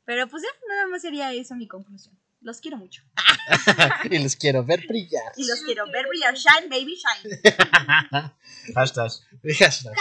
Pero 0.06 0.28
pues 0.28 0.44
ya, 0.44 0.50
nada 0.70 0.88
más 0.88 1.02
sería 1.02 1.34
eso 1.34 1.56
mi 1.56 1.68
conclusión. 1.68 2.18
Los 2.42 2.62
quiero 2.62 2.78
mucho. 2.78 3.02
y 4.10 4.20
los 4.20 4.36
quiero 4.36 4.64
ver 4.64 4.86
brillar. 4.88 5.34
Y 5.36 5.48
los 5.48 5.62
quiero 5.62 5.86
ver 5.92 6.08
brillar. 6.08 6.36
Shine, 6.36 6.70
baby, 6.70 6.96
shine. 6.96 7.42
Hashtag. 8.76 9.12
Hashtag. 9.60 9.96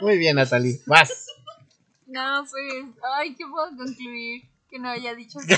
Muy 0.00 0.18
bien, 0.18 0.36
Natalie. 0.36 0.80
Vas. 0.86 1.26
No, 2.06 2.44
pues, 2.50 2.84
ay, 3.14 3.34
¿qué 3.34 3.44
puedo 3.46 3.68
concluir? 3.76 4.42
Que 4.68 4.78
no 4.78 4.90
haya 4.90 5.14
dicho 5.14 5.38
que 5.48 5.56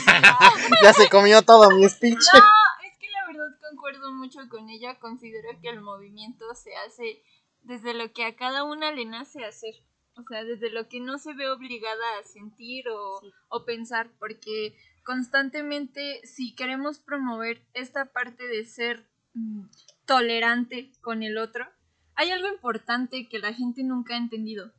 ya 0.83 0.93
se 0.93 1.09
comió 1.09 1.43
todo 1.43 1.71
mi 1.71 1.89
speech. 1.89 2.19
No, 2.35 2.41
es 2.87 2.99
que 2.99 3.09
la 3.09 3.27
verdad 3.27 3.59
concuerdo 3.71 4.13
mucho 4.13 4.41
con 4.49 4.69
ella. 4.69 4.99
Considero 4.99 5.49
que 5.61 5.71
el 5.71 5.81
movimiento 5.81 6.45
se 6.55 6.77
hace 6.77 7.23
desde 7.63 7.95
lo 7.95 8.13
que 8.13 8.25
a 8.25 8.37
cada 8.37 8.63
una 8.65 8.93
le 8.93 9.07
nace 9.07 9.45
hacer. 9.45 9.75
O 10.17 10.25
sea, 10.29 10.45
desde 10.45 10.71
lo 10.71 10.89
que 10.89 11.01
no 11.01 11.19
se 11.19 11.35
ve 11.35 11.49
obligada 11.49 12.19
a 12.19 12.25
sentir 12.25 12.89
o, 12.89 13.21
o 13.49 13.65
pensar. 13.65 14.11
Porque 14.19 14.77
constantemente, 15.05 16.21
si 16.25 16.55
queremos 16.55 16.99
promover 16.99 17.63
esta 17.75 18.07
parte 18.07 18.47
de 18.47 18.65
ser 18.65 19.09
mm, 19.35 19.65
tolerante 20.07 20.93
con 21.01 21.23
el 21.23 21.39
otro, 21.39 21.67
hay 22.15 22.31
algo 22.31 22.49
importante 22.49 23.29
que 23.29 23.39
la 23.39 23.55
gente 23.55 23.83
nunca 23.83 24.15
ha 24.15 24.19
entendido. 24.19 24.73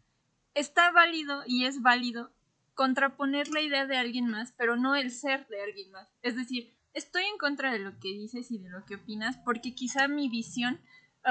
Está 0.53 0.91
válido 0.91 1.43
y 1.47 1.65
es 1.65 1.81
válido 1.81 2.31
contraponer 2.73 3.49
la 3.49 3.61
idea 3.61 3.85
de 3.85 3.97
alguien 3.97 4.27
más, 4.27 4.53
pero 4.57 4.75
no 4.75 4.95
el 4.95 5.11
ser 5.11 5.47
de 5.47 5.61
alguien 5.61 5.91
más. 5.91 6.07
Es 6.21 6.35
decir, 6.35 6.73
estoy 6.93 7.23
en 7.23 7.37
contra 7.37 7.71
de 7.71 7.79
lo 7.79 7.99
que 7.99 8.09
dices 8.09 8.51
y 8.51 8.57
de 8.57 8.69
lo 8.69 8.85
que 8.85 8.95
opinas, 8.95 9.37
porque 9.45 9.73
quizá 9.73 10.07
mi 10.07 10.29
visión, 10.29 10.79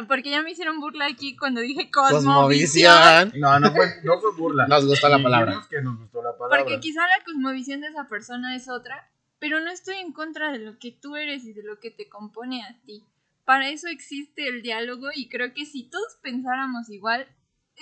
porque 0.06 0.30
ya 0.30 0.42
me 0.42 0.52
hicieron 0.52 0.80
burla 0.80 1.06
aquí 1.06 1.36
cuando 1.36 1.60
dije 1.60 1.90
cosmovisión, 1.90 2.34
Cosmovisión. 2.34 3.32
No, 3.36 3.58
no 3.58 3.72
fue, 3.72 3.86
no 4.04 4.20
fue 4.20 4.34
burla. 4.36 4.66
Nos 4.66 4.86
gustó 4.86 5.08
la 5.08 5.22
palabra. 5.22 5.66
Que 5.68 5.82
nos 5.82 5.98
gustó 5.98 6.22
la 6.22 6.36
palabra. 6.36 6.64
porque 6.64 6.80
quizá 6.80 7.00
la 7.02 7.24
cosmovisión 7.24 7.80
de 7.80 7.88
esa 7.88 8.08
persona 8.08 8.54
es 8.54 8.68
otra, 8.68 9.10
pero 9.38 9.60
no 9.60 9.70
estoy 9.70 9.96
en 9.96 10.12
contra 10.12 10.52
de 10.52 10.58
lo 10.58 10.78
que 10.78 10.92
tú 10.92 11.16
eres 11.16 11.44
y 11.44 11.52
de 11.52 11.62
lo 11.62 11.80
que 11.80 11.90
te 11.90 12.08
compone 12.08 12.62
a 12.62 12.78
ti. 12.84 13.04
Para 13.44 13.68
eso 13.70 13.88
existe 13.88 14.46
el 14.46 14.62
diálogo 14.62 15.08
y 15.14 15.28
creo 15.28 15.52
que 15.54 15.66
si 15.66 15.84
todos 15.84 16.18
pensáramos 16.22 16.88
igual, 16.88 17.26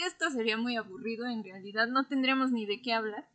esto 0.06 0.30
sería 0.30 0.56
muy 0.56 0.76
aburrido 0.76 1.26
en 1.26 1.44
realidad, 1.44 1.88
no 1.88 2.06
tendríamos 2.06 2.52
ni 2.52 2.64
de 2.64 2.80
qué 2.80 2.92
hablar, 2.92 3.28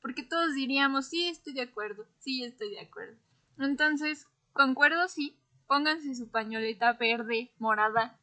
porque 0.00 0.22
todos 0.22 0.54
diríamos, 0.54 1.08
sí, 1.08 1.24
estoy 1.24 1.54
de 1.54 1.62
acuerdo, 1.62 2.06
sí, 2.18 2.44
estoy 2.44 2.70
de 2.70 2.80
acuerdo. 2.80 3.16
Entonces, 3.58 4.26
concuerdo, 4.52 5.08
sí, 5.08 5.36
pónganse 5.70 6.16
su 6.16 6.28
pañoleta 6.28 6.94
verde, 6.94 7.52
morada, 7.60 8.18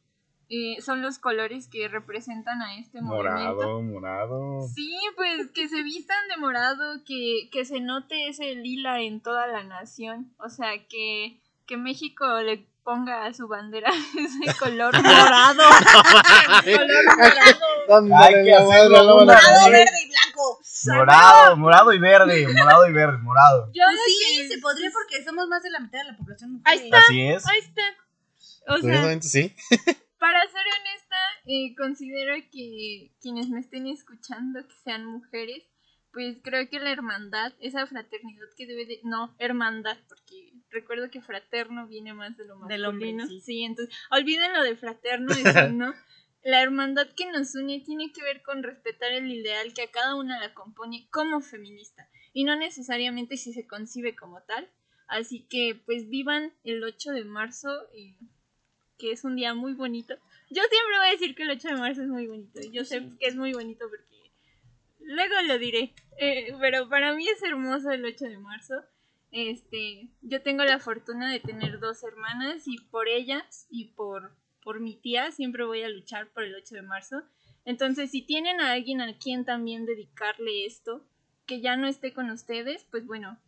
eh, 0.50 0.82
son 0.82 1.00
los 1.00 1.18
colores 1.18 1.66
que 1.66 1.88
representan 1.88 2.60
a 2.60 2.76
este 2.76 3.00
movimiento. 3.00 3.54
Morado, 3.54 3.82
morado. 3.82 4.68
Sí, 4.74 4.94
pues 5.16 5.48
que 5.54 5.66
se 5.66 5.82
vistan 5.82 6.28
de 6.28 6.36
morado, 6.36 7.02
que, 7.06 7.48
que 7.50 7.64
se 7.64 7.80
note 7.80 8.28
ese 8.28 8.54
lila 8.54 9.00
en 9.00 9.22
toda 9.22 9.46
la 9.46 9.64
nación. 9.64 10.30
O 10.38 10.50
sea, 10.50 10.72
que, 10.90 11.40
que 11.66 11.78
México 11.78 12.26
le 12.42 12.66
ponga 12.84 13.24
a 13.24 13.32
su 13.32 13.48
bandera 13.48 13.90
ese 14.18 14.58
color 14.58 14.94
morado. 15.02 15.62
color 16.64 17.04
morado. 17.16 17.66
¿Dónde 17.88 18.14
Hay 18.14 18.34
le 18.34 18.44
que? 18.44 18.58
Morado, 18.60 19.70
verde 19.70 20.00
y 20.04 20.08
blanco. 20.08 20.17
Morado, 20.86 21.56
morado 21.56 21.92
y 21.92 21.98
verde. 21.98 22.46
Morado 22.48 22.88
y 22.88 22.92
verde, 22.92 23.18
morado. 23.18 23.70
Yo 23.74 23.82
Pues 23.84 24.00
sí, 24.06 24.38
que- 24.38 24.48
se 24.48 24.58
podría 24.60 24.90
porque 24.92 25.24
somos 25.24 25.48
más 25.48 25.62
de 25.62 25.70
la 25.70 25.80
mitad 25.80 25.98
de 26.04 26.12
la 26.12 26.16
población. 26.16 26.60
Ahí 26.64 26.78
mujer. 26.78 26.84
está. 26.86 26.98
Así 26.98 27.22
es. 27.22 27.46
Ahí 27.46 27.58
está. 27.58 27.82
O 28.68 28.78
sea, 28.78 29.22
sí. 29.22 29.54
para 30.18 30.40
ser 30.42 30.62
honesta, 30.80 31.16
eh, 31.46 31.74
considero 31.76 32.34
que 32.52 33.10
quienes 33.20 33.48
me 33.48 33.60
estén 33.60 33.86
escuchando, 33.86 34.60
que 34.66 34.74
sean 34.84 35.06
mujeres, 35.06 35.62
pues 36.12 36.36
creo 36.42 36.68
que 36.68 36.78
la 36.80 36.90
hermandad, 36.90 37.52
esa 37.60 37.86
fraternidad 37.86 38.46
que 38.56 38.66
debe 38.66 38.86
de... 38.86 39.00
No, 39.04 39.34
hermandad, 39.38 39.96
porque 40.08 40.52
recuerdo 40.70 41.10
que 41.10 41.20
fraterno 41.22 41.86
viene 41.86 42.12
más 42.12 42.36
de 42.36 42.44
lo 42.46 42.58
Del 42.66 42.84
hombre, 42.86 43.12
masculino. 43.14 43.26
sí. 43.26 43.40
sí. 43.40 43.64
entonces, 43.64 43.94
olviden 44.10 44.52
lo 44.52 44.62
de 44.62 44.76
fraterno, 44.76 45.32
eso 45.32 45.68
no. 45.70 45.94
La 46.48 46.62
hermandad 46.62 47.08
que 47.14 47.30
nos 47.30 47.54
une 47.54 47.80
tiene 47.80 48.10
que 48.10 48.22
ver 48.22 48.40
con 48.40 48.62
respetar 48.62 49.12
el 49.12 49.30
ideal 49.30 49.74
que 49.74 49.82
a 49.82 49.90
cada 49.90 50.14
una 50.14 50.40
la 50.40 50.54
compone 50.54 51.06
como 51.10 51.42
feminista 51.42 52.08
y 52.32 52.44
no 52.44 52.56
necesariamente 52.56 53.36
si 53.36 53.52
se 53.52 53.66
concibe 53.66 54.16
como 54.16 54.40
tal. 54.40 54.66
Así 55.08 55.46
que 55.50 55.78
pues 55.84 56.08
vivan 56.08 56.54
el 56.64 56.82
8 56.82 57.12
de 57.12 57.24
marzo, 57.24 57.68
y 57.94 58.16
que 58.96 59.12
es 59.12 59.24
un 59.24 59.36
día 59.36 59.52
muy 59.52 59.74
bonito. 59.74 60.14
Yo 60.48 60.62
siempre 60.70 60.96
voy 60.96 61.08
a 61.08 61.10
decir 61.10 61.34
que 61.34 61.42
el 61.42 61.50
8 61.50 61.68
de 61.68 61.76
marzo 61.76 62.00
es 62.00 62.08
muy 62.08 62.26
bonito. 62.26 62.60
Yo 62.72 62.82
sé 62.86 63.02
que 63.20 63.26
es 63.26 63.36
muy 63.36 63.52
bonito 63.52 63.86
porque 63.86 64.32
luego 65.00 65.34
lo 65.46 65.58
diré. 65.58 65.92
Eh, 66.18 66.54
pero 66.60 66.88
para 66.88 67.12
mí 67.12 67.28
es 67.28 67.42
hermoso 67.42 67.90
el 67.90 68.06
8 68.06 68.24
de 68.24 68.38
marzo. 68.38 68.74
Este, 69.32 70.08
yo 70.22 70.40
tengo 70.40 70.64
la 70.64 70.78
fortuna 70.78 71.30
de 71.30 71.40
tener 71.40 71.78
dos 71.78 72.02
hermanas 72.04 72.66
y 72.66 72.78
por 72.78 73.06
ellas 73.06 73.66
y 73.68 73.88
por, 73.88 74.32
por 74.62 74.80
mi 74.80 74.96
tía 74.96 75.30
siempre 75.32 75.64
voy 75.64 75.82
a 75.82 75.88
luchar 75.88 76.28
por 76.28 76.44
el 76.44 76.54
8 76.54 76.74
de 76.76 76.82
marzo. 76.82 77.22
Entonces, 77.64 78.10
si 78.10 78.22
tienen 78.22 78.60
a 78.60 78.72
alguien 78.72 79.00
a 79.00 79.18
quien 79.18 79.44
también 79.44 79.86
dedicarle 79.86 80.64
esto, 80.66 81.04
que 81.46 81.60
ya 81.60 81.76
no 81.76 81.86
esté 81.86 82.12
con 82.12 82.30
ustedes, 82.30 82.86
pues 82.90 83.06
bueno, 83.06 83.38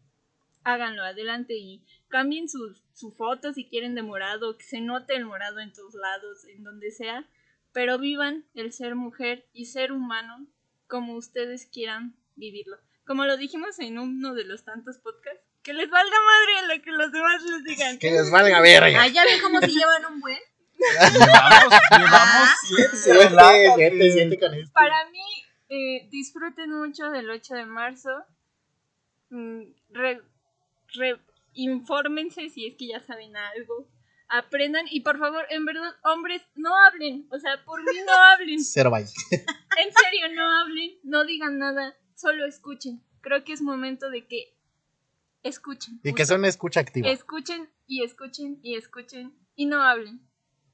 háganlo 0.65 1.03
adelante 1.03 1.55
y 1.57 1.85
cambien 2.09 2.49
su, 2.49 2.77
su 2.93 3.13
foto 3.13 3.53
si 3.53 3.67
quieren 3.69 3.95
de 3.95 4.03
morado, 4.03 4.57
que 4.57 4.65
se 4.65 4.81
note 4.81 5.15
el 5.15 5.25
morado 5.25 5.61
en 5.61 5.73
todos 5.73 5.95
lados, 5.95 6.45
en 6.47 6.65
donde 6.65 6.91
sea, 6.91 7.29
pero 7.73 7.99
vivan 7.99 8.45
el 8.55 8.73
ser 8.73 8.95
mujer 8.95 9.47
y 9.53 9.67
ser 9.67 9.93
humano 9.93 10.47
como 10.87 11.15
ustedes 11.15 11.67
quieran 11.67 12.17
vivirlo. 12.37 12.79
Como 13.07 13.25
lo 13.25 13.37
dijimos 13.37 13.79
en 13.79 13.99
uno 13.99 14.35
de 14.35 14.45
los 14.45 14.65
tantos 14.65 14.99
podcasts, 14.99 15.43
que 15.63 15.75
les 15.75 15.91
valga 15.91 16.17
madre 16.17 16.75
lo 16.77 16.83
que 16.83 16.91
los 16.91 17.13
demás 17.13 17.43
les 17.43 17.65
digan. 17.65 17.99
Que 17.99 18.11
les 18.11 18.31
valga 18.31 18.61
verga. 18.61 19.03
Ah, 19.03 19.09
ya 19.09 19.25
ven 19.25 19.41
cómo 19.43 19.61
se 19.61 19.69
llevan 19.69 20.07
un 20.07 20.21
buen. 20.21 20.39
Llevamos, 20.81 21.75
con 24.39 24.55
esto. 24.55 24.73
Para 24.73 25.09
mí, 25.11 25.21
eh, 25.69 26.09
disfruten 26.11 26.71
mucho 26.71 27.11
del 27.11 27.29
8 27.31 27.55
de 27.55 27.67
marzo. 27.67 28.11
Mm, 29.31 29.63
re- 29.91 30.23
re- 30.95 31.21
infórmense 31.55 32.49
si 32.51 32.67
es 32.67 32.77
que 32.77 32.89
ya 32.89 33.01
saben 33.01 33.37
algo. 33.37 33.89
Aprendan 34.29 34.87
y 34.91 35.01
por 35.01 35.19
favor, 35.19 35.45
en 35.51 35.65
verdad, 35.65 35.93
hombres, 36.05 36.43
no 36.55 36.77
hablen. 36.77 37.27
O 37.31 37.39
sea, 37.39 37.65
por 37.65 37.83
mí 37.83 37.99
no 38.07 38.13
hablen. 38.13 38.63
Cero 38.63 38.91
bye. 38.91 39.03
En 39.03 39.93
serio, 39.93 40.35
no 40.35 40.61
hablen, 40.61 40.99
no 41.03 41.25
digan 41.25 41.59
nada, 41.59 41.97
solo 42.15 42.47
escuchen. 42.47 43.03
Creo 43.23 43.45
que 43.45 43.53
es 43.53 43.61
momento 43.63 44.09
de 44.11 44.27
que 44.27 44.57
escuchen. 45.43 46.01
Y 46.05 46.13
que 46.15 46.25
sea 46.27 46.37
una 46.37 46.49
escucha 46.49 46.81
activa. 46.81 47.09
Escuchen 47.09 47.69
y 47.87 48.05
escuchen 48.05 48.61
y 48.63 48.77
escuchen 48.77 49.35
y 49.57 49.67
no 49.67 49.83
hablen. 49.83 50.21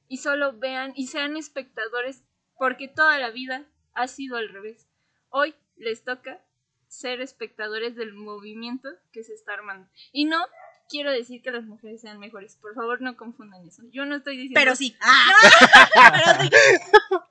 Y 0.07 0.17
solo 0.17 0.57
vean 0.57 0.93
y 0.95 1.07
sean 1.07 1.37
espectadores 1.37 2.23
porque 2.57 2.87
toda 2.87 3.17
la 3.19 3.29
vida 3.29 3.65
ha 3.93 4.07
sido 4.07 4.37
al 4.37 4.49
revés. 4.49 4.87
Hoy 5.29 5.53
les 5.75 6.03
toca 6.03 6.41
ser 6.87 7.21
espectadores 7.21 7.95
del 7.95 8.13
movimiento 8.13 8.89
que 9.11 9.23
se 9.23 9.33
está 9.33 9.53
armando. 9.53 9.89
Y 10.11 10.25
no 10.25 10.39
quiero 10.89 11.11
decir 11.11 11.41
que 11.41 11.51
las 11.51 11.65
mujeres 11.65 12.01
sean 12.01 12.19
mejores. 12.19 12.55
Por 12.55 12.73
favor, 12.73 13.01
no 13.01 13.17
confundan 13.17 13.65
eso. 13.67 13.83
Yo 13.91 14.05
no 14.05 14.15
estoy 14.15 14.37
diciendo 14.37 14.59
Pero 14.59 14.75
sí. 14.75 14.95
Ah. 15.01 15.33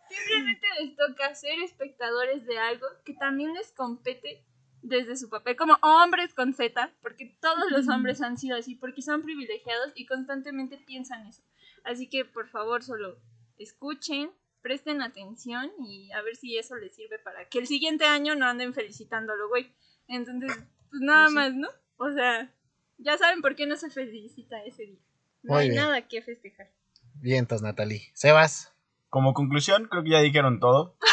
Simplemente 0.09 0.67
les 0.81 0.97
toca 0.97 1.35
ser 1.35 1.59
espectadores 1.61 2.47
de 2.47 2.59
algo 2.59 2.87
que 3.05 3.15
también 3.15 3.55
les 3.55 3.73
compete 3.73 4.45
desde 4.83 5.17
su 5.17 5.29
papel 5.29 5.57
como 5.57 5.77
hombres 5.83 6.33
con 6.33 6.53
Z, 6.53 6.93
porque 7.03 7.37
todos 7.41 7.71
los 7.71 7.89
hombres 7.89 8.23
han 8.23 8.39
sido 8.39 8.57
así, 8.57 8.77
porque 8.77 9.03
son 9.03 9.23
privilegiados 9.23 9.93
y 9.97 10.07
constantemente 10.07 10.79
piensan 10.79 11.27
eso. 11.27 11.43
Así 11.87 12.09
que 12.09 12.25
por 12.25 12.49
favor 12.49 12.83
solo 12.83 13.17
escuchen, 13.59 14.33
presten 14.61 15.01
atención 15.01 15.71
y 15.79 16.11
a 16.13 16.21
ver 16.21 16.35
si 16.35 16.59
eso 16.59 16.75
les 16.75 16.95
sirve 16.95 17.19
para 17.21 17.49
que 17.49 17.61
el 17.61 17.69
siguiente 17.69 18.05
año 18.05 18.35
no 18.35 18.47
anden 18.47 18.75
felicitándolo, 18.75 19.49
güey. 19.49 19.73
Entonces, 20.09 20.53
pues 20.91 21.01
nada 21.01 21.31
más, 21.31 21.55
¿no? 21.55 21.69
O 21.97 22.11
sea, 22.13 22.53
ya 22.99 23.17
saben 23.17 23.41
por 23.41 23.55
qué 23.55 23.67
no 23.67 23.77
se 23.77 23.89
felicita 23.91 24.63
ese 24.65 24.83
día. 24.87 25.01
No 25.43 25.55
Muy 25.55 25.63
hay 25.63 25.71
bien. 25.71 25.83
nada 25.83 26.09
que 26.09 26.23
festejar. 26.23 26.73
Vientos, 27.15 27.63
Natalie. 27.63 28.11
Sebas. 28.15 28.75
Como 29.09 29.33
conclusión, 29.33 29.87
creo 29.89 30.03
que 30.03 30.11
ya 30.11 30.21
dijeron 30.21 30.61
todo. 30.61 30.97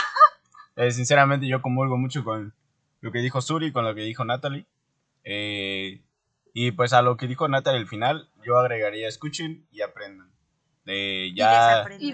Eh, 0.75 0.89
sinceramente, 0.89 1.47
yo 1.47 1.61
comulgo 1.61 1.97
mucho 1.97 2.23
con 2.23 2.55
lo 2.99 3.11
que 3.11 3.19
dijo 3.19 3.41
Suri, 3.41 3.71
con 3.71 3.85
lo 3.85 3.93
que 3.93 4.01
dijo 4.01 4.25
Natalie. 4.25 4.65
Eh, 5.23 6.01
y 6.51 6.71
pues 6.71 6.93
a 6.93 7.03
lo 7.03 7.15
que 7.15 7.27
dijo 7.27 7.47
Natalie 7.47 7.79
al 7.81 7.87
final, 7.87 8.31
yo 8.43 8.57
agregaría 8.57 9.07
escuchen 9.07 9.67
y 9.69 9.81
aprendan. 9.81 10.32
Eh, 10.85 11.27
Y 11.31 11.35
desaprendan. 11.35 12.01
Y 12.01 12.07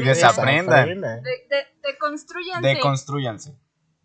Y 0.00 0.04
desaprendan. 0.04 1.22
De, 1.22 1.30
de, 1.48 1.66
deconstruyanse. 1.82 3.54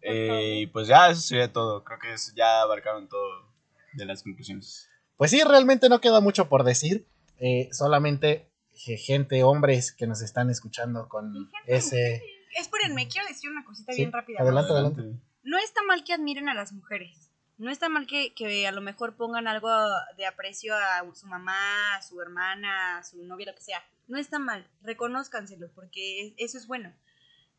Eh, 0.01 0.59
y 0.61 0.67
pues 0.67 0.87
ya, 0.87 1.09
eso 1.09 1.21
sería 1.21 1.51
todo. 1.51 1.83
Creo 1.83 1.99
que 1.99 2.13
eso 2.13 2.31
ya 2.35 2.61
abarcaron 2.61 3.07
todo 3.07 3.49
de 3.93 4.05
las 4.05 4.23
conclusiones. 4.23 4.89
Pues 5.17 5.31
sí, 5.31 5.41
realmente 5.43 5.89
no 5.89 5.99
queda 6.01 6.21
mucho 6.21 6.47
por 6.49 6.63
decir. 6.63 7.07
Eh, 7.39 7.69
solamente 7.71 8.49
gente, 8.73 9.43
hombres 9.43 9.91
que 9.91 10.07
nos 10.07 10.21
están 10.21 10.49
escuchando 10.49 11.07
con 11.09 11.49
ese. 11.65 12.21
Espérenme, 12.57 13.07
quiero 13.07 13.27
decir 13.27 13.49
una 13.49 13.63
cosita 13.63 13.91
Sí, 13.93 14.01
bien 14.01 14.11
rápida. 14.11 14.39
adelante, 14.41 14.71
adelante. 14.71 15.01
No 15.43 15.57
está 15.57 15.81
mal 15.83 16.03
que 16.03 16.13
admiren 16.13 16.49
a 16.49 16.53
las 16.53 16.71
mujeres. 16.73 17.29
No 17.57 17.69
está 17.69 17.89
mal 17.89 18.07
que, 18.07 18.33
que 18.33 18.65
a 18.67 18.71
lo 18.71 18.79
mejor 18.81 19.17
pongan 19.17 19.47
algo 19.47 19.69
de 20.15 20.25
aprecio 20.25 20.73
a 20.75 21.03
su 21.13 21.27
mamá, 21.27 21.95
a 21.97 22.01
su 22.01 22.21
hermana, 22.21 22.99
a 22.99 23.03
su 23.03 23.21
novia, 23.25 23.47
lo 23.47 23.55
que 23.55 23.61
sea. 23.61 23.83
No 24.09 24.17
está 24.17 24.39
mal, 24.39 24.67
reconózcanselo, 24.81 25.71
porque 25.73 26.27
es- 26.27 26.33
eso 26.37 26.57
es 26.57 26.67
bueno. 26.67 26.93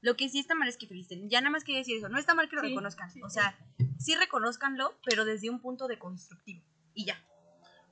Lo 0.03 0.17
que 0.17 0.29
sí 0.29 0.39
está 0.41 0.55
mal 0.55 0.69
es 0.69 0.77
que 0.77 0.87
feliciten. 0.87 1.29
Ya 1.31 1.41
nada 1.41 1.51
más 1.51 1.63
quería 1.65 1.79
decir 1.79 1.97
eso. 1.97 2.09
No 2.09 2.19
está 2.19 2.35
mal 2.35 2.49
que 2.49 2.57
lo 2.57 2.63
Sí, 2.63 2.69
reconozcan. 2.69 3.11
sí, 3.11 3.23
o 3.23 3.31
sea, 3.31 3.57
sí 3.99 4.15
reconózcanlo, 4.17 4.95
pero 5.05 5.25
desde 5.25 5.49
un 5.51 5.61
punto 5.61 5.89
de 5.89 5.99
constructivo. 5.99 6.63
Y 6.95 7.05
ya. 7.07 7.23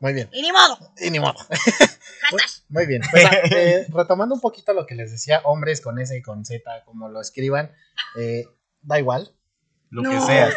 Muy 0.01 0.13
bien. 0.13 0.29
¡Y 0.33 0.43
ni 0.43 0.53
modo! 0.53 0.79
Y 1.01 1.11
ni 1.11 1.19
modo. 1.21 1.35
Muy- 2.31 2.41
Muy 2.69 2.87
bien. 2.87 3.03
Pues, 3.11 3.25
eh, 3.53 3.87
retomando 3.93 4.35
un 4.35 4.41
poquito 4.41 4.73
lo 4.73 4.87
que 4.87 4.95
les 4.95 5.11
decía, 5.11 5.41
hombres 5.45 5.81
con 5.81 5.99
S 5.99 6.17
y 6.17 6.23
con 6.23 6.45
Z, 6.45 6.85
como 6.85 7.09
lo 7.09 7.21
escriban, 7.21 7.73
eh, 8.19 8.45
da 8.83 8.99
igual. 8.99 9.35
Lo 9.91 10.03
No. 10.03 10.11
que 10.11 10.21
sea. 10.21 10.51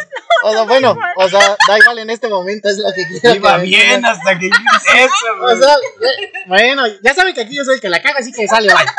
O 0.43 0.51
sea, 0.51 0.63
bueno, 0.63 0.97
o 1.15 1.29
sea, 1.29 1.57
da 1.67 1.77
igual 1.77 1.99
en 1.99 2.09
este 2.09 2.27
momento, 2.27 2.69
es 2.69 2.77
lo 2.77 2.91
que 2.93 3.05
quiero. 3.05 3.35
Iba 3.35 3.57
que 3.57 3.63
bien 3.63 4.05
hasta 4.05 4.37
que 4.39 4.47
eso, 4.95 5.11
O 5.41 5.55
sea, 5.55 5.75
eh, 5.75 6.31
bueno, 6.47 6.83
ya 7.03 7.13
saben 7.13 7.33
que 7.33 7.41
aquí 7.41 7.55
yo 7.55 7.63
soy 7.63 7.75
el 7.75 7.81
que 7.81 7.89
la 7.89 8.01
caga, 8.01 8.19
así 8.19 8.31
que 8.31 8.47
sale, 8.47 8.73
vale. 8.73 8.89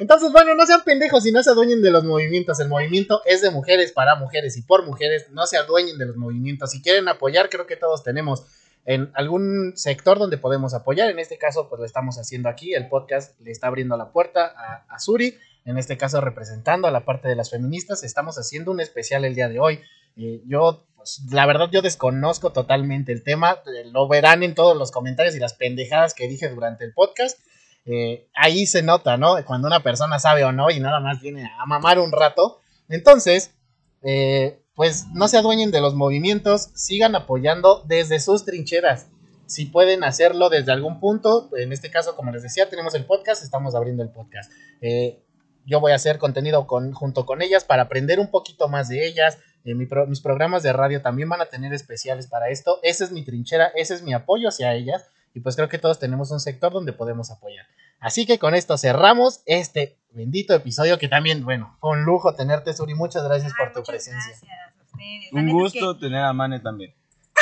Entonces, 0.00 0.32
bueno, 0.32 0.54
no 0.54 0.64
sean 0.64 0.82
pendejos 0.82 1.26
y 1.26 1.32
no 1.32 1.42
se 1.42 1.50
adueñen 1.50 1.82
de 1.82 1.90
los 1.90 2.04
movimientos. 2.04 2.58
El 2.58 2.68
movimiento 2.68 3.20
es 3.26 3.42
de 3.42 3.50
mujeres 3.50 3.92
para 3.92 4.14
mujeres 4.14 4.56
y 4.56 4.62
por 4.62 4.86
mujeres. 4.86 5.26
No 5.30 5.46
se 5.46 5.58
adueñen 5.58 5.98
de 5.98 6.06
los 6.06 6.16
movimientos. 6.16 6.70
Si 6.70 6.80
quieren 6.80 7.06
apoyar, 7.06 7.50
creo 7.50 7.66
que 7.66 7.76
todos 7.76 8.02
tenemos 8.02 8.46
en 8.86 9.10
algún 9.14 9.74
sector 9.76 10.18
donde 10.18 10.38
podemos 10.38 10.72
apoyar. 10.72 11.10
En 11.10 11.18
este 11.18 11.36
caso, 11.36 11.68
pues 11.68 11.80
lo 11.80 11.84
estamos 11.84 12.16
haciendo 12.16 12.48
aquí. 12.48 12.72
El 12.72 12.88
podcast 12.88 13.38
le 13.40 13.50
está 13.50 13.66
abriendo 13.66 13.94
la 13.98 14.10
puerta 14.10 14.54
a, 14.56 14.86
a 14.88 14.98
Suri. 14.98 15.36
En 15.66 15.76
este 15.76 15.98
caso, 15.98 16.22
representando 16.22 16.88
a 16.88 16.90
la 16.90 17.04
parte 17.04 17.28
de 17.28 17.36
las 17.36 17.50
feministas. 17.50 18.02
Estamos 18.02 18.38
haciendo 18.38 18.70
un 18.70 18.80
especial 18.80 19.26
el 19.26 19.34
día 19.34 19.50
de 19.50 19.60
hoy. 19.60 19.80
Eh, 20.20 20.42
yo, 20.46 20.86
pues, 20.96 21.22
la 21.30 21.46
verdad, 21.46 21.68
yo 21.70 21.82
desconozco 21.82 22.52
totalmente 22.52 23.12
el 23.12 23.24
tema. 23.24 23.62
Eh, 23.66 23.86
Lo 23.90 24.06
verán 24.08 24.42
en 24.42 24.54
todos 24.54 24.76
los 24.76 24.90
comentarios 24.90 25.34
y 25.34 25.40
las 25.40 25.54
pendejadas 25.54 26.14
que 26.14 26.28
dije 26.28 26.48
durante 26.48 26.84
el 26.84 26.92
podcast. 26.92 27.38
Eh, 27.86 28.28
ahí 28.34 28.66
se 28.66 28.82
nota, 28.82 29.16
¿no? 29.16 29.36
Cuando 29.44 29.66
una 29.66 29.82
persona 29.82 30.18
sabe 30.18 30.44
o 30.44 30.52
no 30.52 30.70
y 30.70 30.80
nada 30.80 31.00
más 31.00 31.20
viene 31.20 31.50
a 31.58 31.66
mamar 31.66 31.98
un 31.98 32.12
rato. 32.12 32.60
Entonces, 32.88 33.54
eh, 34.02 34.62
pues 34.74 35.06
no 35.12 35.28
se 35.28 35.38
adueñen 35.38 35.70
de 35.70 35.80
los 35.80 35.94
movimientos, 35.94 36.70
sigan 36.74 37.14
apoyando 37.14 37.82
desde 37.86 38.20
sus 38.20 38.44
trincheras. 38.44 39.08
Si 39.46 39.66
pueden 39.66 40.04
hacerlo 40.04 40.48
desde 40.48 40.72
algún 40.72 41.00
punto, 41.00 41.50
en 41.56 41.72
este 41.72 41.90
caso, 41.90 42.14
como 42.14 42.30
les 42.30 42.42
decía, 42.42 42.68
tenemos 42.68 42.94
el 42.94 43.04
podcast, 43.04 43.42
estamos 43.42 43.74
abriendo 43.74 44.02
el 44.02 44.10
podcast. 44.10 44.52
Eh, 44.80 45.24
yo 45.66 45.80
voy 45.80 45.92
a 45.92 45.96
hacer 45.96 46.18
contenido 46.18 46.66
con, 46.66 46.92
junto 46.92 47.26
con 47.26 47.42
ellas 47.42 47.64
para 47.64 47.82
aprender 47.82 48.20
un 48.20 48.30
poquito 48.30 48.68
más 48.68 48.88
de 48.88 49.06
ellas. 49.06 49.38
Eh, 49.64 49.74
mi 49.74 49.86
pro- 49.86 50.06
mis 50.06 50.20
programas 50.20 50.62
de 50.62 50.72
radio 50.72 51.02
también 51.02 51.28
van 51.28 51.40
a 51.40 51.46
tener 51.46 51.72
especiales 51.74 52.26
para 52.26 52.48
esto. 52.50 52.78
Esa 52.82 53.04
es 53.04 53.12
mi 53.12 53.24
trinchera, 53.24 53.66
ese 53.74 53.94
es 53.94 54.02
mi 54.02 54.14
apoyo 54.14 54.48
hacia 54.48 54.74
ellas. 54.74 55.04
Y 55.34 55.40
pues 55.40 55.54
creo 55.56 55.68
que 55.68 55.78
todos 55.78 55.98
tenemos 55.98 56.30
un 56.30 56.40
sector 56.40 56.72
donde 56.72 56.92
podemos 56.92 57.30
apoyar. 57.30 57.66
Así 58.00 58.24
que 58.26 58.38
con 58.38 58.54
esto 58.54 58.76
cerramos 58.78 59.42
este 59.46 59.96
bendito 60.12 60.54
episodio 60.54 60.98
que 60.98 61.06
también, 61.08 61.44
bueno, 61.44 61.76
fue 61.80 61.90
un 61.90 62.04
lujo 62.04 62.34
tenerte, 62.34 62.72
Suri. 62.72 62.94
Muchas 62.94 63.22
gracias 63.24 63.52
por 63.52 63.68
Ay, 63.68 63.72
tu 63.74 63.80
muchas 63.80 63.92
presencia. 63.92 64.30
Gracias 64.32 64.44
a 64.78 64.82
ustedes. 64.82 65.32
Un 65.32 65.50
gusto 65.50 65.98
tener 65.98 66.22
a 66.24 66.32
Mane 66.32 66.60
también. 66.60 66.94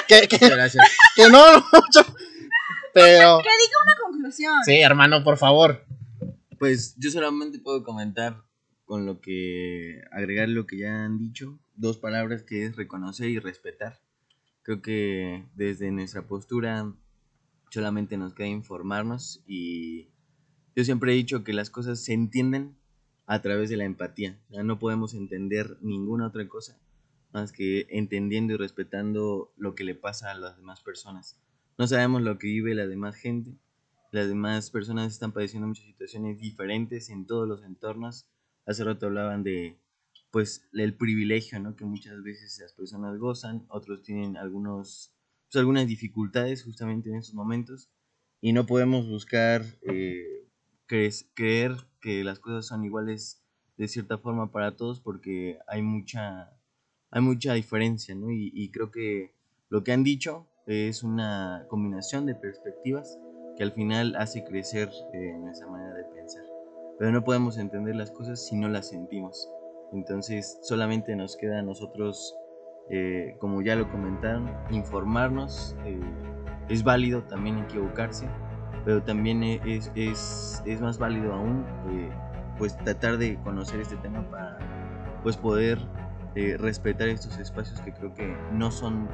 Que, 0.06 0.26
que- 0.28 0.36
Muchas 0.36 0.50
gracias. 0.56 0.86
que 1.16 1.28
no 1.30 1.38
mucho, 1.72 2.14
pero... 2.92 3.38
Que, 3.38 3.44
que 3.44 3.56
diga 3.66 3.78
una 3.84 3.94
conclusión. 4.04 4.52
Sí, 4.64 4.80
hermano, 4.80 5.22
por 5.22 5.36
favor. 5.38 5.84
Pues 6.58 6.94
yo 6.98 7.10
solamente 7.10 7.58
puedo 7.60 7.82
comentar 7.84 8.42
con 8.84 9.06
lo 9.06 9.20
que 9.20 10.02
agregar 10.10 10.48
lo 10.48 10.66
que 10.66 10.78
ya 10.78 11.04
han 11.04 11.18
dicho, 11.18 11.58
dos 11.78 11.96
palabras 11.96 12.42
que 12.42 12.66
es 12.66 12.76
reconocer 12.76 13.30
y 13.30 13.38
respetar. 13.38 14.00
Creo 14.62 14.82
que 14.82 15.46
desde 15.54 15.90
nuestra 15.90 16.26
postura 16.26 16.92
solamente 17.70 18.16
nos 18.16 18.34
queda 18.34 18.48
informarnos 18.48 19.42
y 19.46 20.08
yo 20.76 20.84
siempre 20.84 21.12
he 21.12 21.16
dicho 21.16 21.44
que 21.44 21.52
las 21.52 21.70
cosas 21.70 22.04
se 22.04 22.12
entienden 22.12 22.76
a 23.26 23.40
través 23.40 23.70
de 23.70 23.76
la 23.76 23.84
empatía. 23.84 24.38
No 24.50 24.78
podemos 24.78 25.14
entender 25.14 25.78
ninguna 25.80 26.26
otra 26.26 26.46
cosa 26.48 26.78
más 27.32 27.52
que 27.52 27.86
entendiendo 27.90 28.54
y 28.54 28.56
respetando 28.56 29.52
lo 29.56 29.74
que 29.74 29.84
le 29.84 29.94
pasa 29.94 30.30
a 30.30 30.38
las 30.38 30.56
demás 30.56 30.80
personas. 30.80 31.38
No 31.76 31.86
sabemos 31.86 32.22
lo 32.22 32.38
que 32.38 32.48
vive 32.48 32.74
la 32.74 32.86
demás 32.86 33.16
gente. 33.16 33.54
Las 34.10 34.28
demás 34.28 34.70
personas 34.70 35.12
están 35.12 35.32
padeciendo 35.32 35.68
muchas 35.68 35.84
situaciones 35.84 36.38
diferentes 36.38 37.10
en 37.10 37.26
todos 37.26 37.46
los 37.46 37.62
entornos. 37.62 38.26
Hace 38.66 38.84
rato 38.84 39.06
hablaban 39.06 39.42
de 39.42 39.78
pues 40.30 40.68
el 40.72 40.94
privilegio 40.94 41.58
¿no? 41.60 41.76
que 41.76 41.84
muchas 41.84 42.22
veces 42.22 42.58
las 42.60 42.72
personas 42.72 43.18
gozan, 43.18 43.64
otros 43.68 44.02
tienen 44.02 44.36
algunos, 44.36 45.12
pues, 45.50 45.56
algunas 45.56 45.86
dificultades 45.86 46.64
justamente 46.64 47.10
en 47.10 47.16
esos 47.16 47.34
momentos 47.34 47.90
y 48.40 48.52
no 48.52 48.66
podemos 48.66 49.08
buscar 49.08 49.64
eh, 49.82 50.46
creer 50.86 51.76
que 52.00 52.24
las 52.24 52.38
cosas 52.38 52.66
son 52.66 52.84
iguales 52.84 53.42
de 53.76 53.88
cierta 53.88 54.18
forma 54.18 54.52
para 54.52 54.76
todos 54.76 55.00
porque 55.00 55.58
hay 55.66 55.82
mucha, 55.82 56.52
hay 57.10 57.22
mucha 57.22 57.54
diferencia 57.54 58.14
¿no? 58.14 58.30
y, 58.30 58.70
creo 58.70 58.90
que 58.90 59.34
lo 59.70 59.84
que 59.84 59.92
han 59.92 60.04
dicho 60.04 60.46
es 60.66 61.02
una 61.02 61.64
combinación 61.68 62.26
de 62.26 62.34
perspectivas 62.34 63.18
que 63.56 63.64
al 63.64 63.72
final 63.72 64.14
hace 64.16 64.44
crecer 64.44 64.90
eh, 65.12 65.36
nuestra 65.38 65.66
manera 65.66 65.94
de 65.94 66.04
pensar. 66.04 66.44
Pero 66.98 67.10
no 67.10 67.24
podemos 67.24 67.58
entender 67.58 67.96
las 67.96 68.10
cosas 68.10 68.46
si 68.46 68.56
no 68.56 68.68
las 68.68 68.88
sentimos. 68.88 69.48
Entonces 69.92 70.58
solamente 70.62 71.16
nos 71.16 71.36
queda 71.36 71.60
a 71.60 71.62
nosotros, 71.62 72.36
eh, 72.90 73.36
como 73.40 73.62
ya 73.62 73.76
lo 73.76 73.90
comentaron, 73.90 74.50
informarnos. 74.70 75.76
Eh, 75.84 76.00
es 76.68 76.84
válido 76.84 77.22
también 77.22 77.58
equivocarse, 77.58 78.28
pero 78.84 79.02
también 79.02 79.42
es, 79.42 79.90
es, 79.94 80.62
es 80.66 80.80
más 80.80 80.98
válido 80.98 81.32
aún 81.32 81.64
eh, 81.90 82.10
pues 82.58 82.76
tratar 82.76 83.16
de 83.16 83.36
conocer 83.42 83.80
este 83.80 83.96
tema 83.96 84.28
para 84.30 84.58
pues 85.22 85.36
poder 85.36 85.78
respetar 86.58 87.08
estos 87.08 87.36
espacios 87.38 87.80
que 87.80 87.92
creo 87.92 88.14
que 88.14 88.32
no 88.52 88.70
son 88.70 89.08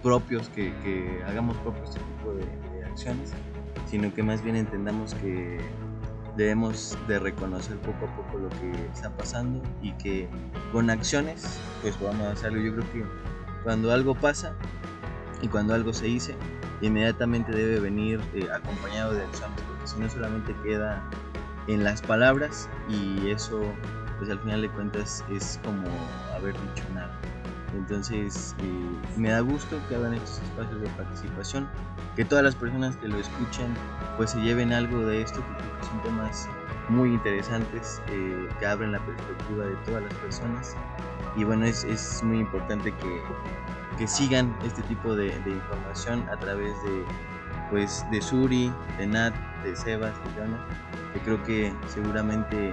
propios, 0.00 0.48
que, 0.50 0.72
que, 0.84 1.24
hagamos 1.26 1.56
propios 1.56 1.88
este 1.88 2.00
tipo 2.00 2.34
de, 2.34 2.46
de 2.78 2.84
acciones, 2.84 3.32
sino 3.86 4.14
que 4.14 4.22
más 4.22 4.44
bien 4.44 4.54
entendamos 4.54 5.14
que 5.16 5.58
debemos 6.38 6.96
de 7.08 7.18
reconocer 7.18 7.76
poco 7.78 8.06
a 8.06 8.16
poco 8.16 8.38
lo 8.38 8.48
que 8.48 8.70
está 8.94 9.10
pasando 9.10 9.60
y 9.82 9.90
que 9.94 10.28
con 10.72 10.88
acciones 10.88 11.58
pues 11.82 11.96
podamos 11.96 12.28
hacerlo. 12.28 12.60
Yo 12.60 12.74
creo 12.76 12.92
que 12.92 13.04
cuando 13.64 13.92
algo 13.92 14.14
pasa 14.14 14.54
y 15.42 15.48
cuando 15.48 15.74
algo 15.74 15.92
se 15.92 16.06
dice, 16.06 16.36
inmediatamente 16.80 17.50
debe 17.50 17.80
venir 17.80 18.20
eh, 18.34 18.48
acompañado 18.54 19.14
de 19.14 19.24
acciones, 19.24 19.60
porque 19.62 19.86
si 19.88 19.98
no 19.98 20.08
solamente 20.08 20.54
queda 20.62 21.02
en 21.66 21.82
las 21.82 22.00
palabras 22.00 22.68
y 22.88 23.30
eso 23.30 23.60
pues 24.18 24.30
al 24.30 24.38
final 24.38 24.62
de 24.62 24.68
cuentas 24.70 25.24
es 25.30 25.60
como 25.64 25.88
haber 26.36 26.54
dicho 26.54 26.84
nada. 26.94 27.10
Entonces 27.74 28.54
eh, 28.58 28.98
me 29.16 29.30
da 29.30 29.40
gusto 29.40 29.80
que 29.88 29.96
hagan 29.96 30.14
estos 30.14 30.40
espacios 30.42 30.80
de 30.80 30.88
participación, 30.90 31.68
que 32.16 32.24
todas 32.24 32.44
las 32.44 32.54
personas 32.54 32.96
que 32.96 33.08
lo 33.08 33.18
escuchen 33.18 33.74
pues 34.16 34.30
se 34.30 34.40
lleven 34.40 34.72
algo 34.72 35.04
de 35.06 35.22
esto, 35.22 35.40
que 35.40 35.54
creo 35.62 35.78
que 35.78 35.86
son 35.86 36.02
temas 36.02 36.48
muy 36.88 37.10
interesantes 37.10 38.02
eh, 38.08 38.48
que 38.58 38.66
abren 38.66 38.92
la 38.92 39.04
perspectiva 39.04 39.64
de 39.64 39.76
todas 39.84 40.02
las 40.02 40.14
personas. 40.14 40.76
Y 41.36 41.44
bueno, 41.44 41.66
es, 41.66 42.22
muy 42.22 42.38
importante 42.38 42.92
que, 42.92 43.22
que, 43.98 44.08
sigan 44.08 44.56
este 44.64 44.82
tipo 44.82 45.14
de, 45.14 45.26
información 45.46 46.26
a 46.30 46.36
través 46.38 46.72
de, 46.82 47.04
pues, 47.70 48.04
de 48.10 48.20
Suri, 48.20 48.72
de 48.96 49.06
Nat, 49.06 49.34
de 49.62 49.76
Sebas, 49.76 50.14
de 50.24 50.40
Jonah, 50.40 50.66
que 51.12 51.20
creo 51.20 51.42
que 51.44 51.72
seguramente 51.86 52.72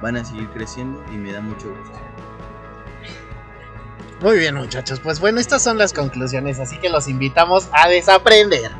van 0.00 0.16
a 0.16 0.24
seguir 0.24 0.48
creciendo 0.50 1.02
y 1.12 1.16
me 1.16 1.32
da 1.32 1.40
mucho 1.40 1.74
gusto. 1.74 2.13
Muy 4.24 4.38
bien 4.38 4.54
muchachos, 4.54 5.00
pues 5.00 5.20
bueno, 5.20 5.38
estas 5.38 5.62
son 5.62 5.76
las 5.76 5.92
conclusiones, 5.92 6.58
así 6.58 6.78
que 6.78 6.88
los 6.88 7.08
invitamos 7.08 7.68
a 7.72 7.90
desaprender. 7.90 8.70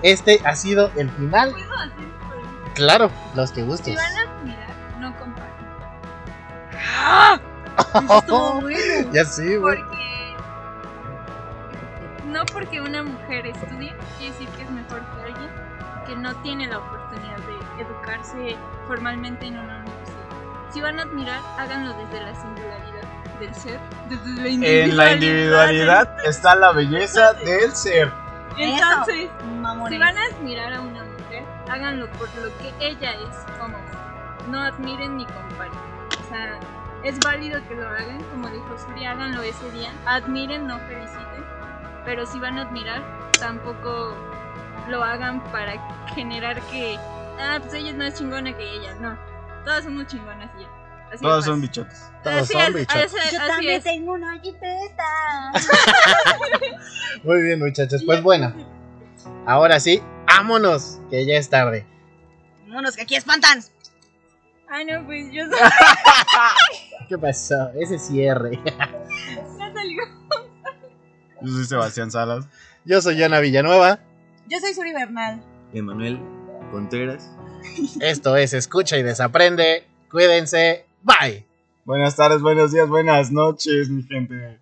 Este 0.00 0.40
ha 0.44 0.54
sido 0.54 0.92
el 0.94 1.10
final. 1.10 1.50
¿Puedo 1.50 1.74
hacer 1.74 1.92
Claro, 2.74 3.10
los 3.34 3.50
que 3.50 3.64
gustes. 3.64 3.86
Si 3.86 3.96
van 3.96 4.16
a 4.16 4.42
mirar, 4.44 4.70
no 5.00 5.18
comparen. 5.18 5.54
¡Ah! 7.00 7.40
Eso 8.24 8.60
bueno. 8.62 9.12
ya 9.12 9.24
sí, 9.24 9.56
güey. 9.56 9.76
Porque 9.80 10.36
no 12.28 12.44
porque 12.52 12.80
una 12.80 13.02
mujer 13.02 13.48
estudie 13.48 13.92
quiere 14.18 14.32
decir 14.32 14.48
que 14.50 14.62
es 14.62 14.70
mejor 14.70 15.00
que 15.00 15.22
alguien 15.32 15.50
que 16.06 16.14
no 16.14 16.32
tiene 16.42 16.68
la 16.68 16.78
oportunidad 16.78 17.38
de 17.38 17.82
educarse 17.82 18.56
formalmente 18.86 19.46
en 19.46 19.58
una 19.58 19.78
universidad. 19.78 20.70
Si 20.72 20.80
van 20.80 21.00
a 21.00 21.02
admirar, 21.02 21.40
háganlo 21.58 21.92
desde 21.94 22.20
la 22.24 22.40
singularidad 22.40 22.91
del 23.42 23.54
ser, 23.54 23.80
desde 24.08 24.42
la 24.42 24.48
individualidad. 24.48 24.88
En 24.88 24.96
la 24.96 25.12
individualidad 25.12 26.24
está 26.24 26.54
la 26.54 26.72
belleza 26.72 27.32
del 27.34 27.74
ser. 27.74 28.12
Entonces, 28.56 29.30
si 29.88 29.98
van 29.98 30.16
a 30.16 30.26
admirar 30.26 30.72
a 30.74 30.80
una 30.80 31.04
mujer, 31.04 31.44
háganlo 31.68 32.06
por 32.12 32.28
lo 32.36 32.48
que 32.58 32.72
ella 32.80 33.12
es 33.12 33.36
como 33.58 33.76
no 34.50 34.60
admiren 34.60 35.16
ni 35.16 35.24
comparen. 35.24 35.72
O 36.20 36.28
sea, 36.28 36.58
es 37.04 37.18
válido 37.20 37.60
que 37.68 37.74
lo 37.74 37.88
hagan, 37.88 38.22
como 38.30 38.48
dijo 38.48 38.78
Suri, 38.78 39.04
háganlo 39.04 39.42
ese 39.42 39.70
día. 39.70 39.90
Admiren, 40.06 40.66
no 40.66 40.78
feliciten. 40.80 41.44
Pero 42.04 42.26
si 42.26 42.38
van 42.38 42.58
a 42.58 42.62
admirar, 42.62 43.02
tampoco 43.38 44.14
lo 44.88 45.02
hagan 45.02 45.42
para 45.44 45.72
generar 46.14 46.60
que, 46.62 46.98
ah, 47.40 47.58
pues 47.60 47.74
ella 47.74 47.90
es 47.90 47.96
más 47.96 48.14
chingona 48.14 48.56
que 48.56 48.62
ella. 48.62 48.94
No, 49.00 49.16
todas 49.64 49.84
somos 49.84 50.06
chingonas 50.06 50.50
y 50.58 50.62
ya. 50.62 50.68
Así 51.12 51.22
Todos 51.22 51.40
es 51.40 51.44
son 51.44 51.60
bichotes. 51.60 52.10
Todos 52.24 52.48
son 52.48 52.60
es, 52.62 52.74
bichotes. 52.74 53.12
Yo 53.12 53.18
así 53.18 53.36
también 53.36 53.76
es. 53.76 53.84
tengo 53.84 54.12
una 54.14 54.40
jipeta. 54.40 55.52
Muy 57.24 57.42
bien 57.42 57.58
muchachos, 57.58 58.02
pues 58.06 58.22
bueno. 58.22 58.54
Ahora 59.46 59.78
sí, 59.78 60.02
vámonos, 60.26 61.00
que 61.10 61.26
ya 61.26 61.34
es 61.34 61.50
tarde. 61.50 61.86
Vámonos, 62.66 62.96
que 62.96 63.02
aquí 63.02 63.14
espantan. 63.14 63.62
Ay, 64.70 64.86
no, 64.86 65.04
pues 65.04 65.30
yo 65.32 65.44
¿Qué 67.10 67.18
pasó? 67.18 67.70
Ese 67.78 67.98
cierre. 67.98 68.58
no 69.58 69.72
salió. 69.74 70.02
Yo 71.42 71.48
soy 71.48 71.64
Sebastián 71.66 72.10
Salas. 72.10 72.46
Yo 72.86 73.02
soy 73.02 73.18
Yana 73.18 73.40
Villanueva. 73.40 74.00
Yo 74.48 74.58
soy 74.60 74.72
Suri 74.72 74.94
Bernal. 74.94 75.42
Emanuel 75.74 76.18
Contreras. 76.70 77.30
Esto 78.00 78.34
es 78.36 78.54
Escucha 78.54 78.96
y 78.96 79.02
Desaprende. 79.02 79.86
Cuídense. 80.10 80.86
Bye. 81.02 81.44
Buenas 81.84 82.14
tardes, 82.14 82.40
buenos 82.40 82.72
días, 82.72 82.88
buenas 82.88 83.32
noches, 83.32 83.90
mi 83.90 84.02
gente. 84.04 84.61